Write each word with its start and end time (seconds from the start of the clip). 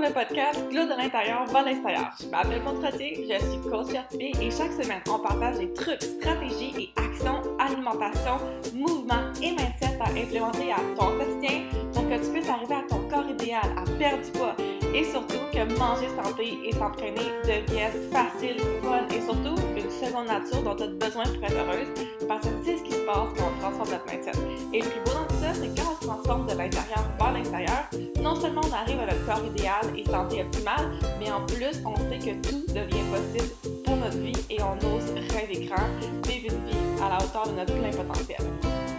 le 0.00 0.12
podcast 0.12 0.66
Glow 0.70 0.84
de 0.84 0.96
l'intérieur 0.96 1.44
vers 1.46 1.64
l'extérieur. 1.64 2.10
Je 2.18 2.26
m'appelle 2.28 2.62
Maud 2.62 2.78
je 2.82 3.38
suis 3.38 3.70
coach 3.70 3.86
certifiée 3.88 4.32
et 4.40 4.50
chaque 4.50 4.72
semaine, 4.72 5.02
on 5.08 5.18
partage 5.18 5.58
des 5.58 5.72
trucs, 5.74 6.02
stratégies 6.02 6.74
et 6.78 6.90
actions, 6.96 7.42
alimentation, 7.58 8.38
mouvement 8.74 9.30
et 9.42 9.50
mindset 9.50 9.98
à 10.00 10.08
implémenter 10.08 10.72
à 10.72 10.80
ton 10.96 11.18
quotidien 11.18 11.64
pour 11.92 12.08
que 12.08 12.14
tu 12.14 12.32
puisses 12.32 12.48
arriver 12.48 12.74
à 12.74 12.82
ton 12.88 13.00
corps 13.08 13.28
idéal, 13.28 13.62
à 13.76 13.84
perdre 13.98 14.24
du 14.24 14.30
poids 14.32 14.56
et 14.94 15.04
surtout 15.04 15.38
que 15.52 15.78
manger 15.78 16.08
santé 16.22 16.58
et 16.64 16.72
s'entraîner 16.72 17.30
devienne 17.44 17.92
facile, 18.10 18.60
fun 18.82 19.06
et 19.14 19.20
surtout 19.20 19.56
une 19.76 19.90
seconde 19.90 20.26
nature 20.26 20.62
dont 20.62 20.74
tu 20.74 20.82
as 20.84 20.86
besoin 20.88 21.24
pour 21.24 21.44
être 21.44 21.56
heureuse 21.56 21.88
parce 22.28 22.46
que 22.46 22.52
c'est 22.64 22.76
ce 22.78 22.82
qui 22.82 22.92
se 22.92 23.00
passe 23.00 23.28
quand 23.36 23.44
on 23.46 23.60
transforme 23.60 23.90
notre 23.90 24.06
mindset. 24.06 24.32
Et 24.72 24.82
le 24.82 24.88
plus 24.88 25.00
beau 25.04 25.12
dans 25.12 25.26
tout 25.26 25.42
ça, 25.42 25.52
c'est 25.54 25.68
quand 25.74 25.90
on 25.92 26.00
se 26.00 26.06
transforme 26.06 26.46
de 26.46 26.56
l'intérieur 26.56 27.04
vers 27.18 27.32
l'extérieur, 27.32 27.90
non 28.22 28.34
seulement 28.40 28.62
on 28.68 28.72
arrive 28.72 29.00
à 29.00 29.06
notre 29.06 29.26
corps 29.26 29.44
idéal 29.44 29.86
et 29.96 30.04
santé 30.04 30.42
optimale, 30.42 30.90
mais 31.18 31.30
en 31.30 31.44
plus, 31.46 31.82
on 31.84 31.96
sait 31.96 32.18
que 32.18 32.48
tout 32.48 32.64
devient 32.68 33.04
possible 33.10 33.82
pour 33.84 33.96
notre 33.96 34.18
vie 34.18 34.32
et 34.50 34.58
on 34.62 34.76
ose 34.94 35.10
rêver 35.34 35.66
grand, 35.66 35.88
vivre 36.28 36.54
une 36.54 36.64
vie 36.66 37.02
à 37.02 37.08
la 37.08 37.16
hauteur 37.16 37.48
de 37.48 37.56
notre 37.56 37.74
plein 37.74 37.90
potentiel. 37.90 38.89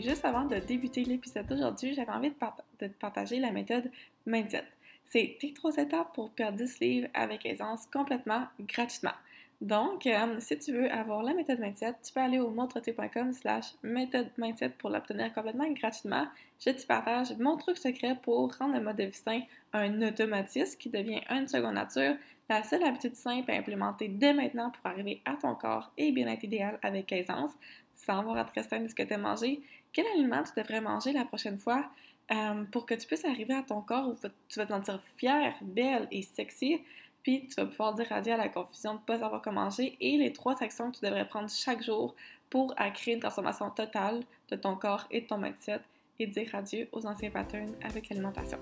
Juste 0.00 0.24
avant 0.24 0.44
de 0.44 0.56
débuter 0.56 1.02
l'épisode 1.04 1.46
d'aujourd'hui, 1.46 1.94
j'avais 1.94 2.12
envie 2.12 2.30
de, 2.30 2.86
de, 2.86 2.92
partager 2.92 3.40
la 3.40 3.50
méthode 3.50 3.90
Mindset. 4.26 4.64
C'est 5.06 5.36
tes 5.40 5.52
trois 5.52 5.76
étapes 5.76 6.14
pour 6.14 6.30
perdre 6.30 6.58
10 6.58 6.80
livres 6.80 7.08
avec 7.14 7.44
aisance 7.44 7.86
complètement 7.92 8.46
gratuitement. 8.60 9.14
Donc, 9.60 10.06
euh, 10.06 10.36
si 10.38 10.58
tu 10.58 10.72
veux 10.72 10.90
avoir 10.90 11.22
la 11.22 11.34
méthode 11.34 11.60
mindset, 11.60 11.94
tu 12.04 12.12
peux 12.12 12.20
aller 12.20 12.40
au 12.40 12.50
montreté.com 12.50 13.32
slash 13.32 13.74
méthode 13.82 14.28
mindset 14.36 14.70
pour 14.70 14.90
l'obtenir 14.90 15.32
complètement 15.32 15.70
gratuitement. 15.70 16.26
Je 16.64 16.70
te 16.70 16.86
partage 16.86 17.36
mon 17.38 17.56
truc 17.56 17.76
secret 17.76 18.16
pour 18.22 18.52
rendre 18.56 18.74
le 18.74 18.80
mode 18.80 18.96
de 18.96 19.04
vie 19.04 19.12
sain 19.12 19.40
un 19.72 20.02
automatisme 20.02 20.78
qui 20.78 20.88
devient 20.88 21.20
une 21.30 21.46
seconde 21.46 21.74
nature, 21.74 22.16
la 22.48 22.64
seule 22.64 22.82
habitude 22.82 23.14
simple 23.14 23.50
à 23.50 23.54
implémenter 23.54 24.08
dès 24.08 24.32
maintenant 24.32 24.70
pour 24.70 24.84
arriver 24.84 25.22
à 25.24 25.34
ton 25.34 25.54
corps 25.54 25.92
et 25.96 26.10
bien-être 26.10 26.42
idéal 26.42 26.78
avec 26.82 27.12
aisance, 27.12 27.52
sans 27.96 28.18
avoir 28.20 28.36
à 28.36 28.44
te 28.44 28.54
restreindre 28.54 28.84
de 28.84 28.90
ce 28.90 28.94
que 28.94 29.02
tu 29.02 29.12
as 29.12 29.18
mangé. 29.18 29.60
Quel 29.92 30.06
aliment 30.14 30.42
tu 30.42 30.52
devrais 30.60 30.80
manger 30.80 31.12
la 31.12 31.24
prochaine 31.24 31.58
fois 31.58 31.84
euh, 32.32 32.64
pour 32.70 32.86
que 32.86 32.94
tu 32.94 33.06
puisses 33.06 33.24
arriver 33.24 33.54
à 33.54 33.62
ton 33.62 33.80
corps 33.80 34.08
où 34.08 34.16
tu 34.48 34.58
vas 34.58 34.66
te 34.66 34.72
sentir 34.72 35.00
fière, 35.16 35.54
belle 35.62 36.08
et 36.10 36.22
sexy 36.22 36.80
puis 37.22 37.46
tu 37.46 37.54
vas 37.54 37.66
pouvoir 37.66 37.94
dire 37.94 38.10
adieu 38.10 38.32
à 38.32 38.36
la 38.36 38.48
confusion 38.48 38.94
de 38.94 38.98
ne 38.98 39.04
pas 39.04 39.18
savoir 39.18 39.40
comment 39.42 39.64
manger 39.64 39.96
et 40.00 40.16
les 40.18 40.32
trois 40.32 40.60
actions 40.62 40.90
que 40.90 40.98
tu 40.98 41.04
devrais 41.04 41.26
prendre 41.26 41.48
chaque 41.48 41.82
jour 41.82 42.14
pour 42.50 42.74
créer 42.94 43.14
une 43.14 43.20
transformation 43.20 43.70
totale 43.70 44.20
de 44.50 44.56
ton 44.56 44.76
corps 44.76 45.06
et 45.10 45.22
de 45.22 45.26
ton 45.26 45.38
mindset 45.38 45.80
et 46.18 46.26
dire 46.26 46.54
adieu 46.54 46.88
aux 46.92 47.06
anciens 47.06 47.30
patterns 47.30 47.74
avec 47.82 48.08
l'alimentation. 48.08 48.58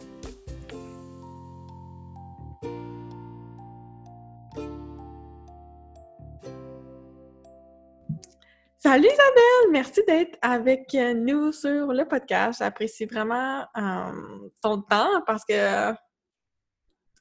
Salut 8.82 9.08
Isabelle, 9.08 9.72
merci 9.72 10.00
d'être 10.06 10.38
avec 10.40 10.94
nous 10.94 11.52
sur 11.52 11.88
le 11.88 12.08
podcast. 12.08 12.60
J'apprécie 12.60 13.04
vraiment 13.04 13.66
euh, 13.76 14.48
ton 14.62 14.80
temps 14.80 15.20
parce 15.26 15.44
que 15.44 15.92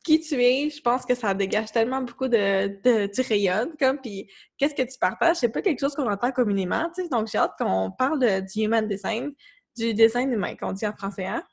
qui 0.06 0.22
tu 0.22 0.42
es, 0.42 0.70
je 0.70 0.82
pense 0.82 1.06
que 1.06 1.16
ça 1.16 1.34
dégage 1.34 1.74
tellement 1.74 2.02
beaucoup 2.02 2.30
de, 2.30 2.82
de 2.82 3.08
tu 3.08 3.20
rayonnes, 3.28 3.76
comme, 3.78 4.00
puis 4.00 4.32
qu'est-ce 4.58 4.74
que 4.74 4.90
tu 4.90 4.98
partages, 4.98 5.36
c'est 5.36 5.50
pas 5.50 5.62
quelque 5.62 5.82
chose 5.82 5.94
qu'on 5.96 6.10
entend 6.10 6.32
communément, 6.32 6.90
tu 6.96 7.04
sais, 7.04 7.10
donc 7.10 7.28
j'ai 7.28 7.38
hâte 7.38 7.52
qu'on 7.60 7.92
parle 7.92 8.20
du 8.20 8.62
human 8.62 8.88
design, 8.88 9.34
du 9.76 9.94
design 9.94 10.32
humain, 10.32 10.56
qu'on 10.56 10.72
dit 10.72 10.88
en 10.88 10.94
français, 10.94 11.26
hein? 11.26 11.44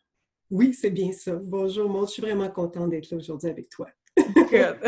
Oui, 0.52 0.72
c'est 0.72 0.90
bien 0.90 1.10
ça. 1.10 1.32
Bonjour, 1.42 1.90
moi, 1.90 2.04
je 2.06 2.12
suis 2.12 2.22
vraiment 2.22 2.48
contente 2.48 2.90
d'être 2.90 3.10
là 3.10 3.16
aujourd'hui 3.16 3.50
avec 3.50 3.68
toi. 3.70 3.88
Good. 4.50 4.78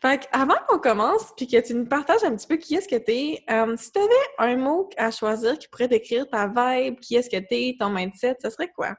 fait 0.00 0.28
avant 0.32 0.56
qu'on 0.68 0.78
commence, 0.78 1.32
puis 1.36 1.46
que 1.46 1.60
tu 1.60 1.74
nous 1.74 1.86
partages 1.86 2.24
un 2.24 2.34
petit 2.34 2.46
peu 2.46 2.56
qui 2.56 2.74
est-ce 2.74 2.88
que 2.88 2.96
tu 2.96 3.12
es, 3.12 3.44
euh, 3.48 3.76
si 3.76 3.92
tu 3.92 3.98
avais 3.98 4.10
un 4.38 4.56
mot 4.56 4.88
à 4.96 5.10
choisir 5.10 5.58
qui 5.58 5.68
pourrait 5.68 5.88
décrire 5.88 6.28
ta 6.28 6.48
vibe, 6.48 6.98
qui 7.00 7.14
est-ce 7.14 7.30
que 7.30 7.36
tu 7.36 7.54
es, 7.54 7.76
ton 7.78 7.90
mindset, 7.90 8.36
ce 8.42 8.50
serait 8.50 8.72
quoi? 8.74 8.96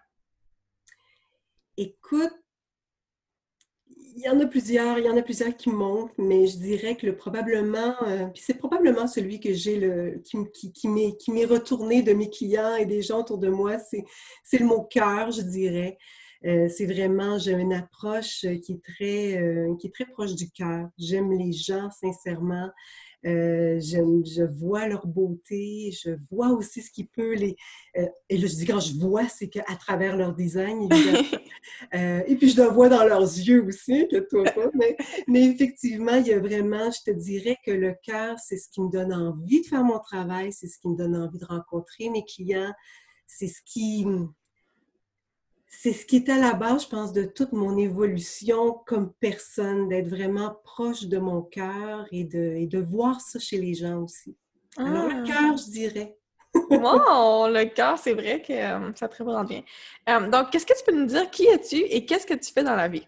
Écoute, 1.76 2.34
il 4.18 4.24
y 4.24 4.30
en 4.30 4.40
a 4.40 4.48
plusieurs, 4.48 4.98
il 4.98 5.06
y 5.06 5.10
en 5.10 5.18
a 5.18 5.22
plusieurs 5.22 5.56
qui 5.56 5.70
montent, 5.70 6.18
mais 6.18 6.48
je 6.48 6.58
dirais 6.58 6.96
que 6.96 7.06
le 7.06 7.16
probablement, 7.16 7.96
euh, 8.02 8.26
puis 8.34 8.42
c'est 8.44 8.58
probablement 8.58 9.06
celui 9.06 9.40
que 9.40 9.54
j'ai 9.54 9.78
le 9.78 10.24
qui, 10.24 10.38
qui, 10.74 11.18
qui 11.18 11.32
m'est 11.32 11.46
retourné 11.46 12.02
de 12.02 12.14
mes 12.14 12.30
clients 12.30 12.76
et 12.76 12.86
des 12.86 13.04
gens 13.04 13.20
autour 13.20 13.38
de 13.38 13.50
moi, 13.50 13.78
c'est 13.78 14.60
le 14.60 14.66
mot 14.66 14.82
cœur, 14.82 15.30
je 15.30 15.42
dirais. 15.42 16.00
Euh, 16.46 16.70
c'est 16.70 16.86
vraiment, 16.86 17.38
j'ai 17.40 17.52
une 17.54 17.74
approche 17.74 18.46
qui 18.64 18.74
est 18.74 18.84
très, 18.84 19.42
euh, 19.42 19.76
qui 19.80 19.88
est 19.88 19.94
très 19.94 20.06
proche 20.06 20.36
du 20.36 20.50
cœur. 20.50 20.90
J'aime 20.98 21.32
les 21.32 21.52
gens 21.52 21.90
sincèrement. 21.92 22.70
Euh, 23.26 23.80
je, 23.80 24.44
vois 24.44 24.88
leur 24.88 25.08
beauté, 25.08 25.92
je 25.92 26.12
vois 26.32 26.50
aussi 26.50 26.82
ce 26.82 26.92
qui 26.92 27.04
peut 27.04 27.34
les... 27.34 27.56
Euh, 27.98 28.06
et 28.30 28.38
là, 28.38 28.48
je 28.48 28.56
dis 28.56 28.66
quand 28.66 28.80
je 28.80 28.94
vois, 29.00 29.28
c'est 29.28 29.50
qu'à 29.50 29.76
travers 29.80 30.16
leur 30.16 30.34
design, 30.34 30.88
évidemment. 30.92 31.24
Euh, 31.94 32.24
et 32.28 32.36
puis, 32.38 32.50
je 32.50 32.62
le 32.62 32.70
vois 32.70 32.88
dans 32.88 33.04
leurs 33.04 33.22
yeux 33.22 33.64
aussi, 33.66 34.08
que 34.10 34.18
toi 34.30 34.44
pas. 34.46 34.70
Mais, 34.74 34.96
mais, 35.28 35.46
effectivement, 35.46 36.16
il 36.16 36.28
y 36.28 36.34
a 36.34 36.40
vraiment, 36.40 36.90
je 36.92 37.12
te 37.12 37.16
dirais 37.16 37.58
que 37.66 37.72
le 37.72 37.94
cœur, 38.04 38.38
c'est 38.40 38.58
ce 38.58 38.70
qui 38.70 38.82
me 38.82 38.90
donne 38.90 39.14
envie 39.14 39.62
de 39.62 39.68
faire 39.68 39.84
mon 39.84 40.00
travail, 40.00 40.54
c'est 40.54 40.68
ce 40.68 40.80
qui 40.80 40.88
me 40.88 40.96
donne 40.96 41.16
envie 41.16 41.40
de 41.40 41.46
rencontrer 41.46 42.10
mes 42.10 42.24
clients, 42.24 42.72
c'est 43.26 43.48
ce 43.48 43.60
qui 43.66 44.06
c'est 45.68 45.94
ce 45.94 46.06
qui 46.06 46.18
est 46.18 46.30
à 46.30 46.40
la 46.40 46.54
base, 46.54 46.84
je 46.84 46.90
pense, 46.90 47.14
de 47.14 47.24
toute 47.24 47.52
mon 47.52 47.78
évolution 47.78 48.74
comme 48.86 49.12
personne, 49.20 49.90
d'être 49.90 50.08
vraiment 50.08 50.56
proche 50.64 51.06
de 51.06 51.18
mon 51.18 51.42
cœur 51.42 52.08
et 52.12 52.24
de, 52.24 52.66
de 52.66 52.80
voir 52.80 53.20
ça 53.22 53.38
chez 53.40 53.58
les 53.58 53.74
gens 53.74 54.02
aussi. 54.02 54.36
Alors, 54.78 55.08
le 55.08 55.16
ah. 55.16 55.24
cœur, 55.26 55.58
je 55.58 55.70
dirais. 55.70 56.18
wow! 56.54 57.48
Le 57.48 57.66
cœur, 57.74 57.98
c'est 57.98 58.14
vrai 58.14 58.42
que 58.42 58.54
euh, 58.54 58.92
ça 58.96 59.08
très 59.08 59.24
bien. 59.24 59.64
Euh, 60.10 60.30
donc, 60.30 60.52
qu'est-ce 60.52 60.66
que 60.66 60.78
tu 60.78 60.84
peux 60.86 60.98
nous 60.98 61.06
dire? 61.06 61.30
Qui 61.30 61.46
es-tu 61.48 61.78
et 61.78 62.06
qu'est-ce 62.06 62.26
que 62.26 62.34
tu 62.34 62.52
fais 62.52 62.64
dans 62.64 62.76
la 62.76 62.88
vie? 62.88 63.08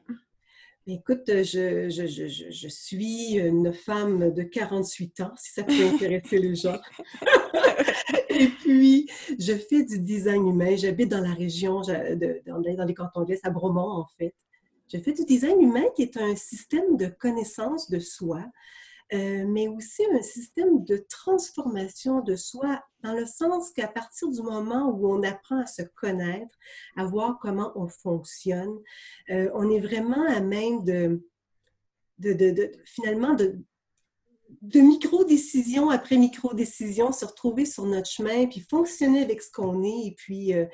Écoute, 0.91 1.27
je, 1.27 1.87
je, 1.87 2.07
je, 2.07 2.49
je, 2.49 2.67
suis 2.67 3.33
une 3.33 3.71
femme 3.73 4.33
de 4.33 4.41
48 4.41 5.19
ans, 5.21 5.31
si 5.37 5.51
ça 5.53 5.63
peut 5.63 5.85
intéresser 5.85 6.39
les 6.39 6.55
gens. 6.55 6.79
Et 8.29 8.47
puis, 8.47 9.07
je 9.37 9.53
fais 9.53 9.83
du 9.83 9.99
design 9.99 10.47
humain. 10.47 10.75
J'habite 10.75 11.09
dans 11.09 11.21
la 11.21 11.35
région, 11.35 11.81
dans 11.81 12.85
les 12.87 12.93
cantons 12.95 13.21
de 13.21 13.29
l'Est, 13.29 13.45
à 13.45 13.51
Bromont, 13.51 13.99
en 13.99 14.07
fait. 14.17 14.33
Je 14.91 14.97
fais 14.97 15.13
du 15.13 15.25
design 15.25 15.61
humain 15.61 15.85
qui 15.95 16.01
est 16.01 16.17
un 16.17 16.35
système 16.35 16.97
de 16.97 17.05
connaissance 17.05 17.91
de 17.91 17.99
soi, 17.99 18.43
euh, 19.11 19.43
mais 19.47 19.67
aussi 19.67 20.03
un 20.13 20.21
système 20.21 20.83
de 20.83 20.97
transformation 21.09 22.21
de 22.21 22.35
soi, 22.35 22.83
dans 23.03 23.13
le 23.13 23.25
sens 23.25 23.71
qu'à 23.71 23.87
partir 23.87 24.29
du 24.29 24.41
moment 24.43 24.89
où 24.89 25.11
on 25.11 25.23
apprend 25.23 25.59
à 25.59 25.65
se 25.65 25.81
connaître, 25.95 26.53
à 26.95 27.05
voir 27.05 27.39
comment 27.41 27.71
on 27.75 27.87
fonctionne, 27.87 28.77
euh, 29.31 29.49
on 29.55 29.71
est 29.71 29.79
vraiment 29.79 30.23
à 30.27 30.41
même 30.41 30.83
de, 30.83 31.23
finalement, 32.85 33.33
de, 33.33 33.55
micro-décision 34.75 35.89
après 35.89 36.17
micro-décision, 36.17 37.11
se 37.11 37.25
retrouver 37.25 37.65
sur 37.65 37.85
notre 37.85 38.09
chemin, 38.09 38.45
puis 38.45 38.59
fonctionner 38.69 39.23
avec 39.23 39.41
ce 39.41 39.51
qu'on 39.51 39.83
est. 39.83 40.07
Et 40.07 40.15
puis, 40.15 40.53
euh, 40.53 40.65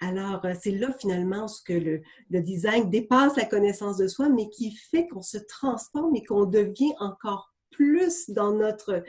alors, 0.00 0.44
c'est 0.60 0.72
là 0.72 0.92
finalement 0.98 1.46
ce 1.46 1.62
que 1.62 1.72
le, 1.72 2.02
design 2.40 2.90
dépasse 2.90 3.36
la 3.36 3.44
connaissance 3.44 3.96
de 3.96 4.08
soi, 4.08 4.28
mais 4.28 4.48
qui 4.48 4.72
fait 4.72 5.06
qu'on 5.06 5.22
se 5.22 5.38
transforme 5.38 6.16
et 6.16 6.24
qu'on 6.24 6.46
devient 6.46 6.94
encore 6.98 7.52
plus 7.76 8.30
dans 8.30 8.52
notre, 8.52 9.04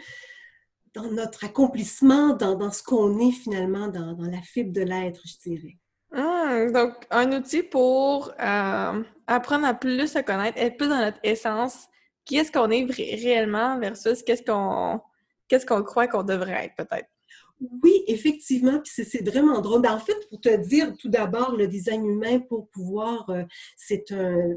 dans 0.94 1.10
notre 1.12 1.46
accomplissement, 1.46 2.34
dans, 2.34 2.72
ce 2.72 2.84
qu'on 2.84 3.20
est 3.20 3.32
finalement, 3.32 3.88
dans, 3.88 4.18
la 4.20 4.42
fibre 4.42 4.74
de 4.74 4.82
l'être, 4.82 5.22
je 5.26 5.50
dirais. 5.50 5.78
Ah, 6.14 6.66
donc, 6.74 6.94
un 7.12 7.32
outil 7.34 7.64
pour 7.64 8.32
euh, 8.40 9.04
apprendre 9.28 9.66
à 9.66 9.74
plus 9.74 10.08
se 10.08 10.20
connaître, 10.20 10.58
être 10.58 10.78
plus 10.78 10.88
dans 10.88 11.00
notre 11.00 11.20
essence, 11.24 11.88
qui 12.26 12.38
est-ce 12.38 12.52
qu'on 12.52 12.70
est 12.70 12.86
réellement 12.92 13.80
versus 13.80 14.24
qu'est-ce 14.24 14.44
qu'on 14.44 15.02
qu'est-ce 15.48 15.66
qu'on 15.66 15.84
croit 15.84 16.08
qu'on 16.08 16.24
devrait 16.24 16.66
être 16.66 16.76
peut-être? 16.76 17.10
Oui, 17.60 18.04
effectivement, 18.06 18.80
puis 18.80 19.04
c'est 19.04 19.28
vraiment 19.28 19.62
drôle. 19.62 19.82
Ben, 19.82 19.94
en 19.94 20.00
fait, 20.00 20.30
pour 20.30 20.40
te 20.40 20.56
dire 20.68 20.96
tout 20.96 21.10
d'abord, 21.10 21.56
le 21.56 21.68
design 21.68 22.06
humain, 22.06 22.40
pour 22.40 22.70
pouvoir, 22.70 23.28
euh, 23.32 23.44
c'est 23.76 24.12
un, 24.12 24.52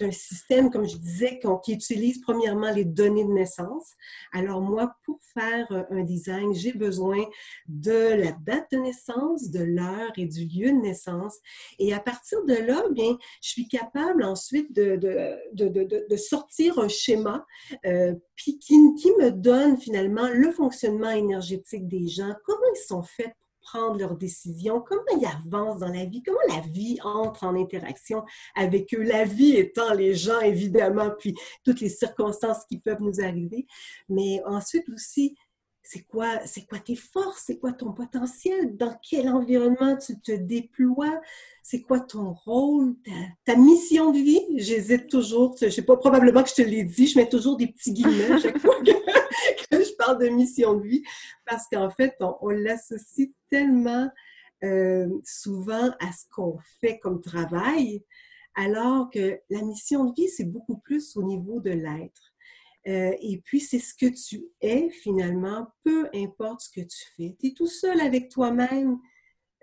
un 0.00 0.10
système, 0.10 0.70
comme 0.70 0.88
je 0.88 0.96
disais, 0.96 1.38
qui 1.62 1.72
utilise 1.72 2.20
premièrement 2.20 2.72
les 2.72 2.84
données 2.84 3.24
de 3.24 3.32
naissance. 3.32 3.92
Alors 4.32 4.60
moi, 4.60 4.92
pour 5.04 5.20
faire 5.34 5.70
euh, 5.70 5.84
un 5.90 6.02
design, 6.02 6.52
j'ai 6.52 6.72
besoin 6.72 7.24
de 7.68 8.14
la 8.14 8.32
date 8.32 8.66
de 8.72 8.78
naissance, 8.78 9.50
de 9.50 9.62
l'heure 9.62 10.12
et 10.16 10.26
du 10.26 10.46
lieu 10.46 10.72
de 10.72 10.80
naissance. 10.80 11.36
Et 11.78 11.94
à 11.94 12.00
partir 12.00 12.44
de 12.44 12.54
là, 12.54 12.82
bien, 12.90 13.16
je 13.40 13.50
suis 13.50 13.68
capable 13.68 14.24
ensuite 14.24 14.74
de, 14.74 14.96
de, 14.96 15.68
de, 15.68 16.06
de 16.08 16.16
sortir 16.16 16.80
un 16.80 16.88
schéma 16.88 17.46
euh, 17.86 18.14
puis 18.34 18.58
qui, 18.58 18.74
qui 18.94 19.10
me 19.18 19.30
donne 19.30 19.76
finalement 19.76 20.28
le 20.32 20.50
fonctionnement 20.50 21.10
énergétique 21.10 21.86
des 21.86 21.99
gens, 22.08 22.34
comment 22.44 22.60
ils 22.74 22.86
sont 22.86 23.02
faits 23.02 23.34
prendre 23.60 23.98
leurs 23.98 24.16
décisions, 24.16 24.80
comment 24.80 25.02
ils 25.20 25.26
avancent 25.26 25.80
dans 25.80 25.92
la 25.92 26.04
vie, 26.04 26.22
comment 26.22 26.38
la 26.48 26.60
vie 26.60 26.98
entre 27.02 27.44
en 27.44 27.54
interaction 27.54 28.24
avec 28.56 28.94
eux, 28.94 29.02
la 29.02 29.24
vie 29.24 29.56
étant 29.56 29.92
les 29.92 30.14
gens, 30.14 30.40
évidemment, 30.40 31.10
puis 31.18 31.34
toutes 31.64 31.80
les 31.80 31.88
circonstances 31.88 32.64
qui 32.68 32.78
peuvent 32.78 33.00
nous 33.02 33.20
arriver. 33.20 33.66
Mais 34.08 34.42
ensuite 34.46 34.88
aussi, 34.88 35.36
c'est 35.82 36.02
quoi, 36.02 36.38
c'est 36.46 36.66
quoi 36.66 36.78
tes 36.78 36.94
forces, 36.94 37.44
c'est 37.46 37.58
quoi 37.58 37.72
ton 37.72 37.92
potentiel, 37.92 38.76
dans 38.76 38.96
quel 39.02 39.28
environnement 39.28 39.96
tu 39.96 40.20
te 40.20 40.30
déploies, 40.30 41.20
c'est 41.62 41.80
quoi 41.80 41.98
ton 41.98 42.32
rôle, 42.32 42.94
ta, 43.44 43.56
mission 43.56 44.12
de 44.12 44.18
vie? 44.18 44.44
J'hésite 44.56 45.08
toujours, 45.08 45.56
je 45.60 45.68
sais 45.68 45.82
pas, 45.82 45.96
probablement 45.96 46.42
que 46.42 46.50
je 46.50 46.54
te 46.54 46.62
l'ai 46.62 46.84
dit, 46.84 47.08
je 47.08 47.18
mets 47.18 47.28
toujours 47.28 47.56
des 47.56 47.66
petits 47.66 47.92
guillemets 47.92 48.40
chaque 48.40 48.58
fois 48.58 48.76
que, 48.82 48.92
je 49.72 49.89
de 50.18 50.28
mission 50.28 50.74
de 50.74 50.86
vie, 50.86 51.02
parce 51.46 51.66
qu'en 51.70 51.90
fait, 51.90 52.14
on, 52.20 52.48
l'associe 52.48 53.30
tellement 53.50 54.10
euh, 54.64 55.08
souvent 55.24 55.90
à 56.00 56.12
ce 56.12 56.24
qu'on 56.30 56.58
fait 56.80 56.98
comme 56.98 57.20
travail, 57.20 58.04
alors 58.54 59.10
que 59.10 59.40
la 59.48 59.62
mission 59.62 60.04
de 60.04 60.14
vie, 60.14 60.28
c'est 60.28 60.44
beaucoup 60.44 60.78
plus 60.78 61.16
au 61.16 61.22
niveau 61.22 61.60
de 61.60 61.70
l'être. 61.70 62.34
Euh, 62.88 63.12
et 63.20 63.40
puis, 63.44 63.60
c'est 63.60 63.78
ce 63.78 63.94
que 63.94 64.06
tu 64.06 64.44
es 64.60 64.90
finalement, 64.90 65.68
peu 65.84 66.08
importe 66.14 66.62
ce 66.62 66.70
que 66.70 66.86
tu 66.86 67.04
fais. 67.16 67.36
Tu 67.38 67.48
es 67.48 67.52
tout 67.52 67.66
seul 67.66 68.00
avec 68.00 68.30
toi-même. 68.30 68.98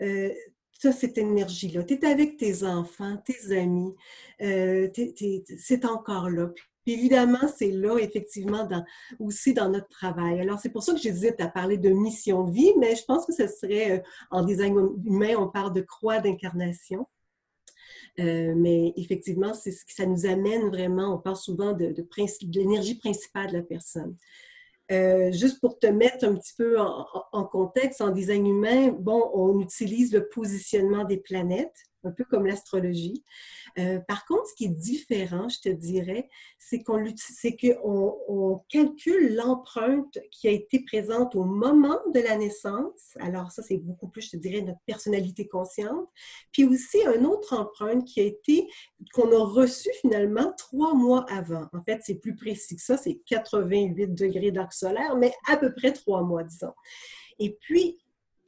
Euh, 0.02 0.32
tu 0.80 0.88
as 0.88 0.92
cette 0.92 1.18
énergie-là. 1.18 1.84
Tu 1.84 1.96
es 1.96 2.06
avec 2.06 2.38
tes 2.38 2.64
enfants, 2.64 3.18
tes 3.26 3.58
amis. 3.58 3.96
C'est 4.40 5.86
encore 5.86 6.30
là. 6.30 6.52
Évidemment, 6.88 7.48
c'est 7.56 7.72
là, 7.72 7.98
effectivement, 7.98 8.66
dans, 8.66 8.84
aussi 9.20 9.54
dans 9.54 9.70
notre 9.70 9.90
travail. 9.90 10.40
Alors, 10.40 10.60
c'est 10.60 10.70
pour 10.70 10.84
ça 10.84 10.94
que 10.94 11.00
j'hésite 11.00 11.40
à 11.40 11.48
parler 11.48 11.78
de 11.78 11.90
mission 11.90 12.46
de 12.46 12.52
vie, 12.52 12.74
mais 12.78 12.96
je 12.96 13.04
pense 13.04 13.26
que 13.26 13.34
ce 13.34 13.48
serait, 13.48 14.04
en 14.32 14.44
design 14.44 14.76
humain, 15.06 15.36
on 15.38 15.50
parle 15.50 15.74
de 15.74 15.82
croix 15.82 16.20
d'incarnation. 16.20 17.08
Euh, 18.20 18.54
mais 18.56 18.94
effectivement, 18.96 19.54
c'est 19.54 19.72
ce 19.72 19.86
que 19.86 19.94
ça 19.94 20.06
nous 20.06 20.26
amène 20.26 20.70
vraiment. 20.70 21.14
On 21.14 21.20
parle 21.20 21.36
souvent 21.36 21.74
de 21.74 21.94
l'énergie 22.54 22.96
principale 22.96 23.52
de 23.52 23.58
la 23.58 23.64
personne. 23.64 24.16
Euh, 24.90 25.32
juste 25.34 25.60
pour 25.60 25.78
te 25.78 25.88
mettre 25.88 26.26
un 26.26 26.36
petit 26.36 26.54
peu 26.58 26.80
en, 26.80 27.06
en, 27.34 27.44
contexte, 27.44 28.00
en 28.00 28.10
design 28.10 28.48
humain, 28.48 28.96
bon, 28.98 29.30
on 29.34 29.60
utilise 29.60 30.14
le 30.14 30.30
positionnement 30.30 31.04
des 31.04 31.18
planètes 31.18 31.76
un 32.04 32.12
peu 32.12 32.24
comme 32.24 32.46
l'astrologie. 32.46 33.24
Euh, 33.80 34.00
par 34.00 34.26
contre, 34.26 34.48
ce 34.48 34.56
qui 34.56 34.66
est 34.66 34.70
différent, 34.70 35.50
je 35.50 35.60
te 35.60 35.70
dirais, 35.70 36.30
c'est 36.58 36.84
qu'on 36.84 37.04
qu'on 37.04 38.18
on 38.28 38.62
calcule 38.70 39.36
l'empreinte 39.36 40.18
qui 40.32 40.48
a 40.48 40.52
été 40.52 40.84
présente 40.84 41.36
au 41.36 41.44
moment 41.44 42.00
de 42.14 42.20
la 42.20 42.38
naissance. 42.38 43.18
Alors 43.20 43.52
ça, 43.52 43.62
c'est 43.62 43.78
beaucoup 43.78 44.08
plus, 44.08 44.24
je 44.24 44.32
te 44.32 44.38
dirais, 44.38 44.62
notre 44.62 44.82
personnalité 44.86 45.48
consciente. 45.48 46.08
Puis 46.52 46.66
aussi, 46.66 46.98
une 47.16 47.26
autre 47.26 47.54
empreinte 47.58 48.06
qui 48.06 48.22
a 48.22 48.24
été, 48.24 48.68
qu'on 49.14 49.32
a 49.32 49.44
reçue 49.44 49.92
finalement 50.02 50.54
trois 50.58 50.94
mois 50.94 51.26
avant. 51.30 51.68
En 51.74 51.84
fait, 51.84 52.02
c'est 52.04 52.16
plus 52.16 52.36
précis 52.36 52.76
que 52.76 52.82
ça, 52.82 52.98
c'est 52.98 53.20
88 53.26 54.14
degrés 54.14 54.52
d'arc 54.52 54.74
solaire, 54.74 55.16
mais 55.16 55.34
à 55.48 55.58
peu 55.58 55.74
près 55.74 55.92
trois 55.94 56.24
mois, 56.24 56.44
disons. 56.44 56.74
Et 57.40 57.56
puis, 57.60 58.00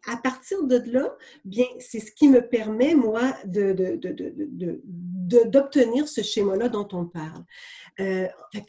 à 0.07 0.18
partir 0.18 0.63
de 0.63 0.81
là, 0.92 1.16
bien, 1.46 1.66
c'est 1.80 2.00
ce 2.00 2.12
qui 2.12 2.28
me 2.28 2.42
permet, 2.42 2.96
moi, 2.96 3.34
d'obtenir 5.46 6.07
ce 6.07 6.22
schéma-là 6.22 6.69
dont 6.69 6.88
on 6.94 7.06
parle. 7.06 7.44
Euh, 8.00 8.28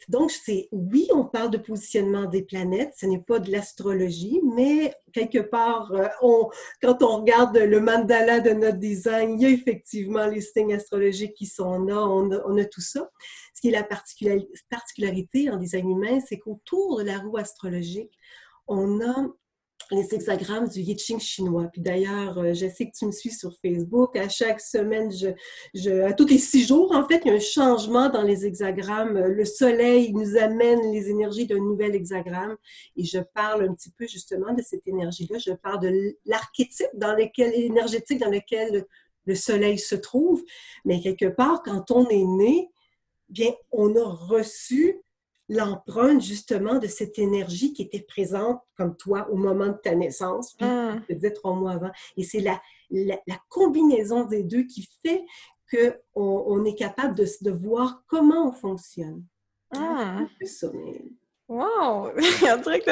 donc, 0.09 0.31
c'est 0.31 0.69
oui, 0.73 1.09
on 1.15 1.25
parle 1.25 1.51
de 1.51 1.59
positionnement 1.59 2.25
des 2.27 2.43
planètes, 2.43 2.93
ce 2.97 3.07
n'est 3.07 3.21
pas 3.21 3.39
de 3.39 3.51
l'astrologie, 3.51 4.41
mais 4.57 4.95
quelque 5.13 5.39
part, 5.39 5.93
euh, 5.93 6.09
quand 6.83 7.03
on 7.03 7.21
regarde 7.21 7.57
le 7.57 7.81
mandala 7.81 8.41
de 8.41 8.51
notre 8.51 8.79
design, 8.79 9.39
il 9.39 9.43
y 9.43 9.47
a 9.47 9.51
effectivement 9.51 10.27
les 10.27 10.41
signes 10.41 10.75
astrologiques 10.75 11.35
qui 11.35 11.47
sont 11.47 11.79
là, 11.85 12.03
on 12.07 12.31
a, 12.33 12.43
on 12.47 12.57
a 12.59 12.65
tout 12.65 12.81
ça. 12.81 13.11
Ce 13.55 13.61
qui 13.61 13.69
est 13.69 13.73
la 13.73 13.87
particularité 14.71 15.51
en 15.51 15.57
design 15.57 15.91
humain, 15.91 16.21
c'est 16.27 16.39
qu'autour 16.39 16.99
de 16.99 17.05
la 17.05 17.19
roue 17.19 17.37
astrologique, 17.37 18.13
on 18.67 19.01
a 19.01 19.27
les 19.91 20.15
hexagrammes 20.15 20.69
du 20.69 20.81
I 20.81 20.97
Ching 20.97 21.19
chinois. 21.19 21.69
Puis 21.73 21.81
d'ailleurs, 21.83 22.39
euh, 22.39 22.53
je 22.55 22.67
sais 22.69 22.87
que 22.87 22.97
tu 22.97 23.07
me 23.07 23.13
suis 23.13 23.31
sur 23.31 23.53
Facebook. 23.61 24.17
À 24.17 24.29
chaque 24.29 24.61
semaine, 24.61 25.11
je, 25.11 25.29
je, 25.75 26.03
à 26.03 26.13
tous 26.13 26.27
les 26.27 26.39
six 26.39 26.67
jours, 26.67 26.95
en 26.95 27.07
fait, 27.07 27.23
il 27.25 27.29
y 27.29 27.31
a 27.31 27.35
un 27.35 27.41
changement 27.41 28.09
dans 28.09 28.23
les 28.23 28.47
hexagrammes. 28.47 29.19
Le 29.19 29.45
soleil 29.45 30.13
nous 30.13 30.37
amène 30.37 30.93
les 30.93 31.09
énergies 31.09 31.47
d'un 31.47 31.59
nouvel 31.59 31.95
hexagramme. 31.95 32.57
Et 32.97 33.05
je 33.05 33.19
parle 33.35 33.65
un 33.69 33.75
petit 33.75 33.91
peu 33.91 34.07
justement 34.07 34.53
de 34.53 34.63
cette 34.63 34.87
énergie-là. 34.87 35.39
Je 35.39 35.53
parle 35.53 35.81
de 35.81 36.17
l'archétype 36.25 36.91
dans 36.95 37.15
lequel, 37.15 37.55
énergétique 37.55 38.21
dans 38.21 38.31
lequel 38.31 38.87
le 39.27 39.35
soleil 39.35 39.79
se 39.79 39.95
trouve. 39.95 40.45
Mais 40.85 41.01
quelque 41.01 41.27
part, 41.27 41.63
quand 41.63 41.91
on 41.91 42.09
est 42.09 42.25
né, 42.25 42.71
bien, 43.29 43.53
on 43.71 43.95
a 43.97 44.05
reçu 44.05 45.01
l'empreinte 45.51 46.23
justement 46.23 46.79
de 46.79 46.87
cette 46.87 47.19
énergie 47.19 47.73
qui 47.73 47.83
était 47.83 48.07
présente 48.09 48.61
comme 48.77 48.97
toi 48.97 49.29
au 49.31 49.37
moment 49.37 49.67
de 49.67 49.79
ta 49.83 49.95
naissance, 49.97 50.55
puis 50.55 50.67
mmh. 50.67 51.03
je 51.09 51.15
disais 51.17 51.33
trois 51.33 51.55
mois 51.55 51.73
avant. 51.73 51.91
Et 52.17 52.23
c'est 52.23 52.41
la, 52.41 52.63
la, 52.91 53.19
combinaison 53.49 54.25
des 54.25 54.45
deux 54.45 54.63
qui 54.63 54.89
fait 55.05 55.25
qu'on 55.71 56.45
on 56.47 56.65
est 56.65 56.77
capable 56.77 57.17
de, 57.17 57.27
de, 57.43 57.51
voir 57.51 58.05
comment 58.07 58.49
on 58.49 58.53
fonctionne. 58.53 59.25
Ah. 59.77 60.25
Ça, 60.45 60.69
Wow! 61.51 62.13
on 62.17 62.57
dirait 62.59 62.79
que 62.79 62.85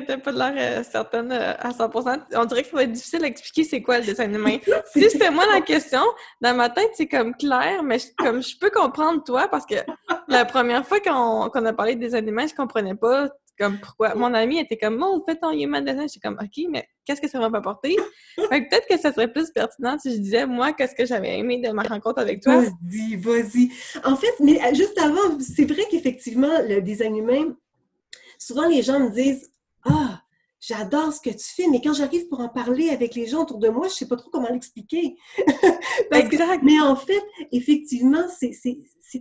t'as 0.00 0.18
pas 0.18 0.32
de 0.32 0.38
l'air 0.38 0.52
euh, 0.54 0.82
certaine 0.82 1.32
euh, 1.32 1.54
à 1.58 1.70
100%. 1.70 2.20
On 2.34 2.44
dirait 2.44 2.62
que 2.62 2.68
ça 2.68 2.76
va 2.76 2.82
être 2.82 2.92
difficile 2.92 3.20
d'expliquer 3.20 3.64
c'est 3.64 3.80
quoi 3.80 4.00
le 4.00 4.04
dessin 4.04 4.24
animé. 4.24 4.60
si 4.92 5.08
c'était 5.08 5.30
moi 5.30 5.46
la 5.50 5.62
question, 5.62 6.02
dans 6.42 6.54
ma 6.54 6.68
tête, 6.68 6.90
c'est 6.92 7.08
comme 7.08 7.34
clair, 7.34 7.82
mais 7.82 7.96
comme 8.18 8.42
je 8.42 8.58
peux 8.58 8.68
comprendre 8.68 9.24
toi, 9.24 9.48
parce 9.48 9.64
que 9.64 9.76
la 10.28 10.44
première 10.44 10.86
fois 10.86 11.00
qu'on 11.00 11.48
a 11.48 11.72
parlé 11.72 11.96
des 11.96 12.14
animaux, 12.14 12.46
je 12.46 12.54
comprenais 12.54 12.96
pas 12.96 13.30
comme 13.62 13.78
pourquoi? 13.78 14.14
Mon 14.14 14.34
ami 14.34 14.58
était 14.58 14.76
comme, 14.76 15.00
oh, 15.02 15.22
fais 15.26 15.36
ton 15.36 15.52
human 15.52 15.84
design. 15.84 16.08
J'étais 16.08 16.20
comme, 16.20 16.38
OK, 16.40 16.64
mais 16.68 16.88
qu'est-ce 17.04 17.20
que 17.20 17.28
ça 17.28 17.38
va 17.38 17.48
m'apporter? 17.48 17.96
peut-être 18.36 18.86
que 18.88 18.98
ça 18.98 19.12
serait 19.12 19.32
plus 19.32 19.50
pertinent 19.50 19.96
si 19.98 20.12
je 20.12 20.18
disais, 20.18 20.46
moi, 20.46 20.72
qu'est-ce 20.72 20.94
que 20.94 21.06
j'avais 21.06 21.38
aimé 21.38 21.58
de 21.58 21.70
ma 21.70 21.82
rencontre 21.82 22.20
avec 22.20 22.42
toi? 22.42 22.60
Vas-y, 22.60 23.16
vas-y. 23.16 23.70
En 24.04 24.16
fait, 24.16 24.34
mais 24.40 24.60
euh, 24.60 24.74
juste 24.74 24.98
avant, 24.98 25.38
c'est 25.38 25.64
vrai 25.64 25.82
qu'effectivement, 25.90 26.60
le 26.68 26.80
design 26.80 27.16
humain, 27.16 27.56
souvent 28.36 28.66
les 28.66 28.82
gens 28.82 28.98
me 28.98 29.10
disent, 29.10 29.52
ah, 29.84 30.22
j'adore 30.60 31.12
ce 31.12 31.20
que 31.20 31.30
tu 31.30 31.44
fais, 31.54 31.68
mais 31.68 31.80
quand 31.80 31.92
j'arrive 31.92 32.26
pour 32.28 32.40
en 32.40 32.48
parler 32.48 32.88
avec 32.90 33.14
les 33.14 33.26
gens 33.26 33.42
autour 33.42 33.58
de 33.58 33.68
moi, 33.68 33.88
je 33.88 33.94
sais 33.94 34.08
pas 34.08 34.16
trop 34.16 34.30
comment 34.30 34.48
l'expliquer. 34.48 35.16
exact. 36.12 36.62
mais 36.64 36.80
en 36.80 36.96
fait, 36.96 37.22
effectivement, 37.52 38.24
c'est, 38.28 38.50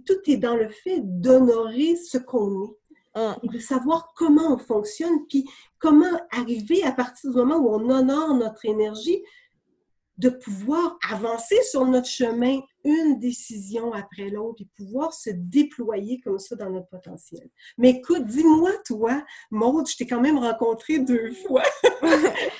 tout 0.05 0.17
est 0.25 0.37
dans 0.37 0.55
le 0.55 0.69
fait 0.69 0.99
d'honorer 1.01 1.95
ce 1.95 2.17
qu'on 2.17 2.63
est. 2.63 2.80
Et 3.15 3.47
de 3.47 3.59
savoir 3.59 4.13
comment 4.15 4.53
on 4.53 4.57
fonctionne, 4.57 5.25
puis 5.27 5.45
comment 5.79 6.19
arriver 6.31 6.83
à 6.83 6.93
partir 6.93 7.31
du 7.31 7.37
moment 7.37 7.57
où 7.57 7.69
on 7.69 7.89
honore 7.89 8.33
notre 8.35 8.65
énergie, 8.65 9.21
de 10.17 10.29
pouvoir 10.29 10.97
avancer 11.09 11.61
sur 11.63 11.85
notre 11.85 12.07
chemin 12.07 12.59
une 12.83 13.19
décision 13.19 13.93
après 13.93 14.29
l'autre 14.29 14.61
et 14.61 14.67
pouvoir 14.75 15.13
se 15.13 15.29
déployer 15.33 16.19
comme 16.21 16.39
ça 16.39 16.55
dans 16.55 16.69
notre 16.69 16.87
potentiel. 16.87 17.47
Mais 17.77 17.91
écoute, 17.91 18.25
dis-moi, 18.25 18.71
toi, 18.85 19.23
Maude, 19.51 19.87
je 19.87 19.97
t'ai 19.97 20.07
quand 20.07 20.21
même 20.21 20.37
rencontré 20.37 20.99
deux 20.99 21.31
fois. 21.47 21.63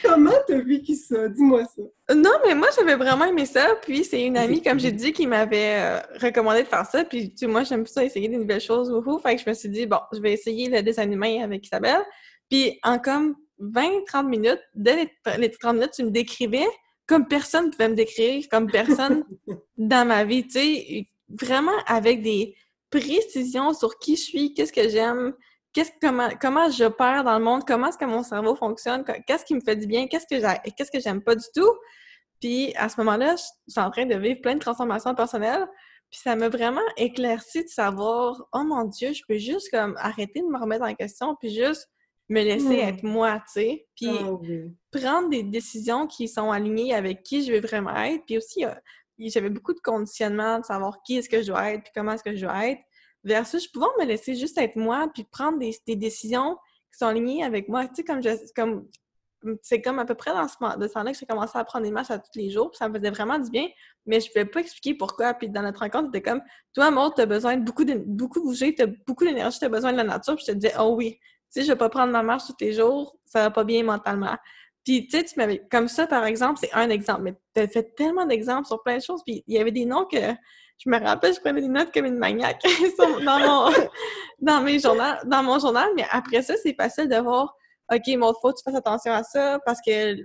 Comment 0.04 0.34
tu 0.48 0.54
as 0.54 0.62
vécu 0.62 0.96
ça? 0.96 1.28
Dis-moi 1.30 1.66
ça. 1.66 2.16
Non, 2.16 2.32
mais 2.46 2.56
moi, 2.56 2.68
j'avais 2.78 2.96
vraiment 2.96 3.25
aimé 3.25 3.46
ça. 3.46 3.75
Puis, 3.82 4.04
c'est 4.04 4.24
une 4.24 4.38
amie, 4.38 4.62
comme 4.62 4.80
j'ai 4.80 4.92
dit, 4.92 5.13
qui 5.13 5.28
m'avait 5.28 5.78
euh, 5.80 6.00
recommandé 6.20 6.63
de 6.63 6.68
faire 6.68 6.86
ça. 6.86 7.04
Puis, 7.06 7.34
tu 7.34 7.48
moi, 7.48 7.63
j'aime 7.63 7.86
ça, 7.86 8.04
essayer 8.04 8.28
des 8.28 8.38
nouvelles 8.38 8.62
choses. 8.62 8.92
Wouhou. 8.92 9.20
Fait 9.20 9.36
que 9.36 9.42
je 9.42 9.50
me 9.50 9.54
suis 9.54 9.70
dit, 9.70 9.86
bon, 9.86 10.00
je 10.13 10.20
vais 10.20 10.34
essayer 10.34 10.70
le 10.70 10.82
dessin 10.84 11.04
animé 11.04 11.42
avec 11.42 11.66
Isabelle. 11.66 12.04
Puis, 12.50 12.80
en 12.84 13.00
comme 13.00 13.36
20-30 13.62 14.28
minutes, 14.28 14.62
dès 14.75 15.10
les 15.38 15.51
30 15.51 15.75
minutes, 15.75 15.92
tu 15.94 16.04
me 16.04 16.12
décrivais 16.12 16.68
comme 17.12 17.27
personne 17.27 17.65
ne 17.65 17.72
pouvait 17.72 17.89
me 17.89 17.96
décrire, 17.96 18.48
comme 18.50 18.72
personne 18.72 19.25
dans 19.77 20.08
ma 20.08 20.24
vie, 20.24 20.48
tu 20.48 20.51
sais, 20.51 21.08
vraiment 21.27 21.77
avec 21.86 22.22
des 22.22 22.56
précisions 22.89 23.74
sur 23.74 24.00
qui 24.00 24.15
je 24.15 24.22
suis, 24.22 24.53
qu'est-ce 24.53 24.72
que 24.72 24.88
j'aime, 24.88 25.34
qu'est-ce 25.74 25.91
comment 26.01 26.30
comment 26.39 26.72
j'opère 26.72 27.25
dans 27.25 27.38
le 27.38 27.44
monde, 27.44 27.63
comment 27.68 27.88
est-ce 27.88 27.98
que 27.98 28.06
mon 28.06 28.24
cerveau 28.24 28.56
fonctionne, 28.56 29.03
qu'est-ce 29.27 29.44
qui 29.44 29.56
me 29.56 29.60
fait 29.60 29.75
du 29.75 29.88
bien, 29.88 30.08
qu'est-ce 30.08 30.25
que 30.25 30.39
j'ai 30.39 30.72
qu'est-ce 30.72 30.89
que 30.89 31.01
j'aime 31.01 31.22
pas 31.22 31.36
du 31.36 31.44
tout. 31.53 31.70
Puis 32.39 32.74
à 32.77 32.88
ce 32.88 32.96
moment-là, 33.01 33.36
je 33.36 33.72
suis 33.74 33.82
en 33.82 33.91
train 33.91 34.06
de 34.06 34.15
vivre 34.15 34.39
plein 34.39 34.53
de 34.56 34.60
transformations 34.60 35.13
personnelles. 35.13 35.68
Puis 36.10 36.22
ça 36.24 36.38
m'a 36.38 36.48
vraiment 36.48 36.80
éclairci 36.96 37.65
de 37.65 37.70
savoir, 37.70 38.41
oh 38.53 38.63
mon 38.63 38.86
Dieu, 38.86 39.12
je 39.12 39.24
peux 39.27 39.38
juste 39.38 39.70
comme 39.70 39.96
arrêter 39.98 40.39
de 40.39 40.48
me 40.48 40.58
remettre 40.58 40.86
en 40.86 40.96
question, 40.96 41.36
puis 41.41 41.53
juste 41.53 41.89
me 42.32 42.44
laisser 42.44 42.78
être 42.78 43.04
moi, 43.04 43.44
tu 43.46 43.62
sais. 43.62 43.88
Puis 43.96 44.10
ah 44.10 44.98
prendre 44.98 45.30
des 45.30 45.44
décisions 45.44 46.08
qui 46.08 46.30
sont 46.30 46.50
alignées 46.50 46.94
avec 46.94 47.24
qui 47.24 47.44
je 47.44 47.52
veux 47.52 47.60
vraiment 47.60 47.96
être. 47.96 48.24
Puis 48.26 48.38
aussi, 48.38 48.64
j'avais 49.20 49.50
beaucoup 49.50 49.74
de 49.74 49.82
conditionnement 49.82 50.60
de 50.60 50.66
savoir 50.66 51.04
qui 51.04 51.18
est-ce 51.18 51.28
que 51.28 51.42
je 51.42 51.48
dois 51.48 51.72
être, 51.72 51.84
puis 51.84 51.92
comment 51.94 52.14
est-ce 52.14 52.24
que 52.24 52.36
je 52.36 52.46
dois 52.46 52.70
être. 52.70 52.82
Versus, 53.24 53.66
je 53.66 53.70
pouvais 53.70 53.88
me 54.00 54.06
laisser 54.06 54.36
juste 54.36 54.58
être 54.58 54.78
moi, 54.78 55.10
puis 55.14 55.26
prendre 55.26 55.60
des, 55.60 55.96
décisions 55.96 56.56
qui 56.92 56.98
sont 56.98 57.08
alignées 57.08 57.44
avec 57.44 57.68
moi. 57.68 57.86
Tu 57.88 57.96
sais, 57.96 58.04
comme, 58.04 58.24
je, 58.24 58.30
comme 58.56 58.88
c'est 59.62 59.82
comme 59.82 60.00
à 60.00 60.06
peu 60.06 60.16
près 60.16 60.32
dans 60.32 60.48
ce 60.48 60.56
moment 60.62 60.78
de 60.78 60.88
temps-là 60.88 61.12
que 61.12 61.18
j'ai 61.18 61.26
commencé 61.26 61.58
à 61.58 61.64
prendre 61.66 61.84
des 61.84 61.92
marches 61.92 62.12
à 62.12 62.20
tous 62.20 62.32
les 62.36 62.50
jours, 62.50 62.72
puis 62.72 62.78
ça 62.78 62.88
me 62.88 62.98
faisait 62.98 63.10
vraiment 63.10 63.40
du 63.40 63.50
bien, 63.50 63.68
mais 64.06 64.22
je 64.22 64.28
ne 64.28 64.32
pouvais 64.32 64.46
pas 64.46 64.60
expliquer 64.62 64.94
pourquoi. 64.94 65.34
Puis 65.34 65.50
dans 65.50 65.64
notre 65.64 65.82
rencontre, 65.82 66.12
c'était 66.14 66.22
comme, 66.22 66.42
toi, 66.74 66.92
Maud, 66.92 67.14
tu 67.16 67.22
as 67.22 67.26
besoin 67.26 67.58
de 67.58 67.64
beaucoup, 67.66 67.84
de, 67.84 67.96
beaucoup 67.96 68.42
bouger, 68.42 68.74
tu 68.74 68.84
as 68.84 68.88
beaucoup 68.88 69.26
d'énergie, 69.26 69.60
tu 69.60 69.66
as 69.66 69.70
besoin 69.70 69.92
de 69.92 69.98
la 69.98 70.04
nature, 70.04 70.36
puis 70.36 70.46
je 70.48 70.54
te 70.54 70.58
disais, 70.58 70.74
oh 70.80 70.94
oui, 70.96 71.20
si 71.51 71.62
je 71.62 71.67
ne 71.67 71.74
vais 71.74 71.77
pas 71.77 71.89
prendre 71.89 72.12
ma 72.12 72.24
marche 72.24 72.48
tous 72.48 72.55
les 72.60 72.74
jours, 72.74 73.15
ça 73.25 73.43
va 73.43 73.51
pas 73.51 73.63
bien 73.63 73.84
mentalement. 73.84 74.38
Puis, 74.84 75.08
tu 75.08 75.17
sais, 75.17 75.24
tu 75.24 75.34
m'avais. 75.38 75.62
Comme 75.70 75.88
ça, 75.88 76.08
par 76.08 76.25
exemple, 76.25 76.60
c'est 76.60 76.74
un 76.74 76.89
exemple, 76.89 77.22
mais 77.22 77.36
tu 77.53 77.62
as 77.62 77.67
fait 77.67 77.93
tellement 77.96 78.25
d'exemples 78.25 78.65
sur 78.65 78.81
plein 78.81 78.98
de 78.98 79.03
choses. 79.03 79.22
Puis, 79.24 79.43
il 79.46 79.55
y 79.55 79.60
avait 79.60 79.72
des 79.72 79.86
noms 79.86 80.05
que 80.05 80.17
je 80.17 80.89
me 80.89 81.00
rappelle, 81.00 81.36
je 81.36 81.39
prenais 81.39 81.62
des 81.62 81.67
notes 81.67 81.93
comme 81.93 82.05
une 82.05 82.17
maniaque 82.17 82.63
dans, 82.98 83.39
mon, 83.39 83.72
dans, 84.39 84.62
mes 84.62 84.79
journaux, 84.79 85.03
dans 85.25 85.43
mon 85.43 85.60
journal. 85.60 85.89
Mais 85.96 86.05
après 86.10 86.41
ça, 86.41 86.55
c'est 86.58 86.74
facile 86.74 87.08
de 87.08 87.17
voir, 87.17 87.55
OK, 87.93 88.01
mon 88.17 88.34
faut 88.41 88.51
que 88.51 88.58
tu 88.58 88.63
fasses 88.63 88.75
attention 88.75 89.12
à 89.12 89.24
ça 89.24 89.60
parce 89.65 89.79
que 89.86 90.15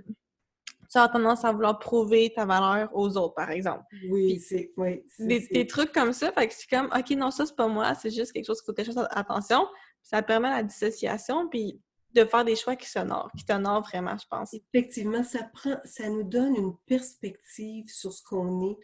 tu 0.89 0.97
as 0.97 1.09
tendance 1.09 1.43
à 1.43 1.51
vouloir 1.51 1.77
prouver 1.79 2.31
ta 2.33 2.45
valeur 2.45 2.89
aux 2.93 3.17
autres, 3.17 3.35
par 3.35 3.51
exemple. 3.51 3.83
Oui, 4.09 4.39
c'est. 4.39 4.71
Oui, 4.77 5.03
des, 5.19 5.67
trucs 5.67 5.91
comme 5.91 6.13
ça. 6.13 6.31
Fait 6.31 6.47
que 6.47 6.53
c'est 6.53 6.69
comme, 6.69 6.89
OK, 6.97 7.09
non, 7.11 7.29
ça, 7.29 7.45
c'est 7.45 7.55
pas 7.55 7.67
moi, 7.67 7.93
c'est 7.93 8.09
juste 8.09 8.31
quelque 8.31 8.45
chose 8.45 8.61
qu'il 8.61 8.65
faut 8.65 8.73
que 8.73 8.83
je 8.83 8.91
fasse 8.91 9.07
attention. 9.11 9.67
Ça 10.07 10.21
permet 10.21 10.49
la 10.49 10.63
dissociation. 10.63 11.49
Puis, 11.49 11.81
de 12.13 12.23
faire 12.25 12.45
des 12.45 12.55
choix 12.55 12.75
qui 12.75 12.89
s'honorent, 12.89 13.31
qui 13.37 13.45
t'honorent 13.45 13.83
vraiment, 13.83 14.17
je 14.17 14.25
pense. 14.29 14.53
Effectivement, 14.53 15.23
ça 15.23 15.43
prend, 15.43 15.77
ça 15.83 16.09
nous 16.09 16.23
donne 16.23 16.55
une 16.55 16.75
perspective 16.85 17.89
sur 17.89 18.13
ce 18.13 18.23
qu'on 18.23 18.71
est. 18.71 18.77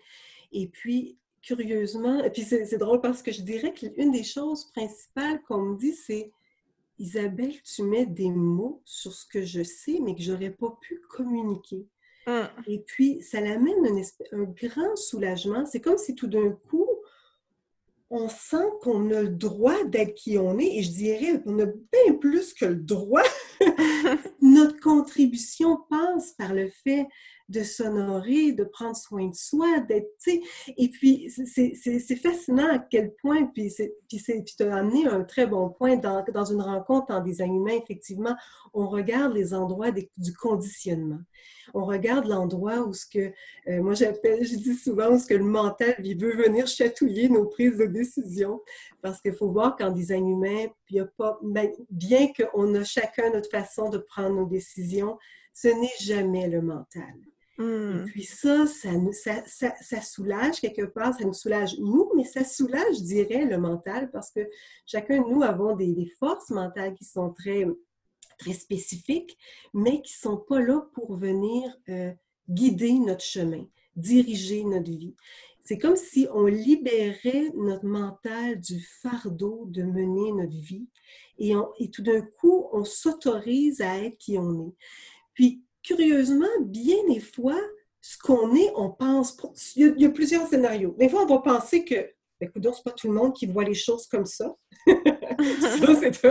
Et 0.52 0.68
puis, 0.68 1.18
curieusement, 1.42 2.24
et 2.24 2.30
puis 2.30 2.44
c'est 2.44 2.78
drôle 2.78 3.02
parce 3.02 3.24
que 3.24 3.32
je 3.32 3.42
dirais 3.42 3.74
qu'une 3.74 4.12
des 4.12 4.24
choses 4.24 4.72
principales 4.72 5.42
qu'on 5.44 5.62
me 5.62 5.78
dit, 5.78 5.94
c'est 5.94 6.32
Isabelle, 7.00 7.56
tu 7.64 7.84
mets 7.84 8.06
des 8.06 8.30
mots 8.30 8.82
sur 8.86 9.14
ce 9.14 9.26
que 9.26 9.44
je 9.44 9.64
sais, 9.64 10.00
mais 10.02 10.16
que 10.16 10.22
j'aurais 10.22 10.52
pas 10.52 10.78
pu 10.82 11.02
communiquer. 11.10 11.88
Hum. 12.28 12.48
Et 12.68 12.80
puis, 12.80 13.22
ça 13.22 13.42
l'amène 13.42 13.86
un, 13.86 14.38
un 14.40 14.44
grand 14.44 14.96
soulagement. 14.96 15.66
C'est 15.66 15.82
comme 15.82 15.98
si 15.98 16.16
tout 16.16 16.28
d'un 16.28 16.52
coup, 16.52 16.83
on 18.16 18.30
sent 18.30 18.70
qu'on 18.82 19.10
a 19.10 19.24
le 19.24 19.30
droit 19.30 19.84
d'être 19.86 20.14
qui 20.14 20.38
on 20.38 20.60
est, 20.60 20.78
et 20.78 20.84
je 20.84 20.92
dirais 20.92 21.42
qu'on 21.42 21.60
a 21.60 21.66
bien 21.66 22.14
plus 22.22 22.54
que 22.54 22.66
le 22.66 22.76
droit. 22.76 23.24
Notre 24.42 24.80
contribution 24.80 25.80
passe 25.90 26.34
par 26.34 26.54
le 26.54 26.70
fait 26.84 27.08
de 27.50 27.64
s'honorer, 27.64 28.54
de 28.54 28.64
prendre 28.64 28.96
soin 28.96 29.28
de 29.28 29.36
soi, 29.36 29.80
d'être, 29.82 30.08
et 30.28 30.90
puis 30.90 31.30
c'est 31.30 32.16
fascinant 32.16 32.68
à 32.74 32.80
quel 32.80 33.14
point, 33.16 33.46
puis 33.48 33.74
tu 34.08 34.64
as 34.64 34.76
amené 34.76 35.08
un 35.08 35.24
très 35.24 35.46
bon 35.46 35.70
point 35.70 35.98
dans, 35.98 36.24
dans 36.34 36.46
une 36.46 36.62
rencontre 36.62 37.14
en 37.14 37.22
design 37.22 37.56
humain, 37.56 37.78
effectivement, 37.82 38.36
on 38.74 38.88
regarde 38.88 39.34
les 39.34 39.54
endroits 39.54 39.92
du 39.92 40.34
conditionnement. 40.34 41.20
On 41.74 41.86
regarde 41.86 42.26
l'endroit 42.26 42.80
où 42.82 42.94
ce 42.94 43.06
que, 43.06 43.32
euh, 43.68 43.82
moi 43.82 43.94
j'appelle, 43.94 44.44
je 44.44 44.56
dis 44.56 44.76
souvent, 44.76 45.12
où 45.12 45.20
ce 45.20 45.28
que 45.28 45.34
le 45.34 45.44
mental 45.44 45.96
il 46.04 46.20
veut 46.20 46.36
venir 46.36 46.68
chatouiller 46.68 47.30
nos 47.30 47.46
prises 47.46 47.78
de 47.78 47.86
décision, 47.86 48.62
parce 49.02 49.22
qu'il 49.22 49.34
faut 49.34 49.52
voir 49.52 49.76
qu'en 49.76 49.92
design 49.92 50.28
humain, 50.28 50.68
y 50.90 51.00
a 51.00 51.06
pas, 51.06 51.40
ben, 51.42 51.72
bien 51.90 52.28
qu'on 52.34 52.74
a 52.76 52.84
chacun 52.84 53.32
notre 53.32 53.50
façon 53.50 53.90
de 53.90 53.98
prendre 53.98 54.36
nos 54.36 54.46
décisions, 54.46 55.18
ce 55.54 55.68
n'est 55.68 55.98
jamais 56.00 56.48
le 56.48 56.62
mental. 56.62 57.14
Et 57.60 57.62
hmm. 57.62 58.06
puis 58.06 58.24
ça 58.24 58.66
ça, 58.66 58.90
ça, 59.46 59.74
ça, 59.80 60.02
soulage 60.02 60.60
quelque 60.60 60.86
part, 60.86 61.14
ça 61.14 61.24
nous 61.24 61.34
soulage 61.34 61.78
nous, 61.78 62.10
mais 62.16 62.24
ça 62.24 62.44
soulage, 62.44 62.96
je 62.98 63.04
dirais, 63.04 63.46
le 63.46 63.60
mental 63.60 64.10
parce 64.12 64.32
que 64.32 64.42
chacun 64.88 65.22
de 65.22 65.30
nous 65.30 65.44
avons 65.44 65.76
des, 65.76 66.12
forces 66.18 66.50
mentales 66.50 66.96
qui 66.96 67.06
sont 67.06 67.32
très, 67.32 67.68
très 68.40 68.54
spécifiques, 68.54 69.38
mais 69.72 70.02
qui 70.02 70.14
ne 70.14 70.32
sont 70.32 70.38
pas 70.38 70.62
là 70.62 70.82
pour 70.96 71.16
venir 71.16 71.72
euh, 71.90 72.12
guider 72.50 72.94
notre 72.94 73.24
chemin, 73.24 73.68
diriger 73.96 74.64
notre 74.64 74.90
vie. 74.90 75.16
C'est 75.64 75.78
comme 75.78 75.96
si 75.96 76.28
on 76.34 76.46
libérait 76.46 77.52
notre 77.56 77.86
mental 77.86 78.60
du 78.60 78.82
fardeau 78.82 79.66
de 79.68 79.84
mener 79.84 80.32
notre 80.34 80.58
vie 80.58 80.88
et, 81.38 81.54
et 81.80 81.90
tout 81.92 82.02
d'un 82.02 82.22
coup, 82.22 82.68
on 82.74 82.84
s'autorise 82.84 83.80
à 83.80 84.04
être 84.04 84.18
qui 84.18 84.40
on 84.40 84.68
est. 84.68 84.74
Puis, 85.34 85.64
curieusement, 85.84 86.48
bien 86.62 86.98
des 87.08 87.20
fois, 87.20 87.60
ce 88.02 88.18
qu'on 88.18 88.56
est, 88.56 88.72
on 88.76 88.90
pense. 88.92 89.38
Il 89.76 89.94
y, 89.98 90.06
a, 90.06 90.10
plusieurs 90.10 90.48
scénarios. 90.48 90.96
Des 90.98 91.10
fois, 91.10 91.24
on 91.24 91.26
va 91.26 91.40
penser 91.40 91.86
que, 91.86 91.96
écoute, 92.42 92.68
c'est 92.74 92.84
pas 92.84 92.92
tout 92.92 93.08
le 93.08 93.14
monde 93.14 93.34
qui 93.34 93.46
voit 93.46 93.64
les 93.64 93.74
choses 93.74 94.08
comme 94.08 94.26
ça. 94.26 94.54
ça, 94.88 95.96
c'est 96.00 96.26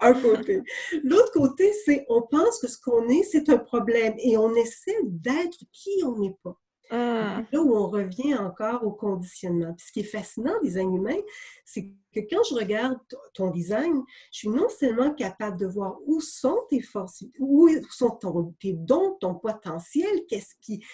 un, 0.00 0.12
côté. 0.14 0.62
L'autre 1.02 1.32
côté, 1.32 1.72
c'est 1.84 2.04
on 2.08 2.22
pense 2.22 2.58
que 2.58 2.68
ce 2.68 2.78
qu'on 2.78 3.08
est, 3.08 3.22
c'est 3.22 3.48
un 3.48 3.58
problème 3.58 4.14
et 4.18 4.36
on 4.36 4.54
essaie 4.54 4.98
d'être 5.04 5.58
qui 5.72 6.02
on 6.04 6.18
n'est 6.18 6.36
pas. 6.42 6.58
Mmh. 6.94 7.46
Là 7.52 7.60
où 7.60 7.76
on 7.76 7.88
revient 7.88 8.34
encore 8.36 8.84
au 8.84 8.92
conditionnement. 8.92 9.74
Ce 9.78 9.90
qui 9.90 10.00
est 10.00 10.04
fascinant 10.04 10.52
des 10.62 10.68
design 10.68 10.94
humain, 10.94 11.16
c'est 11.64 11.90
que 12.14 12.20
quand 12.30 12.42
je 12.48 12.54
regarde 12.54 12.98
ton 13.32 13.50
design, 13.50 14.02
je 14.32 14.38
suis 14.38 14.48
non 14.48 14.68
seulement 14.68 15.12
capable 15.12 15.58
de 15.58 15.66
voir 15.66 15.96
où 16.06 16.20
sont 16.20 16.60
tes 16.70 16.80
forces, 16.80 17.24
où 17.40 17.68
sont 17.90 18.18
tes 18.60 18.74
dons, 18.74 19.16
ton 19.20 19.34
potentiel, 19.34 20.24
qu'est-ce 20.28 20.54
qui, 20.60 20.84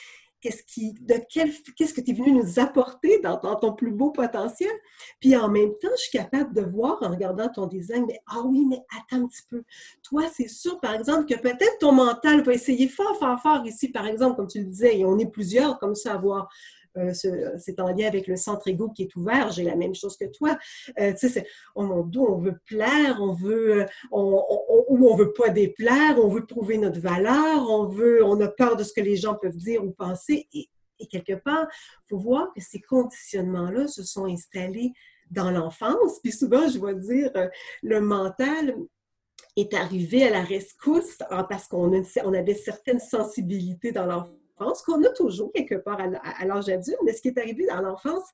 qu'est-ce 0.40 1.94
que 1.94 2.00
tu 2.00 2.10
es 2.10 2.14
venu 2.14 2.32
nous 2.32 2.58
apporter 2.58 3.20
dans, 3.20 3.36
ton 3.36 3.72
plus 3.72 3.92
beau 3.92 4.10
potentiel? 4.10 4.70
Puis 5.20 5.36
en 5.36 5.48
même 5.48 5.70
temps, 5.80 5.88
je 5.96 6.02
suis 6.02 6.18
capable 6.18 6.54
de 6.54 6.62
voir 6.62 6.98
en 7.02 7.10
regardant 7.10 7.48
ton 7.48 7.66
design, 7.66 8.04
mais 8.06 8.20
ah 8.26 8.42
oui, 8.44 8.64
mais 8.66 8.80
attends 8.96 9.24
un 9.24 9.26
petit 9.26 9.42
peu. 9.48 9.62
Toi, 10.02 10.24
c'est 10.32 10.48
sûr, 10.48 10.80
par 10.80 10.94
exemple, 10.94 11.26
que 11.26 11.40
peut-être 11.40 11.78
ton 11.80 11.92
mental 11.92 12.42
va 12.42 12.52
essayer 12.52 12.88
fort, 12.88 13.18
fort, 13.18 13.40
fort 13.40 13.66
ici, 13.66 13.88
par 13.88 14.06
exemple, 14.06 14.36
comme 14.36 14.48
tu 14.48 14.60
le 14.60 14.66
disais, 14.66 14.98
et 14.98 15.04
on 15.04 15.18
est 15.18 15.30
plusieurs 15.30 15.78
comme 15.78 15.94
ça 15.94 16.14
à 16.14 16.16
voir 16.16 16.48
euh, 16.96 17.12
c'est 17.12 17.80
en 17.80 17.88
lien 17.88 18.06
avec 18.06 18.26
le 18.26 18.36
centre 18.36 18.66
égo 18.68 18.90
qui 18.90 19.02
est 19.02 19.16
ouvert. 19.16 19.50
J'ai 19.52 19.62
la 19.62 19.76
même 19.76 19.94
chose 19.94 20.16
que 20.16 20.26
toi. 20.26 20.58
Euh, 20.98 21.12
tu 21.12 21.28
sais, 21.28 21.46
on, 21.74 21.84
on, 21.84 22.38
veut 22.38 22.58
plaire, 22.66 23.18
on 23.20 23.32
veut, 23.32 23.82
euh, 23.82 23.86
on, 24.10 24.44
ou 24.88 25.08
on 25.08 25.16
veut 25.16 25.32
pas 25.32 25.50
déplaire, 25.50 26.18
on 26.18 26.28
veut 26.28 26.46
prouver 26.46 26.78
notre 26.78 27.00
valeur, 27.00 27.68
on 27.70 27.86
veut, 27.86 28.24
on 28.24 28.40
a 28.40 28.48
peur 28.48 28.76
de 28.76 28.84
ce 28.84 28.92
que 28.92 29.00
les 29.00 29.16
gens 29.16 29.34
peuvent 29.34 29.56
dire 29.56 29.84
ou 29.84 29.92
penser. 29.92 30.48
Et, 30.52 30.68
quelque 31.10 31.32
part, 31.32 31.66
il 31.70 32.10
faut 32.10 32.18
voir 32.18 32.52
que 32.54 32.60
ces 32.60 32.80
conditionnements-là 32.80 33.88
se 33.88 34.02
sont 34.02 34.26
installés 34.26 34.92
dans 35.30 35.50
l'enfance. 35.50 36.20
Puis 36.22 36.30
souvent, 36.30 36.68
je 36.68 36.78
vais 36.78 36.94
dire, 36.94 37.30
le 37.82 38.00
mental 38.02 38.76
est 39.56 39.72
arrivé 39.72 40.24
à 40.24 40.30
la 40.30 40.42
rescousse 40.42 41.16
ah, 41.30 41.44
parce 41.48 41.68
qu'on 41.68 41.90
on 41.90 42.34
avait 42.34 42.54
certaines 42.54 43.00
sensibilités 43.00 43.92
dans 43.92 44.04
l'enfance 44.04 44.39
qu'on 44.84 45.02
a 45.04 45.10
toujours 45.10 45.52
quelque 45.52 45.76
part 45.76 46.00
à, 46.00 46.44
l'âge 46.44 46.68
adulte, 46.68 46.98
mais 47.04 47.12
ce 47.12 47.22
qui 47.22 47.28
est 47.28 47.38
arrivé 47.38 47.66
dans 47.66 47.80
l'enfance, 47.80 48.24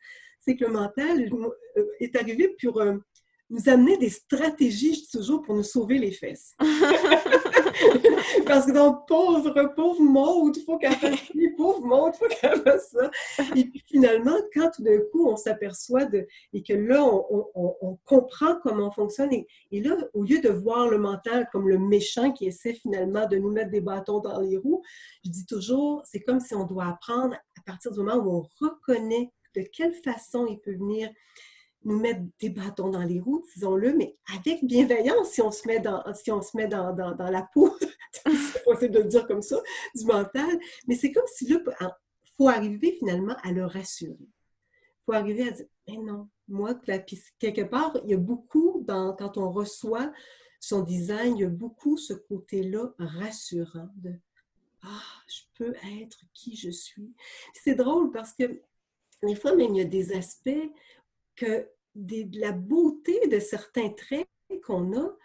c'est 0.41 0.57
que 0.57 0.65
le 0.65 0.73
mental 0.73 1.29
euh, 1.77 1.85
est 2.01 2.17
arrivé 2.17 2.57
pour 2.63 2.81
euh, 2.81 2.97
nous 3.51 3.69
amener 3.69 3.97
des 3.97 4.11
stratégies, 4.11 4.95
je 4.95 5.01
dis 5.01 5.11
toujours, 5.11 5.43
pour 5.43 5.55
nous 5.55 5.63
sauver 5.63 5.99
les 5.99 6.13
fesses. 6.13 6.55
Parce 8.47 8.67
que 8.67 8.73
donc, 8.73 9.07
pauvre, 9.07 9.53
pauvre 9.75 10.01
Maud, 10.01 10.57
il 10.57 10.63
faut 10.63 10.79
qu'elle 10.79 10.95
fasse 10.95 11.21
ci, 11.21 11.49
pauvre 11.57 11.85
Maud, 11.85 12.13
il 12.15 12.19
faut 12.19 12.29
qu'elle 12.29 12.63
fasse 12.63 12.91
ça. 12.91 13.11
Et 13.55 13.65
puis 13.65 13.83
finalement, 13.87 14.37
quand 14.55 14.71
tout 14.75 14.83
d'un 14.83 14.99
coup, 15.13 15.29
on 15.29 15.37
s'aperçoit 15.37 16.09
et 16.53 16.63
que 16.63 16.73
là, 16.73 17.05
on, 17.05 17.99
comprend 18.05 18.57
comment 18.63 18.89
on 18.89 18.91
fonctionne, 18.91 19.33
et, 19.33 19.81
là, 19.81 19.97
au 20.15 20.23
lieu 20.23 20.41
de 20.41 20.49
voir 20.49 20.89
le 20.89 20.99
mental 20.99 21.49
comme 21.53 21.69
le 21.69 21.79
méchant 21.79 22.33
qui 22.33 22.47
essaie 22.47 22.75
finalement 22.75 23.27
de 23.27 23.37
nous 23.37 23.51
mettre 23.51 23.71
des 23.71 23.81
bâtons 23.81 24.21
dans 24.21 24.41
les 24.41 24.57
roues, 24.57 24.83
je 25.25 25.31
dis 25.31 25.47
toujours, 25.47 26.03
c'est 26.05 26.21
comme 26.21 26.41
si 26.41 26.55
on 26.55 26.65
doit 26.65 26.87
apprendre 26.87 27.35
à 27.35 27.63
partir 27.65 27.91
du 27.93 27.99
moment 28.01 28.17
où 28.17 28.31
on 28.31 28.49
reconnaît 28.61 29.33
de 29.55 29.63
quelle 29.73 29.95
façon 29.95 30.47
il 30.47 30.61
peut 30.61 30.75
venir 30.75 31.11
nous 31.87 32.01
mettre 32.01 32.21
des 32.41 32.51
bâtons 32.51 32.91
dans 32.91 33.05
les 33.05 33.21
roues, 33.21 33.45
disons-le, 33.55 33.95
mais 33.95 34.17
avec 34.37 34.65
bienveillance 34.65 35.31
si 35.31 35.41
on 35.41 35.53
se 35.53 35.67
met 35.69 35.79
dans, 35.79 36.03
si 36.15 36.33
on 36.33 36.43
se 36.43 36.57
met 36.57 36.67
dans, 36.67 36.93
dans, 36.93 37.31
la 37.31 37.49
peau, 37.55 37.73
c'est 38.13 38.65
possible 38.65 38.93
de 38.93 38.99
le 39.01 39.09
dire 39.09 39.27
comme 39.27 39.41
ça, 39.41 39.57
du 39.95 40.05
mental. 40.05 40.59
Mais 40.89 40.97
c'est 40.97 41.13
comme 41.13 41.27
si 41.29 41.47
là, 41.47 41.61
il 41.81 42.31
faut 42.37 42.49
arriver 42.49 42.97
finalement 42.99 43.37
à 43.45 43.53
le 43.53 43.65
rassurer. 43.65 44.29
Faut 45.05 45.13
arriver 45.13 45.49
à 45.49 45.53
dire, 45.53 45.67
mais 45.87 45.99
non, 45.99 46.29
moi, 46.49 46.75
quelque 47.39 47.63
part, 47.63 47.97
il 48.03 48.11
y 48.11 48.15
a 48.15 48.19
beaucoup, 48.19 48.83
dans, 48.85 49.15
quand 49.15 49.39
on 49.39 49.53
reçoit 49.53 50.13
son 50.59 50.83
design, 50.83 51.37
il 51.37 51.43
y 51.43 51.45
a 51.45 51.49
beaucoup 51.49 51.97
ce 51.97 52.15
côté-là 52.15 52.93
rassurant 52.99 53.91
de 53.95 54.13
Ah, 54.83 55.23
je 55.29 55.43
peux 55.55 55.75
être 56.01 56.25
qui 56.35 56.57
je 56.57 56.71
suis. 56.71 57.15
C'est 57.55 57.77
drôle 57.77 58.11
parce 58.11 58.33
que 58.33 58.61
des 59.23 59.37
fois, 59.37 59.55
même, 59.55 59.73
il 59.75 59.79
y 59.79 59.83
a 59.83 59.85
des 59.85 60.13
aspects 60.13 60.51
que 61.37 61.69
de 61.97 62.41
la 62.41 62.53
beauté 62.53 63.27
de 63.29 63.39
certains 63.39 63.91
traits 63.91 64.29
qu'on 64.65 64.97
a, 64.97 65.17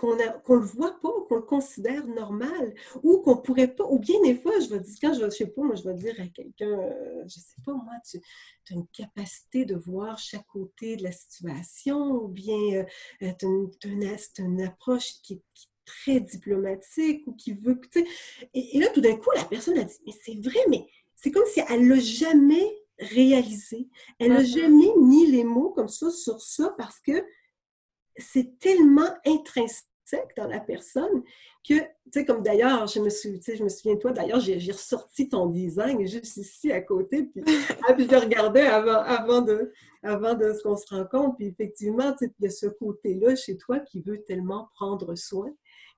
qu'on 0.00 0.16
ne 0.16 0.60
le 0.60 0.66
voit 0.66 0.98
pas, 1.00 1.12
qu'on 1.28 1.36
le 1.36 1.42
considère 1.42 2.06
normal, 2.06 2.74
ou 3.02 3.18
qu'on 3.18 3.36
pourrait 3.36 3.74
pas, 3.74 3.84
ou 3.84 3.98
bien 3.98 4.20
des 4.22 4.34
fois, 4.34 4.58
je 4.58 4.68
vais 4.68 4.80
dire, 4.80 4.96
quand 5.00 5.14
je, 5.14 5.24
je 5.24 5.30
sais 5.30 5.46
pas, 5.46 5.62
moi, 5.62 5.74
je 5.74 5.82
vais 5.82 5.94
dire 5.94 6.14
à 6.18 6.26
quelqu'un, 6.28 6.70
euh, 6.70 7.22
je 7.26 7.34
sais 7.34 7.60
pas, 7.64 7.74
moi, 7.74 7.92
tu, 8.08 8.18
as 8.18 8.74
une 8.74 8.86
capacité 8.88 9.64
de 9.64 9.74
voir 9.74 10.18
chaque 10.18 10.46
côté 10.46 10.96
de 10.96 11.02
la 11.02 11.12
situation, 11.12 12.12
ou 12.12 12.28
bien 12.28 12.86
euh, 13.22 13.32
tu 13.38 13.46
as, 13.46 14.42
une 14.42 14.62
approche 14.62 15.20
qui, 15.22 15.34
est 15.34 15.42
très 15.84 16.20
diplomatique 16.20 17.26
ou 17.26 17.32
qui 17.32 17.52
veut, 17.52 17.78
tu 17.90 18.00
sais. 18.00 18.06
Et, 18.54 18.78
là, 18.78 18.88
tout 18.94 19.00
d'un 19.00 19.16
coup, 19.16 19.30
la 19.34 19.44
personne 19.44 19.76
a 19.76 19.84
dit, 19.84 19.98
mais 20.06 20.12
c'est 20.24 20.40
vrai, 20.40 20.60
mais 20.68 20.86
c'est 21.16 21.30
comme 21.30 21.46
si 21.46 21.60
elle 21.68 21.88
l'a 21.88 21.98
jamais 21.98 22.79
réalisé. 23.00 23.88
Elle 24.18 24.32
n'a 24.32 24.42
mm-hmm. 24.42 24.60
jamais 24.60 24.96
mis 24.98 25.26
les 25.26 25.44
mots 25.44 25.70
comme 25.70 25.88
ça 25.88 26.10
sur 26.10 26.40
ça 26.40 26.74
parce 26.76 27.00
que 27.00 27.24
c'est 28.16 28.58
tellement 28.58 29.08
intrinsèque 29.24 29.86
dans 30.36 30.48
la 30.48 30.60
personne 30.60 31.22
que, 31.66 31.74
tu 31.74 31.84
sais, 32.12 32.24
comme 32.24 32.42
d'ailleurs, 32.42 32.86
je 32.86 33.00
me, 33.00 33.10
suis, 33.10 33.40
je 33.42 33.62
me 33.62 33.68
souviens 33.68 33.94
de 33.94 34.00
toi, 34.00 34.12
d'ailleurs, 34.12 34.40
j'ai 34.40 34.72
ressorti 34.72 35.28
ton 35.28 35.46
design 35.46 36.06
juste 36.06 36.36
ici 36.36 36.72
à 36.72 36.80
côté, 36.80 37.24
puis, 37.24 37.42
ah, 37.88 37.92
puis 37.94 38.06
je 38.06 38.10
le 38.10 38.18
regardais 38.18 38.66
avant, 38.66 38.98
avant 38.98 39.40
de, 39.42 39.72
avant 40.02 40.34
de 40.34 40.52
ce 40.52 40.62
qu'on 40.62 40.76
se 40.76 40.92
rencontre, 40.94 41.36
puis 41.36 41.46
effectivement, 41.46 42.14
il 42.20 42.30
y 42.40 42.46
a 42.46 42.50
ce 42.50 42.66
côté-là 42.66 43.36
chez 43.36 43.56
toi 43.56 43.78
qui 43.80 44.00
veut 44.00 44.22
tellement 44.22 44.68
prendre 44.74 45.14
soin 45.14 45.50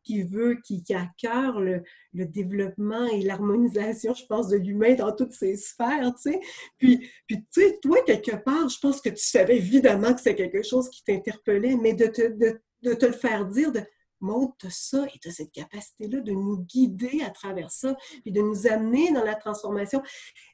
qui 0.05 0.23
veut, 0.23 0.59
qui, 0.65 0.83
a 0.95 1.03
à 1.03 1.07
cœur 1.19 1.61
le, 1.61 1.83
le 2.13 2.27
développement 2.27 3.07
et 3.07 3.23
l'harmonisation, 3.23 4.15
je 4.15 4.27
pense, 4.27 4.49
de 4.49 4.57
l'humain 4.57 4.95
dans 4.95 5.15
toutes 5.15 5.33
ses 5.33 5.57
sphères, 5.57 6.13
tu 6.15 6.33
sais. 6.33 6.41
Puis, 6.79 7.11
puis 7.27 7.45
tu 7.53 7.63
sais, 7.63 7.79
toi, 7.83 7.99
quelque 8.07 8.37
part, 8.37 8.69
je 8.69 8.79
pense 8.79 9.01
que 9.01 9.11
tu 9.11 9.25
savais 9.25 9.57
évidemment 9.57 10.15
que 10.15 10.21
c'est 10.21 10.35
quelque 10.35 10.63
chose 10.63 10.89
qui 10.91 11.05
t'interpellait, 11.05 11.77
mais 11.77 11.95
de 11.95 12.07
te, 12.07 12.23
de, 12.23 12.61
de 12.83 12.95
te 12.95 13.07
le 13.07 13.13
faire 13.13 13.47
dire, 13.47 13.73
de 13.73 13.83
montre 14.23 14.71
ça 14.71 15.05
et 15.15 15.19
tu 15.19 15.29
as 15.29 15.33
cette 15.33 15.53
capacité-là 15.53 16.21
de 16.21 16.33
nous 16.33 16.59
guider 16.59 17.23
à 17.27 17.31
travers 17.31 17.71
ça, 17.71 17.97
puis 18.23 18.33
de 18.33 18.41
nous 18.41 18.67
amener 18.67 19.13
dans 19.13 19.25
la 19.25 19.35
transformation. 19.35 20.03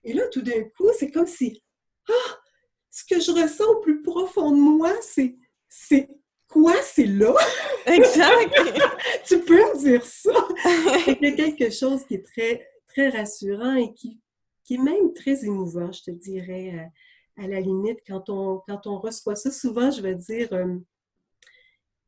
Et 0.05 0.15
là, 0.15 0.27
tout 0.29 0.43
d'un 0.43 0.65
coup, 0.77 0.89
c'est 0.99 1.11
comme 1.11 1.27
si, 1.27 1.63
ah, 2.09 2.39
ce 2.91 3.05
que 3.05 3.21
je 3.21 3.31
ressens 3.31 3.65
au 3.65 3.81
plus 3.81 4.03
profond 4.03 4.51
de 4.51 4.61
moi, 4.61 4.93
c'est, 5.03 5.37
c'est 5.69 6.09
quoi, 6.49 6.75
c'est 6.83 7.07
là? 7.07 7.35
Exact! 7.87 8.55
tu 9.27 9.41
peux 9.41 9.57
me 9.57 9.79
dire 9.79 10.05
ça? 10.05 10.33
C'est 11.05 11.35
quelque 11.35 11.71
chose 11.71 12.05
qui 12.05 12.15
est 12.15 12.27
très, 12.27 12.69
très 12.87 13.11
rassurant 13.11 13.75
et 13.75 13.93
qui, 13.95 14.19
qui 14.65 14.75
est 14.75 14.83
même 14.83 15.13
très 15.15 15.45
émouvant, 15.45 15.93
je 15.93 16.03
te 16.03 16.11
dirais, 16.11 16.91
à, 17.37 17.47
la 17.47 17.61
limite, 17.61 18.01
quand 18.07 18.29
on, 18.29 18.61
quand 18.67 18.87
on 18.87 18.99
reçoit 18.99 19.37
ça. 19.37 19.51
Souvent, 19.51 19.91
je 19.91 20.03
vais 20.03 20.15
dire, 20.17 20.53
euh, 20.53 20.77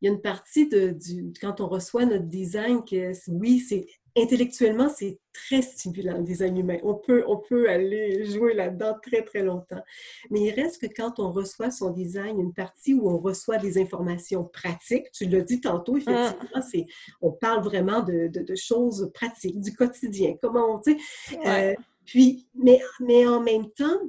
il 0.00 0.06
y 0.06 0.08
a 0.08 0.12
une 0.12 0.20
partie 0.20 0.68
de, 0.68 0.90
du, 0.90 1.32
quand 1.40 1.60
on 1.60 1.68
reçoit 1.68 2.04
notre 2.04 2.24
design 2.24 2.82
que 2.84 3.12
oui, 3.28 3.60
c'est 3.60 3.86
intellectuellement, 4.16 4.88
c'est 4.88 5.18
très 5.32 5.62
stimulant, 5.62 6.16
le 6.18 6.24
design 6.24 6.56
humain. 6.58 6.78
On 6.82 6.94
peut, 6.94 7.24
on 7.26 7.36
peut 7.36 7.68
aller 7.68 8.24
jouer 8.24 8.54
là-dedans 8.54 8.96
très, 9.02 9.22
très 9.22 9.42
longtemps. 9.42 9.82
Mais 10.30 10.40
il 10.40 10.50
reste 10.50 10.80
que 10.80 10.92
quand 10.92 11.18
on 11.18 11.30
reçoit 11.30 11.70
son 11.70 11.90
design, 11.90 12.40
une 12.40 12.52
partie 12.52 12.94
où 12.94 13.08
on 13.08 13.18
reçoit 13.18 13.58
des 13.58 13.78
informations 13.78 14.44
pratiques, 14.44 15.10
tu 15.12 15.26
l'as 15.26 15.42
dit 15.42 15.60
tantôt, 15.60 15.96
effectivement, 15.96 16.48
mm. 16.56 16.62
c'est, 16.70 16.86
on 17.20 17.32
parle 17.32 17.62
vraiment 17.62 18.00
de, 18.00 18.28
de, 18.28 18.54
choses 18.56 19.10
pratiques, 19.14 19.60
du 19.60 19.74
quotidien, 19.74 20.36
comment, 20.40 20.80
tu 20.80 20.98
sais. 21.28 21.38
Euh, 21.46 21.74
puis, 22.04 22.48
mais, 22.54 22.80
mais 23.00 23.26
en 23.26 23.40
même 23.40 23.70
temps, 23.70 24.00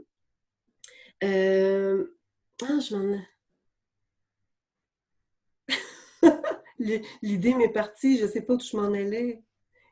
euh, 1.23 2.17
ah, 2.63 2.79
je 2.79 2.95
m'en 2.95 3.21
L'idée 7.21 7.53
m'est 7.53 7.69
partie, 7.69 8.17
je 8.17 8.25
ne 8.25 8.29
sais 8.29 8.41
pas 8.41 8.55
où 8.55 8.59
je 8.59 8.75
m'en 8.75 8.91
allais. 8.93 9.43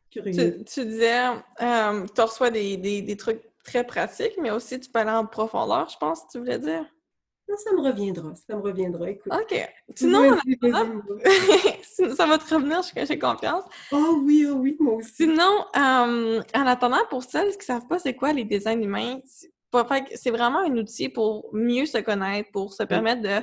Tu, 0.10 0.22
disais, 0.22 1.28
euh, 1.62 2.06
tu 2.16 2.22
reçois 2.22 2.50
des, 2.50 2.78
des, 2.78 3.18
trucs 3.18 3.42
très 3.64 3.84
pratiques, 3.84 4.38
mais 4.42 4.50
aussi 4.50 4.80
tu 4.80 4.90
peux 4.90 5.00
aller 5.00 5.12
en 5.12 5.26
profondeur, 5.26 5.88
je 5.90 5.98
pense, 5.98 6.28
tu 6.28 6.40
voulais 6.40 6.58
dire? 6.58 6.86
Non, 7.48 7.56
ça 7.58 7.74
me 7.74 7.82
reviendra, 7.82 8.34
ça 8.36 8.56
me 8.56 8.62
reviendra. 8.62 9.10
Écoute. 9.10 9.34
OK. 9.34 9.70
Sinon, 9.96 10.38
ça 12.16 12.26
va 12.28 12.38
te 12.38 12.54
revenir, 12.54 12.82
j'ai 12.96 13.20
confiance. 13.20 13.64
Oh 13.92 14.22
oui, 14.24 14.48
oh 14.48 14.56
oui, 14.56 14.78
moi 14.80 14.96
aussi. 14.96 15.14
Sinon, 15.14 15.66
euh, 15.76 16.42
en 16.56 16.68
attendant, 16.68 17.06
pour 17.10 17.24
celles 17.24 17.52
qui 17.52 17.60
ne 17.60 17.64
savent 17.64 17.88
pas 17.88 18.00
c'est 18.00 18.16
quoi 18.16 18.34
les 18.34 18.46
designs 18.46 18.82
humains, 18.82 19.20
c'est 20.16 20.32
vraiment 20.32 20.60
un 20.60 20.78
outil 20.78 21.10
pour 21.10 21.50
mieux 21.54 21.86
se 21.86 21.98
connaître, 22.00 22.52
pour 22.52 22.74
se 22.74 22.84
permettre 22.84 23.22
de 23.22 23.42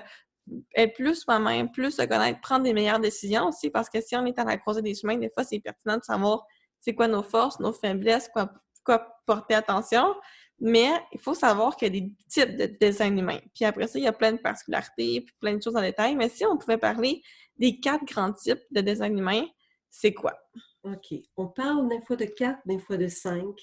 être 0.77 0.95
plus 0.95 1.17
soi-même, 1.17 1.71
plus 1.71 1.91
se 1.91 2.03
connaître, 2.03 2.41
prendre 2.41 2.65
des 2.65 2.73
meilleures 2.73 3.01
décisions 3.01 3.49
aussi, 3.49 3.71
parce 3.71 3.89
que 3.89 4.01
si 4.01 4.17
on 4.17 4.25
est 4.27 4.39
à 4.39 4.45
la 4.45 4.57
croisée 4.57 4.83
des 4.83 4.95
chemins, 4.95 5.17
des 5.17 5.31
fois, 5.31 5.45
c'est 5.45 5.59
pertinent 5.59 5.97
de 5.97 6.05
savoir 6.05 6.47
c'est 6.81 6.95
quoi 6.95 7.09
nos 7.09 7.23
forces, 7.23 7.61
nos 7.61 7.73
faiblesses, 7.73 8.29
quoi, 8.29 8.51
quoi 8.85 9.07
porter 9.27 9.55
attention. 9.55 10.15
Mais 10.59 10.91
il 11.13 11.21
faut 11.21 11.35
savoir 11.35 11.77
qu'il 11.77 11.95
y 11.95 11.99
a 11.99 12.01
des 12.01 12.13
types 12.29 12.57
de 12.57 12.67
design 12.81 13.19
humain. 13.19 13.39
Puis 13.55 13.65
après 13.65 13.87
ça, 13.87 13.99
il 13.99 14.05
y 14.05 14.09
a 14.09 14.13
plein 14.13 14.33
de 14.33 14.39
particularités, 14.39 15.21
puis 15.21 15.35
plein 15.39 15.55
de 15.55 15.63
choses 15.63 15.77
en 15.77 15.83
détail. 15.83 16.17
Mais 16.17 16.29
si 16.29 16.47
on 16.47 16.57
pouvait 16.57 16.79
parler 16.79 17.23
des 17.59 17.79
quatre 17.79 18.05
grands 18.07 18.33
types 18.33 18.63
de 18.71 18.81
design 18.81 19.19
humain, 19.19 19.45
c'est 19.91 20.15
quoi? 20.15 20.35
OK. 20.85 21.15
On 21.37 21.49
parle 21.49 21.89
d'un 21.89 22.01
fois 22.01 22.17
de 22.17 22.25
quatre, 22.25 22.61
d'un 22.65 22.79
fois 22.79 22.97
de 22.97 23.09
cinq. 23.09 23.55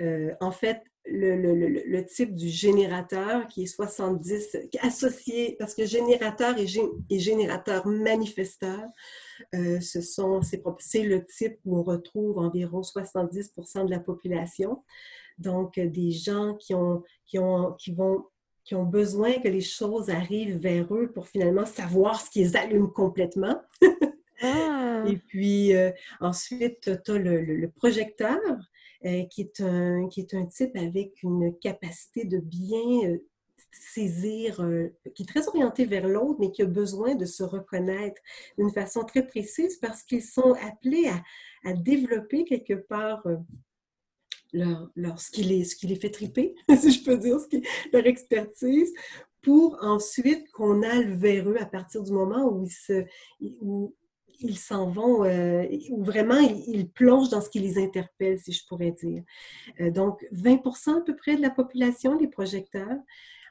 Euh, 0.00 0.32
en 0.40 0.52
fait, 0.52 0.82
le, 1.10 2.00
type 2.02 2.34
du 2.34 2.48
générateur 2.48 3.46
qui 3.48 3.64
est 3.64 3.66
70, 3.66 4.56
associé, 4.80 5.56
parce 5.58 5.74
que 5.74 5.84
générateur 5.84 6.56
et, 6.58 7.18
générateur 7.18 7.86
manifesteur, 7.86 8.80
euh, 9.54 9.80
ce 9.80 10.00
sont, 10.00 10.40
c'est 10.42 11.02
le 11.02 11.24
type 11.24 11.58
où 11.64 11.78
on 11.78 11.82
retrouve 11.82 12.38
environ 12.38 12.80
70% 12.80 13.86
de 13.86 13.90
la 13.90 14.00
population. 14.00 14.82
Donc, 15.38 15.78
des 15.78 16.10
gens 16.10 16.54
qui, 16.54 16.74
ont, 16.74 17.04
qui, 17.26 17.38
ont, 17.38 17.72
qui, 17.72 17.92
vont, 17.92 18.24
qui 18.64 18.74
ont 18.74 18.84
besoin 18.84 19.34
que 19.34 19.48
les 19.48 19.60
choses 19.60 20.10
arrivent 20.10 20.58
vers 20.58 20.92
eux 20.94 21.10
pour 21.12 21.28
finalement 21.28 21.66
savoir 21.66 22.20
ce 22.20 22.30
qui 22.30 22.40
les 22.40 22.56
allume 22.56 22.92
complètement. 22.92 23.60
Ah! 24.40 25.02
Et 25.08 25.16
puis, 25.16 25.74
euh, 25.74 25.90
ensuite, 26.20 27.02
tu 27.02 27.10
as 27.10 27.18
le 27.18 27.68
projecteur 27.74 28.38
euh, 29.04 29.24
qui, 29.26 29.42
est 29.42 29.60
un, 29.60 30.08
qui 30.08 30.20
est 30.20 30.34
un 30.34 30.46
type 30.46 30.76
avec 30.76 31.22
une 31.22 31.56
capacité 31.58 32.24
de 32.24 32.38
bien 32.38 33.08
euh, 33.08 33.18
saisir, 33.70 34.60
euh, 34.60 34.88
qui 35.14 35.22
est 35.22 35.26
très 35.26 35.46
orienté 35.46 35.84
vers 35.84 36.08
l'autre, 36.08 36.38
mais 36.40 36.50
qui 36.50 36.62
a 36.62 36.66
besoin 36.66 37.14
de 37.14 37.24
se 37.24 37.44
reconnaître 37.44 38.20
d'une 38.58 38.72
façon 38.72 39.04
très 39.04 39.24
précise 39.24 39.76
parce 39.76 40.02
qu'ils 40.02 40.24
sont 40.24 40.54
appelés 40.62 41.08
à, 41.08 41.22
à, 41.70 41.74
développer 41.74 42.44
quelque 42.44 42.74
part 42.74 43.24
leur, 44.52 44.90
leur, 44.96 45.20
ce, 45.20 45.30
qui 45.30 45.44
les, 45.44 45.64
ce 45.64 45.76
qui 45.76 45.86
les 45.86 45.96
fait 45.96 46.10
triper, 46.10 46.54
si 46.76 46.90
je 46.90 47.04
peux 47.04 47.18
dire, 47.18 47.38
ce 47.38 47.46
qui, 47.46 47.62
leur 47.92 48.06
expertise, 48.06 48.92
pour 49.42 49.78
ensuite 49.80 50.50
qu'on 50.50 50.82
aille 50.82 51.16
vers 51.16 51.48
eux 51.48 51.56
à 51.60 51.66
partir 51.66 52.02
du 52.02 52.12
moment 52.12 52.48
où 52.48 52.64
ils, 52.64 52.70
se, 52.70 53.04
où 53.60 53.94
ils 54.40 54.58
s'en 54.58 54.90
vont, 54.90 55.24
euh, 55.24 55.66
ou 55.90 56.04
vraiment 56.04 56.38
ils, 56.38 56.88
plongent 56.88 57.28
dans 57.28 57.40
ce 57.40 57.50
qui 57.50 57.58
les 57.58 57.78
interpelle, 57.78 58.38
si 58.38 58.52
je 58.52 58.64
pourrais 58.66 58.92
dire. 58.92 59.22
Euh, 59.80 59.90
donc, 59.90 60.24
20% 60.32 60.98
à 60.98 61.00
peu 61.00 61.16
près 61.16 61.36
de 61.36 61.42
la 61.42 61.50
population, 61.50 62.18
les 62.18 62.28
projecteurs. 62.28 62.98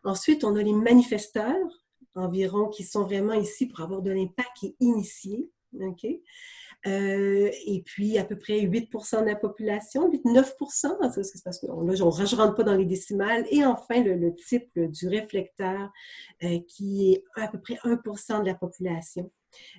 Ensuite, 0.04 0.44
on 0.44 0.56
a 0.56 0.64
les 0.64 0.74
manifesteurs, 0.74 1.84
environ, 2.16 2.70
qui 2.70 2.84
sont 2.84 3.04
vraiment 3.04 3.34
ici 3.34 3.68
pour 3.68 3.82
avoir 3.82 4.02
de 4.02 4.12
l'impact 4.12 4.64
et 4.64 4.76
initier. 4.80 5.50
OK? 5.82 6.06
Euh, 6.86 7.52
et 7.66 7.82
puis, 7.86 8.18
à 8.18 8.24
peu 8.24 8.38
près 8.38 8.62
8% 8.62 9.22
de 9.22 9.26
la 9.26 9.36
population, 9.36 10.10
8-9 10.10 10.54
c'est 11.12 11.44
parce 11.44 11.60
que 11.60 11.68
là, 11.68 11.74
on 11.74 11.84
ne 11.84 12.36
rentre 12.36 12.56
pas 12.56 12.64
dans 12.64 12.76
les 12.76 12.86
décimales. 12.86 13.46
Et 13.52 13.66
enfin, 13.66 14.02
le, 14.02 14.34
type 14.36 14.80
du 14.80 15.08
réflecteur, 15.10 15.92
qui 16.68 17.14
est 17.14 17.24
à 17.36 17.48
peu 17.48 17.60
près 17.60 17.76
1% 17.84 18.42
de 18.42 18.46
la 18.46 18.56
population. 18.56 19.32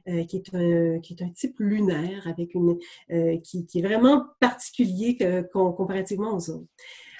Euh, 0.08 0.24
qui, 0.24 0.36
est 0.36 0.54
un, 0.54 1.00
qui 1.00 1.14
est 1.14 1.22
un 1.22 1.28
type 1.28 1.56
lunaire 1.58 2.26
avec 2.26 2.54
une, 2.54 2.78
euh, 3.10 3.36
qui, 3.38 3.66
qui, 3.66 3.80
est 3.80 3.82
vraiment 3.82 4.26
particulier 4.40 5.16
que, 5.16 5.42
comparativement 5.52 6.34
aux 6.34 6.50
autres. 6.50 6.66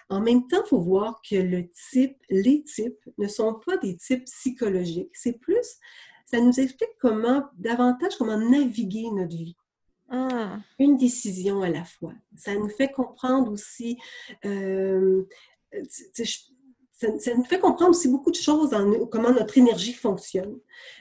En 0.09 0.21
même 0.21 0.47
temps, 0.47 0.63
il 0.65 0.69
faut 0.69 0.81
voir 0.81 1.21
que 1.29 1.37
le 1.37 1.69
type, 1.91 2.17
les 2.31 2.63
types 2.63 2.99
ne 3.19 3.29
sont 3.29 3.61
pas 3.67 3.77
des 3.77 3.97
types 3.97 4.25
psychologiques. 4.25 5.11
C'est 5.13 5.39
plus, 5.39 5.77
ça 6.25 6.41
nous 6.41 6.59
explique 6.59 6.93
comment, 6.99 7.45
davantage 7.59 8.17
comment 8.17 8.39
naviguer 8.39 9.11
notre 9.11 9.37
vie. 9.37 9.57
Ah. 10.09 10.59
Une 10.79 10.97
décision 10.97 11.61
à 11.61 11.69
la 11.69 11.85
fois. 11.85 12.15
Ça 12.37 12.55
nous 12.55 12.71
fait 12.71 12.91
comprendre 12.91 13.53
aussi, 13.53 13.99
euh, 14.47 15.25
ça, 16.99 17.35
nous 17.35 17.45
fait 17.45 17.61
comprendre 17.61 17.91
aussi 17.91 18.09
beaucoup 18.09 18.31
de 18.31 18.37
choses 18.37 18.71
dans 18.71 19.07
comment 19.07 19.31
notre 19.31 19.57
énergie 19.57 19.93
fonctionne, 19.93 20.59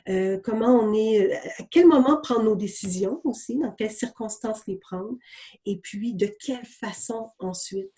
euh, 0.07 0.39
comment 0.43 0.79
on 0.79 0.93
est, 0.93 1.33
à 1.33 1.63
quel 1.71 1.87
moment 1.87 2.17
prendre 2.21 2.43
nos 2.43 2.55
décisions 2.55 3.19
aussi, 3.23 3.57
dans 3.57 3.71
quelles 3.71 3.91
circonstances 3.91 4.67
les 4.67 4.75
prendre, 4.75 5.17
et 5.65 5.77
puis 5.77 6.13
de 6.13 6.27
quelle 6.27 6.65
façon 6.65 7.31
ensuite, 7.39 7.93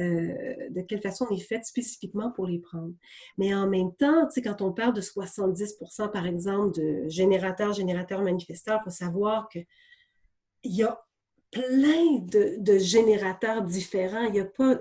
euh, 0.00 0.68
de 0.70 0.80
quelle 0.80 1.00
façon 1.00 1.28
on 1.30 1.36
est 1.36 1.40
fait 1.40 1.64
spécifiquement 1.64 2.32
pour 2.32 2.46
les 2.46 2.58
prendre. 2.58 2.92
Mais 3.38 3.54
en 3.54 3.68
même 3.68 3.94
temps, 3.94 4.28
quand 4.42 4.60
on 4.60 4.72
parle 4.72 4.94
de 4.94 5.00
70% 5.00 6.10
par 6.10 6.26
exemple, 6.26 6.76
de 6.76 7.08
générateurs, 7.08 7.72
générateurs, 7.72 8.22
manifesteurs, 8.22 8.80
il 8.82 8.84
faut 8.84 8.96
savoir 8.96 9.48
qu'il 9.48 9.64
y 10.64 10.82
a 10.82 11.00
plein 11.54 12.18
de, 12.18 12.78
générateurs 12.78 13.62
différents. 13.62 14.24
Il 14.24 14.34
y 14.34 14.40
a 14.40 14.44
pas, 14.44 14.76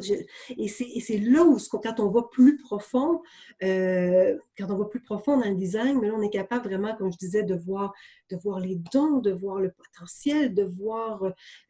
et 0.58 0.68
c'est 0.68 1.18
là 1.18 1.44
où, 1.44 1.58
quand 1.72 2.00
on 2.00 2.10
va 2.10 2.24
plus 2.24 2.58
profond, 2.58 3.22
euh, 3.62 4.36
quand 4.58 4.72
on 4.72 4.78
va 4.78 4.86
plus 4.86 5.02
profond 5.02 5.38
dans 5.38 5.48
le 5.48 5.56
design, 5.56 6.00
mais 6.02 6.08
là, 6.08 6.16
on 6.18 6.22
est 6.24 6.32
capable 6.32 6.68
vraiment, 6.68 6.96
comme 6.96 7.12
je 7.12 7.18
disais, 7.18 7.44
de 7.44 7.56
voir, 7.56 7.94
de 8.32 8.38
voir 8.38 8.60
les 8.60 8.76
dons, 8.92 9.20
de 9.20 9.32
voir 9.32 9.60
le 9.60 9.72
potentiel, 9.72 10.54
de 10.56 10.64
voir 10.64 11.24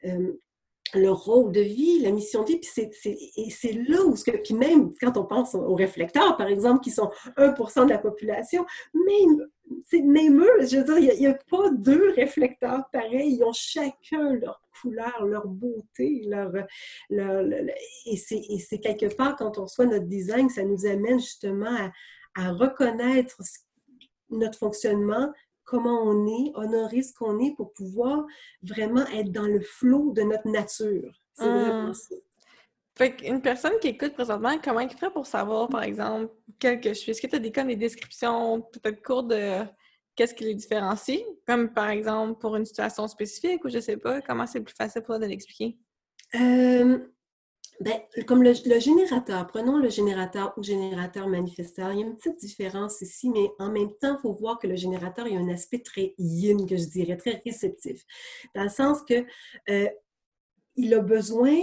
euh, 0.06 0.34
le 0.94 1.12
rôle 1.12 1.52
de 1.52 1.62
vie, 1.62 2.00
la 2.00 2.12
mission 2.12 2.44
de 2.44 2.48
vie, 2.48 2.60
puis 2.60 2.70
c'est 3.50 3.74
là 3.74 4.04
où, 4.06 4.14
puis 4.14 4.54
même 4.54 4.94
quand 5.02 5.18
on 5.18 5.26
pense 5.26 5.56
aux 5.56 5.76
réflecteurs, 5.76 6.38
par 6.38 6.48
exemple, 6.48 6.82
qui 6.82 6.92
sont 6.92 7.10
1% 7.38 7.86
de 7.86 7.90
la 7.90 7.98
population, 7.98 8.66
même, 8.94 9.48
eux, 10.40 10.66
je 10.66 10.78
veux 10.78 10.84
dire, 10.84 11.14
il 11.14 11.20
n'y 11.20 11.28
a, 11.28 11.34
pas 11.34 11.70
deux 11.72 12.12
réflecteurs 12.12 12.90
pareils, 12.92 13.36
ils 13.36 13.44
ont 13.44 13.54
chacun 13.54 14.34
leur 14.34 14.62
couleur, 14.82 15.26
leur 15.26 15.48
beauté, 15.48 16.24
leur, 16.26 16.52
leur, 17.10 17.46
et 18.06 18.18
c'est 18.18 18.80
quelque 18.80 19.14
part, 19.16 19.36
quand 19.36 19.58
on 19.58 19.68
soit 19.68 19.86
notre 19.86 20.08
design, 20.08 20.50
ça 20.50 20.64
nous 20.64 20.86
amène 20.86 21.20
justement 21.20 21.76
à, 21.76 21.92
à 22.36 22.52
reconnaître 22.52 23.42
notre 24.30 24.58
fonctionnement, 24.58 25.32
comment 25.64 26.04
on 26.04 26.28
est, 26.28 26.52
honorer 26.56 27.04
ce 27.04 27.14
qu'on 27.14 27.40
est 27.40 27.56
pour 27.56 27.74
pouvoir 27.74 28.26
vraiment 28.62 29.06
être 29.08 29.32
dans 29.32 29.48
le 29.48 29.62
flot 29.62 30.12
de 30.12 30.24
notre 30.24 30.50
nature. 30.50 31.22
C'est 31.34 31.46
vraiment 31.46 31.90
mmh. 31.90 31.94
ça. 31.94 32.16
Fait 32.96 33.16
qu'une 33.16 33.42
personne 33.42 33.74
qui 33.82 33.88
écoute 33.88 34.14
présentement, 34.14 34.56
comment 34.64 34.82
il 34.82 34.90
ferait 34.90 35.12
pour 35.12 35.26
savoir, 35.26 35.68
par 35.68 35.84
exemple, 35.84 36.32
quel 36.60 36.80
que 36.80 36.90
je 36.90 36.94
suis? 36.94 37.12
Est-ce 37.12 37.22
que 37.22 37.28
tu 37.28 37.36
as 37.36 37.40
des 37.40 37.52
cas, 37.52 37.64
des 37.64 37.76
descriptions 37.76 38.62
peut-être 38.62 39.02
courtes 39.02 39.30
de 39.30 39.64
qu'est-ce 40.16 40.36
qui 40.36 40.44
les 40.44 40.54
différencie? 40.54 41.22
Comme 41.48 41.74
par 41.74 41.90
exemple 41.90 42.40
pour 42.40 42.56
une 42.56 42.66
situation 42.66 43.08
spécifique 43.08 43.66
ou 43.66 43.70
je 43.70 43.80
sais 43.80 43.98
pas, 43.98 44.22
comment 44.22 44.46
c'est 44.46 44.62
plus 44.62 44.76
facile 44.76 45.02
pour 45.02 45.16
toi 45.16 45.20
de 45.20 45.26
l'expliquer? 45.26 45.76
Euh, 46.36 47.00
ben, 47.80 48.00
comme 48.28 48.44
le, 48.44 48.54
générateur, 48.54 49.48
prenons 49.48 49.78
le 49.78 49.90
générateur 49.90 50.54
ou 50.58 50.64
générateur 50.64 51.28
manifesteur, 51.28 51.92
il 51.92 52.00
y 52.00 52.04
a 52.04 52.06
une 52.06 52.16
petite 52.16 52.40
différence 52.40 53.02
ici, 53.02 53.30
mais 53.30 53.50
en 53.60 53.72
même 53.72 53.92
temps, 54.00 54.18
il 54.18 54.22
faut 54.22 54.34
voir 54.34 54.60
que 54.60 54.68
le 54.68 54.76
générateur, 54.76 55.28
il 55.28 55.34
y 55.34 55.38
a 55.38 55.40
un 55.40 55.50
aspect 55.50 55.80
très 55.80 56.14
yin, 56.20 56.68
que 56.68 56.78
je 56.78 56.86
dirais, 56.86 57.18
très 57.18 57.42
réceptif, 57.44 58.04
dans 58.56 58.64
le 58.64 58.70
sens 58.70 59.02
que 59.04 59.26
euh, 59.70 59.90
il 60.76 60.94
a 60.94 61.00
besoin, 61.00 61.56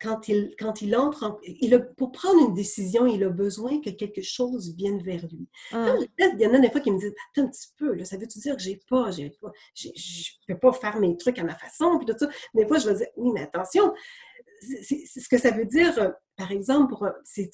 quand, 0.00 0.28
il, 0.28 0.54
quand 0.58 0.82
il 0.82 0.96
entre, 0.96 1.38
il 1.44 1.88
pour 1.96 2.10
prendre 2.10 2.48
une 2.48 2.54
décision, 2.54 3.06
il 3.06 3.22
a 3.22 3.28
besoin 3.28 3.80
que 3.80 3.90
quelque 3.90 4.22
chose 4.22 4.74
vienne 4.76 5.00
vers 5.02 5.24
lui. 5.32 5.48
Ah. 5.72 5.94
il 6.18 6.40
y 6.40 6.46
en 6.46 6.54
a 6.54 6.58
des 6.58 6.70
fois 6.70 6.80
qui 6.80 6.90
me 6.90 6.98
disent, 6.98 7.14
attends 7.30 7.46
un 7.46 7.50
petit 7.50 7.68
peu, 7.76 7.94
là, 7.94 8.04
ça 8.04 8.16
veut-tu 8.16 8.40
dire 8.40 8.56
que 8.56 8.62
j'ai 8.62 8.80
pas, 8.88 9.10
j'ai 9.10 9.30
pas, 9.40 9.52
je 9.74 9.88
ne 9.88 10.54
peux 10.54 10.58
pas 10.58 10.72
faire 10.72 10.98
mes 10.98 11.16
trucs 11.16 11.38
à 11.38 11.44
ma 11.44 11.54
façon, 11.54 11.96
puis 11.98 12.06
tout 12.06 12.18
ça? 12.18 12.28
Des 12.54 12.66
fois, 12.66 12.78
je 12.78 12.88
vais 12.88 12.96
dire, 12.96 13.06
oui, 13.16 13.30
mais 13.32 13.42
attention, 13.42 13.92
ce 14.60 15.28
que 15.28 15.38
ça 15.38 15.50
veut 15.50 15.64
dire, 15.64 15.98
euh, 15.98 16.10
par 16.36 16.50
exemple, 16.50 16.94
c'est 17.24 17.50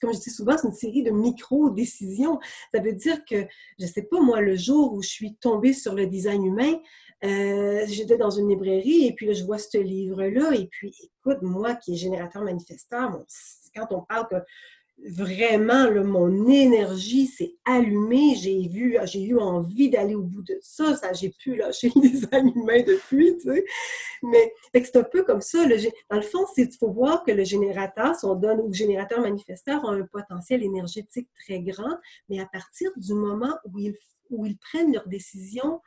comme 0.00 0.12
je 0.12 0.18
dis 0.18 0.30
souvent, 0.30 0.56
c'est 0.56 0.66
une 0.66 0.74
série 0.74 1.02
de 1.02 1.10
micro-décisions. 1.10 2.38
Ça 2.74 2.80
veut 2.80 2.92
dire 2.92 3.24
que, 3.24 3.46
je 3.78 3.84
ne 3.84 3.90
sais 3.90 4.02
pas, 4.02 4.20
moi, 4.20 4.40
le 4.40 4.56
jour 4.56 4.92
où 4.94 5.02
je 5.02 5.08
suis 5.08 5.36
tombée 5.36 5.72
sur 5.72 5.94
le 5.94 6.06
design 6.06 6.44
humain, 6.44 6.80
euh, 7.24 7.84
j'étais 7.86 8.16
dans 8.16 8.30
une 8.30 8.48
librairie 8.48 9.06
et 9.06 9.14
puis 9.14 9.26
là, 9.26 9.32
je 9.32 9.44
vois 9.44 9.58
ce 9.58 9.78
livre-là. 9.78 10.54
Et 10.54 10.66
puis, 10.66 10.92
écoute, 11.04 11.38
moi 11.42 11.76
qui 11.76 11.94
est 11.94 11.96
générateur 11.96 12.42
manifesteur, 12.42 13.22
quand 13.74 13.86
on 13.92 14.02
parle 14.02 14.28
que 14.28 14.36
vraiment, 15.08 15.90
mon 16.04 16.48
énergie 16.48 17.26
s'est 17.26 17.54
allumée. 17.64 18.34
J'ai 18.36 18.68
vu, 18.68 18.96
j'ai 19.04 19.22
eu 19.22 19.38
envie 19.38 19.90
d'aller 19.90 20.14
au 20.14 20.22
bout 20.22 20.42
de 20.42 20.58
ça. 20.60 20.96
ça 20.96 21.12
j'ai 21.12 21.30
pu 21.30 21.56
lâcher 21.56 21.90
les 21.96 22.08
design 22.08 22.52
humain 22.54 22.82
depuis, 22.86 23.36
tu. 23.38 23.64
Mais 24.22 24.52
c'est 24.72 24.96
un 24.96 25.04
peu 25.04 25.24
comme 25.24 25.40
ça. 25.40 25.66
Le, 25.66 25.76
dans 26.10 26.16
le 26.16 26.22
fond, 26.22 26.46
il 26.56 26.70
faut 26.78 26.90
voir 26.90 27.24
que 27.24 27.32
le 27.32 27.44
générateur, 27.44 28.14
son 28.14 28.34
donne, 28.34 28.60
ou 28.60 28.68
le 28.68 28.74
générateur 28.74 29.20
manifesteur, 29.20 29.84
a 29.84 29.92
un 29.92 30.06
potentiel 30.06 30.62
énergétique 30.62 31.28
très 31.38 31.60
grand, 31.60 31.96
mais 32.28 32.40
à 32.40 32.46
partir 32.46 32.90
du 32.96 33.14
moment 33.14 33.56
où 33.64 33.78
ils, 33.78 33.96
où 34.30 34.46
ils 34.46 34.58
prennent 34.58 34.92
leurs 34.92 35.08
décisions 35.08 35.80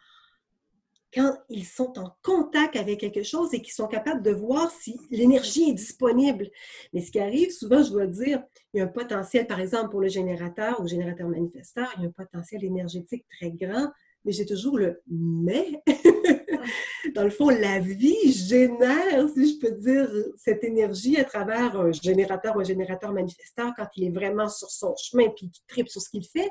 quand 1.15 1.37
ils 1.49 1.65
sont 1.65 1.97
en 1.97 2.15
contact 2.21 2.75
avec 2.75 2.99
quelque 2.99 3.23
chose 3.23 3.53
et 3.53 3.61
qu'ils 3.61 3.73
sont 3.73 3.87
capables 3.87 4.21
de 4.21 4.31
voir 4.31 4.69
si 4.69 4.99
l'énergie 5.09 5.69
est 5.69 5.73
disponible. 5.73 6.49
Mais 6.93 7.01
ce 7.01 7.09
qui 7.09 7.19
arrive, 7.19 7.51
souvent, 7.51 7.81
je 7.81 7.91
dois 7.91 8.05
dire, 8.05 8.43
il 8.73 8.79
y 8.79 8.81
a 8.81 8.83
un 8.83 8.87
potentiel, 8.87 9.47
par 9.47 9.61
exemple, 9.61 9.91
pour 9.91 10.01
le 10.01 10.09
générateur 10.09 10.79
ou 10.79 10.83
le 10.83 10.89
générateur 10.89 11.29
manifesteur, 11.29 11.87
il 11.95 12.03
y 12.03 12.05
a 12.05 12.09
un 12.09 12.11
potentiel 12.11 12.65
énergétique 12.65 13.25
très 13.29 13.51
grand, 13.51 13.87
mais 14.25 14.33
j'ai 14.33 14.45
toujours 14.45 14.77
le 14.77 15.01
mais. 15.07 15.81
Dans 17.15 17.23
le 17.23 17.29
fond, 17.29 17.49
la 17.49 17.79
vie 17.79 18.33
génère, 18.33 19.29
si 19.33 19.53
je 19.53 19.59
peux 19.59 19.75
dire, 19.75 20.09
cette 20.35 20.63
énergie 20.63 21.15
à 21.17 21.23
travers 21.23 21.79
un 21.79 21.91
générateur 21.91 22.57
ou 22.57 22.59
un 22.59 22.63
générateur 22.63 23.13
manifesteur 23.13 23.71
quand 23.77 23.87
il 23.95 24.07
est 24.07 24.11
vraiment 24.11 24.49
sur 24.49 24.69
son 24.69 24.95
chemin 24.97 25.29
puis 25.29 25.49
qu'il 25.49 25.63
tripe 25.67 25.87
sur 25.87 26.01
ce 26.01 26.09
qu'il 26.09 26.25
fait. 26.25 26.49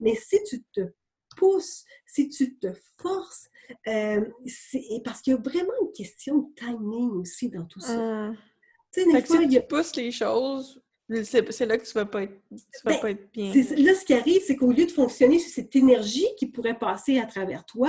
Mais 0.00 0.14
si 0.14 0.42
tu 0.48 0.62
te 0.72 0.80
pousses, 1.36 1.84
si 2.06 2.28
tu 2.28 2.58
te 2.58 2.68
forces, 2.98 3.48
euh, 3.86 4.24
parce 5.04 5.20
qu'il 5.22 5.32
y 5.32 5.36
a 5.36 5.40
vraiment 5.40 5.72
une 5.82 5.92
question 5.92 6.38
de 6.38 6.54
timing 6.54 7.10
aussi 7.12 7.48
dans 7.48 7.64
tout 7.64 7.80
ça. 7.80 7.98
Hum. 7.98 8.36
Tu 8.92 9.02
sais, 9.02 9.12
des 9.12 9.24
fois, 9.24 9.42
y 9.42 9.56
a... 9.56 9.60
tu 9.60 9.66
pousses 9.68 9.94
les 9.96 10.10
choses 10.10 10.82
c'est 11.24 11.66
là 11.66 11.76
que 11.76 11.84
tu 11.84 11.92
vas 11.92 12.04
pas 12.04 12.22
être, 12.22 12.34
vas 12.84 12.92
ben, 12.92 13.00
pas 13.00 13.10
être 13.10 13.32
bien. 13.32 13.52
Là, 13.52 13.94
ce 13.94 14.04
qui 14.04 14.14
arrive, 14.14 14.42
c'est 14.46 14.54
qu'au 14.54 14.70
lieu 14.70 14.86
de 14.86 14.92
fonctionner 14.92 15.38
sur 15.38 15.50
cette 15.50 15.74
énergie 15.74 16.26
qui 16.38 16.46
pourrait 16.46 16.78
passer 16.78 17.18
à 17.18 17.26
travers 17.26 17.64
toi, 17.64 17.88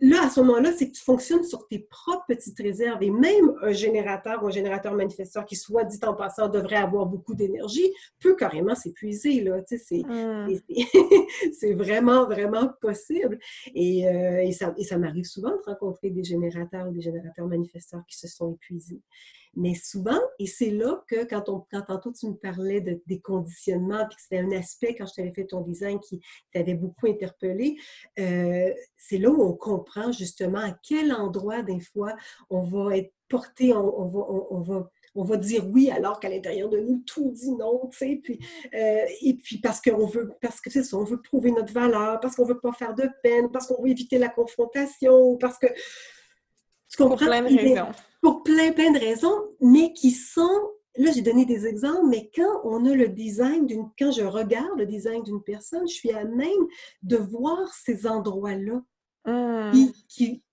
là, 0.00 0.24
à 0.24 0.30
ce 0.30 0.40
moment-là, 0.40 0.72
c'est 0.72 0.88
que 0.88 0.94
tu 0.94 1.02
fonctionnes 1.02 1.44
sur 1.44 1.66
tes 1.68 1.80
propres 1.80 2.24
petites 2.26 2.58
réserves. 2.58 3.02
Et 3.02 3.10
même 3.10 3.54
un 3.62 3.72
générateur 3.72 4.42
ou 4.42 4.46
un 4.46 4.50
générateur 4.50 4.94
manifesteur 4.94 5.44
qui, 5.44 5.56
soit 5.56 5.84
dit 5.84 5.98
en 6.04 6.14
passant, 6.14 6.48
devrait 6.48 6.76
avoir 6.76 7.06
beaucoup 7.06 7.34
d'énergie, 7.34 7.92
peut 8.20 8.34
carrément 8.34 8.74
s'épuiser. 8.74 9.42
Là, 9.42 9.60
tu 9.62 9.78
sais, 9.78 10.02
c'est, 11.52 11.72
vraiment, 11.74 12.24
vraiment 12.26 12.70
possible. 12.80 13.38
Et, 13.74 14.08
euh, 14.08 14.42
et 14.42 14.52
ça, 14.52 14.74
et 14.78 14.84
ça 14.84 14.96
m'arrive 14.96 15.24
souvent 15.24 15.50
de 15.50 15.62
rencontrer 15.66 16.10
des 16.10 16.24
générateurs 16.24 16.88
ou 16.88 16.92
des 16.92 17.02
générateurs 17.02 17.46
manifesteurs 17.46 18.02
qui 18.08 18.16
se 18.16 18.28
sont 18.28 18.54
épuisés. 18.54 19.02
Mais 19.56 19.74
souvent, 19.74 20.18
et 20.38 20.46
c'est 20.46 20.70
là 20.70 21.02
que 21.08 21.24
quand, 21.24 21.48
on, 21.48 21.64
quand 21.70 21.82
tantôt 21.82 22.12
tu 22.12 22.26
me 22.26 22.34
parlais 22.34 22.80
de, 22.80 23.00
des 23.06 23.20
conditionnements, 23.20 24.06
puis 24.06 24.16
que 24.16 24.22
c'était 24.22 24.38
un 24.38 24.52
aspect 24.52 24.94
quand 24.94 25.06
je 25.06 25.14
t'avais 25.14 25.32
fait 25.32 25.46
ton 25.46 25.60
design 25.60 25.98
qui 26.00 26.20
t'avait 26.52 26.74
beaucoup 26.74 27.06
interpellé, 27.06 27.76
euh, 28.18 28.72
c'est 28.96 29.18
là 29.18 29.30
où 29.30 29.42
on 29.42 29.54
comprend 29.54 30.12
justement 30.12 30.58
à 30.58 30.76
quel 30.82 31.12
endroit 31.12 31.62
des 31.62 31.80
fois 31.80 32.14
on 32.50 32.62
va 32.62 32.96
être 32.96 33.12
porté, 33.28 33.72
on, 33.72 34.08
va, 34.08 34.20
on, 34.50 34.60
va 34.60 34.90
on 35.14 35.24
va 35.24 35.36
dire 35.36 35.66
oui 35.68 35.90
alors 35.90 36.20
qu'à 36.20 36.28
l'intérieur 36.28 36.68
de 36.68 36.78
nous 36.78 37.02
tout 37.06 37.30
dit 37.30 37.52
non, 37.52 37.88
tu 37.90 37.98
sais, 37.98 38.20
puis 38.22 38.38
euh, 38.74 39.04
et 39.22 39.34
puis 39.34 39.58
parce 39.58 39.80
qu'on 39.80 40.06
veut 40.06 40.30
parce 40.40 40.60
que 40.60 40.94
on 40.94 41.04
veut 41.04 41.20
prouver 41.22 41.50
notre 41.50 41.72
valeur, 41.72 42.20
parce 42.20 42.36
qu'on 42.36 42.44
veut 42.44 42.60
pas 42.60 42.72
faire 42.72 42.94
de 42.94 43.08
peine, 43.22 43.50
parce 43.50 43.66
qu'on 43.66 43.82
veut 43.82 43.90
éviter 43.90 44.18
la 44.18 44.28
confrontation, 44.28 45.36
parce 45.36 45.58
que 45.58 45.66
pour 46.96 47.16
plein 47.16 47.42
de 47.42 47.56
raisons. 47.56 47.92
Pour 48.20 48.42
plein, 48.42 48.72
plein 48.72 48.90
de 48.90 48.98
raisons, 48.98 49.44
mais 49.60 49.92
qui 49.92 50.10
sont 50.10 50.70
là, 50.96 51.10
j'ai 51.12 51.22
donné 51.22 51.44
des 51.44 51.66
exemples, 51.66 52.06
mais 52.08 52.30
quand 52.34 52.60
on 52.64 52.84
a 52.86 52.94
le 52.94 53.08
design 53.08 53.66
d'une, 53.66 53.90
quand 53.98 54.12
je 54.12 54.22
regarde 54.22 54.78
le 54.78 54.86
design 54.86 55.22
d'une 55.22 55.42
personne, 55.42 55.88
je 55.88 55.94
suis 55.94 56.12
à 56.12 56.24
même 56.24 56.50
de 57.02 57.16
voir 57.16 57.72
ces 57.74 58.06
endroits-là 58.06 58.80
mmh. 59.26 59.88
qui, 60.08 60.43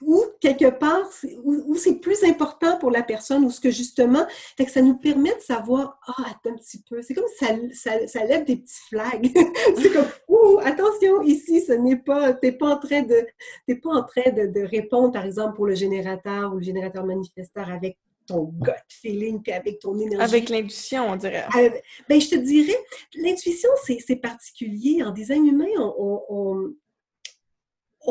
ou 0.00 0.24
quelque 0.40 0.70
part, 0.70 1.08
où, 1.44 1.74
c'est 1.76 1.96
plus 1.96 2.22
important 2.24 2.78
pour 2.78 2.90
la 2.90 3.02
personne, 3.02 3.44
ou 3.44 3.50
ce 3.50 3.60
que 3.60 3.70
justement, 3.70 4.26
fait 4.56 4.64
que 4.64 4.70
ça 4.70 4.82
nous 4.82 4.96
permet 4.96 5.34
de 5.34 5.40
savoir, 5.40 5.98
ah, 6.06 6.24
attends 6.26 6.54
un 6.54 6.56
petit 6.56 6.82
peu, 6.88 7.02
c'est 7.02 7.14
comme 7.14 7.24
ça, 7.38 7.48
ça, 7.72 8.06
ça, 8.06 8.24
lève 8.24 8.44
des 8.44 8.56
petits 8.56 8.80
flags. 8.88 9.30
c'est 9.76 9.92
comme, 9.92 10.08
ouh, 10.28 10.58
attention, 10.64 11.22
ici, 11.22 11.60
ce 11.62 11.72
n'est 11.72 11.96
pas, 11.96 12.32
t'es 12.34 12.52
pas 12.52 12.74
en 12.74 12.78
train 12.78 13.02
de, 13.02 13.26
t'es 13.66 13.76
pas 13.76 13.90
en 13.90 14.04
train 14.04 14.30
de, 14.30 14.46
de, 14.46 14.60
répondre, 14.64 15.12
par 15.12 15.24
exemple, 15.24 15.56
pour 15.56 15.66
le 15.66 15.74
générateur 15.74 16.52
ou 16.52 16.58
le 16.58 16.62
générateur 16.62 17.04
manifesteur 17.04 17.68
avec 17.68 17.98
ton 18.26 18.44
gut 18.44 18.72
feeling, 18.88 19.42
puis 19.42 19.52
avec 19.52 19.80
ton 19.80 19.98
énergie. 19.98 20.22
Avec 20.22 20.48
l'intuition, 20.48 21.10
on 21.10 21.16
dirait. 21.16 21.44
Euh, 21.56 21.70
ben, 22.08 22.20
je 22.20 22.30
te 22.30 22.36
dirais, 22.36 22.78
l'intuition, 23.14 23.68
c'est 23.84 24.16
particulier. 24.16 25.02
En 25.02 25.10
design 25.10 25.46
humain, 25.46 25.66
on, 25.78 25.94
on, 25.98 26.24
on, 26.28 26.74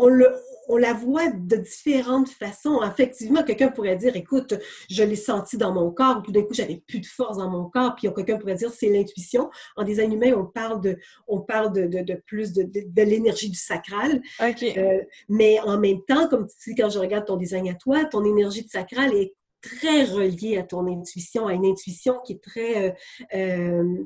le, 0.08 0.28
on 0.68 0.78
la 0.78 0.94
voit 0.94 1.30
de 1.30 1.58
différentes 1.58 2.30
façons. 2.30 2.80
Effectivement, 2.84 3.44
quelqu'un 3.44 3.70
pourrait 3.70 3.98
dire, 3.98 4.16
écoute, 4.16 4.54
je 4.90 5.04
l'ai 5.04 5.16
senti 5.16 5.58
dans 5.58 5.74
mon 5.74 5.92
corps, 5.92 6.22
tout 6.24 6.32
d'un 6.32 6.44
coup, 6.44 6.54
j'avais 6.54 6.82
plus 6.88 7.00
de 7.00 7.06
force 7.06 7.38
dans 7.38 7.50
mon 7.50 7.70
corps, 7.70 7.96
puis 7.96 8.08
quelqu'un 8.14 8.38
pourrait 8.38 8.56
dire, 8.56 8.72
c'est 8.72 8.90
l'intuition. 8.90 9.50
En 9.76 9.84
design 9.84 10.14
humain, 10.14 10.34
on 10.36 10.46
parle 10.46 10.82
de, 10.82 10.98
on 11.28 11.42
parle 11.42 11.74
de, 11.74 11.88
de, 11.88 12.14
plus 12.26 12.54
de, 12.54 12.64
de 12.64 13.02
l'énergie 13.02 13.50
du 13.50 13.58
sacral. 13.58 14.22
Euh, 14.42 15.02
mais 15.30 15.60
en 15.62 15.78
même 15.78 16.02
temps, 16.08 16.28
comme 16.28 16.48
tu 16.48 16.56
sais, 16.58 16.76
quand 16.76 16.90
je 16.90 17.00
regarde 17.00 17.26
ton 17.26 17.38
design 17.38 17.68
à 17.70 17.74
toi, 17.74 18.06
ton 18.06 18.24
énergie 18.24 18.64
du 18.64 18.70
sacral 18.70 19.14
est 19.14 19.34
très 19.62 20.06
reliée 20.06 20.58
à 20.58 20.64
ton 20.64 20.88
intuition, 20.88 21.48
à 21.48 21.54
une 21.54 21.66
intuition 21.66 22.20
qui 22.26 22.34
est 22.34 22.44
très, 22.44 22.88
euh, 22.88 22.92
euh, 23.36 24.04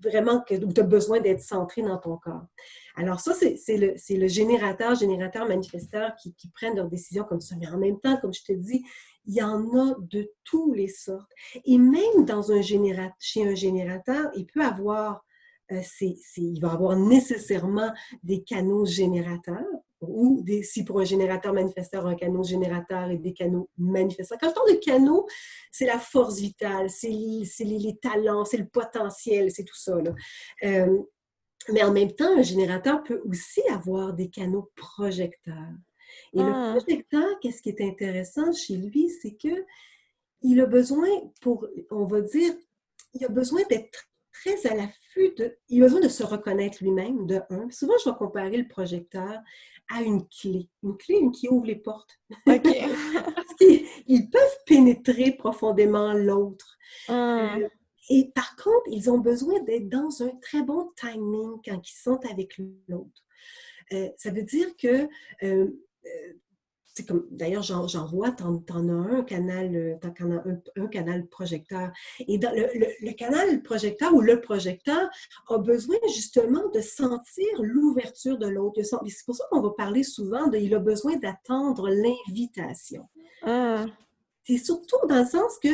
vraiment, 0.00 0.42
que, 0.42 0.54
où 0.54 0.72
tu 0.72 0.80
as 0.80 0.84
besoin 0.84 1.20
d'être 1.20 1.40
centré 1.40 1.82
dans 1.82 1.98
ton 1.98 2.16
corps. 2.16 2.46
Alors 2.96 3.20
ça, 3.20 3.34
c'est 3.34 3.76
le, 3.76 3.94
le, 4.10 4.28
générateur, 4.28 4.94
générateur, 4.94 5.46
manifesteur 5.46 6.14
qui, 6.16 6.34
qui, 6.34 6.48
prennent 6.50 6.76
leurs 6.76 6.88
décisions 6.88 7.24
comme 7.24 7.40
ça. 7.40 7.56
Mais 7.58 7.68
en 7.68 7.78
même 7.78 8.00
temps, 8.00 8.16
comme 8.18 8.32
je 8.32 8.42
te 8.42 8.52
dis, 8.52 8.84
il 9.26 9.34
y 9.34 9.42
en 9.42 9.76
a 9.76 9.94
de 9.98 10.32
tous 10.44 10.72
les 10.72 10.88
sortes. 10.88 11.30
Et 11.64 11.78
même 11.78 12.24
dans 12.26 12.52
un 12.52 12.62
chez 13.18 13.46
un 13.46 13.54
générateur, 13.54 14.30
il 14.34 14.46
peut 14.46 14.62
avoir, 14.62 15.24
euh, 15.72 15.82
il 16.36 16.60
va 16.60 16.72
avoir 16.72 16.96
nécessairement 16.96 17.92
des 18.22 18.42
canaux 18.42 18.86
générateurs 18.86 19.64
ou 20.00 20.42
des, 20.42 20.62
si 20.62 20.84
pour 20.84 21.00
un 21.00 21.04
générateur 21.04 21.52
manifesteur, 21.52 22.06
un 22.06 22.14
canot 22.14 22.42
générateur 22.42 23.10
et 23.10 23.18
des 23.18 23.32
canaux 23.32 23.68
manifesteurs. 23.78 24.38
Quand 24.38 24.50
je 24.50 24.54
parle 24.54 24.72
de 24.72 24.78
canaux, 24.78 25.26
c'est 25.70 25.86
la 25.86 25.98
force 25.98 26.38
vitale, 26.38 26.90
c'est 26.90 27.08
les, 27.08 27.98
talents, 28.00 28.44
c'est 28.44 28.58
le 28.58 28.68
potentiel, 28.68 29.50
c'est 29.50 29.64
tout 29.64 29.76
ça. 29.76 29.96
Euh, 30.64 30.98
mais 31.72 31.82
en 31.82 31.92
même 31.92 32.12
temps, 32.12 32.36
un 32.38 32.42
générateur 32.42 33.02
peut 33.02 33.22
aussi 33.24 33.62
avoir 33.70 34.12
des 34.12 34.28
canaux 34.28 34.70
projecteurs. 34.76 35.72
Et 36.34 36.38
le 36.38 36.52
ah. 36.52 36.74
projecteur, 36.76 37.40
qu'est-ce 37.40 37.62
qui 37.62 37.70
est 37.70 37.80
intéressant 37.80 38.52
chez 38.52 38.76
lui, 38.76 39.08
c'est 39.10 39.36
que 39.36 39.64
il 40.42 40.60
a 40.60 40.66
besoin, 40.66 41.08
pour, 41.40 41.66
on 41.90 42.04
va 42.04 42.20
dire, 42.20 42.54
il 43.14 43.24
a 43.24 43.28
besoin 43.28 43.62
d'être 43.68 44.08
très 44.32 44.66
à 44.66 44.74
l'affût 44.74 45.34
de, 45.36 45.56
il 45.68 45.82
a 45.82 45.86
besoin 45.86 46.00
de 46.00 46.08
se 46.08 46.22
reconnaître 46.22 46.78
lui-même, 46.82 47.26
de 47.26 47.40
un. 47.50 47.70
Souvent, 47.70 47.94
je 48.04 48.10
vais 48.10 48.16
comparer 48.16 48.56
le 48.56 48.68
projecteur 48.68 49.40
à 49.88 50.02
une 50.02 50.26
clé, 50.28 50.68
une 50.82 50.96
clé 50.96 51.20
qui 51.32 51.48
ouvre 51.48 51.66
les 51.66 51.76
portes. 51.76 52.18
Parce 52.44 53.54
qu'ils 53.58 54.30
peuvent 54.30 54.58
pénétrer 54.66 55.32
profondément 55.32 56.12
l'autre. 56.12 56.76
Ah. 57.08 57.56
Euh, 57.56 57.68
et 58.08 58.30
par 58.34 58.54
contre, 58.56 58.86
ils 58.86 59.10
ont 59.10 59.18
besoin 59.18 59.60
d'être 59.62 59.88
dans 59.88 60.22
un 60.22 60.30
très 60.40 60.62
bon 60.62 60.92
timing 60.96 61.60
quand 61.64 61.80
ils 61.88 62.00
sont 62.02 62.20
avec 62.30 62.58
l'autre. 62.88 63.22
Euh, 63.92 64.08
ça 64.16 64.30
veut 64.30 64.42
dire 64.42 64.76
que 64.76 65.08
euh, 65.42 65.70
comme, 67.04 67.26
d'ailleurs, 67.30 67.62
j'en 67.62 68.06
vois, 68.06 68.30
t'en 68.30 68.62
as 68.68 68.92
un 68.92 69.22
canal, 69.22 69.98
en 70.02 70.30
as 70.30 70.42
un, 70.76 70.86
canal 70.86 71.26
projecteur. 71.26 71.90
Et 72.26 72.38
dans 72.38 72.54
le, 72.54 73.12
canal 73.12 73.62
projecteur 73.62 74.14
ou 74.14 74.20
le 74.20 74.40
projecteur 74.40 75.08
a 75.48 75.58
besoin 75.58 75.96
justement 76.14 76.68
de 76.70 76.80
sentir 76.80 77.46
l'ouverture 77.60 78.38
de 78.38 78.46
l'autre. 78.46 78.80
C'est 78.82 79.26
pour 79.26 79.34
ça 79.34 79.44
qu'on 79.50 79.60
va 79.60 79.70
parler 79.70 80.02
souvent 80.02 80.46
de, 80.48 80.58
il 80.58 80.74
a 80.74 80.78
besoin 80.78 81.16
d'attendre 81.16 81.88
l'invitation. 81.88 83.08
Ah. 83.42 83.86
C'est 84.44 84.58
surtout 84.58 85.06
dans 85.08 85.20
le 85.20 85.26
sens 85.26 85.58
que 85.62 85.68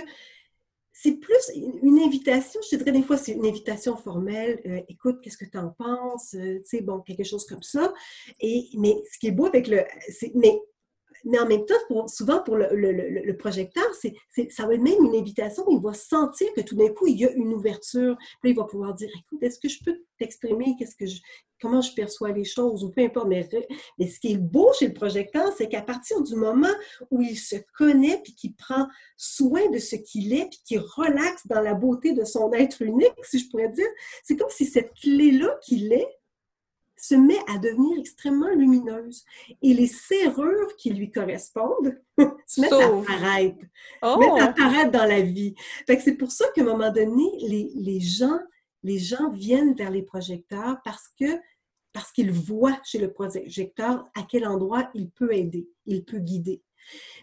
c'est 1.02 1.16
plus 1.16 1.50
une 1.54 1.98
invitation, 1.98 2.60
je 2.62 2.76
te 2.76 2.76
dirais 2.76 2.92
des 2.92 3.02
fois, 3.02 3.16
c'est 3.16 3.32
une 3.32 3.46
invitation 3.46 3.96
formelle. 3.96 4.60
Euh, 4.66 4.80
écoute, 4.88 5.20
qu'est-ce 5.20 5.38
que 5.38 5.46
tu 5.46 5.58
en 5.58 5.70
penses? 5.70 6.34
Euh, 6.34 6.58
tu 6.58 6.76
sais, 6.76 6.80
bon, 6.80 7.00
quelque 7.00 7.24
chose 7.24 7.44
comme 7.44 7.62
ça. 7.62 7.92
Et, 8.40 8.68
mais 8.74 9.02
ce 9.12 9.18
qui 9.18 9.26
est 9.26 9.32
beau 9.32 9.46
avec 9.46 9.66
le. 9.66 9.82
Mais, 10.34 10.60
mais 11.24 11.38
en 11.38 11.46
même 11.46 11.64
temps, 11.64 12.06
souvent 12.08 12.42
pour 12.42 12.56
le, 12.56 13.32
projecteur, 13.36 13.84
ça 13.94 14.66
va 14.66 14.74
être 14.74 14.82
même 14.82 15.04
une 15.04 15.16
invitation. 15.16 15.64
Il 15.70 15.80
va 15.80 15.94
sentir 15.94 16.48
que 16.54 16.60
tout 16.60 16.76
d'un 16.76 16.88
coup, 16.88 17.06
il 17.06 17.18
y 17.18 17.24
a 17.24 17.30
une 17.32 17.52
ouverture. 17.52 18.16
Puis 18.40 18.50
il 18.50 18.56
va 18.56 18.64
pouvoir 18.64 18.94
dire 18.94 19.08
Écoute, 19.18 19.42
est-ce 19.42 19.58
que 19.58 19.68
je 19.68 19.82
peux 19.84 19.96
t'exprimer? 20.18 20.74
Qu'est-ce 20.78 20.96
que 20.96 21.06
je, 21.06 21.20
comment 21.62 21.80
je 21.80 21.94
perçois 21.94 22.32
les 22.32 22.44
choses, 22.44 22.84
ou 22.84 22.90
peu 22.90 23.02
importe. 23.02 23.28
Mais, 23.28 23.48
mais 23.98 24.08
ce 24.08 24.18
qui 24.18 24.32
est 24.32 24.38
beau 24.38 24.72
chez 24.78 24.88
le 24.88 24.94
projecteur, 24.94 25.52
c'est 25.56 25.68
qu'à 25.68 25.80
partir 25.80 26.20
du 26.22 26.34
moment 26.34 26.74
où 27.10 27.22
il 27.22 27.38
se 27.38 27.56
connaît, 27.78 28.20
puis 28.22 28.34
qu'il 28.34 28.54
prend 28.54 28.88
soin 29.16 29.70
de 29.70 29.78
ce 29.78 29.96
qu'il 29.96 30.34
est, 30.34 30.48
puis 30.50 30.60
qu'il 30.66 30.80
relaxe 30.80 31.46
dans 31.46 31.60
la 31.60 31.74
beauté 31.74 32.12
de 32.12 32.24
son 32.24 32.52
être 32.52 32.82
unique, 32.82 33.14
si 33.22 33.38
je 33.38 33.48
pourrais 33.48 33.70
dire, 33.70 33.86
c'est 34.24 34.36
comme 34.36 34.50
si 34.50 34.66
cette 34.66 34.92
clé-là 34.94 35.56
qu'il 35.62 35.92
est, 35.92 36.08
se 37.02 37.16
met 37.16 37.38
à 37.48 37.58
devenir 37.58 37.98
extrêmement 37.98 38.54
lumineuse. 38.54 39.24
Et 39.60 39.74
les 39.74 39.88
serrures 39.88 40.76
qui 40.76 40.90
lui 40.90 41.10
correspondent 41.10 42.00
se 42.46 42.60
mettent 42.60 42.72
à 42.72 42.86
apparaître, 42.86 43.64
oh! 44.02 44.18
mettent 44.18 44.40
à 44.40 44.44
apparaître 44.50 44.92
dans 44.92 45.04
la 45.04 45.20
vie. 45.20 45.54
c'est 45.86 46.16
pour 46.16 46.30
ça 46.30 46.46
qu'à 46.54 46.62
un 46.62 46.64
moment 46.64 46.92
donné, 46.92 47.24
les, 47.40 47.72
les, 47.74 48.00
gens, 48.00 48.38
les 48.84 49.00
gens 49.00 49.30
viennent 49.30 49.74
vers 49.74 49.90
les 49.90 50.02
projecteurs 50.02 50.78
parce 50.84 51.08
que 51.18 51.38
parce 51.92 52.10
qu'il 52.10 52.30
voit 52.30 52.80
chez 52.84 52.96
le 52.96 53.12
projecteur 53.12 54.06
à 54.14 54.22
quel 54.22 54.46
endroit 54.46 54.88
il 54.94 55.10
peut 55.10 55.34
aider, 55.34 55.68
il 55.84 56.06
peut 56.06 56.20
guider. 56.20 56.62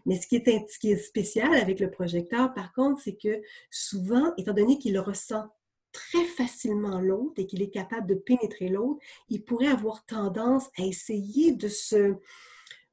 Mais 0.06 0.20
ce 0.22 0.28
qui 0.28 0.36
est, 0.36 0.70
ce 0.70 0.78
qui 0.78 0.92
est 0.92 0.98
spécial 0.98 1.56
avec 1.56 1.80
le 1.80 1.90
projecteur, 1.90 2.54
par 2.54 2.72
contre, 2.74 3.02
c'est 3.02 3.16
que 3.16 3.42
souvent, 3.72 4.32
étant 4.38 4.54
donné 4.54 4.78
qu'il 4.78 5.00
ressent 5.00 5.50
très 5.92 6.24
facilement 6.26 7.00
l'autre 7.00 7.34
et 7.38 7.46
qu'il 7.46 7.62
est 7.62 7.70
capable 7.70 8.08
de 8.08 8.16
pénétrer 8.16 8.70
l'autre, 8.70 9.00
il 9.30 9.44
pourrait 9.44 9.68
avoir 9.68 10.06
tendance 10.06 10.68
à 10.78 10.84
essayer 10.84 11.52
de 11.52 11.68
se, 11.68 12.16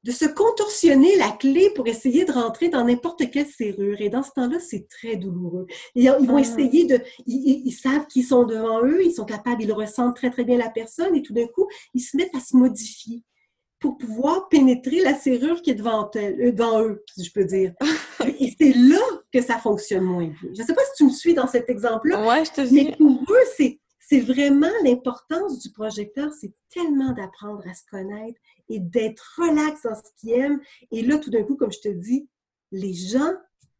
de 0.03 0.11
se 0.11 0.25
contorsionner 0.25 1.15
la 1.17 1.31
clé 1.31 1.69
pour 1.75 1.87
essayer 1.87 2.25
de 2.25 2.31
rentrer 2.31 2.69
dans 2.69 2.85
n'importe 2.85 3.29
quelle 3.29 3.47
serrure. 3.47 3.99
Et 3.99 4.09
dans 4.09 4.23
ce 4.23 4.31
temps-là, 4.31 4.59
c'est 4.59 4.87
très 4.87 5.15
douloureux. 5.15 5.67
Ils, 5.95 6.09
vont 6.09 6.37
ah. 6.37 6.41
essayer 6.41 6.85
de... 6.85 6.99
Ils, 7.25 7.71
savent 7.71 8.07
qu'ils 8.07 8.25
sont 8.25 8.45
devant 8.45 8.83
eux, 8.83 9.03
ils 9.03 9.13
sont 9.13 9.25
capables, 9.25 9.63
ils 9.63 9.73
ressentent 9.73 10.15
très, 10.15 10.29
très 10.29 10.45
bien 10.45 10.57
la 10.57 10.69
personne 10.69 11.15
et 11.15 11.21
tout 11.21 11.33
d'un 11.33 11.47
coup, 11.47 11.67
ils 11.93 12.01
se 12.01 12.15
mettent 12.15 12.35
à 12.35 12.39
se 12.39 12.55
modifier 12.55 13.23
pour 13.79 13.97
pouvoir 13.97 14.49
pénétrer 14.49 15.01
la 15.01 15.13
serrure 15.13 15.61
qui 15.61 15.71
est 15.71 15.75
devant, 15.75 16.09
elle, 16.15 16.41
euh, 16.41 16.51
devant 16.51 16.81
eux, 16.83 17.03
si 17.15 17.23
je 17.23 17.31
peux 17.31 17.45
dire. 17.45 17.73
et 18.39 18.55
c'est 18.59 18.73
là 18.73 19.16
que 19.33 19.41
ça 19.41 19.57
fonctionne 19.57 20.03
moins 20.03 20.27
bien. 20.27 20.51
Je 20.53 20.61
ne 20.61 20.67
sais 20.67 20.73
pas 20.73 20.83
si 20.85 20.97
tu 20.97 21.03
me 21.05 21.09
suis 21.09 21.33
dans 21.33 21.47
cet 21.47 21.69
exemple-là, 21.69 22.25
ouais, 22.25 22.45
je 22.45 22.51
te 22.51 22.73
mais 22.73 22.95
pour 22.97 23.21
eux, 23.29 23.45
c'est 23.55 23.79
c'est 24.09 24.21
vraiment 24.21 24.71
l'importance 24.85 25.59
du 25.59 25.69
projecteur, 25.71 26.31
c'est 26.31 26.53
tellement 26.69 27.11
d'apprendre 27.11 27.67
à 27.67 27.73
se 27.73 27.83
connaître 27.91 28.39
et 28.69 28.79
d'être 28.79 29.35
relax 29.37 29.81
dans 29.83 29.95
ce 29.95 30.01
qu'ils 30.17 30.31
aiment. 30.31 30.61
Et 30.91 31.01
là, 31.01 31.17
tout 31.17 31.29
d'un 31.29 31.43
coup, 31.43 31.57
comme 31.57 31.73
je 31.73 31.81
te 31.81 31.89
dis, 31.89 32.29
les 32.71 32.93
gens 32.93 33.33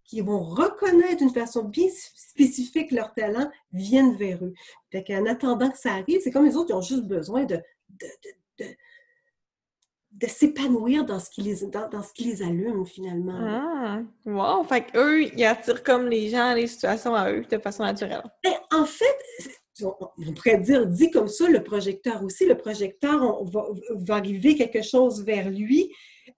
qui 0.03 0.19
vont 0.19 0.43
reconnaître 0.43 1.17
d'une 1.17 1.33
façon 1.33 1.63
bien 1.63 1.88
spécifique 2.15 2.91
leur 2.91 3.13
talent 3.13 3.49
viennent 3.71 4.15
vers 4.15 4.43
eux. 4.43 4.53
Fait 4.91 5.03
qu'en 5.03 5.25
attendant 5.25 5.69
que 5.69 5.77
ça 5.77 5.93
arrive, 5.93 6.19
c'est 6.21 6.31
comme 6.31 6.45
les 6.45 6.57
autres, 6.57 6.71
ils 6.71 6.75
ont 6.75 6.81
juste 6.81 7.05
besoin 7.05 7.45
de, 7.45 7.57
de, 7.89 8.07
de, 8.60 8.65
s'épanouir 10.25 11.06
dans 11.06 11.19
ce 11.19 11.30
qui 11.30 11.41
les 11.41 11.65
dans, 11.67 12.01
ce 12.01 12.13
qui 12.13 12.23
les 12.23 12.41
allume 12.41 12.86
finalement. 12.86 13.38
Ah, 13.39 14.01
wow! 14.25 14.63
Fait 14.63 14.82
qu'eux, 14.82 15.23
ils 15.23 15.45
attirent 15.45 15.84
comme 15.84 16.08
les 16.08 16.30
gens, 16.30 16.53
les 16.53 16.67
situations 16.67 17.13
à 17.13 17.32
eux 17.32 17.45
de 17.49 17.58
façon 17.60 17.84
naturelle. 17.84 18.23
Ben, 18.43 18.53
en 18.71 18.86
fait, 18.86 19.17
on 19.84 20.34
pourrait 20.34 20.58
dire, 20.58 20.88
dit 20.88 21.12
comme 21.12 21.27
ça, 21.27 21.47
le 21.47 21.63
projecteur 21.63 22.23
aussi. 22.23 22.45
Le 22.45 22.58
projecteur 22.58 23.21
on 23.21 23.45
va, 23.45 24.15
arriver 24.15 24.56
quelque 24.56 24.82
chose 24.82 25.23
vers 25.23 25.49
lui. 25.49 25.91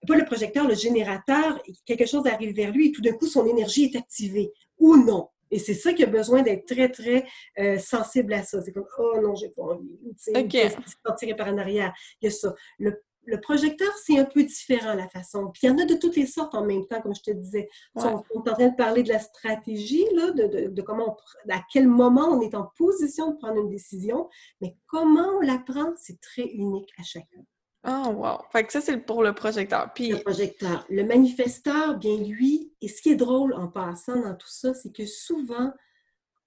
Pas 0.06 0.16
le 0.16 0.24
projecteur, 0.24 0.68
le 0.68 0.74
générateur, 0.74 1.60
quelque 1.86 2.06
chose 2.06 2.26
arrive 2.26 2.54
vers 2.54 2.72
lui 2.72 2.88
et 2.88 2.92
tout 2.92 3.00
d'un 3.00 3.12
coup, 3.12 3.26
son 3.26 3.46
énergie 3.46 3.84
est 3.84 3.96
activée 3.96 4.52
ou 4.78 4.96
non. 4.96 5.28
Et 5.50 5.58
c'est 5.58 5.74
ça 5.74 5.92
qui 5.92 6.04
a 6.04 6.06
besoin 6.06 6.42
d'être 6.42 6.64
très, 6.64 6.88
très 6.88 7.24
euh, 7.58 7.76
sensible 7.78 8.32
à 8.34 8.44
ça. 8.44 8.60
C'est 8.62 8.72
comme, 8.72 8.86
oh 8.98 9.20
non, 9.20 9.34
j'ai 9.34 9.48
pas 9.48 9.62
envie. 9.62 9.98
Okay. 10.32 10.70
Se 10.70 11.34
par 11.34 11.48
en 11.48 11.58
arrière. 11.58 11.92
Il 12.20 12.26
y 12.26 12.28
a 12.28 12.30
ça. 12.30 12.54
Le 12.78 13.02
le 13.30 13.40
projecteur, 13.40 13.92
c'est 14.04 14.18
un 14.18 14.24
peu 14.24 14.42
différent 14.42 14.94
la 14.94 15.08
façon. 15.08 15.50
Puis 15.52 15.60
il 15.62 15.66
y 15.68 15.70
en 15.70 15.78
a 15.78 15.84
de 15.84 15.94
toutes 15.94 16.16
les 16.16 16.26
sortes 16.26 16.54
en 16.54 16.64
même 16.64 16.86
temps, 16.86 17.00
comme 17.00 17.14
je 17.14 17.22
te 17.22 17.30
disais. 17.30 17.68
On, 17.94 18.02
est 18.02 18.48
en 18.50 18.54
train 18.54 18.68
de 18.68 18.76
parler 18.76 19.02
de 19.02 19.08
la 19.08 19.20
stratégie, 19.20 20.04
là, 20.14 20.32
de, 20.32 20.82
comment, 20.82 21.16
à 21.48 21.60
quel 21.72 21.86
moment 21.86 22.28
on 22.28 22.40
est 22.40 22.54
en 22.54 22.70
position 22.76 23.30
de 23.30 23.36
prendre 23.36 23.60
une 23.60 23.68
décision, 23.68 24.28
mais 24.60 24.76
comment 24.86 25.38
on 25.38 25.40
la 25.40 25.58
prend, 25.58 25.92
c'est 25.96 26.20
très 26.20 26.42
unique 26.42 26.90
à 26.98 27.02
chacun. 27.04 27.40
Oh, 27.86 28.10
wow! 28.10 28.38
Fait 28.52 28.64
que 28.64 28.72
ça, 28.72 28.80
c'est 28.80 28.98
pour 28.98 29.22
le 29.22 29.32
projecteur. 29.32 29.90
Puis... 29.94 30.10
Le 30.10 30.18
projecteur. 30.18 30.84
Le 30.90 31.02
manifesteur, 31.02 31.96
bien 31.96 32.16
lui, 32.16 32.72
et 32.82 32.88
ce 32.88 33.00
qui 33.00 33.10
est 33.10 33.16
drôle 33.16 33.54
en 33.54 33.68
passant 33.68 34.20
dans 34.20 34.34
tout 34.34 34.50
ça, 34.50 34.74
c'est 34.74 34.94
que 34.94 35.06
souvent, 35.06 35.72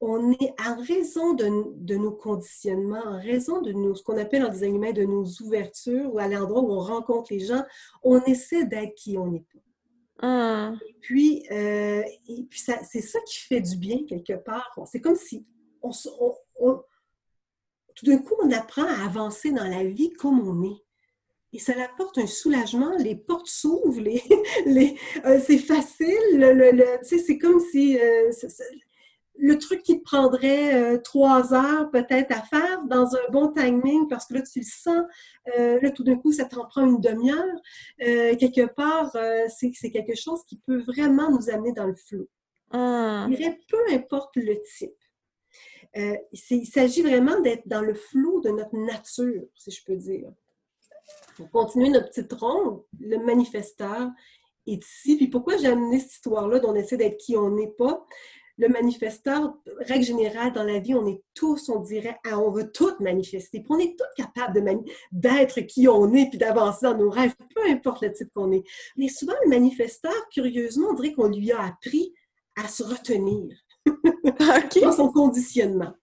on 0.05 0.31
est, 0.31 0.53
en 0.59 0.81
raison 0.81 1.33
de, 1.33 1.95
nos 1.95 2.11
conditionnements, 2.11 3.03
en 3.05 3.19
raison 3.19 3.61
de 3.61 3.71
nos, 3.71 3.95
ce 3.95 4.03
qu'on 4.03 4.17
appelle 4.17 4.45
en 4.45 4.49
design 4.49 4.75
humain 4.75 4.91
de 4.91 5.03
nos 5.03 5.25
ouvertures, 5.41 6.13
ou 6.13 6.19
à 6.19 6.27
l'endroit 6.27 6.61
où 6.61 6.71
on 6.71 6.79
rencontre 6.79 7.31
les 7.31 7.39
gens, 7.39 7.63
on 8.03 8.21
essaie 8.23 8.65
d'être 8.65 8.95
qui 8.95 9.17
on 9.17 9.27
n'est 9.27 9.45
pas. 9.53 9.59
Ah. 10.21 10.73
Et 10.87 10.95
puis, 11.01 11.45
euh, 11.51 12.03
puis 12.49 12.59
c'est 12.59 13.01
ça 13.01 13.19
qui 13.21 13.39
fait 13.39 13.61
du 13.61 13.77
bien 13.77 14.05
quelque 14.07 14.33
part. 14.33 14.73
C'est 14.85 15.01
comme 15.01 15.15
si 15.15 15.45
on, 15.81 15.91
tout 17.95 18.05
d'un 18.05 18.17
coup, 18.17 18.35
on 18.41 18.51
apprend 18.51 18.85
à 18.85 19.05
avancer 19.05 19.51
dans 19.51 19.67
la 19.67 19.83
vie 19.83 20.11
comme 20.11 20.47
on 20.47 20.63
est. 20.63 20.83
Et 21.55 21.59
ça 21.59 21.73
apporte 21.83 22.17
un 22.17 22.25
soulagement, 22.25 22.97
les 22.97 23.15
portes 23.15 23.47
s'ouvrent, 23.47 24.01
les, 24.01 24.23
euh, 25.25 25.39
c'est 25.45 25.59
facile, 25.59 26.17
le, 26.31 26.97
c'est 27.03 27.37
comme 27.37 27.59
si 27.59 27.99
euh, 27.99 28.31
le 29.35 29.57
truc 29.57 29.81
qui 29.81 29.99
te 29.99 30.03
prendrait 30.03 30.75
euh, 30.75 30.97
trois 30.99 31.53
heures 31.53 31.89
peut-être 31.91 32.31
à 32.31 32.41
faire 32.43 32.83
dans 32.85 33.15
un 33.15 33.31
bon 33.31 33.51
timing 33.51 34.07
parce 34.07 34.25
que 34.25 34.35
là, 34.35 34.41
tu 34.41 34.59
le 34.59 34.65
sens, 34.65 35.03
euh, 35.57 35.79
là, 35.81 35.91
tout 35.91 36.03
d'un 36.03 36.15
coup, 36.15 36.31
ça 36.31 36.45
t'en 36.45 36.65
prend 36.65 36.85
une 36.85 37.01
demi-heure. 37.01 37.61
Euh, 38.01 38.35
quelque 38.35 38.65
part, 38.65 39.15
c'est 39.49 39.91
quelque 39.91 40.15
chose 40.15 40.43
qui 40.47 40.61
peut 40.65 40.81
vraiment 40.81 41.31
nous 41.31 41.49
amener 41.49 41.73
dans 41.73 41.87
le 41.87 41.95
flot. 41.95 42.27
Ah. 42.71 43.27
peu 43.69 43.93
importe 43.93 44.35
le 44.35 44.59
type. 44.77 44.91
Il 46.31 46.65
s'agit 46.65 47.03
vraiment 47.03 47.39
d'être 47.41 47.67
dans 47.67 47.81
le 47.81 47.93
flot 47.93 48.41
de 48.41 48.49
notre 48.49 48.75
nature, 48.75 49.43
si 49.55 49.71
je 49.71 49.83
peux 49.85 49.95
dire. 49.95 50.31
Pour 51.35 51.49
continuer 51.51 51.89
notre 51.89 52.09
petite 52.09 52.33
ronde, 52.33 52.83
le 52.99 53.17
manifesteur 53.17 54.09
est 54.65 54.83
ici. 54.83 55.17
Puis 55.17 55.27
pourquoi 55.27 55.57
j'ai 55.57 55.67
amené 55.67 55.99
cette 55.99 56.13
histoire-là 56.13 56.59
dont 56.59 56.71
on 56.71 56.75
essaie 56.75 56.97
d'être 56.97 57.17
qui 57.17 57.35
on 57.35 57.51
n'est 57.51 57.71
pas? 57.71 58.05
Le 58.57 58.67
manifesteur, 58.67 59.55
règle 59.79 60.05
générale, 60.05 60.53
dans 60.53 60.63
la 60.63 60.79
vie, 60.79 60.93
on 60.93 61.07
est 61.07 61.21
tous, 61.33 61.69
on 61.69 61.79
dirait, 61.79 62.17
ah, 62.25 62.37
on 62.39 62.51
veut 62.51 62.71
tout 62.71 62.93
manifester. 62.99 63.59
Puis 63.59 63.67
on 63.69 63.79
est 63.79 63.97
tous 63.97 64.23
capables 64.23 64.63
d'être 65.11 65.61
qui 65.61 65.87
on 65.87 66.13
est, 66.13 66.29
puis 66.29 66.37
d'avancer 66.37 66.85
dans 66.85 66.97
nos 66.97 67.09
rêves, 67.09 67.33
peu 67.55 67.61
importe 67.67 68.01
le 68.01 68.13
type 68.13 68.29
qu'on 68.33 68.51
est. 68.51 68.63
Mais 68.95 69.07
souvent, 69.07 69.33
le 69.43 69.49
manifesteur, 69.49 70.13
curieusement, 70.31 70.89
on 70.91 70.93
dirait 70.93 71.13
qu'on 71.13 71.29
lui 71.29 71.51
a 71.51 71.63
appris 71.63 72.13
à 72.55 72.67
se 72.67 72.83
retenir 72.83 73.55
dans 74.81 74.91
son 74.91 75.11
conditionnement. 75.11 75.93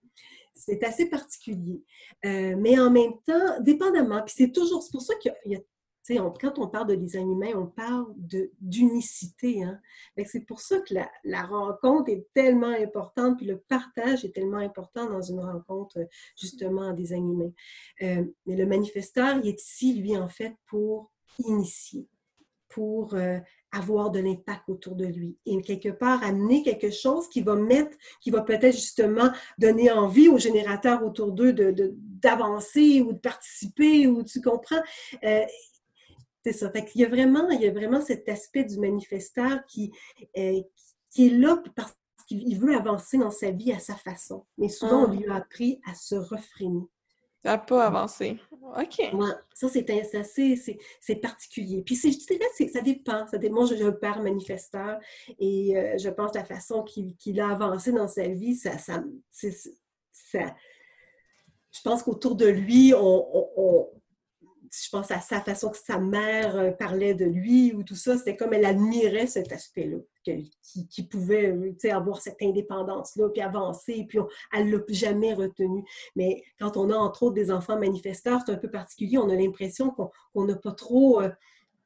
C'est 0.53 0.83
assez 0.83 1.09
particulier. 1.09 1.81
Euh, 2.25 2.55
mais 2.57 2.79
en 2.79 2.91
même 2.91 3.13
temps, 3.25 3.59
dépendamment, 3.61 4.21
puis 4.23 4.35
c'est 4.37 4.51
toujours, 4.51 4.83
c'est 4.83 4.91
pour 4.91 5.01
ça 5.01 5.15
qu'il 5.15 5.33
y 5.45 5.55
a 5.55 5.59
quand 6.07 6.57
on 6.59 6.67
parle 6.67 6.87
de 6.87 6.95
design 6.95 7.39
on 7.55 7.67
parle 7.67 8.05
d'unicité. 8.59 9.63
Hein? 9.63 9.79
C'est 10.25 10.45
pour 10.45 10.59
ça 10.59 10.79
que 10.79 10.93
la, 11.23 11.43
rencontre 11.43 12.09
est 12.09 12.27
tellement 12.33 12.73
importante, 12.73 13.37
puis 13.37 13.45
le 13.45 13.59
partage 13.59 14.25
est 14.25 14.33
tellement 14.33 14.57
important 14.57 15.09
dans 15.09 15.21
une 15.21 15.39
rencontre, 15.39 15.99
justement, 16.39 16.81
en 16.81 16.93
design. 16.93 17.53
Euh, 18.01 18.25
mais 18.45 18.55
le 18.55 18.65
manifesteur, 18.65 19.37
il 19.37 19.49
est 19.49 19.61
ici, 19.61 19.93
lui, 19.95 20.17
en 20.17 20.29
fait, 20.29 20.55
pour 20.67 21.11
initier, 21.39 22.07
pour 22.69 23.13
euh, 23.13 23.39
avoir 23.71 24.11
de 24.11 24.19
l'impact 24.19 24.69
autour 24.69 24.95
de 24.95 25.05
lui 25.05 25.37
et 25.45 25.61
quelque 25.61 25.89
part 25.89 26.23
amener 26.23 26.61
quelque 26.63 26.91
chose 26.91 27.29
qui 27.29 27.41
va 27.41 27.55
mettre, 27.55 27.97
qui 28.21 28.31
va 28.31 28.41
peut-être 28.41 28.75
justement 28.75 29.29
donner 29.57 29.91
envie 29.91 30.27
aux 30.27 30.37
générateurs 30.37 31.03
autour 31.05 31.31
d'eux 31.31 31.53
d'avancer 31.53 32.99
de, 32.99 33.03
ou 33.03 33.13
de 33.13 33.19
participer 33.19 34.07
ou 34.07 34.23
tu 34.23 34.41
comprends? 34.41 34.81
Euh, 35.23 35.45
c'est 36.43 36.53
ça. 36.53 36.71
Fait 36.71 36.85
qu'il 36.85 37.01
y 37.01 37.05
a 37.05 37.09
vraiment, 37.09 37.49
il 37.49 37.61
y 37.61 37.67
a 37.67 37.71
vraiment 37.71 38.01
cet 38.01 38.27
aspect 38.29 38.63
du 38.63 38.79
manifesteur 38.79 39.63
qui, 39.67 39.91
euh, 40.37 40.61
qui 41.11 41.27
est 41.27 41.37
là 41.37 41.61
parce 41.75 41.95
qu'il 42.27 42.59
veut 42.59 42.75
avancer 42.75 43.17
dans 43.17 43.31
sa 43.31 43.51
vie 43.51 43.71
à 43.71 43.79
sa 43.79 43.95
façon. 43.95 44.45
Mais 44.57 44.69
souvent, 44.69 45.05
on 45.05 45.13
lui 45.13 45.27
a 45.27 45.35
appris 45.35 45.79
à 45.85 45.93
se 45.93 46.15
refréner. 46.15 46.87
À 47.43 47.57
pas 47.57 47.87
avancer. 47.87 48.37
OK. 48.51 49.01
ça, 49.53 49.67
c'est 49.67 49.89
assez 50.15 50.77
c'est 50.99 51.15
particulier. 51.15 51.81
Puis, 51.81 51.95
je 51.95 52.09
dirais, 52.09 52.69
ça 52.71 52.81
dépend. 52.81 53.25
Ça 53.27 53.37
dépend. 53.39 53.55
Moi, 53.55 53.65
j'ai 53.65 53.81
un 53.83 53.91
père 53.91 54.21
manifesteur 54.21 54.99
et 55.39 55.75
euh, 55.75 55.97
je 55.97 56.09
pense 56.09 56.31
que 56.31 56.37
la 56.37 56.45
façon 56.45 56.83
qu'il 56.83 57.39
a 57.39 57.49
avancé 57.49 57.91
dans 57.91 58.07
sa 58.07 58.27
vie, 58.27 58.55
ça, 58.55 58.77
ça, 58.77 59.03
ça 60.11 60.55
je 61.71 61.81
pense 61.81 62.03
qu'autour 62.03 62.35
de 62.35 62.47
lui, 62.47 62.93
on, 62.95 63.87
je 64.71 64.89
pense 64.89 65.11
à 65.11 65.19
sa 65.19 65.41
façon 65.41 65.69
que 65.69 65.77
sa 65.77 65.99
mère 65.99 66.55
euh, 66.55 66.71
parlait 66.71 67.13
de 67.13 67.25
lui 67.25 67.73
ou 67.73 67.83
tout 67.83 67.95
ça, 67.95 68.17
c'était 68.17 68.37
comme 68.37 68.53
elle 68.53 68.65
admirait 68.65 69.27
cet 69.27 69.51
aspect-là, 69.51 69.97
qui, 70.23 71.07
pouvait 71.07 71.51
euh, 71.51 71.91
avoir 71.91 72.21
cette 72.21 72.41
indépendance-là, 72.41 73.29
puis 73.29 73.41
avancer, 73.41 74.05
puis 74.07 74.19
elle 74.53 74.67
ne 74.67 74.77
l'a 74.77 74.83
jamais 74.89 75.33
retenu. 75.33 75.83
Mais 76.15 76.43
quand 76.57 76.77
on 76.77 76.89
a 76.89 76.95
entre 76.95 77.23
autres 77.23 77.35
des 77.35 77.51
enfants 77.51 77.77
manifesteurs, 77.77 78.41
c'est 78.45 78.53
un 78.53 78.57
peu 78.57 78.71
particulier, 78.71 79.17
on 79.17 79.29
a 79.29 79.35
l'impression 79.35 79.91
qu'on 79.91 80.45
n'a 80.45 80.55
pas 80.55 80.71
trop... 80.71 81.21
Euh, 81.21 81.29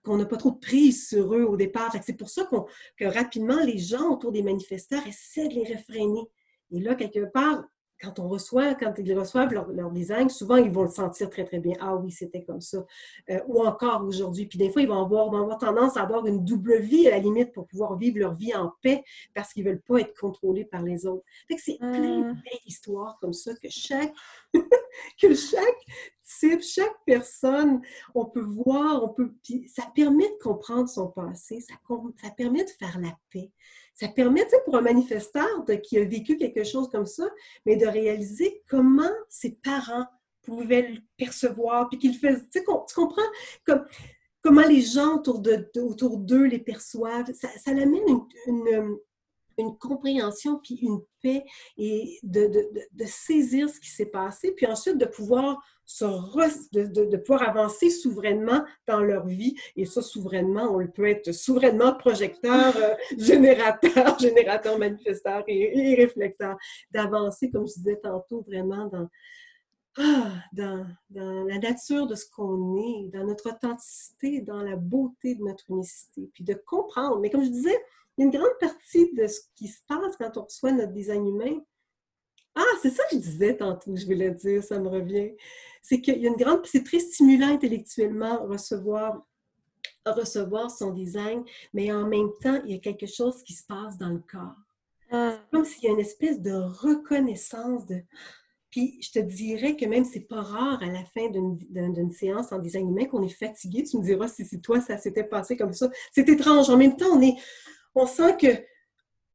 qu'on 0.04 0.18
n'a 0.18 0.26
pas 0.28 0.38
trop 0.38 0.52
de 0.52 0.60
prise 0.60 1.08
sur 1.08 1.34
eux 1.34 1.42
au 1.42 1.58
départ. 1.58 1.92
C'est 2.04 2.16
pour 2.16 2.30
ça 2.30 2.48
que 2.96 3.06
rapidement, 3.06 3.60
les 3.64 3.80
gens 3.80 4.12
autour 4.12 4.32
des 4.32 4.44
manifesteurs 4.44 5.02
essaient 5.08 5.48
de 5.48 5.56
les 5.56 5.64
réfréner. 5.64 6.30
Et 6.70 6.80
là, 6.80 6.94
quelque 6.94 7.26
part, 7.26 7.64
quand 8.02 8.20
on 8.20 8.28
reçoit, 8.28 8.76
quand 8.76 8.94
ils 8.98 9.18
reçoivent 9.18 9.54
leur, 9.54 9.92
design, 9.92 10.30
souvent 10.30 10.58
ils 10.58 10.72
vont 10.72 10.84
le 10.84 10.90
sentir 10.90 11.30
très 11.30 11.46
très 11.46 11.60
bien. 11.60 11.76
Ah 11.80 11.96
oui, 11.96 12.12
c'était 12.12 12.44
comme 12.44 12.62
ça. 12.62 12.86
Euh, 13.30 13.40
ou 13.48 13.66
encore 13.66 14.04
aujourd'hui. 14.04 14.46
Puis 14.46 14.58
des 14.58 14.70
fois, 14.70 14.82
ils 14.82 14.88
vont 14.88 15.04
avoir, 15.04 15.34
avoir, 15.34 15.58
tendance 15.58 15.98
à 15.98 16.02
avoir 16.02 16.26
une 16.26 16.44
double 16.44 16.80
vie 16.80 17.08
à 17.08 17.12
la 17.12 17.20
limite 17.20 17.54
pour 17.54 17.68
pouvoir 17.68 17.98
vivre 17.98 18.20
leur 18.20 18.34
vie 18.34 18.54
en 18.54 18.74
paix 18.82 19.04
parce 19.34 19.54
qu'ils 19.54 19.64
ne 19.66 19.70
veulent 19.70 19.82
pas 19.82 20.00
être 20.00 20.20
contrôlés 20.20 20.66
par 20.66 20.82
les 20.82 21.06
autres. 21.06 21.24
Fait 21.48 21.56
que 21.56 21.62
c'est 21.62 21.78
plein 21.78 22.20
de 22.20 22.32
mmh. 22.34 22.42
histoires 22.66 23.18
comme 23.22 23.34
ça 23.34 23.54
que 23.56 23.70
chaque, 23.70 24.14
que 25.22 25.34
chaque 25.34 25.86
type, 26.24 26.62
chaque 26.62 26.98
personne, 27.06 27.82
on 28.14 28.26
peut 28.26 28.42
voir, 28.42 29.04
on 29.04 29.10
peut. 29.10 29.34
Puis 29.44 29.68
ça 29.70 29.84
permet 29.96 30.28
de 30.28 30.44
comprendre 30.44 30.90
son 30.90 31.08
passé, 31.08 31.62
ça, 31.62 31.76
ça 32.22 32.32
permet 32.32 32.64
de 32.64 32.70
faire 32.70 33.00
la 33.00 33.16
paix 33.32 33.52
ça 33.96 34.10
permet, 34.10 34.46
pour 34.66 34.76
un 34.76 34.82
manifesteur 34.82 35.48
qui 35.82 35.98
a 35.98 36.04
vécu 36.04 36.38
quelque 36.38 36.64
chose 36.64 36.90
comme 36.90 37.06
ça, 37.06 37.28
mais 37.66 37.78
de 37.78 37.88
réaliser 37.88 38.62
comment 38.70 39.12
ses 39.30 39.58
parents 39.64 40.06
pouvaient 40.44 40.90
le 40.90 41.00
percevoir, 41.18 41.90
puis 41.90 41.98
qu'ils 41.98 42.16
faisaient, 42.16 42.44
tu 42.52 42.64
comprends? 42.64 43.22
Comme, 43.66 43.86
comment 44.42 44.68
les 44.68 44.82
gens 44.82 45.16
autour 45.18 45.40
d'eux 45.40 46.44
les 46.44 46.60
perçoivent. 46.60 47.34
Ça, 47.34 47.48
ça 47.58 47.72
amène 47.72 48.04
une, 48.48 48.98
compréhension, 49.80 50.60
puis 50.64 50.76
une 50.76 51.02
paix, 51.22 51.44
et 51.78 52.20
de, 52.24 52.48
de, 52.48 52.70
de 52.92 53.06
saisir 53.06 53.70
ce 53.70 53.80
qui 53.80 53.90
s'est 53.90 54.06
passé, 54.06 54.52
puis 54.52 54.66
ensuite 54.66 54.98
de 54.98 55.06
pouvoir 55.06 55.62
de, 56.74 57.18
pouvoir 57.18 57.48
avancer 57.48 57.90
souverainement 57.90 58.64
dans 58.88 59.02
leur 59.02 59.26
vie. 59.26 59.56
Et 59.76 59.86
ça, 59.86 60.02
souverainement, 60.02 60.76
on 60.76 60.86
peut 60.88 61.08
être 61.08 61.32
souverainement 61.32 61.96
projecteur, 61.96 62.76
euh, 62.78 62.96
générateur, 63.18 64.18
générateur, 64.20 64.78
manifesteur 64.78 65.44
et, 65.48 65.96
réflecteur. 65.96 66.58
D'avancer, 66.92 67.50
comme 67.50 67.68
je 67.68 67.76
disais 67.76 68.00
tantôt, 68.02 68.42
vraiment 68.42 68.88
dans, 68.88 69.08
ah, 69.98 70.32
dans, 70.54 70.86
dans, 71.10 71.44
la 71.44 71.60
nature 71.60 72.08
de 72.08 72.16
ce 72.16 72.26
qu'on 72.30 72.78
est, 72.78 73.10
dans 73.14 73.26
notre 73.26 73.50
authenticité, 73.50 74.42
dans 74.42 74.62
la 74.62 74.76
beauté 74.76 75.36
de 75.36 75.44
notre 75.44 75.70
unicité, 75.70 76.30
puis 76.34 76.44
de 76.44 76.54
comprendre. 76.54 77.20
Mais 77.20 77.30
comme 77.30 77.44
je 77.44 77.50
disais, 77.50 77.80
une 78.18 78.32
grande 78.32 78.58
partie 78.60 79.14
de 79.14 79.28
ce 79.28 79.42
qui 79.56 79.68
se 79.68 79.80
passe 79.88 80.16
quand 80.18 80.38
on 80.38 80.44
reçoit 80.44 80.72
notre 80.72 80.94
design 80.94 81.28
humain, 81.28 81.60
ah, 82.56 82.64
c'est 82.82 82.90
ça 82.90 83.04
que 83.10 83.18
je 83.18 83.22
disais 83.22 83.58
tantôt, 83.58 83.96
je 83.96 84.06
voulais 84.06 84.32
dire, 84.32 84.64
ça 84.64 84.80
me 84.80 84.88
revient. 84.88 85.32
C'est 85.82 86.00
qu'il 86.00 86.22
y 86.22 86.26
a 86.26 86.30
une 86.30 86.38
grande. 86.38 86.66
C'est 86.66 86.86
très 86.86 87.00
stimulant 87.00 87.50
intellectuellement 87.50 88.46
recevoir, 88.46 89.28
recevoir 90.06 90.72
son 90.72 90.92
design, 90.92 91.44
mais 91.74 91.92
en 91.92 92.08
même 92.08 92.30
temps, 92.42 92.62
il 92.66 92.72
y 92.72 92.76
a 92.76 92.80
quelque 92.80 93.08
chose 93.08 93.44
qui 93.44 93.54
se 93.54 93.66
passe 93.66 93.98
dans 93.98 94.10
le 94.10 94.22
corps. 94.32 94.56
Ah. 95.12 95.38
C'est 95.38 95.58
comme 95.58 95.66
s'il 95.66 95.84
y 95.84 95.88
a 95.88 95.92
une 95.92 96.00
espèce 96.00 96.42
de 96.42 96.54
reconnaissance 96.54 97.86
de. 97.86 98.02
Puis 98.72 99.00
je 99.02 99.12
te 99.12 99.20
dirais 99.20 99.76
que 99.76 99.86
même 99.86 100.04
c'est 100.04 100.28
pas 100.28 100.42
rare 100.42 100.82
à 100.82 100.88
la 100.88 101.04
fin 101.06 101.30
d'une 101.30 102.12
séance 102.12 102.52
en 102.52 102.60
design 102.60 102.90
humain 102.90 103.06
qu'on 103.06 103.24
est 103.24 103.30
fatigué. 103.30 103.84
Tu 103.84 103.98
me 103.98 104.04
diras 104.04 104.28
si, 104.30 104.46
si 104.46 104.62
toi 104.62 104.80
ça 104.80 104.98
s'était 104.98 105.24
passé 105.24 105.58
comme 105.58 105.74
ça. 105.74 105.90
C'est 106.14 106.28
étrange. 106.30 106.70
En 106.70 106.78
même 106.78 106.96
temps, 106.96 107.12
on 107.14 107.22
est, 107.22 107.36
on 107.96 108.06
sent 108.06 108.38
que 108.38 108.48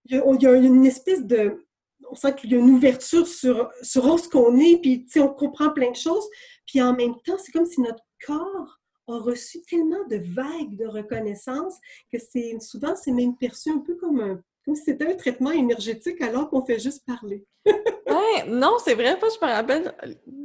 il 0.06 0.42
y 0.42 0.46
a 0.46 0.54
une 0.54 0.86
espèce 0.86 1.24
de 1.24 1.66
on 2.10 2.14
sent 2.14 2.34
qu'il 2.36 2.50
y 2.50 2.54
a 2.54 2.58
une 2.58 2.70
ouverture 2.70 3.26
sur, 3.26 3.70
sur 3.82 4.18
ce 4.18 4.28
qu'on 4.28 4.58
est, 4.58 4.80
puis 4.80 5.06
on 5.16 5.28
comprend 5.28 5.70
plein 5.70 5.90
de 5.90 5.96
choses. 5.96 6.28
Puis 6.66 6.82
en 6.82 6.94
même 6.94 7.14
temps, 7.24 7.36
c'est 7.38 7.52
comme 7.52 7.66
si 7.66 7.80
notre 7.80 8.02
corps 8.26 8.80
a 9.06 9.18
reçu 9.18 9.62
tellement 9.62 10.04
de 10.08 10.16
vagues 10.16 10.76
de 10.76 10.86
reconnaissance 10.86 11.74
que 12.12 12.18
c'est 12.18 12.58
souvent, 12.60 12.94
c'est 12.96 13.12
même 13.12 13.36
perçu 13.36 13.70
un 13.70 13.78
peu 13.78 13.94
comme 13.96 14.42
comme 14.64 14.74
si 14.74 14.84
c'était 14.84 15.06
un 15.06 15.14
traitement 15.14 15.52
énergétique 15.52 16.20
alors 16.20 16.50
qu'on 16.50 16.64
fait 16.64 16.78
juste 16.78 17.04
parler. 17.06 17.46
Non, 18.48 18.76
c'est 18.84 18.94
vrai, 18.94 19.18
pas, 19.18 19.28
je 19.28 19.46
me 19.46 19.52
rappelle, 19.52 19.94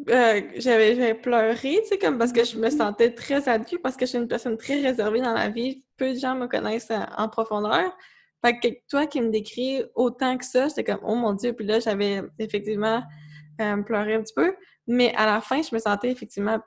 euh, 0.09 0.41
j'avais 0.57 1.13
pleuré, 1.13 1.79
tu 1.81 1.87
sais, 1.87 1.97
comme 1.97 2.17
parce 2.17 2.31
que 2.31 2.43
je 2.43 2.57
me 2.57 2.69
sentais 2.69 3.13
très 3.13 3.47
adulée, 3.49 3.79
parce 3.79 3.95
que 3.95 4.05
je 4.05 4.11
suis 4.11 4.17
une 4.17 4.27
personne 4.27 4.57
très 4.57 4.81
réservée 4.81 5.21
dans 5.21 5.33
la 5.33 5.49
vie. 5.49 5.83
Peu 5.97 6.13
de 6.13 6.19
gens 6.19 6.35
me 6.35 6.47
connaissent 6.47 6.91
en 7.17 7.29
profondeur. 7.29 7.95
Fait 8.43 8.59
que 8.59 8.67
toi 8.89 9.07
qui 9.07 9.21
me 9.21 9.29
décris 9.29 9.83
autant 9.95 10.37
que 10.37 10.45
ça, 10.45 10.67
j'étais 10.67 10.83
comme, 10.83 10.99
oh 11.03 11.15
mon 11.15 11.33
Dieu, 11.33 11.53
puis 11.53 11.65
là, 11.65 11.79
j'avais 11.79 12.21
effectivement 12.37 13.01
euh, 13.61 13.77
pleuré 13.81 14.15
un 14.15 14.21
petit 14.21 14.33
peu. 14.35 14.55
Mais 14.87 15.13
à 15.15 15.25
la 15.25 15.41
fin, 15.41 15.61
je 15.61 15.73
me 15.73 15.79
sentais 15.79 16.11
effectivement 16.11 16.59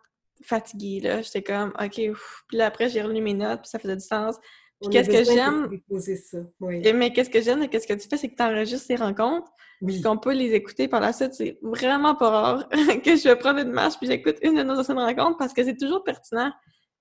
fatiguée, 0.42 1.00
là. 1.00 1.22
J'étais 1.22 1.42
comme, 1.42 1.72
OK, 1.80 1.94
puis 1.94 2.12
là, 2.52 2.66
après, 2.66 2.88
j'ai 2.88 3.02
relu 3.02 3.20
mes 3.20 3.34
notes, 3.34 3.60
puis 3.60 3.68
ça 3.68 3.78
faisait 3.78 3.96
du 3.96 4.04
sens. 4.04 4.36
Puis 4.80 4.90
qu'est-ce 4.90 5.10
que 5.10 5.24
j'aime... 5.24 5.68
Mais 6.94 7.12
qu'est-ce 7.12 7.30
que 7.30 7.40
j'aime 7.40 7.68
qu'est-ce 7.68 7.86
que 7.86 7.94
tu 7.94 8.08
fais, 8.08 8.16
c'est 8.16 8.28
que 8.28 8.36
tu 8.36 8.42
enregistres 8.42 8.86
ces 8.86 8.96
rencontres, 8.96 9.50
puis 9.84 10.00
qu'on 10.00 10.18
peut 10.18 10.32
les 10.32 10.54
écouter 10.54 10.88
par 10.88 11.00
la 11.00 11.12
suite. 11.12 11.34
C'est 11.34 11.58
vraiment 11.62 12.14
pas 12.14 12.30
rare 12.30 12.68
que 13.04 13.16
je 13.16 13.34
prendre 13.34 13.60
une 13.60 13.72
marche, 13.72 13.94
puis 13.98 14.06
j'écoute 14.06 14.36
une 14.42 14.54
de 14.54 14.62
nos 14.62 14.78
anciennes 14.78 14.98
rencontres, 14.98 15.38
parce 15.38 15.52
que 15.52 15.64
c'est 15.64 15.76
toujours 15.76 16.04
pertinent 16.04 16.52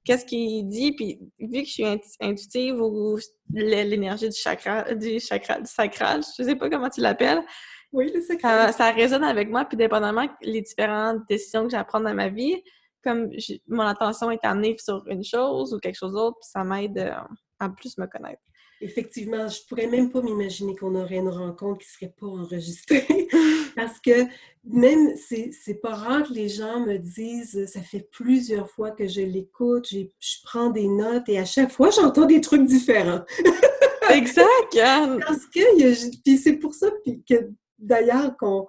qu'est-ce 0.07 0.25
qu'il 0.25 0.67
dit, 0.69 0.93
puis 0.93 1.19
vu 1.37 1.63
que 1.63 1.67
je 1.67 1.71
suis 1.71 1.85
intuitive 2.21 2.81
ou 2.81 3.19
l'énergie 3.51 4.29
du 4.29 4.35
chakra, 4.35 4.95
du 4.95 5.19
chakra, 5.19 5.59
du 5.59 5.67
sacral, 5.67 6.21
je 6.37 6.43
sais 6.43 6.55
pas 6.55 6.69
comment 6.69 6.89
tu 6.89 7.01
l'appelles. 7.01 7.43
Oui, 7.91 8.09
le 8.13 8.21
sacral. 8.21 8.71
Ça, 8.73 8.91
résonne 8.91 9.25
avec 9.25 9.49
moi, 9.49 9.65
puis 9.65 9.75
dépendamment 9.75 10.27
les 10.41 10.61
différentes 10.61 11.27
décisions 11.27 11.65
que 11.65 11.71
j'apprends 11.71 11.99
dans 11.99 12.13
ma 12.13 12.29
vie, 12.29 12.55
comme 13.03 13.29
mon 13.67 13.83
attention 13.83 14.31
est 14.31 14.43
amenée 14.43 14.77
sur 14.79 15.03
une 15.07 15.25
chose 15.25 15.73
ou 15.73 15.79
quelque 15.79 15.95
chose 15.95 16.13
d'autre, 16.13 16.37
ça 16.41 16.63
m'aide 16.63 16.97
euh, 16.97 17.11
à 17.59 17.69
plus 17.69 17.97
me 17.97 18.05
connaître. 18.05 18.41
Effectivement, 18.79 19.47
je 19.47 19.59
pourrais 19.67 19.87
même 19.87 20.11
pas 20.11 20.21
m'imaginer 20.21 20.75
qu'on 20.75 20.93
aurait 20.93 21.17
une 21.17 21.29
rencontre 21.29 21.79
qui 21.79 21.89
serait 21.89 22.13
pas 22.15 22.27
enregistrée. 22.27 23.27
Parce 23.75 23.99
que 23.99 24.25
même, 24.63 25.15
c'est 25.17 25.81
pas 25.81 25.95
rare 25.95 26.27
que 26.27 26.33
les 26.33 26.49
gens 26.49 26.81
me 26.81 26.97
disent, 26.97 27.65
ça 27.65 27.81
fait 27.81 28.07
plusieurs 28.11 28.69
fois 28.69 28.91
que 28.91 29.07
je 29.07 29.21
l'écoute, 29.21 29.87
je 29.89 30.35
prends 30.43 30.69
des 30.69 30.87
notes 30.87 31.27
et 31.27 31.39
à 31.39 31.45
chaque 31.45 31.71
fois, 31.71 31.89
j'entends 31.89 32.25
des 32.25 32.41
trucs 32.41 32.65
différents. 32.65 33.23
exact! 34.11 34.77
Parce 35.25 35.45
que, 35.47 36.21
puis 36.23 36.37
c'est 36.37 36.57
pour 36.57 36.75
ça 36.75 36.87
que 37.27 37.49
d'ailleurs, 37.79 38.37
qu'on 38.37 38.67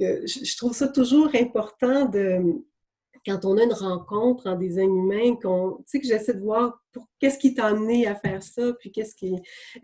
je 0.00 0.56
trouve 0.56 0.74
ça 0.74 0.88
toujours 0.88 1.30
important 1.34 2.06
de, 2.06 2.40
quand 3.26 3.44
on 3.44 3.56
a 3.58 3.64
une 3.64 3.72
rencontre 3.72 4.46
en 4.46 4.56
design 4.56 4.94
humain, 4.94 5.36
qu'on, 5.42 5.76
tu 5.78 5.84
sais, 5.86 6.00
que 6.00 6.06
j'essaie 6.06 6.34
de 6.34 6.40
voir 6.40 6.80
pour, 6.92 7.06
qu'est-ce 7.20 7.38
qui 7.38 7.54
t'a 7.54 7.66
amené 7.66 8.06
à 8.06 8.14
faire 8.14 8.42
ça, 8.42 8.72
puis 8.80 8.90
qu'est-ce 8.90 9.14
qui... 9.14 9.34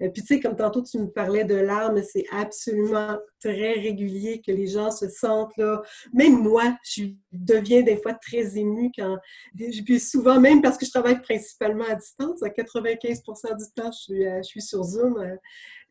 Euh, 0.01 0.09
puis 0.09 0.23
tu 0.23 0.27
sais, 0.27 0.41
comme 0.41 0.57
tantôt 0.57 0.83
tu 0.83 0.99
me 0.99 1.07
parlais 1.07 1.45
de 1.45 1.55
l'art, 1.55 1.93
c'est 2.03 2.25
absolument 2.33 3.17
très 3.41 3.75
régulier 3.75 4.43
que 4.45 4.51
les 4.51 4.67
gens 4.67 4.91
se 4.91 5.09
sentent 5.09 5.57
là. 5.57 5.83
Même 6.13 6.43
moi, 6.43 6.77
je 6.83 7.05
deviens 7.31 7.83
des 7.83 7.97
fois 7.97 8.15
très 8.15 8.57
émue 8.57 8.91
quand... 8.97 9.19
Puis 9.55 10.01
souvent, 10.01 10.41
même 10.41 10.63
parce 10.63 10.79
que 10.79 10.87
je 10.87 10.91
travaille 10.91 11.21
principalement 11.21 11.85
à 11.85 11.95
distance, 11.95 12.43
à 12.43 12.49
95% 12.49 13.57
du 13.57 13.65
temps, 13.75 13.93
je 13.93 13.99
suis, 13.99 14.25
je 14.25 14.43
suis 14.43 14.63
sur 14.63 14.83
Zoom 14.83 15.39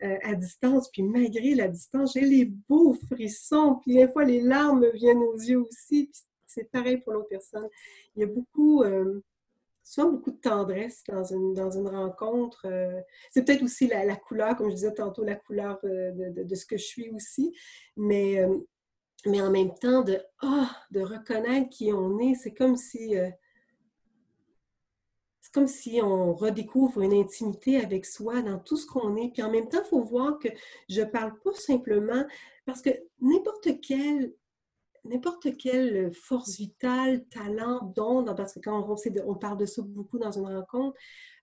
euh, 0.04 0.18
à 0.24 0.36
distance, 0.36 0.90
puis 0.92 1.04
malgré 1.04 1.56
la 1.56 1.70
distance, 1.70 2.16
j'ai 2.16 2.26
les 2.26 2.44
beaux 2.44 2.98
frissons, 3.10 3.80
puis 3.82 3.94
des 3.94 4.10
fois 4.10 4.26
les 4.26 4.42
larmes 4.42 4.82
me 4.82 4.92
viennent 4.92 5.24
aux 5.24 5.38
yeux 5.38 5.62
aussi, 5.62 6.12
c'est 6.56 6.72
pareil 6.72 6.98
pour 6.98 7.14
l'autre 7.14 7.28
personne. 7.28 7.68
Il 8.16 8.22
y 8.22 8.24
a 8.24 8.28
beaucoup, 8.28 8.84
euh, 8.84 9.22
souvent 9.84 10.12
beaucoup 10.12 10.32
de 10.32 10.40
tendresse 10.40 11.04
dans 11.08 11.24
une, 11.24 11.54
dans 11.54 11.72
une 11.72 11.88
rencontre. 11.88 12.66
Euh, 12.66 13.02
c'est 13.30 13.44
peut-être 13.44 13.64
aussi 13.64 13.88
la, 13.88 14.16
couleur, 14.16 14.56
comme 14.56 14.70
je 14.70 14.76
disais 14.76 14.94
tantôt, 14.94 15.24
la 15.24 15.36
couleur 15.36 15.80
euh, 15.84 16.12
de, 16.32 16.56
ce 16.56 16.66
que 16.66 16.78
je 16.78 16.86
suis 16.86 17.10
aussi, 17.12 17.54
mais, 17.98 18.40
mais 19.26 19.42
en 19.42 19.52
même 19.52 19.74
temps, 19.76 20.02
de, 20.02 20.20
ah, 20.42 20.72
de 20.92 21.02
reconnaître 21.02 21.70
qui 21.70 21.92
on 21.92 22.18
est, 22.20 22.36
c'est 22.36 22.54
comme 22.54 22.78
si... 22.78 23.16
c'est 25.42 25.54
comme 25.54 25.68
si 25.68 26.00
on 26.02 26.34
redécouvre 26.34 27.02
une 27.02 27.14
intimité 27.14 27.78
avec 27.78 28.06
soi 28.06 28.42
dans 28.42 28.60
tout 28.60 28.78
ce 28.78 28.88
qu'on 28.88 29.16
est. 29.18 29.32
Puis 29.34 29.44
en 29.44 29.52
même 29.52 29.68
temps, 29.68 29.82
il 29.84 29.90
faut 29.90 30.04
voir 30.04 30.40
que 30.40 30.50
je 30.90 31.02
ne 31.02 31.06
parle 31.06 31.38
pas 31.44 31.54
simplement 31.54 32.26
parce 32.66 32.82
que 32.82 32.90
n'importe 33.22 33.80
quel 33.82 34.34
n'importe 35.06 35.56
quelle 35.58 36.14
force 36.14 36.58
vitale, 36.58 37.26
talent, 37.30 37.94
don, 37.96 38.26
parce 38.36 38.54
que 38.54 38.60
quand 38.60 38.88
on, 38.88 38.96
on 39.28 39.36
parle 39.36 39.58
de 39.58 39.66
ça 39.66 39.82
beaucoup 39.82 40.20
dans 40.20 40.32
une 40.32 40.46
rencontre, 40.46 40.98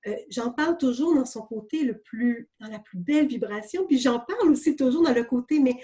euh, 0.06 0.16
j'en 0.30 0.50
parle 0.50 0.76
toujours 0.78 1.14
dans 1.14 1.24
son 1.24 1.42
côté 1.42 1.84
le 1.84 1.98
plus, 1.98 2.48
dans 2.60 2.68
la 2.68 2.80
plus 2.80 2.98
belle 2.98 3.28
vibration, 3.28 3.86
puis 3.86 3.98
j'en 3.98 4.18
parle 4.18 4.50
aussi 4.50 4.74
toujours 4.74 5.02
dans 5.02 5.14
le 5.14 5.22
côté, 5.22 5.60
mais 5.60 5.76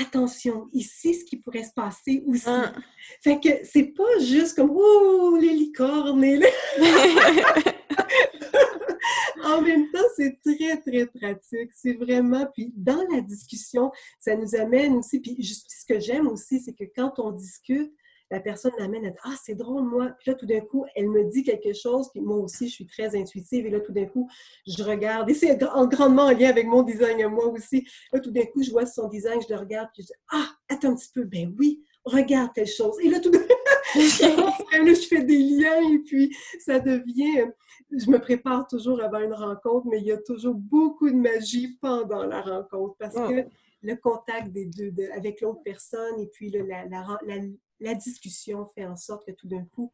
attention, 0.00 0.68
ici, 0.72 1.14
ce 1.14 1.24
qui 1.24 1.36
pourrait 1.36 1.64
se 1.64 1.72
passer 1.74 2.22
aussi. 2.26 2.44
Ah. 2.46 2.72
Fait 3.20 3.38
que 3.38 3.48
c'est 3.64 3.94
pas 3.94 4.18
juste 4.20 4.56
comme, 4.56 4.70
oh, 4.74 5.36
les 5.40 5.52
licornes 5.52 6.24
et 6.24 6.40
en 9.44 9.62
même 9.62 9.90
temps, 9.90 9.98
c'est 10.16 10.38
très, 10.42 10.80
très 10.80 11.06
pratique. 11.06 11.70
C'est 11.74 11.94
vraiment, 11.94 12.46
puis 12.54 12.72
dans 12.74 13.04
la 13.10 13.20
discussion, 13.20 13.90
ça 14.18 14.36
nous 14.36 14.54
amène 14.54 14.94
aussi, 14.94 15.20
puis 15.20 15.36
ce 15.42 15.84
que 15.86 16.00
j'aime 16.00 16.28
aussi, 16.28 16.60
c'est 16.60 16.72
que 16.72 16.84
quand 16.94 17.18
on 17.18 17.32
discute, 17.32 17.92
la 18.30 18.40
personne 18.40 18.72
l'amène 18.78 19.06
à 19.06 19.10
dire 19.10 19.20
Ah, 19.24 19.34
c'est 19.42 19.54
drôle, 19.54 19.84
moi. 19.84 20.10
Puis 20.18 20.30
là, 20.30 20.36
tout 20.36 20.46
d'un 20.46 20.60
coup, 20.60 20.84
elle 20.94 21.08
me 21.08 21.24
dit 21.24 21.44
quelque 21.44 21.72
chose, 21.72 22.08
puis 22.10 22.20
moi 22.20 22.38
aussi, 22.38 22.68
je 22.68 22.74
suis 22.74 22.86
très 22.86 23.16
intuitive. 23.16 23.66
Et 23.66 23.70
là, 23.70 23.80
tout 23.80 23.92
d'un 23.92 24.06
coup, 24.06 24.28
je 24.66 24.82
regarde. 24.82 25.30
Et 25.30 25.34
c'est 25.34 25.56
grandement 25.56 26.24
en 26.24 26.32
lien 26.32 26.48
avec 26.48 26.66
mon 26.66 26.82
design 26.82 27.22
à 27.22 27.28
moi 27.28 27.46
aussi. 27.46 27.86
Là, 28.12 28.20
tout 28.20 28.30
d'un 28.30 28.44
coup, 28.46 28.62
je 28.62 28.70
vois 28.70 28.86
son 28.86 29.08
design, 29.08 29.40
je 29.40 29.52
le 29.52 29.60
regarde, 29.60 29.88
puis 29.94 30.02
je 30.02 30.08
dis 30.08 30.20
Ah, 30.30 30.48
attends 30.68 30.90
un 30.90 30.96
petit 30.96 31.10
peu, 31.14 31.24
ben 31.24 31.54
oui, 31.58 31.84
regarde 32.06 32.52
telle 32.54 32.66
chose. 32.66 32.96
Et 33.02 33.10
là, 33.10 33.20
tout 33.20 33.30
d'un 33.30 33.40
coup, 33.40 33.54
je 33.94 35.06
fais 35.08 35.22
des 35.22 35.38
liens, 35.38 35.92
et 35.92 35.98
puis 35.98 36.34
ça 36.58 36.78
devient 36.78 37.46
je 37.90 38.10
me 38.10 38.18
prépare 38.18 38.66
toujours 38.66 39.00
avant 39.00 39.20
une 39.20 39.32
rencontre, 39.32 39.86
mais 39.86 39.98
il 39.98 40.06
y 40.06 40.12
a 40.12 40.18
toujours 40.18 40.54
beaucoup 40.54 41.08
de 41.08 41.16
magie 41.16 41.76
pendant 41.80 42.24
la 42.24 42.42
rencontre 42.42 42.96
parce 42.98 43.16
ah. 43.16 43.28
que 43.28 43.48
le 43.82 43.96
contact 43.96 44.50
des 44.50 44.66
deux, 44.66 44.92
avec 45.14 45.40
l'autre 45.40 45.60
personne 45.64 46.18
et 46.18 46.26
puis 46.26 46.50
la, 46.50 47.94
discussion 47.94 48.66
fait 48.74 48.86
en 48.86 48.96
sorte 48.96 49.26
que 49.26 49.32
tout 49.32 49.46
d'un 49.46 49.64
coup, 49.64 49.92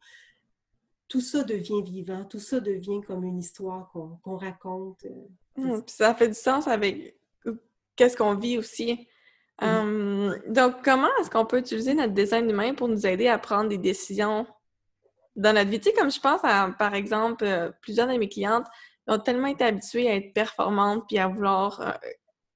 tout 1.07 1.21
ça 1.21 1.43
devient 1.43 1.83
vivant, 1.83 2.25
tout 2.25 2.39
ça 2.39 2.59
devient 2.59 3.01
comme 3.05 3.23
une 3.23 3.37
histoire 3.37 3.91
qu'on 3.91 4.37
raconte. 4.37 5.05
Euh, 5.05 5.77
mmh, 5.77 5.83
ça 5.85 6.15
fait 6.15 6.29
du 6.29 6.33
sens 6.33 6.67
avec 6.67 7.15
euh, 7.45 7.55
qu'est-ce 7.95 8.17
qu'on 8.17 8.35
vit 8.35 8.57
aussi. 8.57 9.07
Hum, 9.61 10.35
donc, 10.47 10.83
comment 10.83 11.09
est-ce 11.19 11.29
qu'on 11.29 11.45
peut 11.45 11.59
utiliser 11.59 11.93
notre 11.93 12.13
design 12.13 12.49
humain 12.49 12.73
pour 12.73 12.87
nous 12.87 13.05
aider 13.05 13.27
à 13.27 13.37
prendre 13.37 13.69
des 13.69 13.77
décisions 13.77 14.47
dans 15.35 15.53
notre 15.53 15.69
vie? 15.69 15.79
Tu 15.79 15.89
sais, 15.89 15.95
comme 15.95 16.11
je 16.11 16.19
pense 16.19 16.41
à, 16.43 16.69
par 16.77 16.95
exemple, 16.95 17.45
euh, 17.45 17.71
plusieurs 17.81 18.07
de 18.07 18.17
mes 18.17 18.29
clientes 18.29 18.65
ont 19.07 19.19
tellement 19.19 19.47
été 19.47 19.63
habituées 19.63 20.09
à 20.09 20.15
être 20.15 20.33
performantes 20.33 21.05
puis 21.07 21.19
à 21.19 21.27
vouloir, 21.27 21.81
euh, 21.81 21.91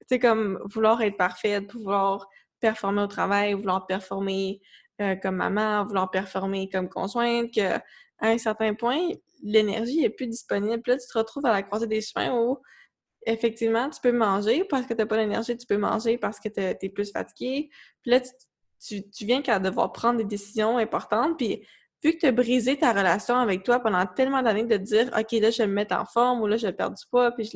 tu 0.00 0.06
sais, 0.08 0.18
comme 0.18 0.60
vouloir 0.64 1.00
être 1.02 1.16
parfaite, 1.16 1.72
vouloir 1.72 2.26
performer 2.60 3.02
au 3.02 3.06
travail, 3.06 3.54
vouloir 3.54 3.86
performer 3.86 4.60
euh, 5.00 5.14
comme 5.16 5.36
maman, 5.36 5.84
vouloir 5.84 6.10
performer 6.10 6.68
comme 6.68 6.88
conjointe, 6.88 7.52
qu'à 7.52 7.82
un 8.20 8.38
certain 8.38 8.74
point, 8.74 8.98
l'énergie 9.42 10.04
est 10.04 10.10
plus 10.10 10.26
disponible. 10.26 10.82
Puis 10.82 10.92
là, 10.92 10.98
tu 10.98 11.06
te 11.06 11.16
retrouves 11.16 11.46
à 11.46 11.52
la 11.52 11.62
croisée 11.62 11.86
des 11.86 12.00
chemins 12.00 12.32
où 12.34 12.58
effectivement, 13.28 13.90
tu 13.90 14.00
peux 14.00 14.12
manger 14.12 14.64
parce 14.64 14.86
que 14.86 14.94
tu 14.94 14.98
n'as 14.98 15.06
pas 15.06 15.16
d'énergie, 15.16 15.56
tu 15.56 15.66
peux 15.66 15.76
manger 15.76 16.18
parce 16.18 16.40
que 16.40 16.48
tu 16.48 16.60
es, 16.60 16.88
plus 16.88 17.12
fatigué. 17.12 17.68
Puis 18.02 18.10
là, 18.10 18.20
tu, 18.20 19.04
viens 19.26 19.42
qu'à 19.42 19.58
devoir 19.58 19.92
prendre 19.92 20.18
des 20.18 20.24
décisions 20.24 20.78
importantes. 20.78 21.36
Puis 21.36 21.66
vu 22.02 22.12
que 22.12 22.18
tu 22.18 22.26
as 22.26 22.32
brisé 22.32 22.78
ta 22.78 22.92
relation 22.92 23.36
avec 23.36 23.64
toi 23.64 23.80
pendant 23.80 24.06
tellement 24.06 24.42
d'années 24.42 24.64
de 24.64 24.76
dire 24.76 25.10
OK, 25.16 25.32
là, 25.32 25.50
je 25.50 25.58
vais 25.58 25.68
me 25.68 25.74
mettre 25.74 25.94
en 25.94 26.06
forme 26.06 26.40
ou 26.40 26.46
là, 26.46 26.56
je 26.56 26.66
vais 26.66 26.72
perdre 26.72 26.96
du 26.96 27.04
poids, 27.10 27.32
puis 27.32 27.50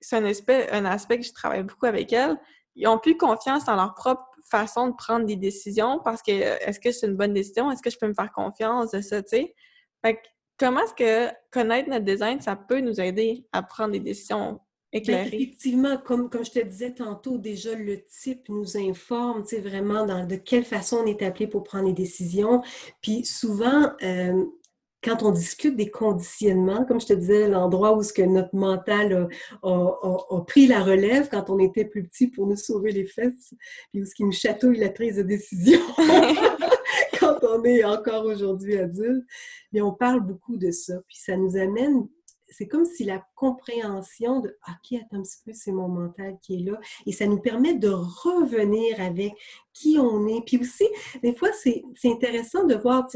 c'est 0.00 0.16
un 0.16 0.24
aspect, 0.24 0.70
un 0.70 0.84
aspect 0.84 1.18
que 1.18 1.24
je 1.24 1.32
travaille 1.32 1.62
beaucoup 1.62 1.86
avec 1.86 2.12
elles. 2.12 2.36
Ils 2.76 2.86
ont 2.86 2.98
plus 2.98 3.16
confiance 3.16 3.64
dans 3.64 3.76
leur 3.76 3.94
propre 3.94 4.22
façon 4.50 4.88
de 4.88 4.94
prendre 4.94 5.26
des 5.26 5.36
décisions 5.36 6.00
parce 6.04 6.22
que 6.22 6.30
est-ce 6.30 6.78
que 6.78 6.92
c'est 6.92 7.06
une 7.06 7.16
bonne 7.16 7.34
décision? 7.34 7.70
Est-ce 7.70 7.82
que 7.82 7.90
je 7.90 7.98
peux 7.98 8.06
me 8.06 8.14
faire 8.14 8.32
confiance 8.32 8.92
de 8.92 9.00
ça, 9.00 9.22
tu 9.22 9.28
sais? 9.30 9.54
Fait 10.04 10.14
que 10.14 10.20
comment 10.58 10.80
est-ce 10.80 10.94
que 10.94 11.34
connaître 11.50 11.88
notre 11.88 12.04
design, 12.04 12.40
ça 12.40 12.56
peut 12.56 12.80
nous 12.80 13.00
aider 13.00 13.46
à 13.52 13.62
prendre 13.62 13.92
des 13.92 14.00
décisions 14.00 14.60
ben, 14.92 15.26
effectivement, 15.26 15.98
comme, 15.98 16.30
comme 16.30 16.44
je 16.44 16.50
te 16.50 16.64
disais 16.64 16.92
tantôt, 16.92 17.36
déjà 17.36 17.74
le 17.74 18.02
type 18.06 18.48
nous 18.48 18.78
informe, 18.78 19.42
tu 19.42 19.56
sais, 19.56 19.60
vraiment 19.60 20.06
dans, 20.06 20.26
de 20.26 20.36
quelle 20.36 20.64
façon 20.64 21.02
on 21.04 21.06
est 21.06 21.22
appelé 21.22 21.46
pour 21.46 21.62
prendre 21.62 21.86
les 21.86 21.92
décisions. 21.92 22.62
Puis 23.02 23.26
souvent, 23.26 23.92
euh, 24.02 24.44
quand 25.04 25.22
on 25.22 25.30
discute 25.30 25.76
des 25.76 25.90
conditionnements, 25.90 26.86
comme 26.86 27.02
je 27.02 27.06
te 27.06 27.12
disais, 27.12 27.48
l'endroit 27.48 27.96
où 27.96 28.02
ce 28.02 28.14
que 28.14 28.22
notre 28.22 28.56
mental 28.56 29.28
a, 29.62 30.40
pris 30.46 30.66
la 30.66 30.82
relève 30.82 31.28
quand 31.28 31.50
on 31.50 31.58
était 31.58 31.84
plus 31.84 32.04
petit 32.04 32.26
pour 32.26 32.46
nous 32.46 32.56
sauver 32.56 32.90
les 32.90 33.04
fesses, 33.04 33.54
puis 33.92 34.02
où 34.02 34.06
ce 34.06 34.14
qui 34.14 34.24
nous 34.24 34.32
chatouille 34.32 34.78
la 34.78 34.88
prise 34.88 35.16
de 35.16 35.22
décision 35.22 35.80
on 37.42 37.64
est 37.64 37.84
encore 37.84 38.24
aujourd'hui 38.24 38.76
adulte, 38.78 39.24
mais 39.72 39.80
on 39.80 39.92
parle 39.92 40.20
beaucoup 40.20 40.56
de 40.56 40.70
ça. 40.70 40.94
Puis 41.08 41.18
ça 41.18 41.36
nous 41.36 41.56
amène 41.56 42.08
c'est 42.50 42.66
comme 42.66 42.84
si 42.84 43.04
la 43.04 43.22
compréhension 43.34 44.40
de 44.40 44.56
OK, 44.68 44.98
attends 44.98 45.18
un 45.18 45.22
petit 45.22 45.38
peu, 45.44 45.52
c'est 45.52 45.72
mon 45.72 45.88
mental 45.88 46.38
qui 46.42 46.54
est 46.56 46.70
là. 46.70 46.78
Et 47.06 47.12
ça 47.12 47.26
nous 47.26 47.40
permet 47.40 47.74
de 47.74 47.90
revenir 47.90 49.00
avec 49.00 49.32
qui 49.72 49.98
on 49.98 50.26
est. 50.26 50.42
Puis 50.46 50.58
aussi, 50.58 50.86
des 51.22 51.34
fois, 51.34 51.50
c'est 51.52 51.82
intéressant 52.04 52.64
de 52.64 52.74
voir, 52.74 53.06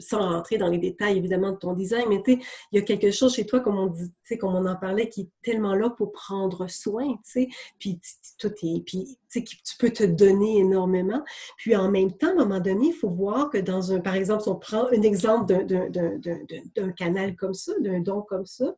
sans 0.00 0.20
rentrer 0.20 0.58
dans 0.58 0.68
les 0.68 0.78
détails 0.78 1.16
évidemment 1.16 1.52
de 1.52 1.56
ton 1.56 1.72
design, 1.72 2.04
mais 2.08 2.22
il 2.26 2.40
y 2.72 2.78
a 2.78 2.82
quelque 2.82 3.10
chose 3.10 3.34
chez 3.34 3.46
toi, 3.46 3.60
comme 3.60 3.78
on 3.78 3.88
dit, 3.88 4.12
comme 4.38 4.54
on 4.54 4.66
en 4.66 4.76
parlait, 4.76 5.08
qui 5.08 5.22
est 5.22 5.28
tellement 5.42 5.74
là 5.74 5.90
pour 5.90 6.12
prendre 6.12 6.68
soin, 6.68 7.06
tu 7.16 7.20
sais, 7.24 7.48
puis 7.78 8.00
tout 8.38 8.52
est, 8.62 8.84
puis 8.84 9.18
tu 9.32 9.76
peux 9.78 9.90
te 9.90 10.04
donner 10.04 10.58
énormément. 10.58 11.22
Puis 11.56 11.76
en 11.76 11.90
même 11.90 12.12
temps, 12.12 12.28
à 12.28 12.32
un 12.32 12.46
moment 12.46 12.60
donné, 12.60 12.88
il 12.88 12.94
faut 12.94 13.08
voir 13.08 13.50
que 13.50 13.58
dans 13.58 13.92
un, 13.92 14.00
par 14.00 14.14
exemple, 14.14 14.42
si 14.42 14.48
on 14.48 14.56
prend 14.56 14.86
un 14.86 15.02
exemple 15.02 15.64
d'un 15.66 16.92
canal 16.92 17.36
comme 17.36 17.54
ça, 17.54 17.72
d'un 17.80 18.00
don 18.00 18.22
comme 18.22 18.46
ça, 18.46 18.74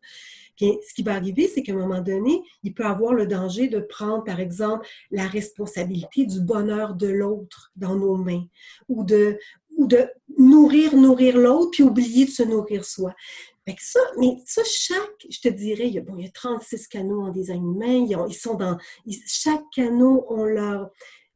bien, 0.56 0.72
ce 0.86 0.94
qui 0.94 1.02
va 1.02 1.14
arriver, 1.14 1.48
c'est 1.48 1.62
qu'à 1.62 1.72
un 1.72 1.76
moment 1.76 2.00
donné, 2.00 2.42
il 2.62 2.74
peut 2.74 2.84
avoir 2.84 3.12
le 3.12 3.26
danger 3.26 3.68
de 3.68 3.80
prendre, 3.80 4.24
par 4.24 4.40
exemple, 4.40 4.86
la 5.10 5.26
responsabilité 5.26 6.26
du 6.26 6.40
bonheur 6.40 6.94
de 6.94 7.08
l'autre 7.08 7.70
dans 7.76 7.94
nos 7.94 8.16
mains, 8.16 8.44
ou 8.88 9.04
de, 9.04 9.38
ou 9.78 9.86
de 9.86 10.06
nourrir, 10.36 10.94
nourrir 10.94 11.38
l'autre, 11.38 11.70
puis 11.70 11.82
oublier 11.82 12.26
de 12.26 12.30
se 12.30 12.42
nourrir 12.42 12.84
soi. 12.84 13.14
Fait 13.66 13.76
ça, 13.80 14.00
mais 14.18 14.36
ça, 14.44 14.62
chaque, 14.64 15.26
je 15.30 15.40
te 15.40 15.48
dirais, 15.48 15.86
il 15.86 15.94
y 15.94 15.98
a, 15.98 16.02
bon, 16.02 16.16
il 16.18 16.24
y 16.24 16.28
a 16.28 16.30
36 16.30 16.88
canaux 16.88 17.22
en 17.22 17.30
design 17.30 17.64
humain, 17.64 18.06
ils, 18.28 18.34
sont 18.34 18.54
dans, 18.54 18.76
chaque 19.26 19.62
canot 19.74 20.24
ont 20.28 20.44
leur, 20.44 20.90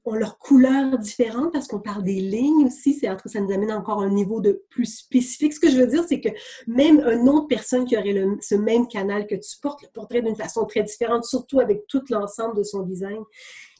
ont 0.04 0.14
leurs 0.14 0.38
couleurs 0.38 0.98
différentes 0.98 1.52
parce 1.52 1.68
qu'on 1.68 1.78
parle 1.78 2.02
des 2.02 2.20
lignes 2.20 2.66
aussi. 2.66 2.94
C'est 2.94 3.06
ça 3.26 3.40
nous 3.40 3.52
amène 3.52 3.72
encore 3.72 4.02
à 4.02 4.06
un 4.06 4.10
niveau 4.10 4.40
de 4.40 4.64
plus 4.70 4.86
spécifique. 4.86 5.52
Ce 5.52 5.60
que 5.60 5.70
je 5.70 5.76
veux 5.76 5.86
dire, 5.86 6.04
c'est 6.08 6.20
que 6.20 6.30
même 6.66 7.00
une 7.00 7.28
autre 7.28 7.46
personne 7.46 7.84
qui 7.84 7.96
aurait 7.96 8.14
ce 8.40 8.54
même 8.54 8.88
canal 8.88 9.26
que 9.26 9.34
tu 9.34 9.58
portes 9.60 9.82
le 9.82 9.88
portrait 9.92 10.22
d'une 10.22 10.36
façon 10.36 10.64
très 10.64 10.82
différente, 10.82 11.24
surtout 11.24 11.60
avec 11.60 11.86
tout 11.86 12.02
l'ensemble 12.08 12.56
de 12.56 12.62
son 12.62 12.80
design. 12.80 13.22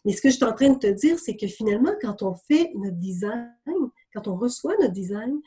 Mais 0.05 0.13
ce 0.13 0.21
que 0.21 0.31
je 0.31 0.37
suis 0.37 0.45
en 0.45 0.53
train 0.53 0.71
de 0.71 0.79
te 0.79 0.89
dire, 0.89 1.19
c'est 1.19 1.37
que 1.37 1.47
finalement, 1.47 1.93
quand 2.01 2.23
on 2.23 2.35
fait 2.35 2.71
notre 2.75 2.99
design, 2.99 3.49
quand 4.13 4.29
on 4.29 4.37
reçoit 4.37 4.77
notre 4.79 4.93
design, 4.93 5.41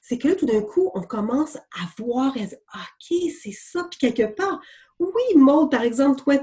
c'est 0.00 0.18
que 0.18 0.34
tout 0.34 0.44
d'un 0.44 0.60
coup, 0.60 0.90
on 0.94 1.00
commence 1.00 1.56
à 1.56 1.88
voir, 1.98 2.36
et 2.36 2.42
à 2.42 2.46
dire, 2.46 2.58
OK, 2.74 3.18
c'est 3.42 3.52
ça. 3.52 3.86
Puis 3.90 3.98
quelque 3.98 4.34
part, 4.34 4.60
oui, 4.98 5.34
Maud, 5.34 5.70
par 5.70 5.82
exemple, 5.82 6.22
toi, 6.22 6.34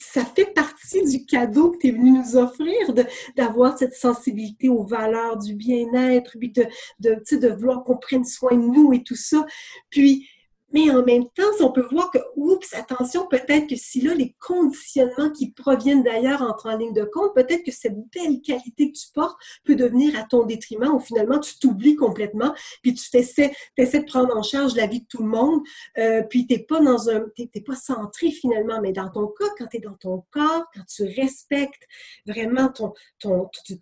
ça 0.00 0.24
fait 0.24 0.52
partie 0.54 1.04
du 1.04 1.26
cadeau 1.26 1.70
que 1.70 1.78
tu 1.78 1.88
es 1.88 1.90
venu 1.92 2.12
nous 2.12 2.36
offrir, 2.36 2.94
d'avoir 3.36 3.78
cette 3.78 3.94
sensibilité 3.94 4.68
aux 4.68 4.84
valeurs 4.84 5.36
du 5.36 5.54
bien-être, 5.54 6.36
puis 6.38 6.50
de, 6.50 6.64
de, 6.98 7.22
de 7.36 7.48
vouloir 7.48 7.84
qu'on 7.84 7.98
prenne 7.98 8.24
soin 8.24 8.56
de 8.56 8.62
nous 8.62 8.92
et 8.92 9.02
tout 9.02 9.16
ça. 9.16 9.44
Puis, 9.90 10.26
mais 10.72 10.90
en 10.90 11.04
même 11.04 11.24
temps, 11.30 11.42
on 11.60 11.72
peut 11.72 11.86
voir 11.90 12.10
que, 12.10 12.18
oups, 12.36 12.74
attention, 12.74 13.26
peut-être 13.26 13.66
que 13.66 13.76
si 13.76 14.00
là, 14.00 14.14
les 14.14 14.34
conditionnements 14.38 15.30
qui 15.30 15.50
proviennent 15.50 16.02
d'ailleurs 16.02 16.42
entrent 16.42 16.66
en 16.66 16.76
ligne 16.76 16.92
de 16.92 17.04
compte, 17.04 17.34
peut-être 17.34 17.64
que 17.64 17.72
cette 17.72 17.96
belle 18.14 18.40
qualité 18.40 18.92
que 18.92 18.98
tu 18.98 19.06
portes 19.12 19.38
peut 19.64 19.74
devenir 19.74 20.18
à 20.18 20.24
ton 20.24 20.44
détriment 20.44 20.94
ou 20.94 21.00
finalement, 21.00 21.38
tu 21.38 21.58
t'oublies 21.58 21.96
complètement, 21.96 22.54
puis 22.82 22.94
tu 22.94 23.10
t'essaies, 23.10 23.52
de 23.76 24.04
prendre 24.06 24.36
en 24.36 24.42
charge 24.42 24.74
la 24.76 24.86
vie 24.86 25.00
de 25.00 25.06
tout 25.06 25.22
le 25.22 25.28
monde, 25.28 25.60
euh, 25.98 26.22
puis 26.22 26.46
tu 26.46 26.54
n'es 26.54 26.60
pas 26.60 26.80
dans 26.80 27.10
un, 27.10 27.24
t'es, 27.36 27.48
pas 27.60 27.74
centré 27.74 28.30
finalement, 28.30 28.80
mais 28.80 28.92
dans 28.92 29.10
ton 29.10 29.26
cas, 29.26 29.46
quand 29.58 29.66
tu 29.66 29.78
es 29.78 29.80
dans 29.80 29.96
ton 29.96 30.24
corps, 30.30 30.64
quand 30.74 30.84
tu 30.88 31.04
respectes 31.04 31.82
vraiment 32.26 32.68
ton, 32.68 32.92
ton 33.18 33.48
tu 33.64 33.80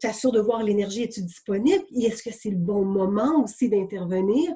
t'assures 0.00 0.32
de 0.32 0.40
voir 0.40 0.62
l'énergie, 0.62 1.02
est-tu 1.02 1.22
disponible, 1.22 1.84
est-ce 1.94 2.22
que 2.22 2.30
c'est 2.32 2.50
le 2.50 2.56
bon 2.56 2.84
moment 2.84 3.42
aussi 3.42 3.68
d'intervenir? 3.68 4.52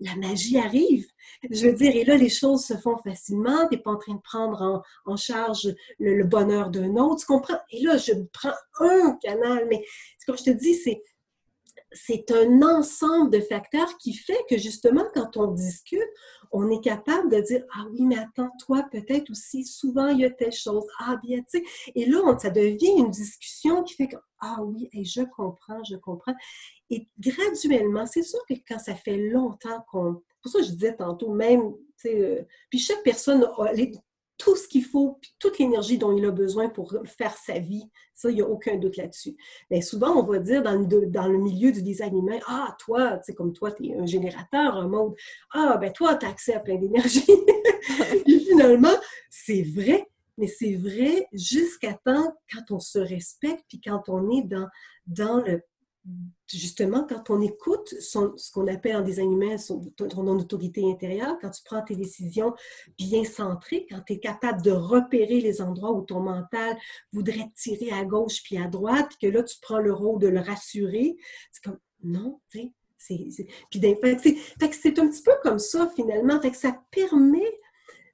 La 0.00 0.14
magie 0.16 0.58
arrive. 0.58 1.06
Je 1.50 1.66
veux 1.66 1.74
dire, 1.74 1.94
et 1.94 2.04
là, 2.04 2.16
les 2.16 2.28
choses 2.28 2.64
se 2.64 2.74
font 2.76 2.96
facilement. 2.98 3.68
Tu 3.68 3.76
n'es 3.76 3.82
pas 3.82 3.92
en 3.92 3.98
train 3.98 4.14
de 4.14 4.20
prendre 4.20 4.82
en, 5.06 5.16
charge 5.16 5.74
le, 5.98 6.22
bonheur 6.24 6.70
d'un 6.70 6.96
autre. 6.96 7.20
Tu 7.20 7.26
comprends? 7.26 7.58
Et 7.70 7.82
là, 7.82 7.96
je 7.96 8.12
prends 8.32 8.52
un 8.80 9.16
canal, 9.22 9.66
mais 9.68 9.84
comme 10.26 10.38
je 10.38 10.44
te 10.44 10.50
dis, 10.50 10.74
c'est 10.74 11.02
c'est 11.92 12.30
un 12.30 12.62
ensemble 12.62 13.30
de 13.30 13.40
facteurs 13.40 13.96
qui 13.98 14.12
fait 14.12 14.38
que 14.48 14.58
justement, 14.58 15.04
quand 15.14 15.36
on 15.36 15.52
discute, 15.52 16.08
on 16.50 16.70
est 16.70 16.82
capable 16.82 17.30
de 17.30 17.40
dire 17.40 17.64
Ah 17.74 17.86
oui, 17.90 18.02
mais 18.02 18.18
attends, 18.18 18.50
toi, 18.64 18.86
peut-être 18.90 19.30
aussi, 19.30 19.64
souvent, 19.64 20.08
il 20.08 20.20
y 20.20 20.24
a 20.24 20.30
telle 20.30 20.52
chose. 20.52 20.84
Ah 20.98 21.16
bien, 21.22 21.38
tu 21.40 21.58
sais. 21.58 21.64
Et 21.94 22.06
là, 22.06 22.20
ça 22.38 22.50
devient 22.50 22.94
une 22.98 23.10
discussion 23.10 23.82
qui 23.82 23.94
fait 23.94 24.08
que 24.08 24.16
Ah 24.40 24.62
oui, 24.62 24.88
et 24.92 25.04
je 25.04 25.22
comprends, 25.22 25.82
je 25.84 25.96
comprends. 25.96 26.34
Et 26.90 27.08
graduellement, 27.18 28.06
c'est 28.06 28.22
sûr 28.22 28.40
que 28.48 28.54
quand 28.66 28.78
ça 28.78 28.94
fait 28.94 29.16
longtemps 29.16 29.84
qu'on. 29.90 30.22
Pour 30.42 30.52
ça, 30.52 30.62
je 30.62 30.70
disais 30.70 30.96
tantôt, 30.96 31.32
même, 31.32 31.72
tu 31.72 32.08
sais, 32.08 32.20
euh, 32.20 32.42
puis 32.70 32.78
chaque 32.78 33.02
personne 33.02 33.44
tout 34.38 34.54
ce 34.54 34.68
qu'il 34.68 34.84
faut, 34.84 35.18
puis 35.20 35.34
toute 35.38 35.58
l'énergie 35.58 35.98
dont 35.98 36.16
il 36.16 36.24
a 36.24 36.30
besoin 36.30 36.68
pour 36.68 36.94
faire 37.04 37.36
sa 37.36 37.58
vie. 37.58 37.90
Ça, 38.14 38.30
il 38.30 38.36
n'y 38.36 38.42
a 38.42 38.48
aucun 38.48 38.76
doute 38.76 38.96
là-dessus. 38.96 39.36
Mais 39.70 39.82
souvent, 39.82 40.16
on 40.16 40.22
va 40.24 40.38
dire 40.38 40.62
dans 40.62 40.74
le, 40.74 41.38
milieu 41.38 41.72
du 41.72 41.82
design 41.82 42.16
humain, 42.16 42.38
ah, 42.46 42.74
toi, 42.78 43.18
tu 43.18 43.24
sais, 43.24 43.34
comme 43.34 43.52
toi, 43.52 43.72
tu 43.72 43.88
es 43.88 43.96
un 43.96 44.06
générateur, 44.06 44.76
un 44.76 44.88
mode, 44.88 45.14
ah, 45.52 45.76
ben 45.80 45.92
toi, 45.92 46.14
tu 46.16 46.24
as 46.24 46.30
accès 46.30 46.54
à 46.54 46.60
plein 46.60 46.76
d'énergie. 46.76 47.26
Et 48.26 48.38
finalement, 48.38 48.94
c'est 49.28 49.62
vrai, 49.62 50.08
mais 50.36 50.46
c'est 50.46 50.76
vrai 50.76 51.26
jusqu'à 51.32 51.94
temps 51.94 52.32
quand 52.52 52.70
on 52.70 52.80
se 52.80 52.98
respecte, 52.98 53.64
puis 53.68 53.80
quand 53.80 54.08
on 54.08 54.30
est 54.30 54.42
dans, 54.42 54.68
dans 55.06 55.40
le 55.40 55.62
justement, 56.46 57.06
quand 57.06 57.30
on 57.30 57.40
écoute 57.40 57.94
ce 58.00 58.52
qu'on 58.52 58.66
appelle 58.68 58.96
en 58.96 59.02
design 59.02 59.32
humain 59.32 59.56
ton, 59.96 60.26
autorité 60.26 60.82
intérieure, 60.90 61.36
quand 61.40 61.50
tu 61.50 61.62
prends 61.64 61.82
tes 61.82 61.96
décisions 61.96 62.54
bien 62.96 63.24
centrées, 63.24 63.86
quand 63.90 64.00
tu 64.06 64.14
es 64.14 64.18
capable 64.18 64.62
de 64.62 64.70
repérer 64.70 65.40
les 65.40 65.60
endroits 65.60 65.92
où 65.92 66.02
ton 66.02 66.20
mental 66.20 66.76
voudrait 67.12 67.50
tirer 67.54 67.92
à 67.92 68.04
gauche 68.04 68.42
puis 68.42 68.56
à 68.58 68.68
droite, 68.68 69.12
que 69.20 69.26
là, 69.26 69.42
tu 69.42 69.56
prends 69.60 69.78
le 69.78 69.92
rôle 69.92 70.20
de 70.20 70.28
le 70.28 70.40
rassurer, 70.40 71.16
c'est 71.52 71.62
comme, 71.62 71.78
non, 72.02 72.40
tu 72.50 72.58
sais, 72.58 72.72
c'est... 72.96 73.46
Puis, 73.70 73.80
c'est 74.72 74.98
un 74.98 75.08
petit 75.08 75.22
peu 75.22 75.32
comme 75.42 75.58
ça, 75.58 75.90
finalement. 75.94 76.40
Fait 76.40 76.50
que 76.50 76.56
ça 76.56 76.76
permet 76.90 77.58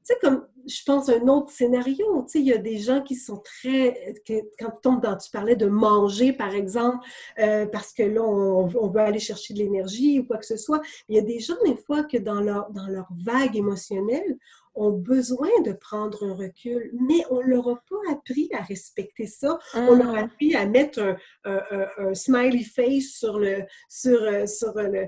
sais, 0.05 0.19
comme 0.21 0.47
je 0.67 0.83
pense 0.85 1.09
un 1.09 1.29
autre 1.29 1.51
scénario, 1.51 2.23
tu 2.23 2.33
sais, 2.33 2.41
il 2.41 2.47
y 2.47 2.53
a 2.53 2.59
des 2.59 2.79
gens 2.79 3.03
qui 3.03 3.17
sont 3.17 3.39
très, 3.39 4.15
quand 4.59 4.71
tu 4.71 4.81
tombes 4.83 5.03
dans, 5.03 5.17
tu 5.17 5.31
parlais 5.31 5.57
de 5.57 5.67
manger, 5.67 6.33
par 6.33 6.55
exemple, 6.55 7.07
euh, 7.39 7.67
parce 7.67 7.93
que 7.93 8.03
là, 8.03 8.23
on, 8.23 8.67
veut 8.67 9.01
aller 9.01 9.19
chercher 9.19 9.55
de 9.55 9.59
l'énergie 9.59 10.21
ou 10.21 10.27
quoi 10.27 10.39
que 10.39 10.47
ce 10.47 10.57
soit. 10.57 10.81
Il 11.09 11.17
y 11.17 11.19
a 11.19 11.23
des 11.23 11.41
gens, 11.41 11.57
des 11.65 11.77
fois, 11.77 12.05
que 12.05 12.17
dans 12.17 12.41
leur, 12.41 12.71
dans 12.71 12.87
leur 12.87 13.09
vague 13.17 13.57
émotionnelle, 13.57 14.39
ont 14.75 14.93
besoin 14.93 15.49
de 15.65 15.73
prendre 15.73 16.25
un 16.25 16.35
recul, 16.35 16.91
mais 16.95 17.25
on 17.31 17.41
ne 17.41 17.47
leur 17.47 17.69
a 17.69 17.77
pas 17.89 18.13
appris 18.13 18.51
à 18.53 18.63
respecter 18.63 19.27
ça. 19.27 19.59
On 19.75 19.95
leur 19.95 20.11
a 20.11 20.23
mmh. 20.23 20.25
appris 20.25 20.55
à 20.55 20.67
mettre 20.67 21.17
un, 21.45 22.15
smiley 22.15 22.65
face 22.65 23.13
sur 23.17 23.39
le, 23.39 23.63
sur, 23.89 24.23
euh, 24.23 24.47
sur 24.47 24.75
le, 24.75 25.07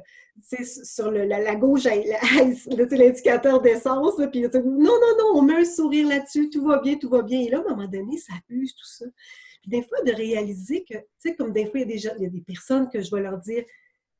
sur 0.84 1.10
le, 1.10 1.24
la, 1.24 1.54
gauche, 1.56 1.84
l'indicateur 2.90 3.60
d'essence, 3.60 4.14
puis 4.30 4.42
non, 4.42 4.50
non, 4.54 5.16
non, 5.18 5.26
on 5.34 5.42
met 5.42 5.56
un 5.56 5.64
sourire 5.64 6.08
là-dessus, 6.08 6.50
tout 6.50 6.64
va 6.64 6.78
bien, 6.80 6.96
tout 6.96 7.08
va 7.08 7.22
bien. 7.22 7.40
Et 7.40 7.48
là, 7.48 7.58
à 7.58 7.60
un 7.62 7.76
moment 7.76 7.88
donné, 7.88 8.18
ça 8.18 8.32
abuse 8.48 8.74
tout 8.74 8.86
ça. 8.86 9.06
Puis 9.62 9.70
des 9.70 9.82
fois, 9.82 10.00
de 10.02 10.12
réaliser 10.12 10.84
que, 10.84 10.94
tu 10.94 11.04
sais, 11.18 11.36
comme 11.36 11.52
des 11.52 11.66
fois, 11.66 11.80
il 11.80 11.80
y, 11.80 11.84
a 11.84 11.86
des 11.86 12.06
il 12.18 12.22
y 12.22 12.26
a 12.26 12.30
des 12.30 12.42
personnes 12.42 12.88
que 12.88 13.00
je 13.00 13.14
vais 13.14 13.22
leur 13.22 13.38
dire, 13.38 13.64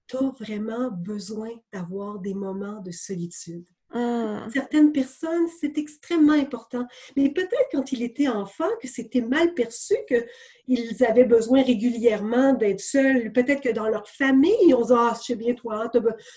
tu 0.09 0.17
as 0.17 0.31
vraiment 0.41 0.91
besoin 0.91 1.51
d'avoir 1.73 2.19
des 2.19 2.35
moments 2.35 2.81
de 2.81 2.91
solitude. 2.91 3.67
Mmh. 3.95 4.51
Certaines 4.53 4.93
personnes, 4.93 5.47
c'est 5.61 5.79
extrêmement 5.79 6.33
important. 6.33 6.87
Mais 7.17 7.31
peut-être 7.31 7.69
quand 7.73 7.93
il 7.93 8.03
était 8.03 8.29
enfant, 8.29 8.69
que 8.81 8.89
c'était 8.89 9.21
mal 9.21 9.55
perçu, 9.55 9.95
qu'ils 10.09 11.05
avaient 11.05 11.25
besoin 11.25 11.63
régulièrement 11.63 12.53
d'être 12.53 12.81
seuls. 12.81 13.33
Peut-être 13.33 13.63
que 13.63 13.73
dans 13.73 13.89
leur 13.89 14.09
famille, 14.09 14.75
on 14.75 14.83
se 14.83 14.89
dit 14.89 14.95
Ah, 14.97 15.15
je 15.19 15.25
sais 15.27 15.37
bien, 15.37 15.55
toi, 15.55 15.91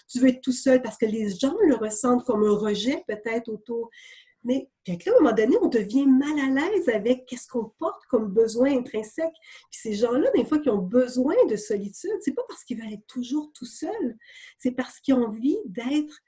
tu 0.07 0.19
veux 0.19 0.29
être 0.29 0.41
tout 0.41 0.51
seul 0.51 0.81
parce 0.81 0.97
que 0.97 1.05
les 1.05 1.29
gens 1.35 1.55
le 1.65 1.75
ressentent 1.75 2.25
comme 2.25 2.43
un 2.43 2.55
rejet, 2.55 3.03
peut-être 3.07 3.49
autour. 3.49 3.89
Mais 4.43 4.69
à 4.87 4.91
un 4.91 5.19
moment 5.19 5.33
donné, 5.33 5.57
on 5.61 5.67
devient 5.67 6.05
mal 6.05 6.39
à 6.39 6.49
l'aise 6.49 6.87
avec 6.87 7.25
qu'est-ce 7.25 7.47
qu'on 7.47 7.71
porte 7.77 8.05
comme 8.05 8.29
besoin 8.29 8.77
intrinsèque. 8.77 9.33
Puis 9.69 9.81
ces 9.81 9.93
gens-là, 9.95 10.29
des 10.33 10.45
fois, 10.45 10.59
qui 10.59 10.69
ont 10.69 10.77
besoin 10.77 11.35
de 11.49 11.55
solitude, 11.57 12.17
c'est 12.21 12.33
pas 12.33 12.43
parce 12.47 12.63
qu'ils 12.63 12.79
veulent 12.81 12.93
être 12.93 13.07
toujours 13.07 13.51
tout 13.53 13.65
seuls, 13.65 14.17
c'est 14.57 14.71
parce 14.71 14.99
qu'ils 14.99 15.15
ont 15.15 15.25
envie 15.25 15.57
d'être 15.65 16.21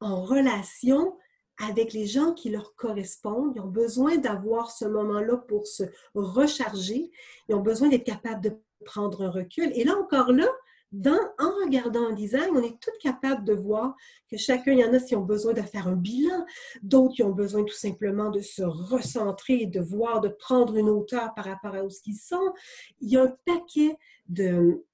en 0.00 0.22
relation 0.22 1.16
avec 1.62 1.92
les 1.92 2.06
gens 2.06 2.32
qui 2.32 2.50
leur 2.50 2.74
correspondent. 2.74 3.52
Ils 3.54 3.60
ont 3.60 3.68
besoin 3.68 4.16
d'avoir 4.16 4.70
ce 4.70 4.86
moment-là 4.86 5.36
pour 5.36 5.66
se 5.66 5.84
recharger. 6.14 7.10
Ils 7.48 7.54
ont 7.54 7.60
besoin 7.60 7.88
d'être 7.88 8.04
capables 8.04 8.42
de 8.42 8.52
prendre 8.84 9.22
un 9.22 9.30
recul. 9.30 9.70
Et 9.74 9.84
là 9.84 9.96
encore 9.98 10.32
là, 10.32 10.48
en 11.38 11.50
regardant 11.64 12.08
un 12.08 12.12
design, 12.12 12.50
on 12.52 12.62
est 12.62 12.80
toutes 12.80 12.98
capables 13.00 13.44
de 13.44 13.52
voir 13.52 13.94
que 14.28 14.36
chacun, 14.36 14.72
il 14.72 14.80
y 14.80 14.84
en 14.84 14.92
a 14.92 14.98
qui 14.98 15.14
ont 15.14 15.24
besoin 15.24 15.52
de 15.52 15.62
faire 15.62 15.86
un 15.86 15.96
bilan, 15.96 16.44
d'autres 16.82 17.14
qui 17.14 17.22
ont 17.22 17.30
besoin 17.30 17.62
tout 17.64 17.74
simplement 17.74 18.30
de 18.30 18.40
se 18.40 18.62
recentrer, 18.62 19.66
de 19.66 19.80
voir, 19.80 20.20
de 20.20 20.28
prendre 20.28 20.76
une 20.76 20.88
hauteur 20.88 21.32
par 21.34 21.44
rapport 21.44 21.74
à 21.74 21.88
ce 21.88 22.00
qu'ils 22.02 22.16
sont. 22.16 22.52
Il 23.00 23.10
y 23.10 23.16
a 23.16 23.22
un 23.24 23.36
paquet 23.44 23.96
de, 24.28 24.84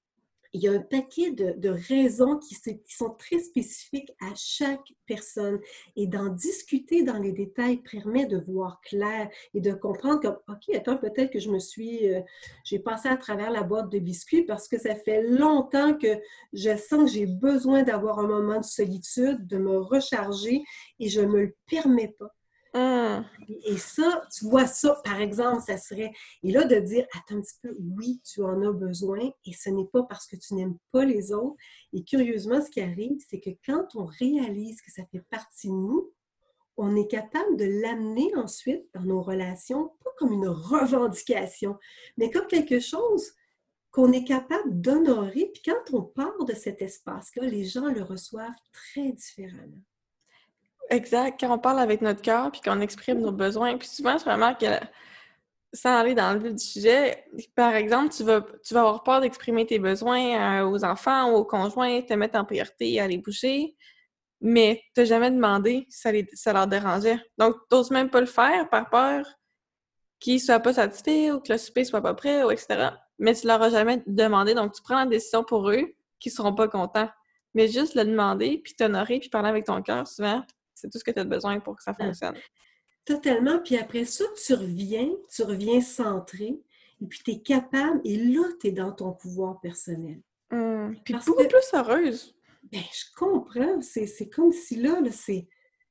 il 0.52 0.62
y 0.62 0.68
a 0.68 0.72
un 0.72 0.80
paquet 0.80 1.30
de, 1.30 1.68
raisons 1.68 2.38
qui, 2.38 2.56
sont 2.88 3.10
très 3.10 3.38
spécifiques 3.38 4.12
à 4.20 4.32
chaque 4.34 4.92
personne. 5.06 5.60
Et 5.96 6.06
d'en 6.06 6.28
discuter 6.28 7.02
dans 7.02 7.18
les 7.18 7.32
détails 7.32 7.78
permet 7.78 8.26
de 8.26 8.38
voir 8.38 8.80
clair 8.80 9.28
et 9.54 9.60
de 9.60 9.72
comprendre 9.72 10.20
comme, 10.20 10.38
OK, 10.48 10.74
attends, 10.74 10.96
peut-être 10.96 11.30
que 11.30 11.38
je 11.38 11.50
me 11.50 11.58
suis, 11.58 12.12
euh, 12.12 12.20
j'ai 12.64 12.78
passé 12.78 13.08
à 13.08 13.16
travers 13.16 13.50
la 13.50 13.62
boîte 13.62 13.90
de 13.90 13.98
biscuits 13.98 14.44
parce 14.44 14.68
que 14.68 14.78
ça 14.78 14.94
fait 14.94 15.22
longtemps 15.22 15.96
que 15.96 16.18
je 16.52 16.76
sens 16.76 17.10
que 17.10 17.18
j'ai 17.18 17.26
besoin 17.26 17.82
d'avoir 17.82 18.18
un 18.18 18.26
moment 18.26 18.58
de 18.60 18.64
solitude, 18.64 19.46
de 19.46 19.58
me 19.58 19.78
recharger 19.78 20.62
et 20.98 21.08
je 21.08 21.20
ne 21.20 21.26
me 21.26 21.40
le 21.42 21.56
permets 21.66 22.14
pas. 22.18 22.34
Et 23.64 23.76
ça, 23.78 24.22
tu 24.32 24.44
vois 24.46 24.66
ça, 24.66 25.00
par 25.04 25.20
exemple, 25.20 25.62
ça 25.62 25.78
serait, 25.78 26.12
et 26.42 26.52
là 26.52 26.64
de 26.64 26.76
dire, 26.76 27.06
attends 27.14 27.36
un 27.36 27.40
petit 27.40 27.58
peu, 27.62 27.76
oui, 27.78 28.20
tu 28.24 28.42
en 28.42 28.62
as 28.62 28.72
besoin, 28.72 29.30
et 29.44 29.52
ce 29.52 29.70
n'est 29.70 29.86
pas 29.86 30.02
parce 30.02 30.26
que 30.26 30.36
tu 30.36 30.54
n'aimes 30.54 30.76
pas 30.92 31.04
les 31.04 31.32
autres. 31.32 31.56
Et 31.92 32.04
curieusement, 32.04 32.60
ce 32.60 32.70
qui 32.70 32.80
arrive, 32.80 33.18
c'est 33.28 33.40
que 33.40 33.50
quand 33.64 33.86
on 33.94 34.04
réalise 34.04 34.80
que 34.82 34.92
ça 34.92 35.04
fait 35.10 35.24
partie 35.30 35.68
de 35.68 35.72
nous, 35.72 36.12
on 36.76 36.94
est 36.96 37.06
capable 37.06 37.56
de 37.56 37.64
l'amener 37.82 38.34
ensuite 38.36 38.84
dans 38.94 39.02
nos 39.02 39.22
relations, 39.22 39.88
pas 40.04 40.10
comme 40.18 40.32
une 40.32 40.48
revendication, 40.48 41.78
mais 42.18 42.30
comme 42.30 42.46
quelque 42.46 42.80
chose 42.80 43.32
qu'on 43.90 44.12
est 44.12 44.24
capable 44.24 44.78
d'honorer. 44.80 45.50
Puis 45.54 45.62
quand 45.64 45.94
on 45.94 46.02
part 46.02 46.44
de 46.44 46.52
cet 46.52 46.82
espace-là, 46.82 47.46
les 47.46 47.64
gens 47.64 47.86
le 47.86 48.02
reçoivent 48.02 48.50
très 48.72 49.12
différemment. 49.12 49.80
Exact. 50.90 51.38
Quand 51.40 51.54
on 51.54 51.58
parle 51.58 51.80
avec 51.80 52.00
notre 52.00 52.22
cœur 52.22 52.50
puis 52.50 52.60
qu'on 52.60 52.80
exprime 52.80 53.20
nos 53.20 53.32
besoins, 53.32 53.76
puis 53.76 53.88
souvent, 53.88 54.18
je 54.18 54.24
remarque 54.24 54.60
que 54.60 54.86
sans 55.72 55.98
aller 55.98 56.14
dans 56.14 56.32
le 56.32 56.38
vif 56.38 56.54
du 56.54 56.64
sujet, 56.64 57.24
par 57.54 57.74
exemple, 57.74 58.14
tu 58.14 58.22
vas, 58.24 58.40
tu 58.64 58.72
vas 58.72 58.80
avoir 58.80 59.02
peur 59.02 59.20
d'exprimer 59.20 59.66
tes 59.66 59.78
besoins 59.78 60.60
euh, 60.60 60.68
aux 60.68 60.84
enfants 60.84 61.30
ou 61.30 61.36
aux 61.36 61.44
conjoints, 61.44 62.00
te 62.02 62.14
mettre 62.14 62.38
en 62.38 62.44
priorité, 62.44 63.00
aller 63.00 63.18
bouger, 63.18 63.76
mais 64.40 64.82
tu 64.94 65.00
n'as 65.00 65.06
jamais 65.06 65.30
demandé 65.30 65.86
si 65.90 66.00
ça, 66.00 66.10
ça 66.34 66.52
leur 66.52 66.66
dérangeait. 66.66 67.18
Donc, 67.38 67.56
tu 67.68 67.76
n'oses 67.76 67.90
même 67.90 68.10
pas 68.10 68.20
le 68.20 68.26
faire 68.26 68.68
par 68.70 68.88
peur 68.88 69.26
qu'ils 70.18 70.34
ne 70.34 70.40
soient 70.40 70.60
pas 70.60 70.72
satisfaits 70.72 71.32
ou 71.32 71.40
que 71.40 71.52
le 71.52 71.58
souper 71.58 71.84
soit 71.84 72.00
pas 72.00 72.14
prêt, 72.14 72.42
ou 72.44 72.50
etc. 72.50 72.90
Mais 73.18 73.34
tu 73.34 73.46
leur 73.46 73.60
as 73.62 73.70
jamais 73.70 74.02
demandé, 74.06 74.54
donc 74.54 74.72
tu 74.72 74.82
prends 74.82 75.00
la 75.00 75.06
décision 75.06 75.44
pour 75.44 75.70
eux 75.70 75.94
qui 76.20 76.28
ne 76.30 76.34
seront 76.34 76.54
pas 76.54 76.68
contents. 76.68 77.08
Mais 77.54 77.68
juste 77.68 77.94
le 77.94 78.04
demander, 78.04 78.60
puis 78.62 78.74
t'honorer, 78.74 79.18
puis 79.18 79.28
parler 79.28 79.48
avec 79.48 79.64
ton 79.64 79.82
cœur, 79.82 80.06
souvent, 80.06 80.42
c'est 80.76 80.90
tout 80.90 80.98
ce 80.98 81.04
que 81.04 81.10
tu 81.10 81.18
as 81.18 81.24
besoin 81.24 81.58
pour 81.58 81.76
que 81.76 81.82
ça 81.82 81.94
ah. 81.98 82.04
fonctionne. 82.04 82.36
Totalement. 83.04 83.58
Puis 83.60 83.76
après 83.76 84.04
ça, 84.04 84.24
tu 84.44 84.54
reviens, 84.54 85.08
tu 85.34 85.42
reviens 85.42 85.80
centré, 85.80 86.60
et 87.00 87.06
puis 87.06 87.20
tu 87.24 87.30
es 87.32 87.40
capable, 87.40 88.00
et 88.04 88.16
là, 88.16 88.42
tu 88.60 88.68
es 88.68 88.72
dans 88.72 88.92
ton 88.92 89.12
pouvoir 89.12 89.60
personnel. 89.60 90.20
Mmh. 90.50 90.94
Puis 91.04 91.14
beaucoup 91.14 91.46
plus 91.48 91.74
heureuse. 91.74 92.34
Ben, 92.72 92.82
je 92.92 93.04
comprends. 93.16 93.80
C'est 93.80 94.28
comme 94.28 94.52
si 94.52 94.76
là, 94.76 95.00
là 95.00 95.10
c'est 95.12 95.48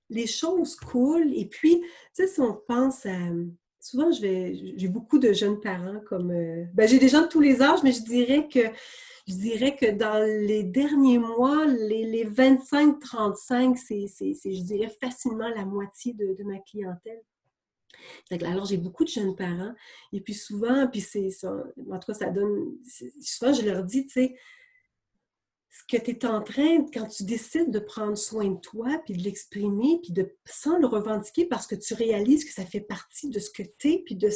les 0.09 0.27
choses 0.27 0.75
coulent. 0.75 1.33
Et 1.33 1.45
puis, 1.45 1.81
tu 1.81 1.88
sais, 2.13 2.27
si 2.27 2.41
on 2.41 2.53
pense 2.67 3.05
à. 3.05 3.17
Souvent, 3.86 4.11
j'ai 4.11 4.88
beaucoup 4.88 5.19
de 5.19 5.31
jeunes 5.31 5.59
parents 5.59 5.99
comme. 6.09 6.31
Euh, 6.31 6.65
ben, 6.73 6.89
j'ai 6.89 6.97
des 6.97 7.07
gens 7.07 7.21
de 7.21 7.27
tous 7.27 7.39
les 7.39 7.61
âges, 7.61 7.83
mais 7.83 7.91
je 7.91 8.01
dirais 8.01 8.47
que 8.47 8.61
je 9.27 9.36
dirais 9.36 9.75
que 9.75 9.91
dans 9.91 10.25
les 10.25 10.63
derniers 10.63 11.19
mois, 11.19 11.67
les, 11.67 12.25
25-35, 12.25 13.77
c'est, 13.77 14.07
je 14.07 14.63
dirais, 14.63 14.91
facilement 14.99 15.49
la 15.49 15.65
moitié 15.65 16.13
de, 16.13 16.43
ma 16.43 16.57
clientèle. 16.57 17.21
Alors, 18.41 18.65
j'ai 18.65 18.77
beaucoup 18.77 19.03
de 19.03 19.09
jeunes 19.09 19.36
parents. 19.36 19.75
Et 20.11 20.19
puis 20.19 20.33
souvent, 20.33 20.88
puis 20.88 21.01
c'est 21.01 21.29
ça, 21.29 21.51
en 21.51 21.99
tout 21.99 22.07
cas, 22.07 22.13
ça 22.15 22.31
donne. 22.31 22.77
Souvent, 23.21 23.53
je 23.53 23.65
leur 23.69 23.83
dis, 23.83 24.07
tu 24.07 24.13
sais, 24.13 24.36
ce 25.78 25.97
que 25.97 26.01
tu 26.01 26.11
es 26.11 26.26
en 26.26 26.41
train, 26.41 26.86
quand 26.93 27.07
tu 27.07 27.23
décides 27.23 27.71
de 27.71 27.80
prendre 27.80 28.17
soin 28.17 28.49
de 28.49 28.59
toi, 28.59 29.01
puis 29.05 29.13
de 29.13 29.23
l'exprimer, 29.23 29.99
puis 30.01 30.13
de 30.13 30.36
sans 30.45 30.78
le 30.78 30.88
revendiquer 30.88 31.45
parce 31.45 31.67
que 31.67 31.76
tu 31.76 31.93
réalises 31.93 32.45
que 32.45 32.53
ça 32.53 32.65
fait 32.65 32.82
partie 32.82 33.30
de 33.30 33.39
ce 33.39 33.49
que 33.49 33.63
tu 33.78 33.91
es, 33.91 34.03
puis 34.05 34.15
de. 34.15 34.30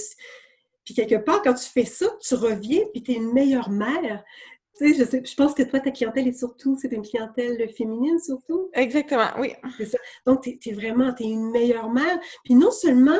Puis 0.83 0.93
quelque 0.95 1.15
part, 1.15 1.41
quand 1.41 1.53
tu 1.53 1.69
fais 1.69 1.85
ça, 1.85 2.07
tu 2.21 2.35
reviens, 2.35 2.81
puis 2.91 3.03
tu 3.03 3.11
es 3.11 3.15
une 3.15 3.31
meilleure 3.31 3.69
mère 3.69 4.23
je, 4.79 5.35
pense 5.35 5.53
que 5.53 5.63
toi, 5.63 5.79
ta 5.79 5.91
clientèle 5.91 6.27
est 6.27 6.37
surtout, 6.37 6.77
c'est 6.79 6.91
une 6.91 7.01
clientèle 7.01 7.69
féminine 7.73 8.19
surtout. 8.19 8.69
Exactement, 8.73 9.29
oui. 9.39 9.53
Donc, 10.25 10.41
tu 10.43 10.57
es, 10.69 10.73
vraiment, 10.73 11.13
tu 11.13 11.23
es 11.23 11.27
une 11.27 11.51
meilleure 11.51 11.89
mère. 11.89 12.19
Puis 12.43 12.55
non 12.55 12.71
seulement, 12.71 13.19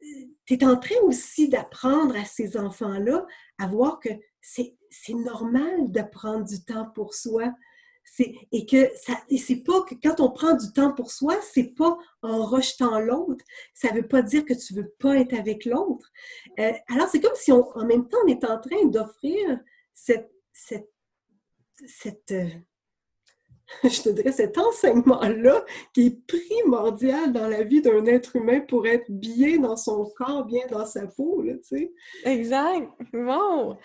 tu 0.00 0.54
es 0.54 0.64
en 0.64 0.76
train 0.76 0.98
aussi 1.02 1.48
d'apprendre 1.48 2.16
à 2.16 2.24
ces 2.24 2.56
enfants-là 2.56 3.26
à 3.58 3.66
voir 3.66 4.00
que 4.00 4.10
c'est 4.40 5.14
normal 5.14 5.90
de 5.90 6.02
prendre 6.02 6.44
du 6.44 6.62
temps 6.64 6.90
pour 6.94 7.14
soi. 7.14 7.52
Et 8.50 8.66
que 8.66 8.90
ça, 8.96 9.12
c'est 9.38 9.62
pas 9.62 9.82
que 9.82 9.94
quand 10.02 10.20
on 10.20 10.30
prend 10.30 10.54
du 10.54 10.72
temps 10.72 10.92
pour 10.92 11.12
soi, 11.12 11.36
c'est 11.42 11.74
pas 11.76 11.96
en 12.22 12.44
rejetant 12.44 12.98
l'autre. 12.98 13.44
Ça 13.72 13.92
veut 13.94 14.06
pas 14.06 14.20
dire 14.20 14.44
que 14.44 14.52
tu 14.52 14.74
veux 14.74 14.92
pas 14.98 15.16
être 15.16 15.32
avec 15.32 15.64
l'autre. 15.64 16.10
Euh, 16.58 16.72
alors, 16.88 17.08
c'est 17.08 17.20
comme 17.20 17.36
si 17.36 17.52
on, 17.52 17.70
en 17.76 17.86
même 17.86 18.08
temps, 18.08 18.18
on 18.24 18.28
est 18.28 18.44
en 18.44 18.58
train 18.58 18.84
d'offrir 18.86 19.60
cette 19.94 20.32
cette, 21.86 22.32
euh, 22.32 22.48
je 23.84 24.02
te 24.02 24.08
dirais, 24.10 24.32
cet 24.32 24.58
enseignement-là 24.58 25.64
qui 25.94 26.06
est 26.06 26.26
primordial 26.26 27.32
dans 27.32 27.48
la 27.48 27.62
vie 27.62 27.80
d'un 27.80 28.04
être 28.06 28.36
humain 28.36 28.60
pour 28.60 28.86
être 28.86 29.10
bien 29.10 29.58
dans 29.58 29.76
son 29.76 30.10
corps, 30.16 30.44
bien 30.44 30.66
dans 30.70 30.86
sa 30.86 31.06
peau, 31.06 31.42
tu 31.42 31.58
sais. 31.62 31.92
Exact. 32.24 32.90
Wow! 33.12 33.76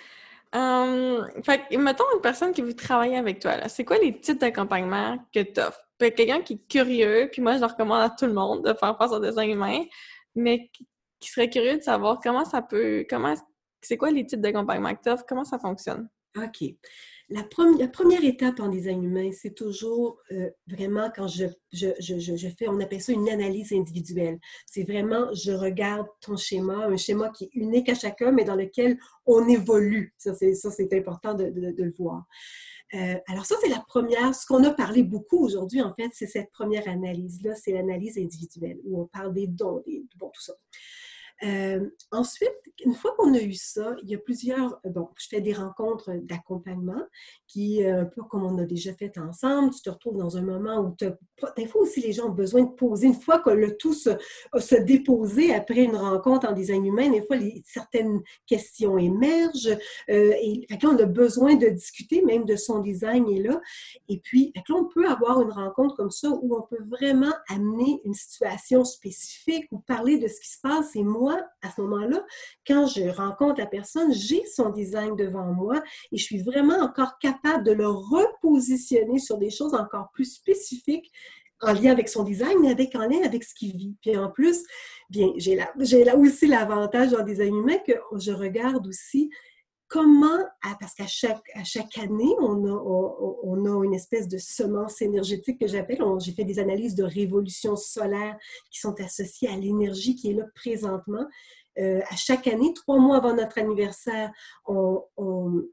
Hum, 0.56 1.28
fait 1.44 1.70
mettons 1.78 2.06
une 2.16 2.22
personne 2.22 2.54
qui 2.54 2.62
veut 2.62 2.74
travailler 2.74 3.18
avec 3.18 3.42
toi, 3.42 3.58
là, 3.58 3.68
c'est 3.68 3.84
quoi 3.84 3.98
les 3.98 4.22
types 4.22 4.40
d'accompagnement 4.40 5.18
que 5.34 5.42
tu 5.42 5.60
offres? 5.60 5.82
Quelqu'un 6.00 6.42
qui 6.42 6.54
est 6.54 6.68
curieux, 6.70 7.30
puis 7.30 7.42
moi, 7.42 7.56
je 7.56 7.60
le 7.60 7.66
recommande 7.66 8.02
à 8.02 8.10
tout 8.10 8.26
le 8.26 8.34
monde 8.34 8.64
de 8.64 8.74
faire 8.74 8.98
face 8.98 9.12
au 9.12 9.20
dessin 9.20 9.44
humain, 9.44 9.84
mais 10.34 10.72
qui 11.20 11.30
serait 11.30 11.50
curieux 11.50 11.78
de 11.78 11.82
savoir 11.82 12.20
comment 12.24 12.46
ça 12.46 12.62
peut, 12.62 13.06
comment, 13.10 13.34
c'est 13.82 13.98
quoi 13.98 14.12
les 14.12 14.26
types 14.26 14.40
d'accompagnement 14.40 14.96
que 14.96 15.02
tu 15.04 15.10
offres, 15.10 15.26
comment 15.28 15.44
ça 15.44 15.60
fonctionne? 15.60 16.08
OK. 16.38 16.76
La, 17.30 17.44
première 17.44 18.24
étape 18.24 18.60
en 18.60 18.70
design 18.70 19.04
humain, 19.04 19.32
c'est 19.32 19.56
toujours 19.56 20.22
euh, 20.32 20.50
vraiment 20.68 21.10
quand 21.16 21.28
je, 21.28 21.46
je, 21.72 22.48
fais, 22.58 22.68
on 22.68 22.80
appelle 22.80 23.02
ça 23.02 23.14
une 23.14 23.30
analyse 23.30 23.74
individuelle. 23.74 24.38
C'est 24.68 24.84
vraiment, 24.84 25.34
je 25.34 25.52
regarde 25.52 26.06
ton 26.22 26.38
schéma, 26.38 26.86
un 26.86 26.98
schéma 26.98 27.30
qui 27.30 27.46
est 27.46 27.50
unique 27.54 27.90
à 27.90 27.96
chacun, 27.96 28.32
mais 28.32 28.44
dans 28.44 28.56
lequel 28.56 29.00
on 29.26 29.48
évolue. 29.48 30.14
Ça, 30.18 30.36
c'est 30.36 30.94
important 30.94 31.34
de, 31.34 31.52
le 31.56 31.94
voir. 31.98 32.26
Euh, 32.94 33.16
alors 33.28 33.48
ça, 33.48 33.56
c'est 33.60 33.70
la 33.70 33.84
première, 33.88 34.36
ce 34.36 34.46
qu'on 34.46 34.64
a 34.64 34.72
parlé 34.72 35.02
beaucoup 35.02 35.44
aujourd'hui, 35.44 35.82
en 35.82 35.96
fait, 35.96 36.10
c'est 36.14 36.28
cette 36.28 36.52
première 36.52 36.88
analyse-là, 36.88 37.56
c'est 37.56 37.72
l'analyse 37.72 38.20
individuelle, 38.20 38.78
où 38.86 39.02
on 39.02 39.08
parle 39.08 39.34
des 39.34 39.48
dons, 39.48 39.82
des, 39.88 40.06
bon, 40.18 40.30
tout 40.32 40.44
ça. 40.44 40.54
Euh, 41.44 41.90
ensuite, 42.12 42.54
une 42.84 42.94
fois 42.94 43.14
qu'on 43.18 43.34
a 43.34 43.42
eu 43.42 43.54
ça, 43.54 43.96
il 44.04 44.10
y 44.10 44.16
a 44.16 44.18
plusieurs, 44.18 44.80
euh, 44.86 44.90
bon, 44.90 45.10
je 45.18 45.28
fais 45.28 45.42
des 45.42 45.54
rencontres 45.54 46.12
d'accompagnement 46.24 47.02
qui, 47.48 47.84
euh, 47.84 48.02
un 48.02 48.06
peu 48.06 48.22
comme 48.24 48.46
on 48.46 48.58
a 48.58 48.66
déjà 48.66 48.94
fait 48.94 49.18
ensemble, 49.18 49.74
tu 49.74 49.82
te 49.82 49.90
retrouves 49.90 50.18
dans 50.18 50.38
un 50.38 50.42
moment 50.42 50.80
où 50.80 50.96
tu 50.98 51.06
des 51.58 51.68
fois 51.68 51.82
aussi 51.82 52.00
les 52.00 52.14
gens 52.14 52.28
ont 52.28 52.34
besoin 52.34 52.64
de 52.64 52.72
poser, 52.72 53.08
une 53.08 53.14
fois 53.14 53.40
que 53.40 53.50
le 53.50 53.76
tout 53.76 53.94
se, 53.94 54.12
se 54.58 54.76
déposé 54.76 55.54
après 55.54 55.84
une 55.84 55.96
rencontre 55.96 56.48
en 56.48 56.54
design 56.54 56.86
humain, 56.86 57.10
des 57.10 57.22
fois 57.22 57.38
certaines 57.66 58.22
questions 58.48 58.98
émergent 58.98 59.78
et 60.08 60.66
fait 60.70 60.82
là, 60.82 60.90
on 60.94 60.98
a 60.98 61.06
besoin 61.06 61.56
de 61.56 61.68
discuter 61.68 62.22
même 62.22 62.46
de 62.46 62.56
son 62.56 62.80
design 62.80 63.28
et 63.28 63.42
là. 63.42 63.60
Et 64.08 64.20
puis, 64.20 64.54
fait 64.56 64.64
là, 64.70 64.76
on 64.76 64.86
peut 64.86 65.08
avoir 65.08 65.42
une 65.42 65.52
rencontre 65.52 65.96
comme 65.96 66.12
ça 66.12 66.30
où 66.30 66.56
on 66.56 66.62
peut 66.62 66.84
vraiment 66.88 67.34
amener 67.50 68.02
une 68.06 68.14
situation 68.14 68.86
spécifique 68.86 69.68
ou 69.72 69.80
parler 69.80 70.18
de 70.18 70.28
ce 70.28 70.40
qui 70.40 70.50
se 70.50 70.60
passe 70.62 70.96
et 70.96 71.04
moi, 71.04 71.25
à 71.30 71.72
ce 71.72 71.82
moment-là, 71.82 72.24
quand 72.68 72.88
je 72.88 73.10
rencontre 73.10 73.60
la 73.60 73.66
personne, 73.66 74.14
j'ai 74.14 74.46
son 74.46 74.70
design 74.70 75.16
devant 75.16 75.52
moi 75.54 75.82
et 76.12 76.18
je 76.18 76.24
suis 76.24 76.42
vraiment 76.42 76.80
encore 76.80 77.18
capable 77.20 77.64
de 77.64 77.72
le 77.72 77.88
repositionner 77.88 79.20
sur 79.20 79.38
des 79.38 79.50
choses 79.50 79.74
encore 79.74 80.10
plus 80.14 80.34
spécifiques 80.36 81.12
en 81.62 81.74
lien 81.74 81.92
avec 81.92 82.10
son 82.10 82.24
design, 82.24 82.60
mais 82.62 82.72
avec, 82.72 82.96
en 82.96 83.08
lien 83.08 83.24
avec 83.24 83.44
ce 83.44 83.54
qu'il 83.54 83.76
vit. 83.76 83.96
Puis 84.02 84.18
en 84.18 84.30
plus, 84.30 84.64
bien, 85.10 85.30
j'ai 85.38 85.56
là, 85.56 86.18
aussi 86.18 86.48
l'avantage 86.48 87.12
le 87.12 87.24
design 87.24 87.56
humain 87.56 87.78
que 87.86 87.94
je 88.18 88.32
regarde 88.32 88.86
aussi 88.88 89.30
comment, 89.96 90.44
parce 90.82 90.94
qu'à 90.94 91.08
chaque, 91.08 91.98
année, 91.98 92.36
on 92.42 92.66
a, 92.66 93.86
une 93.86 93.94
espèce 93.94 94.28
de 94.28 94.38
semence 94.38 95.02
énergétique 95.02 95.58
que 95.58 95.68
j'appelle. 95.68 96.04
J'ai 96.20 96.34
fait 96.34 96.44
des 96.44 96.60
analyses 96.60 96.96
de 96.96 97.06
révolution 97.06 97.78
solaire 97.78 98.38
qui 98.70 98.82
sont 98.82 99.00
associées 99.00 99.48
à 99.48 99.56
l'énergie 99.56 100.18
qui 100.18 100.32
est 100.32 100.34
là 100.34 100.44
présentement. 100.54 101.26
Euh, 101.80 102.02
à 102.10 102.16
chaque 102.18 102.46
année, 102.48 102.74
trois 102.74 103.00
mois 103.00 103.18
avant 103.18 103.34
notre 103.34 103.58
anniversaire, 103.58 104.34
il 104.68 105.64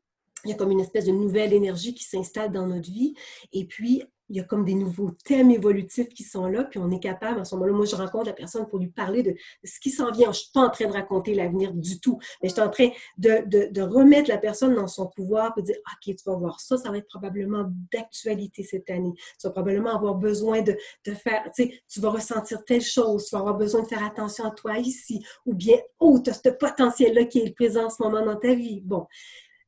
y 0.44 0.52
a 0.52 0.54
comme 0.54 0.70
une 0.70 0.80
espèce 0.80 1.06
de 1.06 1.12
nouvelle 1.12 1.52
énergie 1.52 1.92
qui 1.92 2.04
s'installe 2.04 2.52
dans 2.52 2.68
notre 2.68 2.92
vie. 2.92 3.14
Et 3.52 3.64
puis, 3.64 4.04
il 4.32 4.38
y 4.38 4.40
a 4.40 4.44
comme 4.44 4.64
des 4.64 4.74
nouveaux 4.74 5.10
thèmes 5.24 5.50
évolutifs 5.50 6.08
qui 6.08 6.24
sont 6.24 6.46
là, 6.46 6.64
puis 6.64 6.80
on 6.80 6.90
est 6.90 6.98
capable, 6.98 7.40
à 7.40 7.44
ce 7.44 7.54
moment-là, 7.54 7.72
moi, 7.74 7.84
je 7.84 7.94
rencontre 7.94 8.24
la 8.24 8.32
personne 8.32 8.66
pour 8.66 8.78
lui 8.78 8.88
parler 8.88 9.22
de 9.22 9.34
ce 9.62 9.78
qui 9.78 9.90
s'en 9.90 10.10
vient. 10.10 10.24
Je 10.24 10.28
ne 10.28 10.34
suis 10.34 10.50
pas 10.54 10.60
en 10.60 10.70
train 10.70 10.86
de 10.86 10.92
raconter 10.92 11.34
l'avenir 11.34 11.72
du 11.74 12.00
tout, 12.00 12.18
mais 12.42 12.48
je 12.48 12.54
suis 12.54 12.62
en 12.62 12.70
train 12.70 12.88
de, 13.18 13.82
remettre 13.82 14.30
la 14.30 14.38
personne 14.38 14.74
dans 14.74 14.86
son 14.86 15.06
pouvoir, 15.06 15.52
pour 15.52 15.62
dire, 15.62 15.76
OK, 15.76 16.16
tu 16.16 16.24
vas 16.24 16.34
voir 16.34 16.60
ça, 16.60 16.78
ça 16.78 16.90
va 16.90 16.96
être 16.96 17.08
probablement 17.08 17.70
d'actualité 17.92 18.62
cette 18.62 18.88
année. 18.88 19.12
Tu 19.38 19.46
vas 19.46 19.50
probablement 19.50 19.94
avoir 19.94 20.14
besoin 20.14 20.62
de, 20.62 20.76
de 21.04 21.12
faire, 21.12 21.44
tu 21.54 21.64
sais, 21.64 21.82
tu 21.86 22.00
vas 22.00 22.10
ressentir 22.10 22.64
telle 22.64 22.80
chose, 22.80 23.26
tu 23.26 23.34
vas 23.34 23.40
avoir 23.40 23.58
besoin 23.58 23.82
de 23.82 23.88
faire 23.88 24.02
attention 24.02 24.46
à 24.46 24.50
toi 24.50 24.78
ici, 24.78 25.22
ou 25.44 25.52
bien, 25.52 25.76
oh, 26.00 26.18
tu 26.24 26.30
as 26.30 26.34
ce 26.34 26.48
potentiel-là 26.48 27.24
qui 27.24 27.40
est 27.40 27.54
présent 27.54 27.84
en 27.84 27.90
ce 27.90 28.02
moment 28.02 28.24
dans 28.24 28.36
ta 28.36 28.54
vie. 28.54 28.80
Bon, 28.80 29.06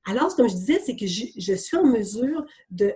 alors, 0.06 0.34
comme 0.36 0.48
je 0.48 0.54
disais, 0.54 0.80
c'est 0.84 0.96
que 0.96 1.06
je, 1.06 1.54
suis 1.54 1.76
en 1.76 1.84
mesure 1.84 2.44
de, 2.70 2.94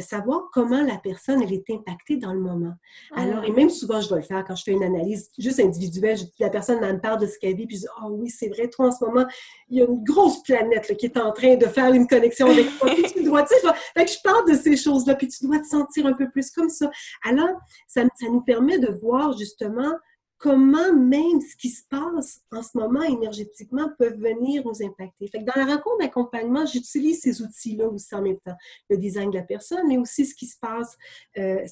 savoir 0.00 0.48
comment 0.52 0.82
la 0.82 0.96
personne, 0.96 1.42
elle 1.42 1.52
est 1.52 1.68
impactée 1.70 2.16
dans 2.16 2.32
le 2.32 2.38
moment. 2.38 2.74
Alors, 3.14 3.42
et 3.44 3.48
ah. 3.50 3.52
même 3.52 3.68
souvent, 3.68 4.00
je 4.00 4.08
dois 4.08 4.18
le 4.18 4.22
faire 4.22 4.44
quand 4.46 4.54
je 4.54 4.62
fais 4.62 4.72
une 4.72 4.84
analyse 4.84 5.30
juste 5.38 5.58
individuelle. 5.58 6.18
la 6.38 6.50
personne 6.50 6.80
me 6.80 7.00
parle 7.00 7.20
de 7.20 7.26
ce 7.26 7.38
qu'elle 7.38 7.56
vit, 7.56 7.66
puis 7.66 7.76
je 7.76 7.82
dis, 7.82 7.88
oh 8.00 8.10
oui, 8.10 8.30
c'est 8.30 8.48
vrai, 8.48 8.68
toi, 8.68 8.86
en 8.88 8.92
ce 8.92 9.04
moment, 9.04 9.26
il 9.68 9.78
y 9.78 9.82
a 9.82 9.86
une 9.86 10.04
grosse 10.04 10.42
planète 10.44 10.96
qui 10.96 11.06
est 11.06 11.16
en 11.18 11.32
train 11.32 11.56
de 11.56 11.66
faire 11.66 11.92
une 11.92 12.06
connexion 12.06 12.46
avec 12.46 12.66
toi. 12.78 12.90
puis 12.94 13.02
tu 13.12 13.24
dois, 13.24 13.42
tu 13.42 13.54
sais, 13.54 13.68
fait 13.96 14.04
que 14.04 14.10
je 14.10 14.22
parle 14.22 14.48
de 14.48 14.54
ces 14.54 14.76
choses-là, 14.76 15.16
puis 15.16 15.28
tu 15.28 15.44
dois 15.44 15.58
te 15.58 15.66
sentir 15.66 16.06
un 16.06 16.12
peu 16.12 16.30
plus 16.30 16.50
comme 16.50 16.68
ça. 16.68 16.90
Alors, 17.24 17.60
ça, 17.88 18.02
ça 18.02 18.26
nous 18.28 18.42
permet 18.42 18.78
de 18.78 18.92
voir 19.00 19.36
justement 19.36 19.92
comment 20.38 20.94
même 20.94 21.40
ce 21.40 21.56
qui 21.56 21.70
se 21.70 21.82
passe 21.88 22.42
en 22.52 22.62
ce 22.62 22.76
moment 22.76 23.02
énergétiquement 23.02 23.90
peut 23.98 24.14
venir 24.14 24.64
nous 24.64 24.82
impacter. 24.82 25.30
Dans 25.34 25.52
la 25.56 25.64
rencontre 25.64 25.98
d'accompagnement, 26.00 26.66
j'utilise 26.66 27.20
ces 27.20 27.42
outils-là 27.42 27.88
aussi 27.88 28.14
en 28.14 28.22
même 28.22 28.38
temps. 28.40 28.56
Le 28.90 28.98
design 28.98 29.30
de 29.30 29.38
la 29.38 29.44
personne, 29.44 29.88
mais 29.88 29.96
aussi 29.96 30.26
ce 30.26 30.34
qui 30.34 30.46
se 30.46 30.58
passe, 30.58 30.96
euh, 31.38 31.64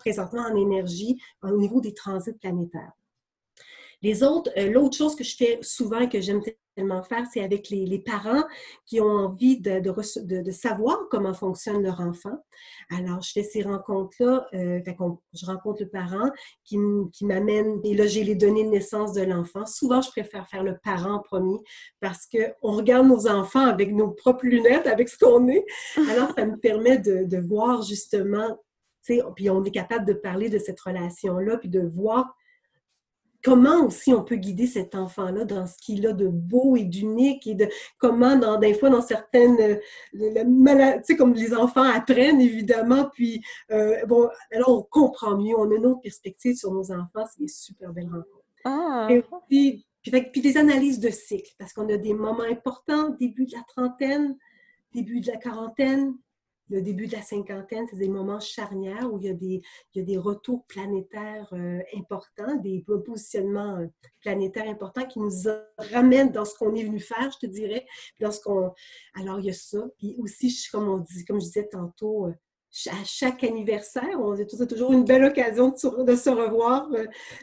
présentement 0.00 0.42
en 0.42 0.56
énergie 0.56 1.20
au 1.42 1.56
niveau 1.56 1.80
des 1.80 1.94
transits 1.94 2.32
planétaires. 2.32 2.92
Les 4.02 4.22
autres, 4.22 4.50
euh, 4.56 4.70
l'autre 4.70 4.96
chose 4.96 5.14
que 5.14 5.24
je 5.24 5.36
fais 5.36 5.58
souvent 5.62 6.00
et 6.00 6.08
que 6.08 6.20
j'aime 6.20 6.40
faire, 7.02 7.24
c'est 7.32 7.42
avec 7.42 7.70
les, 7.70 7.98
parents 7.98 8.44
qui 8.86 9.00
ont 9.00 9.10
envie 9.10 9.60
de, 9.60 9.80
de, 9.80 10.50
savoir 10.50 10.98
comment 11.10 11.34
fonctionne 11.34 11.82
leur 11.82 12.00
enfant. 12.00 12.42
Alors, 12.90 13.20
je 13.20 13.32
fais 13.32 13.42
ces 13.42 13.62
rencontres-là. 13.62 14.46
Euh, 14.54 14.80
je 15.34 15.46
rencontre 15.46 15.82
le 15.82 15.88
parent 15.88 16.30
qui, 16.64 16.78
m'amène, 17.22 17.80
et 17.84 17.94
là, 17.94 18.06
j'ai 18.06 18.24
les 18.24 18.34
données 18.34 18.64
de 18.64 18.70
naissance 18.70 19.12
de 19.12 19.22
l'enfant. 19.22 19.66
Souvent, 19.66 20.00
je 20.00 20.10
préfère 20.10 20.48
faire 20.48 20.62
le 20.62 20.78
parent 20.82 21.14
en 21.14 21.20
premier 21.20 21.58
parce 22.00 22.26
qu'on 22.26 22.72
regarde 22.72 23.06
nos 23.06 23.28
enfants 23.28 23.66
avec 23.66 23.92
nos 23.92 24.10
propres 24.10 24.46
lunettes, 24.46 24.86
avec 24.86 25.08
ce 25.08 25.18
qu'on 25.18 25.48
est. 25.48 25.64
Alors, 26.10 26.30
ça 26.36 26.46
me 26.46 26.56
permet 26.56 26.98
de, 26.98 27.24
de 27.24 27.38
voir 27.38 27.82
justement 27.82 28.58
puis 29.34 29.50
on 29.50 29.64
est 29.64 29.70
capable 29.70 30.04
de 30.04 30.12
parler 30.12 30.48
de 30.48 30.58
cette 30.58 30.80
relation-là, 30.80 31.58
puis 31.58 31.68
de 31.68 31.80
voir 31.80 32.34
comment 33.42 33.86
aussi 33.86 34.12
on 34.12 34.22
peut 34.22 34.36
guider 34.36 34.66
cet 34.66 34.94
enfant-là 34.94 35.44
dans 35.44 35.66
ce 35.66 35.76
qu'il 35.78 36.06
a 36.06 36.12
de 36.12 36.28
beau 36.28 36.76
et 36.76 36.84
d'unique 36.84 37.46
et 37.46 37.54
de 37.54 37.68
comment, 37.98 38.36
dans, 38.36 38.58
des 38.58 38.74
fois, 38.74 38.90
dans 38.90 39.02
certaines 39.02 39.78
maladies, 40.46 41.00
tu 41.00 41.06
sais, 41.06 41.16
comme 41.16 41.34
les 41.34 41.54
enfants 41.54 41.82
apprennent, 41.82 42.40
évidemment, 42.40 43.08
puis 43.12 43.42
euh, 43.70 44.04
bon, 44.06 44.28
alors 44.52 44.78
on 44.78 44.82
comprend 44.82 45.36
mieux, 45.36 45.54
on 45.56 45.70
a 45.70 45.76
une 45.76 45.86
autre 45.86 46.02
perspective 46.02 46.56
sur 46.56 46.72
nos 46.72 46.90
enfants, 46.92 47.24
c'est 47.30 47.40
des 47.40 47.48
super 47.48 47.92
belles 47.92 48.06
rencontres. 48.06 48.40
Ah. 48.64 49.08
Et 49.10 49.22
puis, 49.48 49.86
puis, 50.02 50.40
des 50.40 50.56
analyses 50.56 51.00
de 51.00 51.10
cycle, 51.10 51.54
parce 51.58 51.72
qu'on 51.72 51.88
a 51.88 51.96
des 51.96 52.14
moments 52.14 52.42
importants, 52.42 53.10
début 53.20 53.46
de 53.46 53.52
la 53.52 53.62
trentaine, 53.68 54.36
début 54.94 55.20
de 55.20 55.28
la 55.28 55.36
quarantaine, 55.36 56.14
le 56.70 56.80
début 56.82 57.06
de 57.06 57.12
la 57.12 57.22
cinquantaine, 57.22 57.86
c'est 57.90 57.96
des 57.96 58.08
moments 58.08 58.40
charnières 58.40 59.12
où 59.12 59.18
il 59.18 59.26
y 59.26 59.28
a 59.28 59.34
des, 59.34 59.60
il 59.94 59.98
y 59.98 60.00
a 60.00 60.04
des 60.04 60.16
retours 60.16 60.64
planétaires 60.66 61.48
euh, 61.52 61.80
importants, 61.96 62.56
des 62.56 62.84
positionnements 63.04 63.78
euh, 63.78 63.86
planétaires 64.20 64.68
importants 64.68 65.04
qui 65.04 65.18
nous 65.18 65.30
ramènent 65.92 66.30
dans 66.30 66.44
ce 66.44 66.54
qu'on 66.54 66.74
est 66.74 66.84
venu 66.84 67.00
faire, 67.00 67.30
je 67.32 67.46
te 67.46 67.50
dirais. 67.50 67.84
Lorsqu'on... 68.20 68.72
Alors, 69.14 69.40
il 69.40 69.46
y 69.46 69.50
a 69.50 69.54
ça. 69.54 69.84
Puis 69.98 70.14
aussi, 70.18 70.56
comme 70.70 70.88
on 70.88 70.98
dit, 70.98 71.24
comme 71.24 71.40
je 71.40 71.46
disais 71.46 71.68
tantôt, 71.68 72.26
euh, 72.26 72.34
à 72.88 73.04
chaque 73.04 73.42
anniversaire, 73.42 74.20
on 74.20 74.36
c'est 74.36 74.66
toujours 74.68 74.92
une 74.92 75.04
belle 75.04 75.24
occasion 75.24 75.70
de, 75.70 75.76
se 75.76 76.30
revoir, 76.30 76.88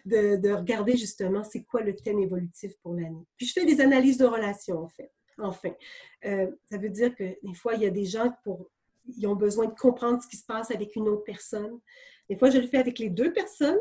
de, 0.05 0.37
de 0.37 0.51
regarder 0.53 0.95
justement 0.95 1.43
c'est 1.43 1.63
quoi 1.63 1.81
le 1.81 1.93
thème 1.93 2.19
évolutif 2.19 2.71
pour 2.81 2.93
l'année. 2.93 3.25
Puis 3.35 3.47
je 3.47 3.51
fais 3.51 3.65
des 3.65 3.81
analyses 3.81 4.17
de 4.17 4.25
relations, 4.25 4.79
en 4.79 4.87
fait. 4.87 5.11
Enfin, 5.37 5.73
ça 6.23 6.77
veut 6.77 6.89
dire 6.89 7.13
que 7.13 7.37
des 7.43 7.53
fois, 7.53 7.73
il 7.75 7.81
y 7.81 7.85
a 7.85 7.89
des 7.89 8.05
gens 8.05 8.31
pour 8.45 8.69
ils 9.15 9.27
ont 9.27 9.35
besoin 9.35 9.67
de 9.67 9.73
comprendre 9.73 10.21
ce 10.21 10.27
qui 10.27 10.37
se 10.37 10.45
passe 10.45 10.71
avec 10.71 10.95
une 10.95 11.07
autre 11.07 11.23
personne. 11.23 11.79
Des 12.29 12.37
fois, 12.37 12.49
je 12.49 12.57
le 12.57 12.67
fais 12.67 12.77
avec 12.77 12.99
les 12.99 13.09
deux 13.09 13.31
personnes 13.31 13.79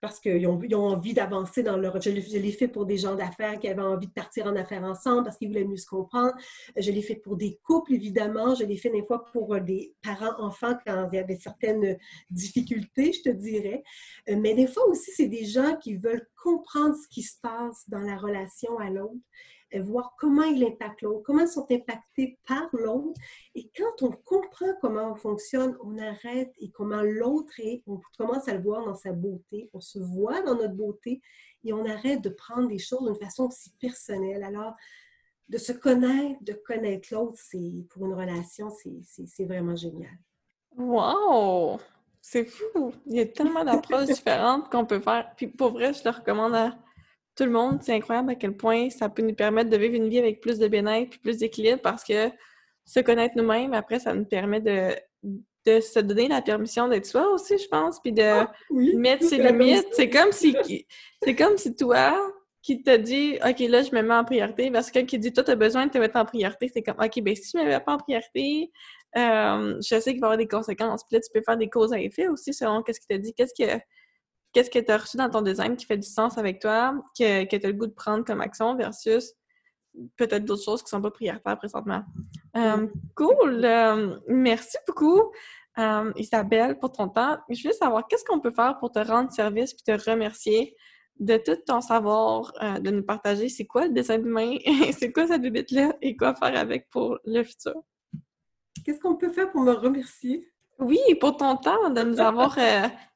parce 0.00 0.20
qu'ils 0.20 0.46
ont, 0.46 0.60
envie 0.74 1.14
d'avancer 1.14 1.62
dans 1.62 1.76
leur... 1.76 2.00
Je, 2.00 2.10
l'ai 2.10 2.52
fait 2.52 2.68
pour 2.68 2.84
des 2.84 2.98
gens 2.98 3.16
d'affaires 3.16 3.58
qui 3.58 3.66
avaient 3.66 3.80
envie 3.80 4.06
de 4.06 4.12
partir 4.12 4.46
en 4.46 4.54
affaires 4.54 4.84
ensemble 4.84 5.24
parce 5.24 5.38
qu'ils 5.38 5.48
voulaient 5.48 5.64
mieux 5.64 5.78
se 5.78 5.86
comprendre. 5.86 6.32
Je 6.76 6.90
l'ai 6.90 7.02
fait 7.02 7.16
pour 7.16 7.36
des 7.36 7.58
couples, 7.64 7.94
évidemment. 7.94 8.54
Je 8.54 8.64
l'ai 8.64 8.76
fait 8.76 8.90
des 8.90 9.04
fois 9.04 9.24
pour 9.32 9.58
des 9.60 9.94
parents-enfants 10.02 10.76
quand 10.86 11.08
il 11.10 11.16
y 11.16 11.18
avait 11.18 11.36
certaines 11.36 11.96
difficultés, 12.30 13.12
je 13.14 13.22
te 13.22 13.30
dirais. 13.30 13.82
Mais 14.28 14.54
des 14.54 14.66
fois 14.66 14.86
aussi, 14.86 15.10
c'est 15.12 15.28
des 15.28 15.46
gens 15.46 15.76
qui 15.76 15.96
veulent 15.96 16.28
comprendre 16.40 16.94
ce 16.94 17.08
qui 17.08 17.22
se 17.22 17.40
passe 17.40 17.88
dans 17.88 18.02
la 18.02 18.16
relation 18.16 18.78
à 18.78 18.90
l'autre 18.90 19.16
voir 19.74 20.14
comment 20.18 20.44
il 20.44 20.64
impacte 20.64 21.02
l'autre, 21.02 21.22
comment 21.24 21.42
ils 21.42 21.48
sont 21.48 21.66
impactés 21.70 22.38
par 22.46 22.68
l'autre. 22.72 23.20
Et 23.54 23.70
quand 23.76 24.02
on 24.02 24.10
comprend 24.10 24.72
comment 24.80 25.12
on 25.12 25.14
fonctionne, 25.14 25.76
on 25.82 25.98
arrête 25.98 26.52
et 26.58 26.70
comment 26.70 27.02
l'autre 27.02 27.52
est, 27.58 27.82
on 27.86 28.00
commence 28.16 28.48
à 28.48 28.54
le 28.54 28.62
voir 28.62 28.84
dans 28.84 28.94
sa 28.94 29.12
beauté, 29.12 29.68
on 29.72 29.80
se 29.80 29.98
voit 29.98 30.42
dans 30.42 30.54
notre 30.54 30.74
beauté 30.74 31.20
et 31.64 31.72
on 31.72 31.84
arrête 31.84 32.22
de 32.22 32.28
prendre 32.28 32.68
des 32.68 32.78
choses 32.78 33.04
d'une 33.04 33.16
façon 33.16 33.50
si 33.50 33.70
personnelle. 33.80 34.44
Alors, 34.44 34.74
de 35.48 35.58
se 35.58 35.72
connaître, 35.72 36.42
de 36.42 36.52
connaître 36.52 37.08
l'autre, 37.12 37.36
c'est 37.36 37.72
pour 37.90 38.06
une 38.06 38.14
relation, 38.14 38.70
c'est 38.70 39.44
vraiment 39.44 39.76
génial. 39.76 40.18
Wow! 40.76 41.78
C'est 42.20 42.44
fou! 42.44 42.92
Il 43.06 43.16
y 43.16 43.20
a 43.20 43.26
tellement 43.26 43.64
d'approches 43.64 44.06
différentes 44.06 44.70
qu'on 44.70 44.84
peut 44.84 45.00
faire. 45.00 45.32
Puis 45.36 45.46
pour 45.46 45.72
vrai, 45.72 45.92
je 45.92 46.02
le 46.04 46.10
recommande 46.10 46.54
à 46.54 46.76
tout 47.36 47.44
le 47.44 47.50
monde. 47.50 47.78
C'est 47.82 47.94
incroyable 47.94 48.30
à 48.30 48.34
quel 48.34 48.56
point 48.56 48.90
ça 48.90 49.08
peut 49.08 49.22
nous 49.22 49.34
permettre 49.34 49.70
de 49.70 49.76
vivre 49.76 49.94
une 49.94 50.08
vie 50.08 50.18
avec 50.18 50.40
plus 50.40 50.58
de 50.58 50.68
bien-être 50.68 51.16
et 51.16 51.18
plus 51.18 51.38
d'équilibre 51.38 51.80
parce 51.82 52.02
que 52.02 52.30
se 52.84 53.00
connaître 53.00 53.34
nous-mêmes, 53.36 53.74
après, 53.74 53.98
ça 53.98 54.14
nous 54.14 54.24
permet 54.24 54.60
de, 54.60 54.94
de 55.66 55.80
se 55.80 55.98
donner 55.98 56.28
la 56.28 56.40
permission 56.40 56.88
d'être 56.88 57.06
soi 57.06 57.28
aussi, 57.32 57.58
je 57.58 57.68
pense, 57.68 58.00
puis 58.00 58.12
de 58.12 58.22
ah, 58.22 58.52
mettre 58.70 59.24
ses 59.24 59.38
limites. 59.38 59.86
C'est 59.92 60.08
comme 60.08 60.32
si 60.32 60.56
c'est 61.22 61.34
comme 61.34 61.56
si 61.56 61.74
toi 61.74 62.16
qui 62.62 62.82
te 62.82 62.96
dit 62.96 63.38
OK, 63.44 63.58
là, 63.60 63.82
je 63.82 63.94
me 63.94 64.02
mets 64.02 64.14
en 64.14 64.24
priorité, 64.24 64.70
parce 64.70 64.88
que 64.88 64.94
quelqu'un 64.94 65.06
qui 65.06 65.18
dit 65.18 65.32
Toi, 65.32 65.44
tu 65.44 65.50
as 65.50 65.56
besoin 65.56 65.86
de 65.86 65.90
te 65.90 65.98
mettre 65.98 66.16
en 66.16 66.24
priorité, 66.24 66.70
c'est 66.72 66.82
comme 66.82 66.96
OK, 67.00 67.20
ben 67.22 67.34
si 67.34 67.50
je 67.52 67.58
me 67.58 67.64
mets 67.64 67.80
pas 67.80 67.94
en 67.94 67.98
priorité, 67.98 68.70
euh, 69.16 69.76
je 69.80 70.00
sais 70.00 70.12
qu'il 70.12 70.20
va 70.20 70.28
y 70.28 70.30
avoir 70.30 70.36
des 70.36 70.48
conséquences. 70.48 71.04
Puis 71.04 71.16
là, 71.16 71.20
tu 71.20 71.30
peux 71.32 71.42
faire 71.44 71.56
des 71.56 71.68
causes 71.68 71.92
à 71.92 72.00
effet 72.00 72.28
aussi 72.28 72.52
selon 72.52 72.82
qu'est-ce 72.82 73.00
qu'il 73.00 73.16
te 73.16 73.22
dit, 73.22 73.34
qu'est-ce 73.34 73.54
que 73.54 73.80
qu'est-ce 74.56 74.70
que 74.70 74.78
tu 74.78 74.90
as 74.90 74.96
reçu 74.96 75.18
dans 75.18 75.28
ton 75.28 75.42
design 75.42 75.76
qui 75.76 75.84
fait 75.84 75.98
du 75.98 76.08
sens 76.08 76.38
avec 76.38 76.62
toi, 76.62 76.94
que, 77.14 77.44
que 77.44 77.56
tu 77.56 77.66
as 77.66 77.68
le 77.68 77.74
goût 77.74 77.86
de 77.86 77.92
prendre 77.92 78.24
comme 78.24 78.40
action 78.40 78.74
versus 78.74 79.34
peut-être 80.16 80.46
d'autres 80.46 80.62
choses 80.62 80.82
qui 80.82 80.88
sont 80.88 81.02
pas 81.02 81.10
prioritaires 81.10 81.58
présentement. 81.58 82.02
Euh, 82.56 82.86
cool! 83.14 83.62
Euh, 83.62 84.16
merci 84.28 84.78
beaucoup, 84.86 85.30
euh, 85.78 86.10
Isabelle, 86.16 86.78
pour 86.78 86.90
ton 86.90 87.10
temps. 87.10 87.36
Je 87.50 87.68
veux 87.68 87.74
savoir, 87.74 88.08
qu'est-ce 88.08 88.24
qu'on 88.24 88.40
peut 88.40 88.50
faire 88.50 88.78
pour 88.78 88.90
te 88.90 88.98
rendre 88.98 89.30
service 89.30 89.74
et 89.74 89.98
te 89.98 90.10
remercier 90.10 90.74
de 91.20 91.36
tout 91.36 91.58
ton 91.66 91.82
savoir, 91.82 92.50
de 92.80 92.90
nous 92.90 93.04
partager? 93.04 93.50
C'est 93.50 93.66
quoi 93.66 93.88
le 93.88 93.92
design 93.92 94.24
humain, 94.24 94.56
c'est 94.98 95.12
quoi 95.12 95.26
cette 95.26 95.42
bébête-là 95.42 95.96
et 96.00 96.16
quoi 96.16 96.34
faire 96.34 96.56
avec 96.58 96.88
pour 96.88 97.18
le 97.26 97.42
futur? 97.42 97.74
Qu'est-ce 98.86 99.00
qu'on 99.00 99.16
peut 99.16 99.32
faire 99.32 99.50
pour 99.50 99.60
me 99.60 99.72
remercier? 99.72 100.50
Oui, 100.78 100.98
pour 101.20 101.36
ton 101.36 101.56
temps, 101.56 101.90
de 101.90 102.02
nous 102.02 102.20
avoir 102.20 102.58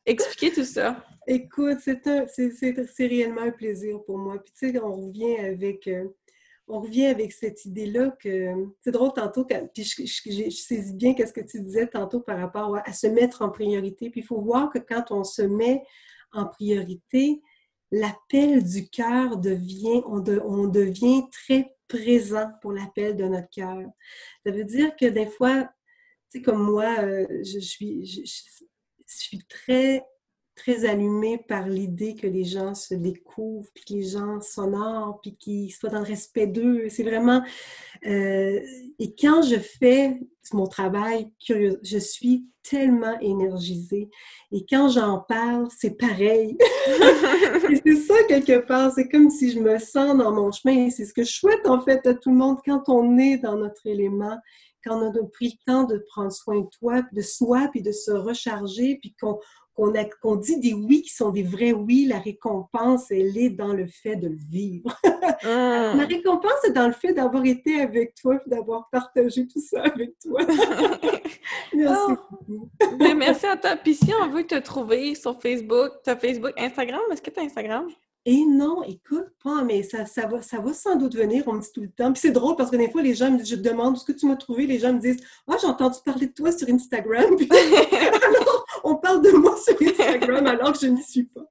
expliqué 0.07 0.53
tout 0.53 0.65
ça. 0.65 1.05
Écoute, 1.27 1.79
c'est 1.81 3.07
réellement 3.07 3.43
un 3.43 3.51
plaisir 3.51 4.03
pour 4.05 4.19
moi. 4.19 4.43
Puis 4.43 4.53
tu 4.59 4.73
sais, 4.73 4.81
on 4.81 5.07
revient 5.07 5.37
avec, 5.37 5.87
euh, 5.87 6.09
cette 7.31 7.65
idée-là 7.65 8.17
que 8.21 8.55
c'est 8.81 8.93
drôle 8.93 9.13
tantôt, 9.13 9.45
puis 9.45 9.85
je, 9.85 10.05
je, 10.07 10.93
bien 10.95 11.15
qu'est-ce 11.15 11.33
que 11.33 11.41
tu 11.41 11.61
disais 11.61 11.87
tantôt 11.87 12.21
par 12.21 12.39
rapport 12.39 12.77
à, 12.85 12.93
se 12.93 13.07
mettre 13.07 13.43
en 13.43 13.51
priorité. 13.51 14.09
Puis 14.11 14.21
il 14.21 14.27
faut 14.27 14.41
voir 14.41 14.71
que 14.71 14.79
quand 14.79 15.11
on 15.11 15.25
se 15.25 15.43
met 15.43 15.83
en 16.33 16.47
priorité, 16.47 17.43
l'appel 17.91 18.65
du 18.65 18.89
cœur 18.89 19.37
devient, 19.37 20.03
on, 20.07 20.25
on 20.45 20.69
devient 20.69 21.25
très 21.31 21.75
présent 21.89 22.51
pour 22.63 22.73
l'appel 22.73 23.17
de 23.17 23.25
notre 23.25 23.51
cœur. 23.51 23.83
Ça 24.47 24.53
veut 24.53 24.65
dire 24.65 24.95
que 24.97 25.07
des 25.07 25.27
fois, 25.27 25.69
sais, 26.31 26.43
comme 26.43 26.63
moi, 26.63 26.97
euh, 27.03 27.27
je, 27.43 27.59
suis, 27.59 29.45
très 29.49 30.05
très 30.55 30.85
allumée 30.85 31.39
par 31.39 31.69
l'idée 31.69 32.15
que 32.15 32.27
les 32.27 32.45
gens 32.45 32.75
se 32.75 32.95
découvrent, 32.95 33.71
puis 33.75 33.85
que 33.85 33.95
les 33.95 34.03
gens 34.03 34.41
s'honorent, 34.43 35.21
puis 35.23 35.35
qu'ils 35.37 35.73
soient 35.73 35.89
dans 35.89 36.01
le 36.01 36.05
respect 36.05 36.47
d'eux. 36.47 36.89
C'est 36.91 37.03
vraiment... 37.03 37.43
Euh, 38.07 38.61
et 38.99 39.15
quand 39.19 39.43
je 39.43 39.57
fais 39.57 40.21
mon 40.53 40.67
travail, 40.67 41.33
je 41.49 41.99
suis 41.99 42.47
tellement 42.63 43.19
énergisée. 43.21 44.11
Et 44.53 44.65
quand 44.69 44.89
j'en 44.89 45.21
parle, 45.21 45.69
c'est 45.77 45.97
pareil. 45.97 46.57
et 47.71 47.77
c'est 47.85 47.97
ça, 47.97 48.15
quelque 48.29 48.59
part. 48.59 48.93
C'est 48.93 49.09
comme 49.09 49.31
si 49.31 49.53
je 49.53 49.61
me 49.61 49.79
sens 49.79 50.17
dans 50.17 50.33
mon 50.33 50.53
chemin. 50.53 50.91
C'est 50.91 51.05
ce 51.05 51.13
que 51.13 51.25
je 51.25 51.33
souhaite, 51.33 51.67
en 51.67 51.81
fait, 51.81 52.07
à 52.07 52.15
tout 52.15 52.31
le 52.31 52.37
monde 52.37 52.59
quand 52.65 52.89
on 52.89 53.19
est 53.19 53.39
dans 53.39 53.57
notre 53.57 53.87
élément 53.87 54.37
quand 54.85 55.01
on 55.01 55.11
a 55.11 55.27
pris 55.29 55.59
le 55.59 55.73
temps 55.73 55.85
de 55.85 55.99
prendre 56.09 56.33
soin 56.33 56.61
de 56.61 56.69
toi, 56.79 57.03
de 57.13 57.21
soi, 57.21 57.69
puis 57.71 57.83
de 57.83 57.93
se 57.93 58.11
recharger, 58.11 58.99
puis 59.01 59.15
qu'on 59.21 59.39
qu'on 60.21 60.37
dit 60.37 60.59
des 60.59 60.75
oui 60.75 61.03
qui 61.03 61.11
sont 61.11 61.31
des 61.31 61.43
vrais 61.43 61.73
oui, 61.73 62.07
la 62.07 62.19
récompense, 62.19 63.11
elle 63.11 63.37
est 63.39 63.51
dans 63.51 63.73
le 63.73 63.87
fait 63.87 64.17
de 64.17 64.29
le 64.29 64.37
vivre. 64.37 64.95
La 65.43 65.93
ah. 66.03 66.07
récompense 66.07 66.65
est 66.65 66.73
dans 66.73 66.87
le 66.87 66.93
fait 66.93 67.15
d'avoir 67.15 67.45
été 67.47 67.81
avec 67.81 68.15
toi 68.15 68.39
d'avoir 68.47 68.89
partagé 68.91 69.47
tout 69.47 69.61
ça 69.61 69.83
avec 69.83 70.19
toi. 70.19 70.41
merci 71.75 72.13
oh. 72.51 72.69
Merci 73.17 73.47
à 73.47 73.57
toi. 73.57 73.77
Puis 73.77 73.95
si 73.95 74.13
on 74.21 74.29
veut 74.29 74.47
te 74.47 74.59
trouver 74.59 75.15
sur 75.15 75.41
Facebook, 75.41 75.93
tu 76.05 76.11
as 76.11 76.17
Facebook, 76.17 76.53
Instagram, 76.59 77.01
est-ce 77.11 77.23
que 77.23 77.31
tu 77.31 77.41
as 77.41 77.45
Instagram? 77.45 77.89
Et 78.27 78.45
non, 78.45 78.83
écoute, 78.83 79.29
pas, 79.43 79.65
mais 79.65 79.83
ça, 79.83 80.05
ça, 80.05 80.27
va, 80.27 80.43
ça 80.43 80.61
va 80.61 80.75
sans 80.75 80.97
doute 80.97 81.17
venir, 81.17 81.45
on 81.47 81.55
me 81.55 81.61
dit 81.61 81.73
tout 81.73 81.81
le 81.81 81.91
temps. 81.91 82.13
Puis 82.13 82.21
c'est 82.21 82.33
drôle 82.33 82.55
parce 82.55 82.71
que 82.71 82.77
des 82.77 82.91
fois, 82.91 83.01
les 83.01 83.15
gens 83.15 83.31
me 83.31 83.43
je 83.43 83.57
demande 83.57 83.97
ce 83.97 84.05
que 84.05 84.13
tu 84.13 84.27
m'as 84.27 84.37
trouvé, 84.37 84.67
les 84.67 84.79
gens 84.79 84.93
me 84.93 85.01
disent 85.01 85.23
Ah, 85.49 85.57
j'ai 85.59 85.67
entendu 85.67 85.97
parler 86.05 86.27
de 86.27 86.33
toi 86.33 86.53
sur 86.53 86.69
Instagram. 86.69 87.35
alors, 87.51 88.67
on 88.85 88.97
parle 88.97 89.23
de 89.23 89.31
moi 89.31 89.57
sur 89.57 89.75
Instagram 89.81 90.47
alors 90.47 90.73
que 90.73 90.81
je 90.81 90.89
n'y 90.89 91.03
suis 91.03 91.25
pas. 91.25 91.47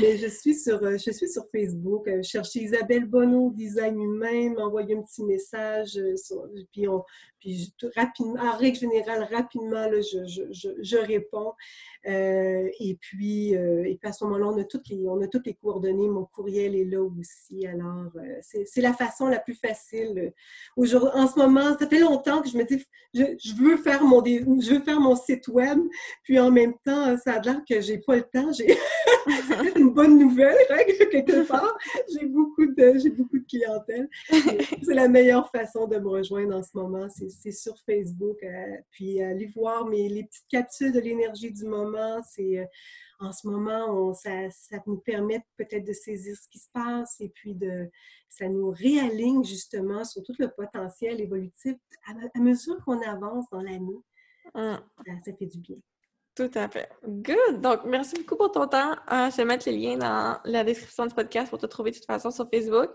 Mais 0.00 0.16
je 0.16 0.28
suis 0.28 0.54
sur, 0.54 0.82
euh, 0.82 0.96
je 0.96 1.10
suis 1.10 1.28
sur 1.28 1.44
Facebook. 1.52 2.08
Euh, 2.08 2.22
chercher 2.22 2.60
Isabelle 2.60 3.04
Bonneau, 3.04 3.52
Design 3.54 4.00
Humain, 4.00 4.54
m'envoyer 4.54 4.96
un 4.96 5.02
petit 5.02 5.22
message. 5.22 5.98
Euh, 5.98 6.14
puis, 6.72 6.88
on, 6.88 7.04
en 8.38 8.56
règle 8.56 8.78
générale, 8.78 9.28
rapidement, 9.30 9.88
je, 9.92 10.96
réponds. 10.96 11.52
Euh, 12.06 12.68
et, 12.78 12.96
puis, 13.00 13.56
euh, 13.56 13.84
et 13.84 13.96
puis, 13.96 14.08
à 14.08 14.12
ce 14.12 14.24
moment-là, 14.24 14.46
on, 14.46 14.58
a 14.58 14.64
toutes 14.64 14.88
les, 15.46 15.54
coordonnées. 15.54 16.08
Mon 16.08 16.24
courriel 16.24 16.76
est 16.76 16.84
là 16.84 17.02
aussi. 17.02 17.66
Alors, 17.66 18.10
euh, 18.16 18.60
c'est 18.64 18.80
la 18.80 18.92
façon 18.92 19.26
la 19.26 19.40
plus 19.40 19.54
facile. 19.54 20.32
En 20.76 21.26
ce 21.26 21.38
moment, 21.38 21.76
ça 21.78 21.86
fait 21.88 21.98
longtemps 21.98 22.42
que 22.42 22.48
je 22.48 22.56
me 22.56 22.64
dis, 22.64 22.84
je, 23.14 23.54
veux, 23.56 23.76
faire 23.76 24.04
mon, 24.04 24.24
je 24.24 24.74
veux 24.74 24.80
faire 24.80 25.00
mon 25.00 25.16
site 25.16 25.48
web. 25.48 25.78
Puis 26.22 26.38
en 26.38 26.50
même 26.50 26.74
temps, 26.84 27.16
ça 27.18 27.34
a 27.34 27.40
l'air 27.40 27.60
que 27.68 27.80
j'ai 27.80 27.98
pas 27.98 28.16
le 28.16 28.22
temps. 28.22 28.52
c'est 29.26 29.76
une 29.76 29.90
bonne 29.90 30.18
nouvelle, 30.18 30.56
hein, 30.70 30.82
quelque 31.10 31.46
part. 31.46 31.76
J'ai 32.12 32.26
beaucoup, 32.26 32.66
de, 32.66 33.08
beaucoup 33.10 33.38
de 33.38 33.46
clientèle. 33.46 34.08
C'est 34.82 34.94
la 34.94 35.08
meilleure 35.08 35.50
façon 35.50 35.86
de 35.86 35.98
me 35.98 36.08
rejoindre 36.08 36.56
en 36.56 36.62
ce 36.62 36.70
moment. 36.74 37.06
Sur 37.52 37.74
Facebook. 37.84 38.38
puis 38.90 39.22
aller 39.22 39.46
voir 39.54 39.86
mes, 39.86 40.08
les 40.08 40.24
petites 40.24 40.48
capsules 40.48 40.92
de 40.92 41.00
l'énergie 41.00 41.52
du 41.52 41.64
moment 41.64 42.22
c'est 42.22 42.58
euh, 42.58 42.64
en 43.18 43.32
ce 43.32 43.46
moment, 43.46 44.12
ça, 44.12 44.30
nous 44.86 44.98
permet 44.98 45.42
peut-être 45.56 45.86
de 45.86 45.92
saisir 45.94 46.36
ce 46.36 46.48
qui 46.50 46.58
se 46.58 46.68
passe 46.70 47.18
et 47.20 47.30
puis 47.30 47.54
de, 47.54 47.88
ça 48.28 48.46
nous 48.46 48.70
réaligne 48.70 49.42
justement 49.42 50.04
sur 50.04 50.22
tout 50.22 50.34
le 50.38 50.50
potentiel 50.50 51.18
évolutif 51.20 51.76
à, 52.06 52.38
mesure 52.38 52.76
qu'on 52.84 53.00
avance 53.00 53.46
dans 53.50 53.62
l'année. 53.62 54.02
Hum. 54.54 54.78
Ça, 55.24 55.32
fait 55.38 55.46
du 55.46 55.58
bien. 55.58 55.76
Tout 56.34 56.50
à 56.54 56.68
fait. 56.68 56.90
Good. 57.06 57.62
Donc, 57.62 57.84
merci 57.86 58.16
beaucoup 58.16 58.36
pour 58.36 58.52
ton 58.52 58.66
temps. 58.66 58.92
Euh, 59.10 59.30
je 59.30 59.36
vais 59.38 59.46
mettre 59.46 59.66
les 59.66 59.78
liens 59.78 59.96
dans 59.96 60.38
la 60.44 60.62
description 60.62 61.06
du 61.06 61.14
podcast 61.14 61.48
pour 61.48 61.58
te 61.58 61.64
trouver 61.64 61.92
de 61.92 61.96
toute 61.96 62.04
façon 62.04 62.30
sur 62.30 62.46
Facebook. 62.52 62.90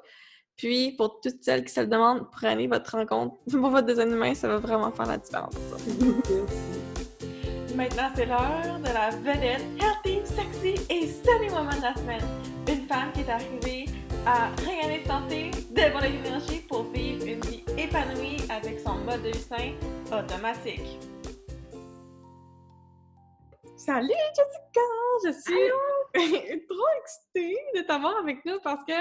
Puis, 0.62 0.91
pour 0.91 1.20
toutes 1.22 1.43
celles 1.43 1.66
qui 1.66 1.74
se 1.74 1.82
le 1.82 1.88
demandent, 1.88 2.30
prenez 2.30 2.68
votre 2.68 2.95
rencontre 2.95 3.36
pour 3.51 3.72
votre 3.72 3.88
design 3.88 4.12
humain. 4.12 4.36
Ça 4.36 4.47
va 4.47 4.59
vraiment 4.59 4.91
faire 4.91 5.07
la 5.07 5.18
différence. 5.18 5.55
Maintenant, 7.76 8.12
c'est 8.16 8.28
l'heure 8.28 8.78
de 8.78 8.93
la 8.93 9.09
vedette 9.09 9.64
healthy, 9.80 10.20
sexy 10.24 10.76
et 10.88 11.07
sunny 11.07 11.49
woman 11.49 11.76
de 11.78 11.82
la 11.82 11.95
semaine. 11.95 12.22
Une 12.68 12.86
femme 12.86 13.12
qui 13.12 13.22
est 13.22 13.30
arrivée 13.32 13.86
à 14.24 14.49
rayonner 14.64 14.99
de 14.99 15.07
santé, 15.07 15.49
dévoiler 15.72 16.09
l'énergie 16.09 16.59
pour 16.70 16.84
vivre 16.91 17.26
une 17.26 17.41
vie 17.41 17.64
épanouie 17.76 18.38
avec 18.47 18.82
son 18.82 18.99
mode 18.99 19.24
de 19.24 19.30
vie 19.30 19.39
sain 19.39 19.74
automatique. 20.16 20.99
Salut 23.78 24.14
Jessica! 24.36 24.82
Je 25.26 25.32
suis 25.32 25.72
trop 26.70 26.88
excitée 27.03 27.57
de 27.76 27.82
t'avoir 27.82 28.18
avec 28.18 28.45
nous 28.45 28.59
parce 28.64 28.86
que 28.86 28.93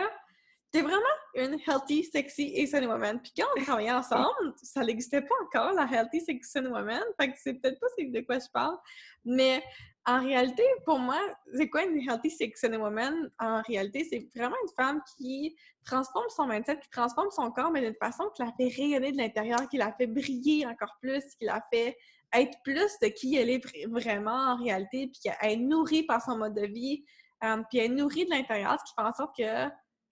T'es 0.72 0.82
vraiment 0.82 1.00
une 1.34 1.58
healthy, 1.66 2.04
sexy 2.04 2.52
et 2.54 2.66
sunny 2.66 2.86
woman. 2.86 3.20
Puis 3.20 3.32
quand 3.36 3.46
on 3.56 3.62
travaillait 3.62 3.92
ensemble, 3.92 4.54
ça 4.62 4.84
n'existait 4.84 5.22
pas 5.22 5.34
encore, 5.42 5.72
la 5.72 5.88
healthy, 5.90 6.20
sexy, 6.20 6.50
sunny 6.50 6.68
woman. 6.68 7.02
Fait 7.20 7.32
que 7.32 7.38
c'est 7.42 7.54
peut-être 7.54 7.80
pas 7.80 7.86
de 7.98 8.20
quoi 8.20 8.38
je 8.38 8.48
parle. 8.52 8.76
Mais 9.24 9.62
en 10.06 10.20
réalité, 10.20 10.62
pour 10.84 10.98
moi, 10.98 11.18
c'est 11.54 11.68
quoi 11.68 11.84
une 11.84 11.98
healthy, 12.08 12.30
sexy, 12.30 12.66
sunny 12.66 12.76
woman? 12.76 13.30
En 13.40 13.62
réalité, 13.62 14.06
c'est 14.08 14.28
vraiment 14.34 14.56
une 14.62 14.72
femme 14.76 15.02
qui 15.16 15.56
transforme 15.84 16.28
son 16.28 16.46
mindset, 16.46 16.78
qui 16.78 16.90
transforme 16.90 17.30
son 17.30 17.50
corps, 17.50 17.70
mais 17.70 17.80
d'une 17.80 17.96
façon 17.96 18.30
qui 18.34 18.42
la 18.42 18.52
fait 18.56 18.68
rayonner 18.68 19.12
de 19.12 19.16
l'intérieur, 19.16 19.68
qui 19.68 19.76
la 19.76 19.92
fait 19.92 20.06
briller 20.06 20.66
encore 20.66 20.96
plus, 21.00 21.22
qui 21.38 21.46
la 21.46 21.64
fait 21.72 21.96
être 22.32 22.56
plus 22.62 22.98
de 23.02 23.08
qui 23.08 23.36
elle 23.36 23.50
est 23.50 23.86
vraiment 23.88 24.52
en 24.52 24.56
réalité, 24.56 25.08
puis 25.08 25.20
qu'elle 25.22 25.50
est 25.50 25.56
nourrie 25.56 26.04
par 26.04 26.22
son 26.22 26.36
mode 26.36 26.54
de 26.54 26.66
vie, 26.66 27.04
euh, 27.44 27.62
puis 27.68 27.78
elle 27.78 27.92
est 27.92 27.94
nourrie 27.94 28.24
de 28.24 28.30
l'intérieur, 28.30 28.78
ce 28.78 28.84
qui 28.84 28.94
fait 28.94 29.08
en 29.08 29.12
sorte 29.12 29.36
que 29.36 29.68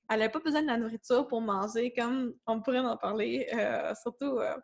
elle 0.08 0.20
n'avait 0.20 0.30
pas 0.30 0.40
besoin 0.40 0.62
de 0.62 0.66
la 0.66 0.76
nourriture 0.76 1.26
pour 1.26 1.40
manger, 1.40 1.92
comme 1.96 2.34
on 2.46 2.60
pourrait 2.60 2.78
en 2.78 2.96
parler, 2.96 3.46
euh, 3.52 3.92
surtout 4.00 4.38
euh, 4.38 4.56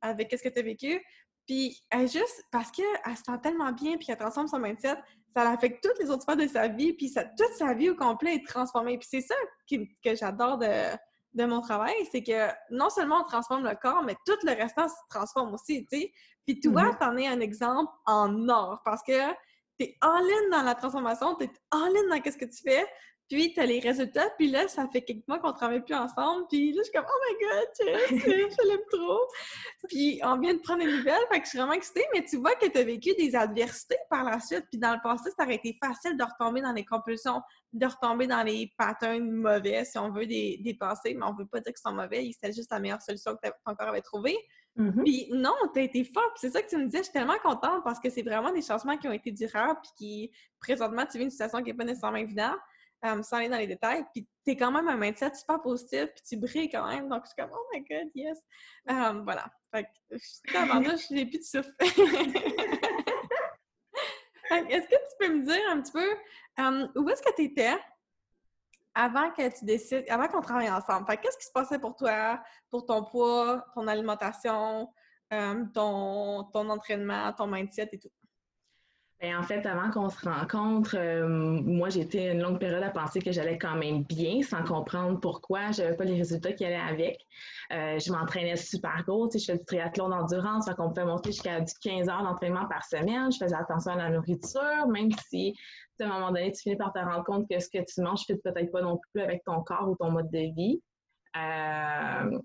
avec 0.00 0.30
ce 0.30 0.42
que 0.42 0.48
tu 0.48 0.58
as 0.60 0.62
vécu. 0.62 1.02
Puis, 1.46 1.82
elle 1.90 2.08
juste, 2.08 2.44
parce 2.52 2.70
qu'elle 2.70 3.16
se 3.16 3.22
sent 3.24 3.38
tellement 3.42 3.72
bien, 3.72 3.96
puis 3.96 4.06
elle 4.08 4.16
transforme 4.16 4.46
son 4.46 4.58
mindset, 4.58 4.96
ça 5.34 5.50
affecte 5.50 5.82
toutes 5.82 5.98
les 5.98 6.10
autres 6.10 6.22
sphères 6.22 6.36
de 6.36 6.46
sa 6.46 6.68
vie, 6.68 6.92
puis 6.92 7.08
ça, 7.08 7.24
toute 7.24 7.52
sa 7.56 7.74
vie 7.74 7.90
au 7.90 7.96
complet 7.96 8.36
est 8.36 8.46
transformée. 8.46 8.98
Puis 8.98 9.08
c'est 9.10 9.20
ça 9.22 9.34
que 9.68 10.14
j'adore 10.14 10.58
de, 10.58 11.44
mon 11.44 11.60
travail, 11.62 11.94
c'est 12.10 12.22
que 12.22 12.48
non 12.70 12.90
seulement 12.90 13.22
on 13.22 13.24
transforme 13.24 13.64
le 13.64 13.74
corps, 13.74 14.04
mais 14.04 14.14
tout 14.26 14.36
le 14.44 14.52
restant 14.52 14.88
se 14.88 14.94
transforme 15.08 15.54
aussi, 15.54 15.86
tu 15.90 15.98
sais. 15.98 16.12
Puis 16.46 16.60
toi, 16.60 16.82
mm-hmm. 16.82 16.98
t'en 16.98 17.16
es 17.16 17.26
un 17.26 17.40
exemple 17.40 17.92
en 18.06 18.48
or, 18.48 18.80
parce 18.84 19.02
que 19.02 19.32
t'es 19.78 19.96
en 20.02 20.18
ligne 20.18 20.50
dans 20.50 20.62
la 20.62 20.74
transformation, 20.74 21.34
t'es 21.34 21.50
en 21.70 21.86
ligne 21.86 22.08
dans 22.08 22.16
ce 22.16 22.36
que 22.36 22.44
tu 22.44 22.62
fais, 22.62 22.84
puis, 23.32 23.54
tu 23.54 23.60
as 23.60 23.66
les 23.66 23.80
résultats, 23.80 24.28
puis 24.36 24.48
là, 24.48 24.68
ça 24.68 24.86
fait 24.92 25.00
quelques 25.00 25.26
mois 25.26 25.38
qu'on 25.38 25.52
travaille 25.52 25.82
plus 25.82 25.94
ensemble, 25.94 26.46
puis 26.50 26.72
là, 26.72 26.82
je 26.82 26.90
suis 26.90 26.92
comme 26.92 27.06
«Oh 27.08 27.20
my 27.26 27.46
God, 27.46 28.20
je 28.20 28.68
l'aime 28.68 28.80
trop!» 28.90 29.20
Puis, 29.88 30.20
on 30.22 30.38
vient 30.38 30.52
de 30.52 30.58
prendre 30.58 30.84
des 30.84 30.90
nouvelles, 30.90 31.14
fait 31.32 31.38
que 31.38 31.44
je 31.44 31.48
suis 31.48 31.58
vraiment 31.58 31.72
excitée, 31.72 32.04
mais 32.12 32.22
tu 32.24 32.36
vois 32.36 32.54
que 32.56 32.66
tu 32.66 32.76
as 32.78 32.84
vécu 32.84 33.14
des 33.14 33.34
adversités 33.34 33.96
par 34.10 34.24
la 34.24 34.38
suite, 34.38 34.66
puis 34.70 34.78
dans 34.78 34.92
le 34.92 35.00
passé, 35.02 35.30
ça 35.34 35.44
aurait 35.44 35.54
été 35.54 35.78
facile 35.82 36.16
de 36.16 36.24
retomber 36.24 36.60
dans 36.60 36.72
les 36.72 36.84
compulsions, 36.84 37.40
de 37.72 37.86
retomber 37.86 38.26
dans 38.26 38.42
les 38.42 38.70
patterns 38.76 39.30
mauvais, 39.30 39.84
si 39.86 39.96
on 39.96 40.10
veut, 40.10 40.26
des, 40.26 40.58
des 40.62 40.74
passés, 40.74 41.14
mais 41.14 41.24
on 41.24 41.34
veut 41.34 41.46
pas 41.46 41.60
dire 41.60 41.72
qu'ils 41.72 41.90
sont 41.90 41.96
mauvais, 41.96 42.28
c'était 42.34 42.52
juste 42.52 42.70
la 42.70 42.80
meilleure 42.80 43.00
solution 43.00 43.34
que 43.34 43.48
tu 43.48 43.52
encore 43.64 43.88
avais 43.88 44.02
trouvée. 44.02 44.36
Mm-hmm. 44.76 45.02
Puis 45.04 45.28
non, 45.32 45.54
tu 45.72 45.80
as 45.80 45.82
été 45.82 46.04
forte. 46.04 46.32
C'est 46.36 46.50
ça 46.50 46.62
que 46.62 46.68
tu 46.68 46.76
me 46.76 46.86
disais. 46.86 46.98
Je 46.98 47.04
suis 47.04 47.12
tellement 47.12 47.38
contente 47.42 47.84
parce 47.84 48.00
que 48.00 48.08
c'est 48.08 48.22
vraiment 48.22 48.50
des 48.52 48.62
changements 48.62 48.96
qui 48.96 49.06
ont 49.06 49.12
été 49.12 49.30
durables 49.30 49.78
puis 49.82 49.92
qui, 49.98 50.32
présentement, 50.58 51.04
tu 51.04 51.18
vis 51.18 51.24
une 51.24 51.30
situation 51.30 51.58
qui 51.58 51.64
n'est 51.64 51.74
pas 51.74 51.84
nécessairement 51.84 52.16
évidente 52.16 52.56
sans 53.02 53.36
aller 53.36 53.48
dans 53.48 53.58
les 53.58 53.66
détails. 53.66 54.04
Puis 54.12 54.28
t'es 54.44 54.56
quand 54.56 54.70
même 54.70 54.88
un 54.88 54.96
mindset 54.96 55.34
super 55.34 55.60
positif, 55.60 56.06
puis 56.14 56.24
tu 56.28 56.36
brilles 56.36 56.70
quand 56.70 56.86
même. 56.88 57.08
Donc, 57.08 57.24
je 57.24 57.28
suis 57.28 57.36
comme, 57.36 57.50
oh 57.52 57.66
my 57.72 57.80
god, 57.80 58.10
yes. 58.14 58.38
Um, 58.88 59.24
voilà. 59.24 59.46
Fait 59.74 59.84
que, 59.84 60.56
avant 60.56 60.82
je 60.82 61.14
n'ai 61.14 61.26
plus 61.26 61.38
de 61.38 61.44
souffle. 61.44 61.72
est-ce 64.68 64.86
que 64.86 64.94
tu 64.94 65.16
peux 65.18 65.28
me 65.28 65.44
dire 65.44 65.62
un 65.70 65.80
petit 65.80 65.92
peu 65.92 66.16
um, 66.58 66.90
où 66.96 67.08
est-ce 67.08 67.22
que 67.22 67.34
tu 67.34 67.44
étais 67.44 67.76
avant 68.94 69.30
que 69.30 69.58
tu 69.58 69.64
décides, 69.64 70.04
avant 70.08 70.28
qu'on 70.28 70.42
travaille 70.42 70.70
ensemble? 70.70 71.06
Fait 71.06 71.16
qu'est-ce 71.16 71.38
qui 71.38 71.46
se 71.46 71.52
passait 71.52 71.78
pour 71.78 71.96
toi, 71.96 72.42
pour 72.70 72.84
ton 72.84 73.04
poids, 73.04 73.64
ton 73.74 73.88
alimentation, 73.88 74.92
ton, 75.30 76.44
ton 76.52 76.68
entraînement, 76.68 77.32
ton 77.32 77.46
mindset 77.46 77.88
et 77.92 77.98
tout? 77.98 78.10
Ben, 79.22 79.36
en 79.36 79.44
fait, 79.44 79.64
avant 79.66 79.88
qu'on 79.92 80.08
se 80.08 80.28
rencontre, 80.28 80.96
euh, 80.98 81.28
moi, 81.28 81.94
été 81.94 82.32
une 82.32 82.42
longue 82.42 82.58
période 82.58 82.82
à 82.82 82.90
penser 82.90 83.20
que 83.20 83.30
j'allais 83.30 83.56
quand 83.56 83.76
même 83.76 84.02
bien, 84.02 84.42
sans 84.42 84.64
comprendre 84.64 85.20
pourquoi 85.20 85.70
je 85.70 85.80
n'avais 85.80 85.96
pas 85.96 86.02
les 86.02 86.16
résultats 86.16 86.52
qui 86.52 86.64
allaient 86.64 86.74
avec. 86.74 87.24
Euh, 87.72 88.00
je 88.00 88.10
m'entraînais 88.10 88.56
super 88.56 89.04
gros. 89.06 89.28
Tu 89.28 89.38
sais, 89.38 89.44
je 89.46 89.52
fais 89.52 89.58
du 89.58 89.64
triathlon 89.64 90.08
d'endurance, 90.08 90.68
qu'on 90.76 90.88
me 90.88 90.94
fait 90.94 91.04
monter 91.04 91.30
jusqu'à 91.30 91.60
15 91.60 92.08
heures 92.08 92.24
d'entraînement 92.24 92.66
par 92.66 92.84
semaine. 92.84 93.30
Je 93.30 93.38
faisais 93.38 93.54
attention 93.54 93.92
à 93.92 93.96
la 93.96 94.10
nourriture, 94.10 94.88
même 94.88 95.10
si, 95.28 95.54
à 96.00 96.04
un 96.04 96.08
moment 96.08 96.32
donné, 96.32 96.50
tu 96.50 96.62
finis 96.62 96.76
par 96.76 96.92
te 96.92 96.98
rendre 96.98 97.22
compte 97.22 97.48
que 97.48 97.60
ce 97.60 97.68
que 97.68 97.78
tu 97.78 98.00
manges 98.00 98.28
ne 98.28 98.34
fit 98.34 98.40
peut-être 98.42 98.72
pas 98.72 98.82
non 98.82 98.98
plus 99.12 99.22
avec 99.22 99.44
ton 99.44 99.62
corps 99.62 99.88
ou 99.88 99.94
ton 99.94 100.10
mode 100.10 100.32
de 100.32 100.52
vie. 100.52 100.82
Euh, 101.36 102.38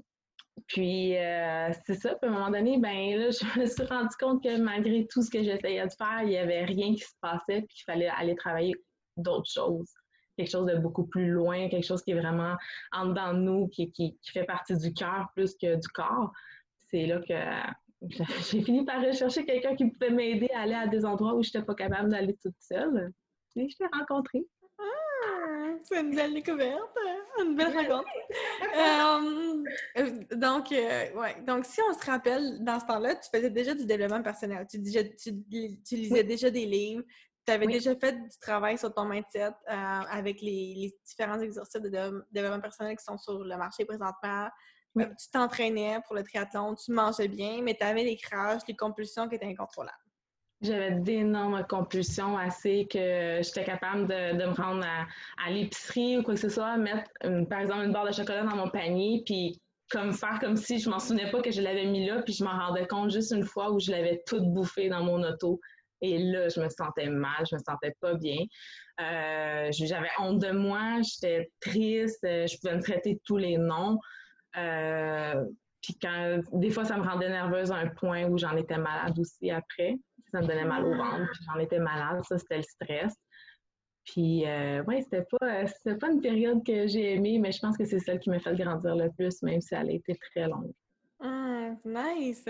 puis, 0.66 1.16
euh, 1.18 1.72
c'est 1.86 1.96
ça. 1.96 2.16
Puis, 2.16 2.30
à 2.30 2.34
un 2.34 2.36
moment 2.36 2.50
donné, 2.50 2.78
ben 2.80 3.18
là, 3.18 3.30
je 3.56 3.60
me 3.60 3.66
suis 3.66 3.84
rendu 3.84 4.16
compte 4.20 4.44
que 4.44 4.58
malgré 4.60 5.06
tout 5.08 5.22
ce 5.22 5.30
que 5.30 5.44
j'essayais 5.44 5.86
de 5.86 5.94
faire, 5.94 6.22
il 6.24 6.30
n'y 6.30 6.38
avait 6.38 6.66
rien 6.66 6.94
qui 6.94 7.02
se 7.04 7.14
passait, 7.22 7.62
puis 7.62 7.76
qu'il 7.76 7.84
fallait 7.86 8.08
aller 8.08 8.36
travailler 8.36 8.76
d'autres 9.18 9.50
choses. 9.50 9.94
Quelque 10.36 10.52
chose 10.52 10.68
de 10.68 10.78
beaucoup 10.78 11.06
plus 11.06 11.30
loin, 11.30 11.68
quelque 11.70 11.86
chose 11.86 12.04
qui 12.04 12.12
est 12.12 12.20
vraiment 12.20 12.56
en 12.92 13.08
dedans 13.08 13.34
de 13.34 13.40
nous, 13.40 13.68
qui, 13.70 13.92
qui, 13.92 14.18
fait 14.32 14.44
partie 14.44 14.78
du 14.78 14.94
cœur 14.94 15.30
plus 15.36 15.56
que 15.56 15.76
du 15.76 15.88
corps. 15.90 16.32
C'est 16.86 17.06
là 17.06 17.20
que 17.20 18.08
j'ai 18.52 18.62
fini 18.62 18.86
par 18.86 19.04
rechercher 19.04 19.46
quelqu'un 19.46 19.76
qui 19.76 19.90
pouvait 19.90 20.12
m'aider 20.12 20.50
à 20.56 20.62
aller 20.62 20.76
à 20.76 20.88
des 20.88 21.06
endroits 21.06 21.34
où 21.34 21.42
je 21.42 21.50
n'étais 21.50 21.64
pas 21.64 21.74
capable 21.74 22.10
d'aller 22.10 22.36
toute 22.42 22.56
seule. 22.60 23.12
Et 23.56 23.68
je 23.68 23.76
l'ai 23.80 23.90
rencontré. 23.92 24.46
Ah, 24.80 25.74
c'est 25.84 26.02
une 26.02 26.16
belle 26.16 26.36
découverte, 26.36 26.98
une 27.44 27.56
belle 27.56 27.76
rencontre. 27.76 28.10
Euh, 28.78 29.64
euh, 29.98 30.36
donc, 30.36 30.72
euh, 30.72 31.14
ouais. 31.14 31.42
donc, 31.46 31.66
si 31.66 31.80
on 31.82 31.94
se 31.94 32.06
rappelle, 32.06 32.64
dans 32.64 32.80
ce 32.80 32.86
temps-là, 32.86 33.16
tu 33.16 33.30
faisais 33.34 33.50
déjà 33.50 33.74
du 33.74 33.86
développement 33.86 34.22
personnel. 34.22 34.66
Tu, 34.70 34.82
tu, 34.82 35.96
lisais 35.96 36.24
déjà 36.24 36.50
des 36.50 36.66
livres. 36.66 37.04
Tu 37.46 37.54
avais 37.54 37.68
déjà 37.68 37.96
fait 37.96 38.14
du 38.14 38.38
travail 38.42 38.78
sur 38.78 38.94
ton 38.94 39.06
mindset 39.06 39.54
avec 39.68 40.42
les, 40.42 40.94
différents 41.06 41.40
exercices 41.40 41.82
de 41.82 42.26
développement 42.32 42.62
personnel 42.62 42.98
qui 42.98 43.04
sont 43.04 43.18
sur 43.18 43.40
le 43.40 43.58
marché 43.58 43.86
présentement. 43.86 44.50
tu 44.96 45.30
t'entraînais 45.32 46.00
pour 46.06 46.16
le 46.16 46.24
triathlon, 46.24 46.76
tu 46.76 46.92
mangeais 46.92 47.30
bien, 47.30 47.62
mais 47.62 47.76
tu 47.76 47.84
avais 47.84 48.04
les 48.04 48.18
crashs, 48.18 48.64
les 48.68 48.76
compulsions 48.76 49.30
qui 49.30 49.36
étaient 49.36 49.46
incontrôlables. 49.46 50.07
J'avais 50.62 50.92
d'énormes 50.92 51.64
compulsions 51.70 52.36
assez 52.36 52.88
que 52.92 53.42
j'étais 53.44 53.64
capable 53.64 54.08
de, 54.08 54.38
de, 54.38 54.46
me 54.46 54.54
rendre 54.54 54.84
à, 54.86 55.52
l'épicerie 55.52 56.18
ou 56.18 56.24
quoi 56.24 56.34
que 56.34 56.40
ce 56.40 56.50
soit, 56.50 56.78
mettre 56.78 57.12
euh, 57.26 57.46
par 57.46 57.60
exemple 57.60 57.86
une 57.86 57.94
barre 57.94 58.08
de 58.08 58.12
chocolat 58.12 58.44
dans 58.44 58.56
mon 58.56 58.70
panier, 58.70 59.22
puis 59.24 59.62
comme 59.92 60.14
faire 60.14 60.40
comme 60.40 60.58
si 60.58 60.80
je 60.80 60.90
m'en 60.90 61.00
souvenais 61.00 61.30
pas 61.30 61.42
que 61.42 61.52
je 61.52 61.62
l'avais 61.62 61.86
mis 61.86 62.08
là, 62.08 62.24
puis 62.24 62.34
je 62.34 62.44
m'en 62.44 62.58
rendais 62.58 62.88
compte 62.88 63.12
juste 63.12 63.32
une 63.32 63.46
fois 63.46 63.72
où 63.72 63.80
je 63.80 63.92
l'avais 63.92 64.24
tout 64.26 64.42
bouffé 64.42 64.90
dans 64.90 65.04
mon 65.04 65.22
auto. 65.24 65.60
Et 66.02 66.18
là, 66.18 66.50
je 66.50 66.60
me 66.60 66.70
sentais 66.70 67.10
mal, 67.10 67.46
je 67.50 67.56
me 67.56 67.60
sentais 67.60 67.94
pas 68.02 68.16
bien. 68.16 68.38
Euh, 69.00 69.70
j'avais 69.72 70.10
honte 70.20 70.40
de 70.40 70.52
moi, 70.52 71.02
j'étais 71.04 71.52
triste, 71.60 72.24
euh, 72.24 72.48
je 72.48 72.58
pouvais 72.58 72.76
me 72.76 72.82
traiter 72.82 73.20
tous 73.26 73.38
les 73.38 73.58
noms. 73.58 74.00
Puis 74.54 75.96
quand, 76.02 76.40
des 76.54 76.72
fois, 76.72 76.84
ça 76.84 76.98
me 76.98 77.04
rendait 77.04 77.30
nerveuse 77.30 77.72
à 77.72 77.76
un 77.76 77.88
point 77.88 78.26
où 78.26 78.38
j'en 78.38 78.56
étais 78.58 78.78
malade 78.78 79.18
aussi 79.20 79.52
après. 79.52 79.96
Ça 80.38 80.44
me 80.44 80.48
donnait 80.48 80.66
mal 80.66 80.86
au 80.86 80.94
ventre, 80.94 81.32
puis 81.32 81.46
j'en 81.48 81.60
étais 81.60 81.80
malade. 81.80 82.24
Ça, 82.24 82.38
c'était 82.38 82.58
le 82.58 82.64
stress. 82.64 83.16
Puis, 84.06 84.46
euh, 84.46 84.84
ouais, 84.84 85.02
c'était 85.02 85.26
pas, 85.40 85.66
pas 86.00 86.12
une 86.12 86.22
période 86.22 86.64
que 86.64 86.86
j'ai 86.86 87.16
aimée, 87.16 87.40
mais 87.40 87.52
je 87.52 87.60
pense 87.60 87.76
que 87.76 87.86
c'est 87.86 88.00
celle 88.00 88.20
qui 88.20 88.30
m'a 88.30 88.40
fait 88.40 88.56
grandir 88.56 88.96
le 88.96 89.10
plus, 89.12 89.42
même 89.42 89.62
si 89.62 89.74
elle 89.74 89.90
a 89.90 89.94
été 89.94 90.16
très 90.32 90.48
longue. 90.48 90.72
Hum, 91.20 91.76
nice! 91.84 92.46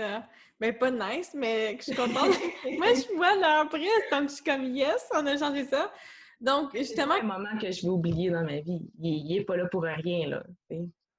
Ben, 0.60 0.76
pas 0.76 0.90
nice, 0.90 1.32
mais 1.34 1.78
je 1.78 1.84
suis 1.84 1.94
contente. 1.94 2.14
Moi, 2.78 2.88
je 2.92 3.16
vois 3.16 3.36
là 3.36 3.60
après, 3.62 3.80
donc 4.12 4.28
je 4.28 4.34
suis 4.34 4.44
comme 4.44 4.64
yes, 4.64 5.08
on 5.14 5.24
a 5.24 5.38
changé 5.38 5.64
ça. 5.64 5.90
Donc, 6.38 6.76
justement. 6.76 7.14
C'est 7.14 7.22
un 7.22 7.38
moment 7.38 7.58
que 7.58 7.70
je 7.70 7.82
vais 7.82 7.88
oublier 7.88 8.30
dans 8.30 8.44
ma 8.44 8.60
vie. 8.60 8.82
Il, 9.00 9.34
est 9.34 9.44
pas 9.44 9.56
là 9.56 9.66
pour 9.66 9.82
rien, 9.82 10.28
là. 10.28 10.44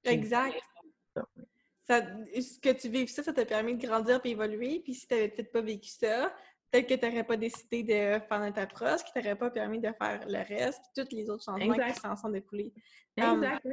Exact. 0.03 0.61
Ça, 1.89 2.01
ce 2.39 2.59
que 2.59 2.69
tu 2.79 2.87
vives 2.87 3.09
ça, 3.09 3.23
ça 3.23 3.33
t'a 3.33 3.45
permis 3.45 3.75
de 3.75 3.85
grandir 3.85 4.21
et 4.23 4.29
évoluer. 4.29 4.79
Puis 4.83 4.93
si 4.93 5.07
tu 5.07 5.15
n'avais 5.15 5.29
peut-être 5.29 5.51
pas 5.51 5.61
vécu 5.61 5.89
ça, 5.89 6.31
peut-être 6.71 6.87
que 6.87 6.93
tu 6.93 7.05
n'aurais 7.05 7.23
pas 7.23 7.37
décidé 7.37 7.83
de 7.83 8.19
faire 8.25 8.39
notre 8.39 8.59
approche, 8.59 9.03
qui 9.03 9.13
t'aurait 9.13 9.35
pas 9.35 9.49
permis 9.49 9.79
de 9.79 9.91
faire 9.97 10.25
le 10.27 10.37
reste, 10.37 10.81
puis 10.93 11.05
tous 11.05 11.15
les 11.15 11.29
autres 11.29 11.43
changements 11.43 11.73
qui 11.73 11.99
s'en 11.99 12.15
sont 12.15 12.29
découlés. 12.29 12.73
Exact. 13.17 13.67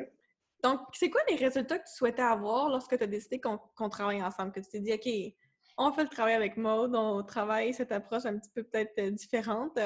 donc, 0.62 0.80
c'est 0.92 1.10
quoi 1.10 1.20
les 1.28 1.36
résultats 1.36 1.78
que 1.78 1.84
tu 1.84 1.94
souhaitais 1.94 2.22
avoir 2.22 2.68
lorsque 2.68 2.96
tu 2.96 3.04
as 3.04 3.06
décidé 3.06 3.40
qu'on 3.40 3.88
travaille 3.88 4.22
ensemble? 4.22 4.52
Que 4.52 4.60
tu 4.60 4.68
t'es 4.70 4.80
dit, 4.80 4.92
OK, 4.92 5.34
on 5.78 5.92
fait 5.92 6.04
le 6.04 6.08
travail 6.08 6.34
avec 6.34 6.56
Maud, 6.56 6.94
on 6.94 7.22
travaille 7.22 7.74
cette 7.74 7.92
approche 7.92 8.24
un 8.24 8.38
petit 8.38 8.50
peu 8.54 8.62
peut-être 8.62 9.00
différente. 9.14 9.78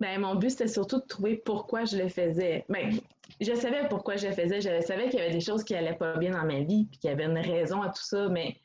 Ben, 0.00 0.20
mon 0.20 0.34
but, 0.34 0.50
c'était 0.50 0.68
surtout 0.68 1.00
de 1.00 1.06
trouver 1.06 1.36
pourquoi 1.36 1.84
je 1.84 1.96
le 1.96 2.08
faisais. 2.08 2.64
Ben, 2.68 2.92
je 3.40 3.54
savais 3.54 3.88
pourquoi 3.88 4.16
je 4.16 4.28
le 4.28 4.32
faisais. 4.32 4.60
Je 4.60 4.80
savais 4.84 5.08
qu'il 5.08 5.18
y 5.18 5.22
avait 5.22 5.32
des 5.32 5.40
choses 5.40 5.64
qui 5.64 5.74
n'allaient 5.74 5.96
pas 5.96 6.16
bien 6.16 6.32
dans 6.32 6.44
ma 6.44 6.60
vie, 6.60 6.86
puis 6.86 6.98
qu'il 6.98 7.10
y 7.10 7.12
avait 7.12 7.24
une 7.24 7.38
raison 7.38 7.82
à 7.82 7.88
tout 7.88 8.02
ça, 8.02 8.28
mais 8.28 8.56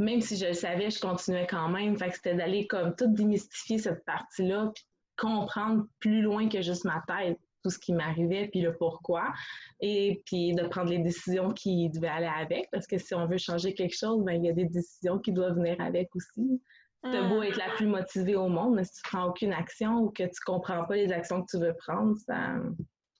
même 0.00 0.22
si 0.22 0.36
je 0.36 0.46
le 0.46 0.54
savais, 0.54 0.90
je 0.90 0.98
continuais 0.98 1.46
quand 1.48 1.68
même. 1.68 1.96
Fait 1.98 2.08
que 2.08 2.16
c'était 2.16 2.34
d'aller 2.34 2.66
comme 2.66 2.96
tout 2.96 3.06
démystifier 3.08 3.78
cette 3.78 4.04
partie-là, 4.06 4.72
puis 4.74 4.84
comprendre 5.18 5.84
plus 5.98 6.22
loin 6.22 6.48
que 6.48 6.62
juste 6.62 6.84
ma 6.84 7.02
tête 7.06 7.38
tout 7.62 7.68
ce 7.68 7.78
qui 7.78 7.92
m'arrivait, 7.92 8.48
puis 8.48 8.62
le 8.62 8.74
pourquoi, 8.74 9.34
et 9.80 10.22
puis 10.24 10.54
de 10.54 10.62
prendre 10.66 10.88
les 10.88 10.98
décisions 10.98 11.50
qui 11.50 11.90
devaient 11.90 12.08
aller 12.08 12.30
avec, 12.34 12.70
parce 12.72 12.86
que 12.86 12.96
si 12.96 13.14
on 13.14 13.26
veut 13.26 13.36
changer 13.36 13.74
quelque 13.74 13.94
chose, 13.94 14.24
ben, 14.24 14.32
il 14.32 14.46
y 14.46 14.48
a 14.48 14.54
des 14.54 14.64
décisions 14.64 15.18
qui 15.18 15.30
doivent 15.30 15.56
venir 15.56 15.78
avec 15.78 16.08
aussi. 16.16 16.62
T'as 17.02 17.28
beau 17.28 17.42
être 17.42 17.58
la 17.58 17.70
plus 17.76 17.86
motivée 17.86 18.36
au 18.36 18.48
monde, 18.48 18.76
mais 18.76 18.84
si 18.84 18.94
tu 18.94 19.02
prends 19.04 19.26
aucune 19.26 19.52
action 19.52 19.98
ou 19.98 20.10
que 20.10 20.22
tu 20.22 20.40
comprends 20.44 20.84
pas 20.86 20.96
les 20.96 21.12
actions 21.12 21.42
que 21.42 21.50
tu 21.50 21.58
veux 21.58 21.74
prendre, 21.74 22.16
ça, 22.26 22.56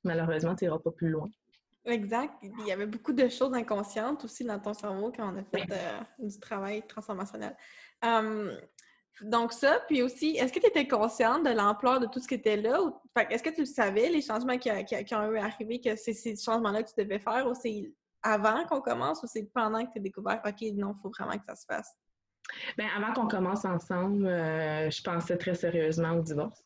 malheureusement, 0.05 0.55
tu 0.55 0.65
n'iras 0.65 0.79
pas 0.79 0.91
plus 0.91 1.11
loin. 1.11 1.29
Exact. 1.85 2.35
Il 2.43 2.67
y 2.67 2.73
avait 2.73 2.87
beaucoup 2.87 3.13
de 3.13 3.29
choses 3.29 3.55
inconscientes 3.55 4.25
aussi 4.25 4.45
dans 4.45 4.59
ton 4.59 4.75
cerveau 4.75 5.13
quand 5.15 5.33
on 5.33 5.39
a 5.39 5.45
fait 5.45 5.67
euh, 5.73 6.01
du 6.19 6.39
travail 6.39 6.87
transformationnel. 6.87 7.57
donc 9.23 9.53
ça, 9.53 9.81
puis 9.89 10.03
aussi, 10.03 10.37
est-ce 10.37 10.53
que 10.53 10.61
tu 10.61 10.67
étais 10.67 10.87
consciente 10.87 11.45
de 11.45 11.51
l'ampleur 11.51 12.01
de 12.01 12.07
tout 12.07 12.21
ce 12.21 12.29
qui 12.29 12.35
était 12.35 12.57
là? 12.57 12.79
est-ce 13.31 13.43
que 13.43 13.55
tu 13.55 13.65
savais, 13.65 14.09
les 14.09 14.23
changements 14.23 14.59
qui, 14.59 14.71
ont 14.71 15.33
eu 15.33 15.39
arrivé, 15.39 15.81
que 15.81 15.97
c'est 15.97 16.13
ces 16.13 16.37
changements-là 16.37 16.83
que 16.83 16.91
tu 16.91 17.03
devais 17.03 17.19
faire 17.19 17.47
ou 17.47 17.55
c'est 17.55 17.91
avant 18.23 18.67
qu'on 18.67 18.83
commence 18.83 19.23
ou 19.23 19.27
c'est 19.27 19.51
pendant 19.55 19.85
que 19.85 19.93
tu 19.93 19.99
as 19.99 20.03
découvert, 20.03 20.43
OK, 20.45 20.61
non, 20.75 20.95
il 20.97 21.03
faut 21.03 21.11
vraiment 21.19 21.39
que 21.39 21.45
ça 21.47 21.57
se 21.57 21.65
fasse? 21.65 21.97
Bien, 22.77 22.89
avant 22.97 23.13
qu'on 23.13 23.29
commence 23.29 23.65
ensemble, 23.65 24.27
euh, 24.27 24.91
je 24.91 25.03
pensais 25.03 25.37
très 25.37 25.55
sérieusement 25.55 26.13
au 26.13 26.21
divorce. 26.21 26.63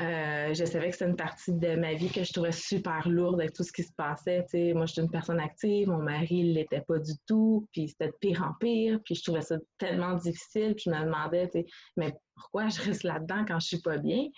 Euh, 0.00 0.54
je 0.54 0.64
savais 0.64 0.88
que 0.88 0.92
c'était 0.94 1.10
une 1.10 1.16
partie 1.16 1.52
de 1.52 1.76
ma 1.76 1.92
vie 1.92 2.10
que 2.10 2.24
je 2.24 2.32
trouvais 2.32 2.52
super 2.52 3.06
lourde 3.06 3.40
avec 3.40 3.52
tout 3.52 3.62
ce 3.62 3.72
qui 3.72 3.82
se 3.82 3.92
passait. 3.92 4.46
moi, 4.74 4.86
je 4.86 4.92
suis 4.92 5.02
une 5.02 5.10
personne 5.10 5.38
active, 5.38 5.88
mon 5.88 6.02
mari 6.02 6.44
ne 6.44 6.54
l'était 6.54 6.80
pas 6.80 6.98
du 6.98 7.12
tout, 7.26 7.68
puis 7.72 7.88
c'était 7.88 8.06
de 8.06 8.16
pire 8.18 8.42
en 8.42 8.54
pire, 8.54 9.00
puis 9.04 9.14
je 9.14 9.22
trouvais 9.22 9.42
ça 9.42 9.56
tellement 9.76 10.14
difficile, 10.14 10.74
puis 10.74 10.84
je 10.86 10.90
me 10.90 11.04
demandais, 11.04 11.50
mais 11.98 12.14
pourquoi 12.34 12.68
je 12.68 12.80
reste 12.80 13.02
là-dedans 13.02 13.44
quand 13.46 13.60
je 13.60 13.66
suis 13.66 13.80
pas 13.82 13.98
bien? 13.98 14.28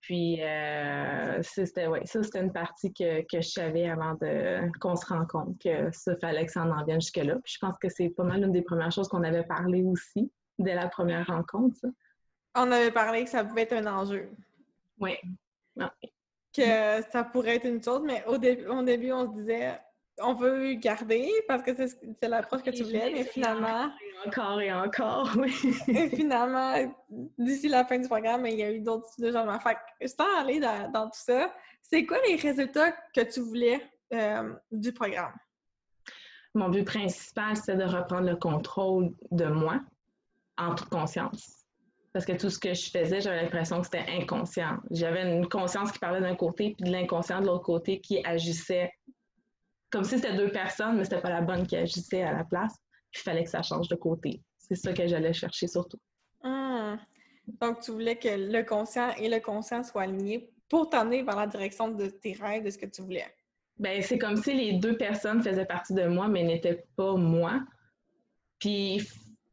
Puis, 0.00 0.42
euh, 0.42 1.40
c'était, 1.42 1.86
ouais, 1.86 2.04
ça, 2.04 2.22
c'était 2.24 2.40
une 2.40 2.52
partie 2.52 2.92
que, 2.92 3.20
que, 3.20 3.40
je 3.40 3.48
savais 3.48 3.88
avant 3.88 4.14
de, 4.14 4.68
qu'on 4.80 4.96
se 4.96 5.06
rende 5.06 5.28
compte 5.28 5.56
que 5.62 5.88
ça 5.92 6.16
fallait 6.16 6.46
que 6.46 6.50
ça 6.50 6.62
en, 6.64 6.84
vienne 6.84 7.00
jusque-là. 7.00 7.36
Puis, 7.44 7.54
je 7.54 7.58
pense 7.64 7.76
que 7.78 7.88
c'est 7.88 8.08
pas 8.08 8.24
mal 8.24 8.42
une 8.42 8.50
des 8.50 8.62
premières 8.62 8.90
choses 8.90 9.06
qu'on 9.06 9.22
avait 9.22 9.44
parlé 9.44 9.84
aussi 9.84 10.32
dès 10.58 10.74
la 10.74 10.88
première 10.88 11.28
rencontre. 11.28 11.78
On 12.56 12.72
avait 12.72 12.90
parlé 12.90 13.22
que 13.22 13.30
ça 13.30 13.44
pouvait 13.44 13.62
être 13.62 13.74
un 13.74 13.86
enjeu. 13.86 14.30
Oui. 15.00 15.16
Que 16.52 17.02
ça 17.10 17.24
pourrait 17.24 17.56
être 17.56 17.66
une 17.66 17.82
chose, 17.82 18.02
mais 18.04 18.24
au, 18.26 18.36
début, 18.36 18.66
au 18.66 18.82
début, 18.82 19.12
on 19.12 19.30
se 19.30 19.38
disait, 19.38 19.78
on 20.22 20.34
veut 20.34 20.74
garder 20.74 21.30
parce 21.48 21.62
que 21.62 21.70
c'est 21.74 22.28
l'approche 22.28 22.62
que 22.62 22.70
tu 22.70 22.82
voulais, 22.82 23.10
mais 23.12 23.24
finalement. 23.24 23.90
Encore 24.26 24.60
et 24.60 24.72
encore, 24.72 25.30
oui. 25.38 25.52
et 25.88 26.10
finalement, 26.10 26.74
d'ici 27.38 27.68
la 27.68 27.84
fin 27.84 27.98
du 27.98 28.08
programme, 28.08 28.46
il 28.46 28.58
y 28.58 28.62
a 28.62 28.70
eu 28.70 28.80
d'autres 28.80 29.08
changements. 29.18 29.58
Fait 29.60 29.76
que, 30.00 30.06
sans 30.06 30.40
aller 30.40 30.60
dans, 30.60 31.06
tout 31.06 31.20
ça, 31.20 31.52
c'est 31.80 32.04
quoi 32.04 32.18
les 32.28 32.36
résultats 32.36 32.92
que 33.14 33.22
tu 33.22 33.40
voulais 33.40 33.80
euh, 34.12 34.52
du 34.70 34.92
programme? 34.92 35.32
Mon 36.54 36.68
but 36.68 36.84
principal, 36.84 37.56
c'est 37.56 37.76
de 37.76 37.84
reprendre 37.84 38.28
le 38.28 38.36
contrôle 38.36 39.14
de 39.30 39.46
moi 39.46 39.80
en 40.58 40.74
toute 40.74 40.88
conscience. 40.88 41.59
Parce 42.12 42.24
que 42.24 42.32
tout 42.32 42.50
ce 42.50 42.58
que 42.58 42.74
je 42.74 42.90
faisais, 42.90 43.20
j'avais 43.20 43.42
l'impression 43.42 43.80
que 43.80 43.86
c'était 43.86 44.06
inconscient. 44.08 44.78
J'avais 44.90 45.22
une 45.32 45.48
conscience 45.48 45.92
qui 45.92 45.98
parlait 46.00 46.20
d'un 46.20 46.34
côté, 46.34 46.74
puis 46.76 46.84
de 46.84 46.90
l'inconscient 46.90 47.40
de 47.40 47.46
l'autre 47.46 47.64
côté 47.64 48.00
qui 48.00 48.24
agissait 48.24 48.90
comme 49.90 50.04
si 50.04 50.16
c'était 50.16 50.36
deux 50.36 50.50
personnes, 50.50 50.96
mais 50.96 51.04
c'était 51.04 51.20
pas 51.20 51.30
la 51.30 51.40
bonne 51.40 51.66
qui 51.66 51.76
agissait 51.76 52.22
à 52.22 52.32
la 52.32 52.44
place. 52.44 52.74
il 53.14 53.20
fallait 53.20 53.44
que 53.44 53.50
ça 53.50 53.62
change 53.62 53.88
de 53.88 53.96
côté. 53.96 54.40
C'est 54.58 54.76
ça 54.76 54.92
que 54.92 55.06
j'allais 55.06 55.32
chercher 55.32 55.66
surtout. 55.66 55.98
Hum. 56.44 56.98
Donc, 57.60 57.80
tu 57.80 57.90
voulais 57.90 58.16
que 58.16 58.28
le 58.28 58.62
conscient 58.62 59.10
et 59.16 59.28
le 59.28 59.40
conscient 59.40 59.82
soient 59.82 60.02
alignés 60.02 60.48
pour 60.68 60.88
t'emmener 60.88 61.22
vers 61.22 61.36
la 61.36 61.48
direction 61.48 61.88
de 61.88 62.06
tes 62.06 62.34
rêves, 62.34 62.64
de 62.64 62.70
ce 62.70 62.78
que 62.78 62.86
tu 62.86 63.02
voulais. 63.02 63.26
Ben, 63.78 64.00
c'est 64.02 64.18
comme 64.18 64.36
si 64.36 64.54
les 64.54 64.74
deux 64.74 64.96
personnes 64.96 65.42
faisaient 65.42 65.64
partie 65.64 65.94
de 65.94 66.06
moi, 66.06 66.28
mais 66.28 66.44
n'étaient 66.44 66.84
pas 66.96 67.16
moi. 67.16 67.60
Puis, 68.60 69.02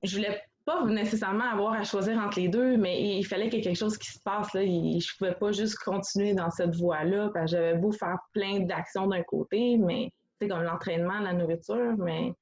je 0.04 0.18
voulais 0.18 0.44
pas 0.68 0.84
nécessairement 0.84 1.46
avoir 1.46 1.72
à 1.72 1.86
choisir 1.86 2.18
entre 2.18 2.42
les 2.42 2.50
deux, 2.50 2.76
mais 2.76 3.18
il 3.18 3.24
fallait 3.24 3.48
qu'il 3.48 3.60
y 3.60 3.62
ait 3.62 3.64
quelque 3.64 3.78
chose 3.80 3.98
qui 3.98 4.12
se 4.12 4.20
passe. 4.20 4.54
Là. 4.54 4.66
Je 4.66 5.18
pouvais 5.18 5.34
pas 5.34 5.54
juste 5.54 5.78
continuer 5.78 6.34
dans 6.34 6.52
cette 6.52 6.76
voie-là, 6.76 7.30
parce 7.34 7.46
que 7.46 7.58
j'avais 7.58 7.76
beau 7.76 7.94
faire 7.94 8.18
plein 8.34 8.60
d'actions 8.60 9.08
d'un 9.08 9.24
côté, 9.24 9.78
mais 9.78 10.12
comme 10.42 10.64
l'entraînement, 10.64 11.20
la 11.20 11.32
nourriture, 11.32 11.96
mais 11.98 12.34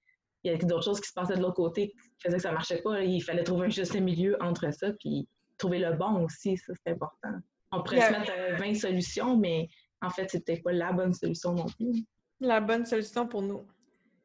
il 0.43 0.51
y 0.51 0.55
a 0.55 0.57
d'autres 0.57 0.85
choses 0.85 0.99
qui 0.99 1.07
se 1.07 1.13
passaient 1.13 1.35
de 1.35 1.41
l'autre 1.41 1.57
côté 1.57 1.89
qui 1.89 1.95
faisaient 2.17 2.37
que 2.37 2.41
ça 2.41 2.51
marchait 2.51 2.81
pas. 2.81 3.03
Il 3.03 3.21
fallait 3.21 3.43
trouver 3.43 3.67
un 3.67 3.69
juste 3.69 3.95
milieu 3.95 4.35
entre 4.41 4.73
ça, 4.73 4.91
puis 4.93 5.27
trouver 5.59 5.77
le 5.77 5.93
bon 5.93 6.25
aussi, 6.25 6.57
ça 6.57 6.73
c'est 6.83 6.93
important. 6.93 7.29
On 7.71 7.83
pourrait 7.83 8.01
se 8.01 8.11
mettre 8.11 8.31
20 8.59 8.73
solutions, 8.73 9.37
mais 9.37 9.67
en 10.01 10.09
fait, 10.09 10.31
c'était 10.31 10.57
pas 10.57 10.71
la 10.71 10.91
bonne 10.93 11.13
solution 11.13 11.53
non 11.53 11.67
plus. 11.77 12.03
La 12.39 12.59
bonne 12.59 12.87
solution 12.87 13.27
pour 13.27 13.43
nous. 13.43 13.67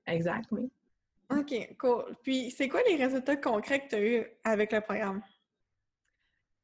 Exact, 0.06 0.46
oui. 0.52 0.70
OK, 1.30 1.76
cool. 1.78 2.16
Puis, 2.22 2.50
c'est 2.50 2.68
quoi 2.68 2.80
les 2.88 2.96
résultats 2.96 3.36
concrets 3.36 3.80
que 3.80 3.88
tu 3.88 3.94
as 3.94 4.00
eus 4.00 4.26
avec 4.44 4.72
le 4.72 4.80
programme? 4.80 5.22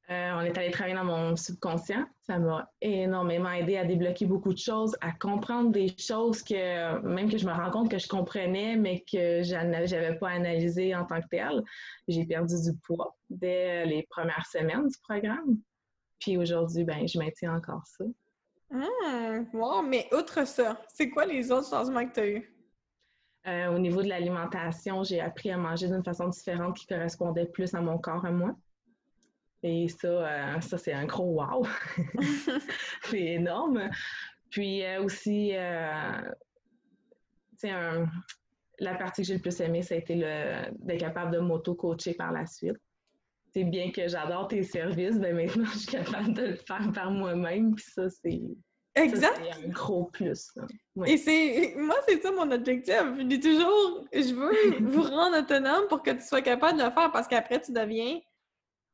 Euh, 0.09 0.31
on 0.37 0.41
est 0.43 0.57
allé 0.57 0.71
travailler 0.71 0.95
dans 0.95 1.05
mon 1.05 1.35
subconscient. 1.35 2.05
Ça 2.21 2.39
m'a 2.39 2.71
énormément 2.81 3.51
aidé 3.51 3.77
à 3.77 3.85
débloquer 3.85 4.25
beaucoup 4.27 4.53
de 4.53 4.59
choses, 4.59 4.97
à 5.01 5.11
comprendre 5.11 5.71
des 5.71 5.93
choses 5.99 6.45
que 6.45 7.01
même 7.01 7.29
que 7.29 7.39
je 7.39 7.47
me 7.47 7.53
rends 7.53 7.71
compte 7.73 7.91
que 7.91 7.99
je 7.99 8.07
comprenais, 8.07 8.77
mais 8.77 9.01
que 9.01 9.43
je 9.43 9.55
n'avais 9.55 10.17
pas 10.17 10.31
analysé 10.31 10.95
en 10.95 11.05
tant 11.05 11.21
que 11.21 11.27
tel. 11.29 11.63
J'ai 12.07 12.25
perdu 12.25 12.55
du 12.63 12.77
poids 12.87 13.17
dès 13.31 13.85
les 13.87 14.07
premières 14.09 14.47
semaines 14.47 14.87
du 14.87 14.97
programme. 15.03 15.59
Puis 16.21 16.37
aujourd'hui, 16.37 16.85
ben, 16.85 17.07
je 17.09 17.19
maintiens 17.19 17.57
encore 17.57 17.85
ça. 17.85 18.05
Hum, 18.71 19.49
wow, 19.53 19.83
mais 19.83 20.09
outre 20.13 20.47
ça, 20.47 20.81
c'est 20.89 21.11
quoi 21.11 21.27
les 21.27 21.51
autres 21.51 21.69
changements 21.69 22.07
que 22.07 22.15
tu 22.15 22.21
as 22.21 22.27
eus? 22.29 22.56
Euh, 23.47 23.69
au 23.69 23.79
niveau 23.79 24.03
de 24.03 24.09
l'alimentation, 24.09 25.05
j'ai 25.05 25.21
appris 25.21 25.51
à 25.53 25.57
manger 25.57 25.87
d'une 25.87 26.03
façon 26.03 26.29
différente 26.29 26.77
qui 26.77 26.87
correspondait 26.87 27.47
plus 27.47 27.75
à 27.75 27.81
mon 27.81 27.97
corps 27.99 28.25
à 28.25 28.33
moi. 28.33 28.57
Et 29.63 29.89
ça, 29.89 30.09
euh, 30.09 30.61
ça 30.61 30.79
c'est 30.79 30.93
un 30.93 31.07
gros 31.07 31.41
wow! 31.41 31.65
c'est 33.05 33.23
énorme. 33.23 33.89
Puis 34.51 34.85
euh, 34.85 35.03
aussi, 35.03 35.53
la 38.79 38.95
partie 38.97 39.23
que 39.23 39.29
j'ai 39.29 39.35
le 39.35 39.41
plus 39.41 39.61
aimée, 39.61 39.83
ça 39.83 39.95
a 39.95 39.99
été 39.99 40.17
d'être 40.17 41.01
capable 41.01 41.31
de 41.33 41.39
m'auto-coacher 41.39 42.15
par 42.15 42.33
la 42.33 42.47
suite. 42.47 42.77
C'est 43.55 43.65
bien 43.65 43.91
que 43.91 44.09
j'adore 44.09 44.49
tes 44.49 44.65
services, 44.65 45.17
mais 45.17 45.33
maintenant, 45.33 45.65
je 45.73 45.79
suis 45.79 45.87
capable 45.87 46.35
de 46.35 46.43
le 46.43 46.57
faire 46.57 46.91
par 46.93 47.11
moi-même. 47.11 47.75
Puis 47.77 47.87
ça, 47.87 48.11
c'est. 48.11 48.43
Exact. 48.97 49.41
un 49.63 49.69
gros 49.69 50.05
plus. 50.05 50.53
Et 51.05 51.19
c'est 51.19 51.75
moi, 51.77 51.97
c'est 52.09 52.21
ça 52.23 52.33
mon 52.33 52.51
objectif. 52.51 53.03
Je 53.19 53.23
dis 53.23 53.41
toujours, 53.41 54.05
je 54.13 54.35
veux 54.35 54.91
vous 54.91 55.03
rendre 55.03 55.39
autonome 55.39 55.87
pour 55.89 56.03
que 56.03 56.13
tu 56.13 56.23
sois 56.23 56.41
capable 56.41 56.79
de 56.79 56.85
le 56.85 56.91
faire 56.91 57.13
parce 57.13 57.29
qu'après, 57.29 57.61
tu 57.61 57.73
deviens 57.73 58.19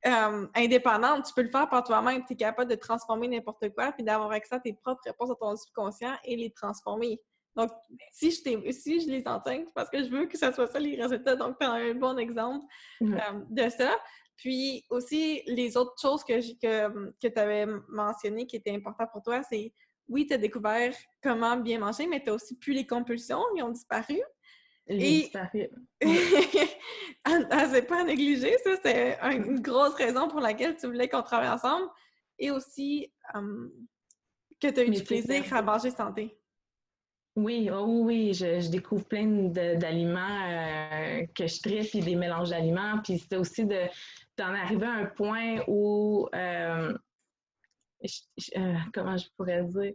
euh, 0.06 0.46
indépendante, 0.56 1.26
tu 1.26 1.32
peux 1.34 1.42
le 1.42 1.50
faire 1.50 1.68
par 1.68 1.84
toi-même. 1.84 2.24
Tu 2.26 2.32
es 2.32 2.36
capable 2.36 2.70
de 2.70 2.74
transformer 2.74 3.28
n'importe 3.28 3.68
quoi 3.70 3.92
puis 3.92 4.02
d'avoir 4.02 4.32
accès 4.32 4.56
à 4.56 4.60
tes 4.60 4.72
propres 4.72 5.02
réponses 5.04 5.30
à 5.30 5.34
ton 5.36 5.56
subconscient 5.56 6.14
et 6.24 6.34
les 6.34 6.50
transformer. 6.50 7.20
Donc, 7.54 7.70
si 8.12 8.30
je, 8.30 8.72
si 8.72 9.00
je 9.00 9.10
les 9.10 9.22
enseigne, 9.28 9.64
c'est 9.66 9.74
parce 9.74 9.90
que 9.90 10.02
je 10.02 10.08
veux 10.08 10.26
que 10.26 10.38
ça 10.38 10.52
soit 10.52 10.66
ça 10.66 10.80
les 10.80 11.00
résultats. 11.00 11.36
Donc, 11.36 11.58
tu 11.60 11.66
as 11.66 11.70
un 11.70 11.94
bon 11.94 12.18
exemple 12.18 12.64
euh, 13.02 13.16
de 13.50 13.68
ça. 13.68 13.96
Puis 14.36 14.84
aussi, 14.90 15.42
les 15.46 15.76
autres 15.76 16.00
choses 16.00 16.24
que, 16.24 16.40
que, 16.58 17.12
que 17.22 17.28
tu 17.28 17.38
avais 17.38 17.66
mentionnées 17.88 18.46
qui 18.46 18.56
étaient 18.56 18.74
importantes 18.74 19.10
pour 19.12 19.22
toi, 19.22 19.42
c'est 19.42 19.72
oui, 20.08 20.26
tu 20.26 20.34
as 20.34 20.38
découvert 20.38 20.94
comment 21.22 21.56
bien 21.56 21.78
manger, 21.78 22.06
mais 22.06 22.22
tu 22.22 22.30
as 22.30 22.34
aussi 22.34 22.56
plus 22.56 22.72
les 22.72 22.86
compulsions, 22.86 23.42
ils 23.56 23.62
ont 23.62 23.70
disparu. 23.70 24.20
Ils 24.88 24.94
ont 24.94 24.98
disparu. 24.98 25.68
ah, 27.24 27.68
c'est 27.70 27.86
pas 27.86 28.00
à 28.00 28.04
négliger, 28.04 28.56
ça, 28.64 28.70
c'est 28.82 29.18
une 29.22 29.60
grosse 29.60 29.94
raison 29.94 30.28
pour 30.28 30.40
laquelle 30.40 30.76
tu 30.76 30.86
voulais 30.86 31.08
qu'on 31.08 31.22
travaille 31.22 31.48
ensemble. 31.48 31.88
Et 32.38 32.50
aussi 32.50 33.12
que 34.60 34.68
tu 34.68 34.80
as 34.80 34.84
eu 34.84 34.90
du 34.90 35.04
plaisir 35.04 35.44
à 35.54 35.62
manger 35.62 35.90
santé. 35.90 36.36
Oui, 37.34 37.70
oh 37.72 37.86
oui, 37.86 38.34
je, 38.34 38.70
découvre 38.70 39.06
plein 39.06 39.26
d'aliments 39.26 40.50
euh, 40.50 41.24
que 41.34 41.46
je 41.46 41.60
tripe, 41.60 41.88
puis 41.88 42.00
des 42.00 42.14
mélanges 42.14 42.50
d'aliments. 42.50 42.98
Puis 43.02 43.18
c'était 43.18 43.36
aussi 43.36 43.64
de 43.64 43.80
d'en 44.36 44.52
arriver 44.52 44.86
à 44.86 44.92
un 44.92 45.06
point 45.06 45.62
où 45.66 46.28
euh, 46.34 46.92
euh, 48.56 48.74
comment 48.92 49.16
je 49.16 49.26
pourrais 49.36 49.64
dire, 49.64 49.92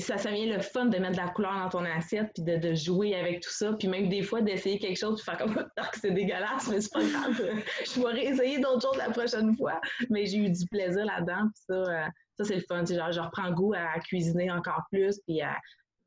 ça, 0.00 0.18
ça 0.18 0.30
vient 0.30 0.54
le 0.54 0.62
fun 0.62 0.86
de 0.86 0.98
mettre 0.98 1.12
de 1.12 1.16
la 1.16 1.28
couleur 1.28 1.54
dans 1.54 1.68
ton 1.68 1.84
assiette, 1.84 2.30
puis 2.34 2.44
de, 2.44 2.74
jouer 2.74 3.14
avec 3.14 3.40
tout 3.40 3.50
ça, 3.50 3.72
puis 3.72 3.88
même 3.88 4.08
des 4.08 4.22
fois 4.22 4.40
d'essayer 4.40 4.78
quelque 4.78 4.98
chose, 4.98 5.16
puis 5.16 5.24
faire 5.24 5.38
comme 5.38 5.54
que 5.92 6.00
c'est 6.00 6.12
dégueulasse, 6.12 6.68
mais 6.68 6.80
c'est 6.80 6.92
pas 6.92 7.04
grave, 7.04 7.40
je 7.84 8.00
vais 8.00 8.12
réessayer 8.12 8.60
d'autres 8.60 8.82
choses 8.82 8.98
la 8.98 9.10
prochaine 9.10 9.56
fois. 9.56 9.80
Mais 10.10 10.26
j'ai 10.26 10.38
eu 10.38 10.50
du 10.50 10.66
plaisir 10.66 11.04
là-dedans, 11.04 11.48
puis 11.54 11.62
ça, 11.68 11.74
euh, 11.74 12.06
ça 12.36 12.44
c'est 12.44 12.56
le 12.56 12.64
fun. 12.68 12.84
Genre, 12.84 13.12
je 13.12 13.20
reprends 13.20 13.50
goût 13.52 13.74
à 13.74 13.98
cuisiner 14.00 14.50
encore 14.50 14.82
plus, 14.92 15.18
puis 15.26 15.40
à 15.40 15.56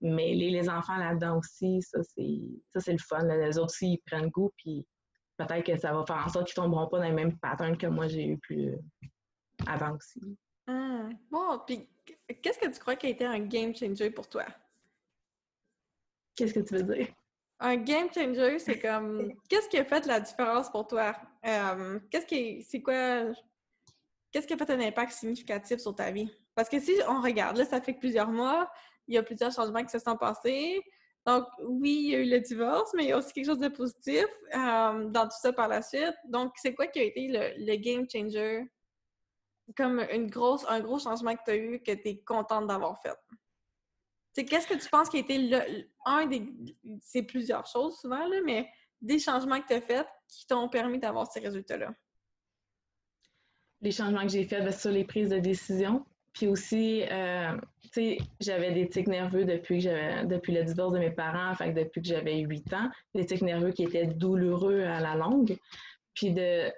mêler 0.02 0.50
les 0.50 0.70
enfants 0.70 0.98
là-dedans 0.98 1.38
aussi. 1.38 1.82
Ça, 1.82 2.00
c'est 2.06 2.92
le 2.92 2.98
fun. 2.98 3.24
Les 3.24 3.58
autres 3.58 3.74
aussi, 3.74 3.94
ils 3.94 4.02
prennent 4.06 4.30
goût, 4.30 4.52
puis 4.58 4.86
peut-être 5.38 5.66
que 5.66 5.78
ça 5.78 5.94
va 5.94 6.06
faire 6.06 6.24
en 6.26 6.30
sorte 6.30 6.48
qu'ils 6.48 6.56
tomberont 6.56 6.88
pas 6.88 7.00
dans 7.00 7.06
les 7.06 7.12
mêmes 7.12 7.38
patterns 7.40 7.78
que 7.78 7.88
moi 7.88 8.08
j'ai 8.08 8.28
eu 8.28 8.38
plus 8.38 8.76
avant 9.68 9.96
aussi. 9.96 10.38
Hum. 10.68 11.18
Bon, 11.30 11.60
puis 11.66 11.90
qu'est-ce 12.42 12.60
que 12.60 12.68
tu 12.68 12.80
crois 12.80 12.96
qui 12.96 13.08
a 13.08 13.10
été 13.10 13.26
un 13.26 13.40
game 13.40 13.76
changer 13.76 14.10
pour 14.10 14.28
toi? 14.28 14.46
Qu'est-ce 16.36 16.54
que 16.54 16.60
tu 16.60 16.76
veux 16.76 16.84
dire? 16.84 17.08
Un 17.60 17.76
game 17.78 18.08
changer, 18.14 18.60
c'est 18.60 18.80
comme 18.80 19.34
qu'est-ce 19.50 19.70
qui 19.70 19.78
a 19.78 19.86
fait 19.86 20.06
la 20.06 20.20
différence 20.20 20.70
pour 20.70 20.88
toi? 20.88 21.16
Euh, 21.46 22.00
qu'est-ce 22.10 22.26
qui 22.26 22.64
c'est 22.64 22.82
quoi 22.82 23.26
qu'est-ce 24.32 24.48
qui 24.48 24.54
a 24.54 24.58
fait 24.58 24.70
un 24.72 24.80
impact 24.80 25.12
significatif 25.12 25.80
sur 25.80 25.96
ta 25.96 26.12
vie? 26.12 26.32
Parce 26.56 26.70
que 26.70 26.80
si 26.80 26.94
on 27.08 27.22
regarde, 27.22 27.58
là, 27.58 27.66
ça 27.66 27.82
fait 27.82 27.94
plusieurs 27.94 28.30
mois, 28.30 28.72
il 29.08 29.16
y 29.16 29.18
a 29.18 29.24
plusieurs 29.24 29.52
changements 29.52 29.84
qui 29.84 29.90
se 29.92 30.00
sont 30.00 30.18
passés. 30.18 30.82
Donc, 31.26 31.46
oui, 31.64 32.02
il 32.06 32.10
y 32.10 32.16
a 32.16 32.20
eu 32.20 32.30
le 32.30 32.40
divorce, 32.40 32.92
mais 32.96 33.04
il 33.04 33.10
y 33.10 33.12
a 33.12 33.18
aussi 33.18 33.32
quelque 33.32 33.46
chose 33.46 33.60
de 33.60 33.68
positif 33.68 34.26
euh, 34.56 35.06
dans 35.10 35.26
tout 35.26 35.38
ça 35.40 35.54
par 35.54 35.68
la 35.68 35.82
suite. 35.82 36.16
Donc, 36.26 36.54
c'est 36.56 36.74
quoi 36.74 36.88
qui 36.88 37.00
a 37.00 37.04
été 37.04 37.28
le 37.28 37.76
game 37.76 38.08
changer? 38.12 38.64
Comme 39.76 40.06
une 40.12 40.28
grosse, 40.28 40.66
un 40.68 40.80
gros 40.80 41.00
changement 41.00 41.36
que 41.36 41.42
tu 41.46 41.52
as 41.52 41.58
eu 41.58 41.80
que 41.80 41.92
tu 41.92 42.08
es 42.10 42.18
contente 42.18 42.68
d'avoir 42.68 43.02
fait? 43.02 43.18
Qu'est-ce 44.34 44.68
que 44.68 44.82
tu 44.82 44.90
penses 44.90 45.10
qui 45.10 45.18
a 45.18 45.20
été 45.20 45.38
le, 45.38 45.90
un 46.06 46.26
des. 46.26 46.44
C'est 47.02 47.24
plusieurs 47.24 47.66
choses 47.68 48.00
souvent, 48.00 48.28
là, 48.28 48.38
mais 48.46 48.70
des 49.02 49.20
changements 49.20 49.60
que 49.62 49.68
tu 49.68 49.74
as 49.74 49.82
faits 49.82 50.08
qui 50.28 50.48
t'ont 50.48 50.70
permis 50.70 51.00
d'avoir 51.00 51.30
ces 51.30 51.42
résultats-là? 51.42 51.94
Les 53.82 53.92
changements 53.92 54.22
que 54.22 54.30
j'ai 54.30 54.46
faits 54.46 54.64
ben, 54.64 54.72
sur 54.72 54.92
les 54.92 55.04
prises 55.04 55.30
de 55.30 55.40
décision. 55.40 56.06
Puis 56.34 56.48
aussi, 56.48 57.04
euh, 57.12 57.58
tu 57.82 57.90
sais, 57.92 58.18
j'avais 58.40 58.72
des 58.72 58.88
tics 58.88 59.08
nerveux 59.08 59.44
depuis, 59.44 59.84
que 59.84 60.24
depuis 60.26 60.54
le 60.54 60.64
divorce 60.64 60.94
de 60.94 61.00
mes 61.00 61.12
parents, 61.12 61.54
fait 61.56 61.74
depuis 61.74 62.02
que 62.02 62.08
j'avais 62.08 62.38
8 62.38 62.74
ans. 62.74 62.90
Des 63.14 63.26
tics 63.26 63.42
nerveux 63.42 63.72
qui 63.72 63.84
étaient 63.84 64.06
douloureux 64.06 64.84
à 64.84 65.02
la 65.02 65.16
longue. 65.16 65.58
Puis 66.14 66.32
de, 66.32 66.72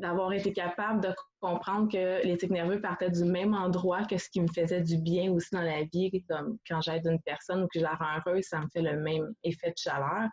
d'avoir 0.00 0.32
été 0.32 0.52
capable 0.52 1.00
de 1.00 1.14
comprendre 1.40 1.90
que 1.90 2.24
les 2.24 2.36
tics 2.36 2.50
nerveux 2.50 2.80
partaient 2.80 3.10
du 3.10 3.24
même 3.24 3.54
endroit 3.54 4.04
que 4.04 4.18
ce 4.18 4.28
qui 4.28 4.40
me 4.40 4.48
faisait 4.48 4.80
du 4.80 4.98
bien 4.98 5.32
aussi 5.32 5.48
dans 5.52 5.62
la 5.62 5.84
vie, 5.84 6.24
comme 6.28 6.58
quand 6.68 6.80
j'aide 6.80 7.06
une 7.06 7.20
personne 7.22 7.62
ou 7.62 7.68
que 7.68 7.78
je 7.78 7.84
la 7.84 7.94
rends 7.94 8.18
heureuse, 8.18 8.44
ça 8.44 8.60
me 8.60 8.68
fait 8.68 8.82
le 8.82 8.98
même 9.00 9.34
effet 9.42 9.70
de 9.70 9.78
chaleur. 9.78 10.28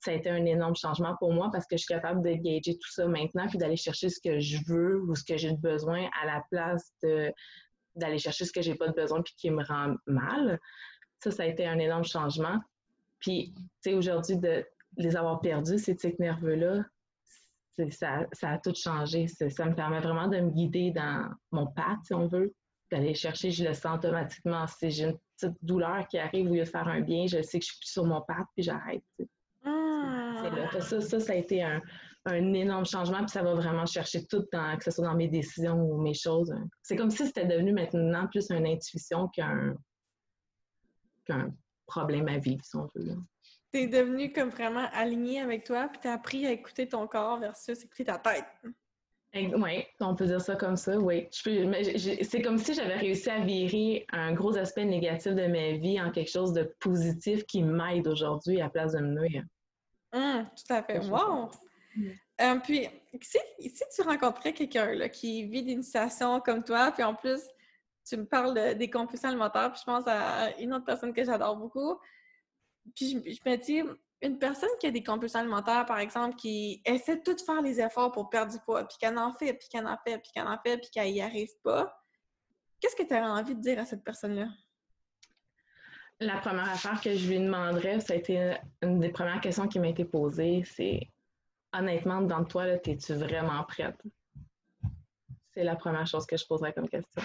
Ça 0.00 0.12
a 0.12 0.14
été 0.14 0.30
un 0.30 0.44
énorme 0.44 0.76
changement 0.76 1.16
pour 1.18 1.32
moi 1.32 1.50
parce 1.52 1.66
que 1.66 1.76
je 1.76 1.82
suis 1.82 1.94
capable 1.94 2.22
de 2.22 2.34
gager 2.34 2.74
tout 2.74 2.90
ça 2.90 3.06
maintenant 3.06 3.48
puis 3.48 3.58
d'aller 3.58 3.76
chercher 3.76 4.10
ce 4.10 4.20
que 4.20 4.38
je 4.38 4.58
veux 4.66 5.00
ou 5.02 5.14
ce 5.14 5.24
que 5.24 5.36
j'ai 5.36 5.54
besoin 5.54 6.08
à 6.22 6.26
la 6.26 6.42
place 6.50 6.92
de 7.02 7.32
d'aller 7.96 8.18
chercher 8.18 8.44
ce 8.44 8.52
que 8.52 8.62
j'ai 8.62 8.76
pas 8.76 8.86
de 8.86 8.92
besoin 8.92 9.22
puis 9.22 9.34
qui 9.36 9.50
me 9.50 9.64
rend 9.64 9.96
mal. 10.06 10.60
Ça, 11.18 11.32
ça 11.32 11.42
a 11.42 11.46
été 11.46 11.66
un 11.66 11.80
énorme 11.80 12.04
changement. 12.04 12.60
Puis, 13.18 13.52
tu 13.56 13.90
sais, 13.90 13.94
aujourd'hui, 13.94 14.36
de 14.36 14.64
les 14.96 15.16
avoir 15.16 15.40
perdus, 15.40 15.78
ces 15.78 15.96
tics 15.96 16.18
nerveux-là, 16.20 16.84
ça, 17.90 18.26
a 18.42 18.58
tout 18.58 18.74
changé. 18.74 19.26
Ça 19.28 19.64
me 19.64 19.74
permet 19.74 20.00
vraiment 20.00 20.28
de 20.28 20.38
me 20.38 20.50
guider 20.50 20.90
dans 20.90 21.28
mon 21.52 21.66
path, 21.66 21.98
si 22.04 22.14
on 22.14 22.26
veut, 22.26 22.54
d'aller 22.90 23.14
chercher, 23.14 23.50
je 23.50 23.64
le 23.64 23.74
sens 23.74 23.98
automatiquement. 23.98 24.66
Si 24.66 24.90
j'ai 24.90 25.04
une 25.04 25.18
petite 25.36 25.56
douleur 25.62 26.06
qui 26.08 26.18
arrive 26.18 26.50
ou 26.50 26.56
de 26.56 26.64
faire 26.64 26.88
un 26.88 27.00
bien, 27.00 27.26
je 27.26 27.42
sais 27.42 27.58
que 27.58 27.64
je 27.64 27.70
suis 27.70 27.78
plus 27.80 27.90
sur 27.90 28.04
mon 28.04 28.20
path, 28.22 28.46
puis 28.54 28.64
j'arrête. 28.64 29.04
Ah! 29.64 30.42
Ça, 30.80 31.00
ça, 31.00 31.20
ça 31.20 31.32
a 31.32 31.36
été 31.36 31.62
un, 31.62 31.80
énorme 32.26 32.84
changement, 32.84 33.18
puis 33.18 33.30
ça 33.30 33.42
va 33.42 33.54
vraiment 33.54 33.86
chercher 33.86 34.26
tout, 34.26 34.44
dans, 34.52 34.76
que 34.76 34.84
ce 34.84 34.90
soit 34.90 35.06
dans 35.06 35.14
mes 35.14 35.28
décisions 35.28 35.80
ou 35.80 36.00
mes 36.00 36.14
choses. 36.14 36.54
C'est 36.82 36.96
comme 36.96 37.10
si 37.10 37.26
c'était 37.26 37.46
devenu 37.46 37.72
maintenant 37.72 38.26
plus 38.26 38.50
une 38.50 38.66
intuition 38.66 39.28
qu'un 39.28 39.74
qu'un 41.24 41.52
problème 41.86 42.28
à 42.28 42.38
vivre, 42.38 42.64
si 42.64 42.76
on 42.76 42.88
veut 42.94 43.16
t'es 43.70 43.86
devenu 43.86 44.32
comme 44.32 44.48
vraiment 44.48 44.88
aligné 44.92 45.40
avec 45.40 45.64
toi, 45.64 45.88
puis 45.88 46.00
t'as 46.02 46.14
appris 46.14 46.46
à 46.46 46.52
écouter 46.52 46.88
ton 46.88 47.06
corps 47.06 47.38
versus 47.38 47.82
écouter 47.84 48.04
ta 48.04 48.18
tête. 48.18 48.44
Oui, 49.34 49.84
on 50.00 50.14
peut 50.14 50.26
dire 50.26 50.40
ça 50.40 50.56
comme 50.56 50.76
ça, 50.76 50.98
oui. 50.98 51.28
C'est 51.30 52.42
comme 52.42 52.58
si 52.58 52.74
j'avais 52.74 52.96
réussi 52.96 53.28
à 53.28 53.40
virer 53.40 54.06
un 54.10 54.32
gros 54.32 54.56
aspect 54.56 54.86
négatif 54.86 55.34
de 55.34 55.46
ma 55.46 55.72
vie 55.72 56.00
en 56.00 56.10
quelque 56.10 56.30
chose 56.30 56.54
de 56.54 56.74
positif 56.80 57.44
qui 57.44 57.62
m'aide 57.62 58.08
aujourd'hui 58.08 58.60
à 58.60 58.64
la 58.64 58.70
place 58.70 58.92
de 58.92 59.00
me 59.00 59.20
nuire. 59.20 59.44
Hum, 60.12 60.46
tout 60.56 60.72
à 60.72 60.82
fait. 60.82 60.98
Wow! 61.00 61.50
Euh, 62.40 62.54
puis, 62.62 62.88
si, 63.20 63.38
si, 63.60 63.84
tu 63.94 64.02
rencontrais 64.02 64.52
quelqu'un 64.52 65.08
qui 65.08 65.44
vit 65.44 65.62
d'une 65.62 65.82
situation 65.82 66.40
comme 66.40 66.64
toi, 66.64 66.90
puis 66.92 67.02
en 67.02 67.14
plus, 67.14 67.40
tu 68.08 68.16
me 68.16 68.24
parles 68.24 68.76
des 68.76 68.88
compulsions 68.88 69.28
alimentaires, 69.28 69.70
puis 69.72 69.80
je 69.80 69.84
pense 69.84 70.04
à 70.06 70.56
une 70.58 70.72
autre 70.72 70.86
personne 70.86 71.12
que 71.12 71.24
j'adore 71.24 71.56
beaucoup, 71.56 71.98
puis 72.94 73.10
je, 73.10 73.50
me 73.50 73.56
dis, 73.56 73.82
une 74.22 74.38
personne 74.38 74.70
qui 74.80 74.86
a 74.86 74.90
des 74.90 75.02
compulsions 75.02 75.40
alimentaires, 75.40 75.86
par 75.86 75.98
exemple, 75.98 76.36
qui 76.36 76.82
essaie 76.84 77.16
de 77.16 77.22
tout 77.22 77.36
faire 77.44 77.62
les 77.62 77.80
efforts 77.80 78.12
pour 78.12 78.28
perdre 78.30 78.52
du 78.52 78.58
poids, 78.60 78.86
puis 78.86 78.98
qu'elle 78.98 79.18
en 79.18 79.32
fait, 79.32 79.54
puis 79.54 79.68
qu'elle 79.68 79.86
en 79.86 79.98
fait, 80.04 80.18
puis 80.18 80.30
qu'elle 80.32 80.46
en 80.46 80.58
fait, 80.58 80.78
puis 80.78 80.90
qu'elle 80.90 81.12
n'y 81.12 81.22
arrive 81.22 81.52
pas, 81.62 82.02
qu'est-ce 82.80 82.96
que 82.96 83.02
tu 83.02 83.14
aurais 83.14 83.22
envie 83.22 83.54
de 83.54 83.60
dire 83.60 83.78
à 83.78 83.84
cette 83.84 84.04
personne-là? 84.04 84.48
La 86.20 86.38
première 86.38 86.70
affaire 86.70 87.00
que 87.00 87.14
je 87.14 87.28
lui 87.28 87.38
demanderais, 87.38 88.00
ça 88.00 88.14
a 88.14 88.16
été 88.16 88.56
une 88.82 88.98
des 88.98 89.10
premières 89.10 89.40
questions 89.40 89.68
qui 89.68 89.78
m'a 89.78 89.88
été 89.88 90.04
posée, 90.04 90.64
c'est 90.64 91.08
honnêtement, 91.72 92.22
dans 92.22 92.44
toi, 92.44 92.66
es-tu 92.66 93.14
vraiment 93.14 93.62
prête? 93.64 94.00
C'est 95.54 95.62
la 95.62 95.76
première 95.76 96.06
chose 96.06 96.26
que 96.26 96.36
je 96.36 96.44
poserais 96.44 96.72
comme 96.72 96.88
question. 96.88 97.22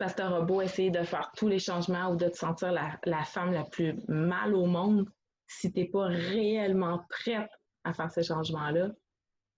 Parce 0.00 0.14
que 0.14 0.22
tu 0.22 0.46
beau 0.46 0.62
essayer 0.62 0.90
de 0.90 1.02
faire 1.02 1.30
tous 1.36 1.46
les 1.46 1.58
changements 1.58 2.08
ou 2.08 2.16
de 2.16 2.26
te 2.26 2.36
sentir 2.36 2.72
la, 2.72 3.22
femme 3.24 3.52
la 3.52 3.64
plus 3.64 3.94
mal 4.08 4.54
au 4.54 4.64
monde, 4.64 5.06
si 5.46 5.70
tu 5.70 5.80
n'es 5.80 5.88
pas 5.88 6.06
réellement 6.06 7.04
prête 7.10 7.50
à 7.84 7.92
faire 7.92 8.10
ces 8.10 8.22
changements-là, 8.22 8.88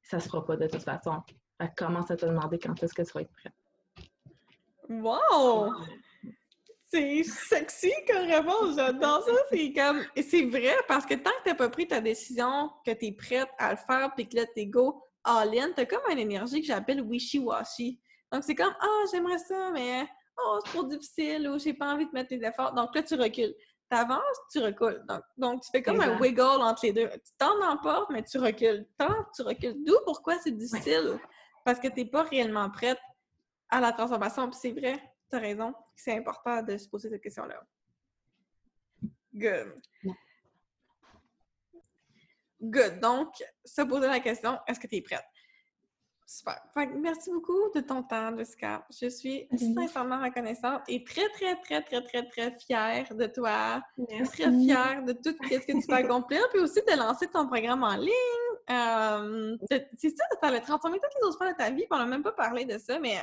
ça 0.03 0.17
ne 0.17 0.23
se 0.23 0.29
fera 0.29 0.45
pas 0.45 0.57
de 0.57 0.67
toute 0.67 0.83
façon. 0.83 1.23
commence 1.77 2.11
à 2.11 2.17
te 2.17 2.27
demander 2.27 2.59
quand 2.59 2.83
est-ce 2.83 2.93
que 2.93 3.03
tu 3.03 3.13
vas 3.13 3.21
être 3.21 3.31
prête. 3.31 3.53
Wow! 4.89 5.73
C'est 6.89 7.23
sexy 7.23 7.93
comme 8.09 8.27
réponse, 8.27 8.75
j'adore 8.75 9.23
ça. 9.23 9.33
C'est 9.49 9.73
comme. 9.73 10.05
C'est 10.21 10.45
vrai 10.47 10.75
parce 10.89 11.07
que 11.07 11.15
tant 11.15 11.31
que 11.31 11.45
tu 11.45 11.49
n'as 11.51 11.55
pas 11.55 11.69
pris 11.69 11.87
ta 11.87 12.01
décision, 12.01 12.69
que 12.85 12.91
tu 12.91 13.07
es 13.07 13.13
prête 13.13 13.49
à 13.59 13.71
le 13.71 13.77
faire, 13.77 14.13
puis 14.17 14.29
que 14.29 14.37
là, 14.37 14.43
es 14.57 14.67
go 14.67 15.05
all-in, 15.23 15.71
as 15.77 15.87
comme 15.87 16.03
une 16.11 16.19
énergie 16.19 16.61
que 16.61 16.67
j'appelle 16.67 17.01
wishy-washy. 17.01 18.01
Donc, 18.33 18.43
c'est 18.43 18.57
comme, 18.57 18.75
ah, 18.81 19.05
j'aimerais 19.13 19.39
ça, 19.39 19.71
mais 19.73 20.07
oh, 20.39 20.59
c'est 20.65 20.73
trop 20.73 20.85
difficile 20.85 21.49
ou 21.49 21.59
j'ai 21.59 21.75
pas 21.75 21.93
envie 21.95 22.07
de 22.07 22.13
mettre 22.13 22.35
les 22.35 22.45
efforts. 22.45 22.73
Donc 22.75 22.95
là, 22.95 23.03
tu 23.03 23.15
recules. 23.15 23.55
Tu 23.91 23.97
avances, 23.97 24.39
tu 24.51 24.59
recules. 24.61 25.05
Donc, 25.37 25.63
tu 25.63 25.71
fais 25.71 25.83
comme 25.83 26.01
un 26.01 26.19
wiggle 26.19 26.63
entre 26.63 26.87
les 26.87 26.93
deux. 26.93 27.09
Tu 27.11 27.33
la 27.39 27.77
porte, 27.83 28.11
mais 28.11 28.23
tu 28.23 28.39
recules. 28.39 28.87
Tends, 28.97 29.25
tu 29.35 29.43
recules. 29.43 29.75
D'où 29.85 29.97
pourquoi 30.05 30.39
c'est 30.39 30.57
difficile? 30.57 31.19
Parce 31.65 31.79
que 31.79 31.89
tu 31.89 31.97
n'es 31.97 32.07
pas 32.07 32.23
réellement 32.23 32.71
prête 32.71 32.99
à 33.69 33.81
la 33.81 33.93
transformation. 33.93 34.49
Puis 34.49 34.59
c'est 34.61 34.73
vrai, 34.73 34.99
tu 35.31 35.37
as 35.37 35.41
raison. 35.41 35.75
C'est 35.95 36.17
important 36.17 36.63
de 36.63 36.77
se 36.79 36.89
poser 36.89 37.11
cette 37.11 37.23
question-là. 37.23 37.63
Good. 39.35 39.81
Good. 42.61 43.01
Donc, 43.01 43.35
se 43.65 43.83
poser 43.83 44.07
la 44.07 44.21
question, 44.21 44.59
est-ce 44.67 44.79
que 44.79 44.87
tu 44.87 44.97
es 44.97 45.03
prête? 45.03 45.25
Super. 46.27 46.61
Fait 46.73 46.89
que 46.89 46.95
merci 46.95 47.31
beaucoup 47.31 47.71
de 47.75 47.81
ton 47.81 48.03
temps, 48.03 48.37
Jessica. 48.37 48.87
Je 48.91 49.09
suis 49.09 49.49
sincèrement 49.75 50.23
reconnaissante 50.23 50.83
et 50.89 51.05
très, 51.05 51.29
très, 51.31 51.57
très, 51.61 51.83
très, 51.83 52.03
très, 52.03 52.27
très 52.27 52.59
fière 52.59 53.15
de 53.15 53.27
toi. 53.27 53.83
Merci. 53.97 54.43
Très 54.43 54.51
fière 54.51 55.05
de 55.05 55.13
tout 55.13 55.35
ce 55.43 55.59
que 55.59 55.81
tu 55.81 55.87
peux 55.87 55.95
accomplir. 55.95 56.41
Puis 56.51 56.61
aussi 56.61 56.81
de 56.81 56.97
lancer 56.97 57.27
ton 57.27 57.47
programme 57.47 57.83
en 57.83 57.97
ligne. 57.97 58.11
Euh, 58.71 59.57
c'est 59.71 60.11
ça, 60.11 60.25
ça 60.41 60.51
va 60.51 60.61
transformer 60.61 60.99
toutes 60.99 61.13
les 61.21 61.27
autres 61.27 61.37
sphères 61.37 61.53
de 61.53 61.59
ta 61.59 61.71
vie. 61.71 61.83
Puis 61.83 61.89
on 61.91 61.99
n'a 61.99 62.07
même 62.07 62.23
pas 62.23 62.33
parlé 62.33 62.65
de 62.65 62.79
ça, 62.79 62.99
mais 62.99 63.21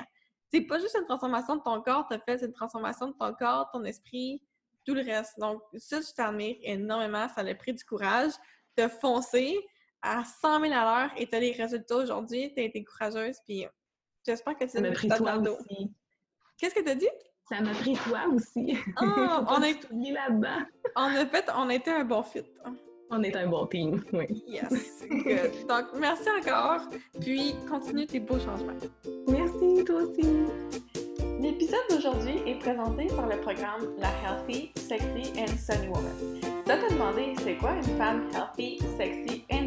c'est 0.52 0.62
pas 0.62 0.80
juste 0.80 0.96
une 0.96 1.06
transformation 1.06 1.56
de 1.56 1.62
ton 1.62 1.82
corps, 1.82 2.08
tu 2.10 2.16
as 2.16 2.20
fait 2.20 2.44
une 2.44 2.54
transformation 2.54 3.08
de 3.08 3.14
ton 3.14 3.34
corps, 3.34 3.70
ton 3.72 3.84
esprit, 3.86 4.42
tout 4.86 4.94
le 4.94 5.02
reste. 5.02 5.40
Donc, 5.40 5.62
ça, 5.78 6.00
je 6.02 6.14
t'admire 6.14 6.58
énormément. 6.64 7.28
Ça 7.30 7.42
a 7.42 7.56
pris 7.56 7.74
du 7.74 7.84
courage 7.84 8.32
de 8.78 8.88
foncer 8.88 9.56
à 10.02 10.24
100 10.24 10.62
000 10.62 10.74
à 10.74 10.84
l'heure 10.84 11.12
et 11.18 11.28
tu 11.28 11.36
as 11.36 11.40
les 11.40 11.52
résultats 11.52 11.98
aujourd'hui. 11.98 12.52
Tu 12.56 12.62
as 12.62 12.66
été 12.66 12.84
courageuse, 12.84 13.38
puis 13.46 13.66
j'espère 14.26 14.58
que 14.58 14.66
tu 14.66 14.72
Ça 14.72 14.82
m'a 14.82 14.92
pris 14.92 15.08
toi 15.08 15.38
aussi. 15.38 15.92
Qu'est-ce 16.58 16.76
que 16.76 16.82
tu 16.82 16.90
as 16.90 16.96
dit? 16.96 17.10
Ça 17.48 17.62
m'a 17.62 17.72
pris 17.72 17.94
toi 17.94 18.22
aussi. 18.32 18.78
Oh, 19.02 19.06
on 19.06 19.62
a 19.62 19.72
là-dedans. 19.72 20.66
On 20.96 21.04
a 21.04 21.26
fait, 21.26 21.50
on 21.56 21.70
a 21.70 21.74
été 21.74 21.92
un 21.92 22.04
bon 22.04 22.22
fit. 22.22 22.44
On 23.12 23.24
est 23.24 23.36
un 23.36 23.48
bon 23.48 23.66
team, 23.66 24.04
oui. 24.14 24.44
Yes, 24.48 25.04
good. 25.10 25.52
Donc, 25.68 25.86
merci 25.96 26.30
encore, 26.30 26.82
puis 27.20 27.56
continue 27.68 28.06
tes 28.06 28.20
beaux 28.20 28.38
changements. 28.38 28.74
Merci, 29.28 29.84
toi 29.84 30.04
aussi. 30.04 30.28
L'épisode 31.42 31.80
d'aujourd'hui 31.90 32.36
est 32.46 32.60
présenté 32.60 33.08
par 33.08 33.28
le 33.28 33.38
programme 33.42 33.96
La 33.98 34.10
Healthy, 34.10 34.72
Sexy 34.76 35.32
and 35.40 35.58
Sunny 35.58 35.88
Woman. 35.88 36.14
Tu 36.42 36.76
te 36.76 36.94
demander 36.94 37.34
c'est 37.44 37.56
quoi 37.56 37.72
une 37.76 37.98
femme 37.98 38.30
healthy, 38.34 38.78
sexy 38.98 39.44
and 39.52 39.59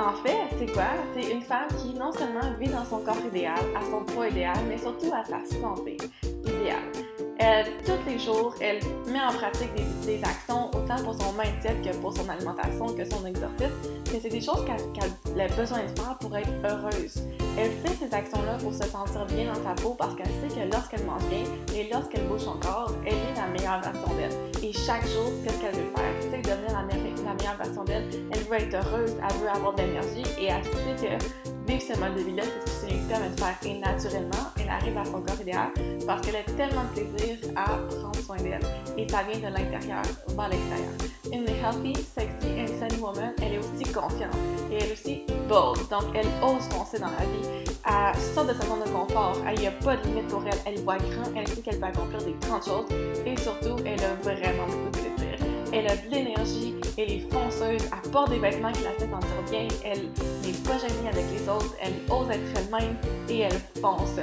En 0.00 0.14
fait, 0.22 0.56
c'est 0.58 0.72
quoi? 0.72 0.86
C'est 1.14 1.30
une 1.30 1.42
femme 1.42 1.68
qui 1.82 1.92
non 1.92 2.10
seulement 2.10 2.40
vit 2.58 2.68
dans 2.68 2.84
son 2.84 3.00
corps 3.00 3.20
idéal, 3.26 3.58
à 3.76 3.84
son 3.84 4.02
poids 4.04 4.28
idéal, 4.28 4.56
mais 4.66 4.78
surtout 4.78 5.12
à 5.12 5.24
sa 5.24 5.44
santé 5.44 5.98
idéale. 6.46 7.27
Elle, 7.38 7.66
tous 7.84 7.92
les 8.04 8.18
jours, 8.18 8.54
elle 8.60 8.80
met 9.06 9.20
en 9.20 9.32
pratique 9.32 9.70
des, 10.04 10.20
actions 10.24 10.70
autant 10.72 10.96
pour 11.04 11.14
son 11.14 11.32
mindset 11.32 11.76
que 11.84 11.96
pour 11.98 12.12
son 12.16 12.28
alimentation, 12.28 12.86
que 12.86 13.04
son 13.04 13.24
exercice. 13.26 13.72
Mais 14.12 14.18
c'est 14.20 14.28
des 14.28 14.40
choses 14.40 14.64
qu'elle 14.64 15.40
a 15.40 15.48
besoin 15.54 15.78
de 15.84 16.00
faire 16.00 16.16
pour 16.18 16.36
être 16.36 16.50
heureuse. 16.64 17.22
Elle 17.56 17.70
fait 17.70 17.94
ces 17.94 18.12
actions-là 18.12 18.56
pour 18.58 18.72
se 18.72 18.84
sentir 18.84 19.26
bien 19.26 19.52
dans 19.52 19.62
sa 19.62 19.74
peau 19.80 19.94
parce 19.96 20.16
qu'elle 20.16 20.26
sait 20.26 20.48
que 20.48 20.72
lorsqu'elle 20.72 21.04
mange 21.04 21.24
bien 21.26 21.44
et 21.76 21.88
lorsqu'elle 21.92 22.26
bouge 22.26 22.40
son 22.40 22.58
corps, 22.58 22.92
elle 23.06 23.14
est 23.14 23.36
la 23.36 23.46
meilleure 23.46 23.80
version 23.82 24.14
d'elle. 24.14 24.64
Et 24.64 24.72
chaque 24.72 25.06
jour, 25.06 25.30
qu'est-ce 25.44 25.60
qu'elle 25.60 25.74
veut 25.74 25.92
faire? 25.94 26.14
C'est 26.20 26.42
devenir 26.42 26.72
la, 26.72 26.82
la 26.82 27.34
meilleure 27.34 27.56
version 27.56 27.84
d'elle. 27.84 28.08
Elle 28.32 28.42
veut 28.44 28.56
être 28.56 28.74
heureuse, 28.74 29.14
elle 29.16 29.36
veut 29.40 29.48
avoir 29.48 29.74
de 29.74 29.82
l'énergie 29.82 30.24
et 30.40 30.46
elle 30.46 30.64
sait 30.64 31.06
que 31.06 31.24
vivre 31.68 31.82
ce 31.82 32.00
mode 32.00 32.14
de 32.14 32.22
vie-là, 32.22 32.42
c'est 32.64 32.70
ce 32.70 32.86
qui 32.86 32.94
lui 32.94 33.00
permet 33.08 33.28
de 33.28 33.38
faire. 33.38 33.56
Et 33.64 33.78
naturellement, 33.78 34.50
elle 34.58 34.68
arrive 34.68 34.96
à 34.96 35.04
son 35.04 35.20
corps 35.20 35.40
idéal 35.40 35.68
parce 36.06 36.22
qu'elle 36.22 36.36
a 36.36 36.42
tellement 36.42 36.84
de 36.84 37.00
plaisir 37.00 37.27
à 37.56 37.78
prendre 37.88 38.16
soin 38.24 38.36
d'elle. 38.36 38.60
Et 38.96 39.08
ça 39.08 39.22
vient 39.22 39.38
de 39.38 39.54
l'intérieur 39.54 40.02
vers 40.28 40.48
l'extérieur. 40.48 40.92
Une 41.32 41.48
healthy, 41.48 41.94
sexy 41.94 42.48
and 42.58 42.66
sunny 42.78 43.00
woman, 43.00 43.32
elle 43.42 43.54
est 43.54 43.58
aussi 43.58 43.84
confiante 43.92 44.34
et 44.70 44.76
elle 44.76 44.90
est 44.90 44.92
aussi 44.92 45.22
bold. 45.48 45.78
Donc, 45.90 46.04
elle 46.14 46.26
ose 46.42 46.62
foncer 46.70 46.98
dans 46.98 47.10
la 47.10 47.24
vie. 47.26 47.64
Elle 47.86 48.20
sort 48.34 48.44
de 48.44 48.54
sa 48.54 48.66
zone 48.66 48.80
de 48.84 48.90
confort. 48.90 49.36
Il 49.54 49.60
n'y 49.60 49.66
a 49.66 49.72
pas 49.72 49.96
de 49.96 50.06
limite 50.06 50.28
pour 50.28 50.42
elle. 50.46 50.58
Elle 50.66 50.82
voit 50.82 50.98
grand. 50.98 51.30
Elle 51.36 51.48
sait 51.48 51.60
qu'elle 51.60 51.78
peut 51.78 51.86
accomplir 51.86 52.22
des 52.24 52.34
grandes 52.46 52.64
choses. 52.64 52.86
Et 53.26 53.36
surtout, 53.36 53.76
elle 53.84 54.02
a 54.02 54.14
vraiment 54.22 54.66
beaucoup 54.66 54.90
de 54.90 55.14
plaisir. 55.14 55.28
Elle 55.70 55.86
a 55.86 55.96
de 55.96 56.08
l'énergie, 56.10 56.74
elle 56.96 57.12
est 57.12 57.30
fonceuse, 57.30 57.82
elle 57.92 58.10
porte 58.10 58.30
des 58.30 58.38
vêtements 58.38 58.72
qui 58.72 58.82
la 58.84 58.92
fait 58.92 59.08
sentir 59.10 59.28
bien, 59.50 59.68
elle 59.84 60.00
n'est 60.00 60.58
pas 60.64 60.78
gênée 60.78 61.08
avec 61.12 61.24
les 61.30 61.46
autres, 61.46 61.74
elle 61.80 61.92
ose 62.10 62.30
être 62.30 62.40
elle-même 62.56 62.96
et 63.28 63.40
elle 63.40 63.60
fonce. 63.80 64.16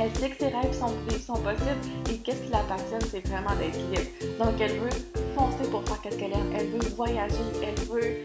Elle 0.00 0.14
sait 0.16 0.30
que 0.30 0.36
ses 0.36 0.48
rêves 0.48 0.72
sont, 0.72 1.34
possibles 1.36 1.80
et 2.10 2.18
qu'est-ce 2.18 2.42
qui 2.42 2.50
la 2.50 2.60
passionne, 2.60 3.00
c'est 3.10 3.26
vraiment 3.26 3.54
d'être 3.56 3.78
libre. 3.90 4.44
Donc 4.44 4.60
elle 4.60 4.78
veut 4.78 4.90
foncer 5.36 5.70
pour 5.70 5.82
faire 5.84 6.12
ce 6.12 6.16
qu'elle 6.18 6.32
aime, 6.32 6.52
elle 6.56 6.68
veut 6.70 6.88
voyager, 6.96 7.34
elle 7.62 7.84
veut 7.84 8.22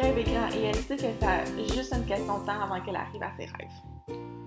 rêver 0.00 0.24
grand 0.24 0.48
et 0.56 0.64
elle 0.64 0.76
sait 0.76 0.96
que 0.96 1.02
c'est 1.02 1.74
juste 1.74 1.92
une 1.94 2.04
question 2.04 2.38
de 2.38 2.46
temps 2.46 2.60
avant 2.60 2.80
qu'elle 2.84 2.96
arrive 2.96 3.22
à 3.22 3.30
ses 3.36 3.46
rêves. 3.46 4.37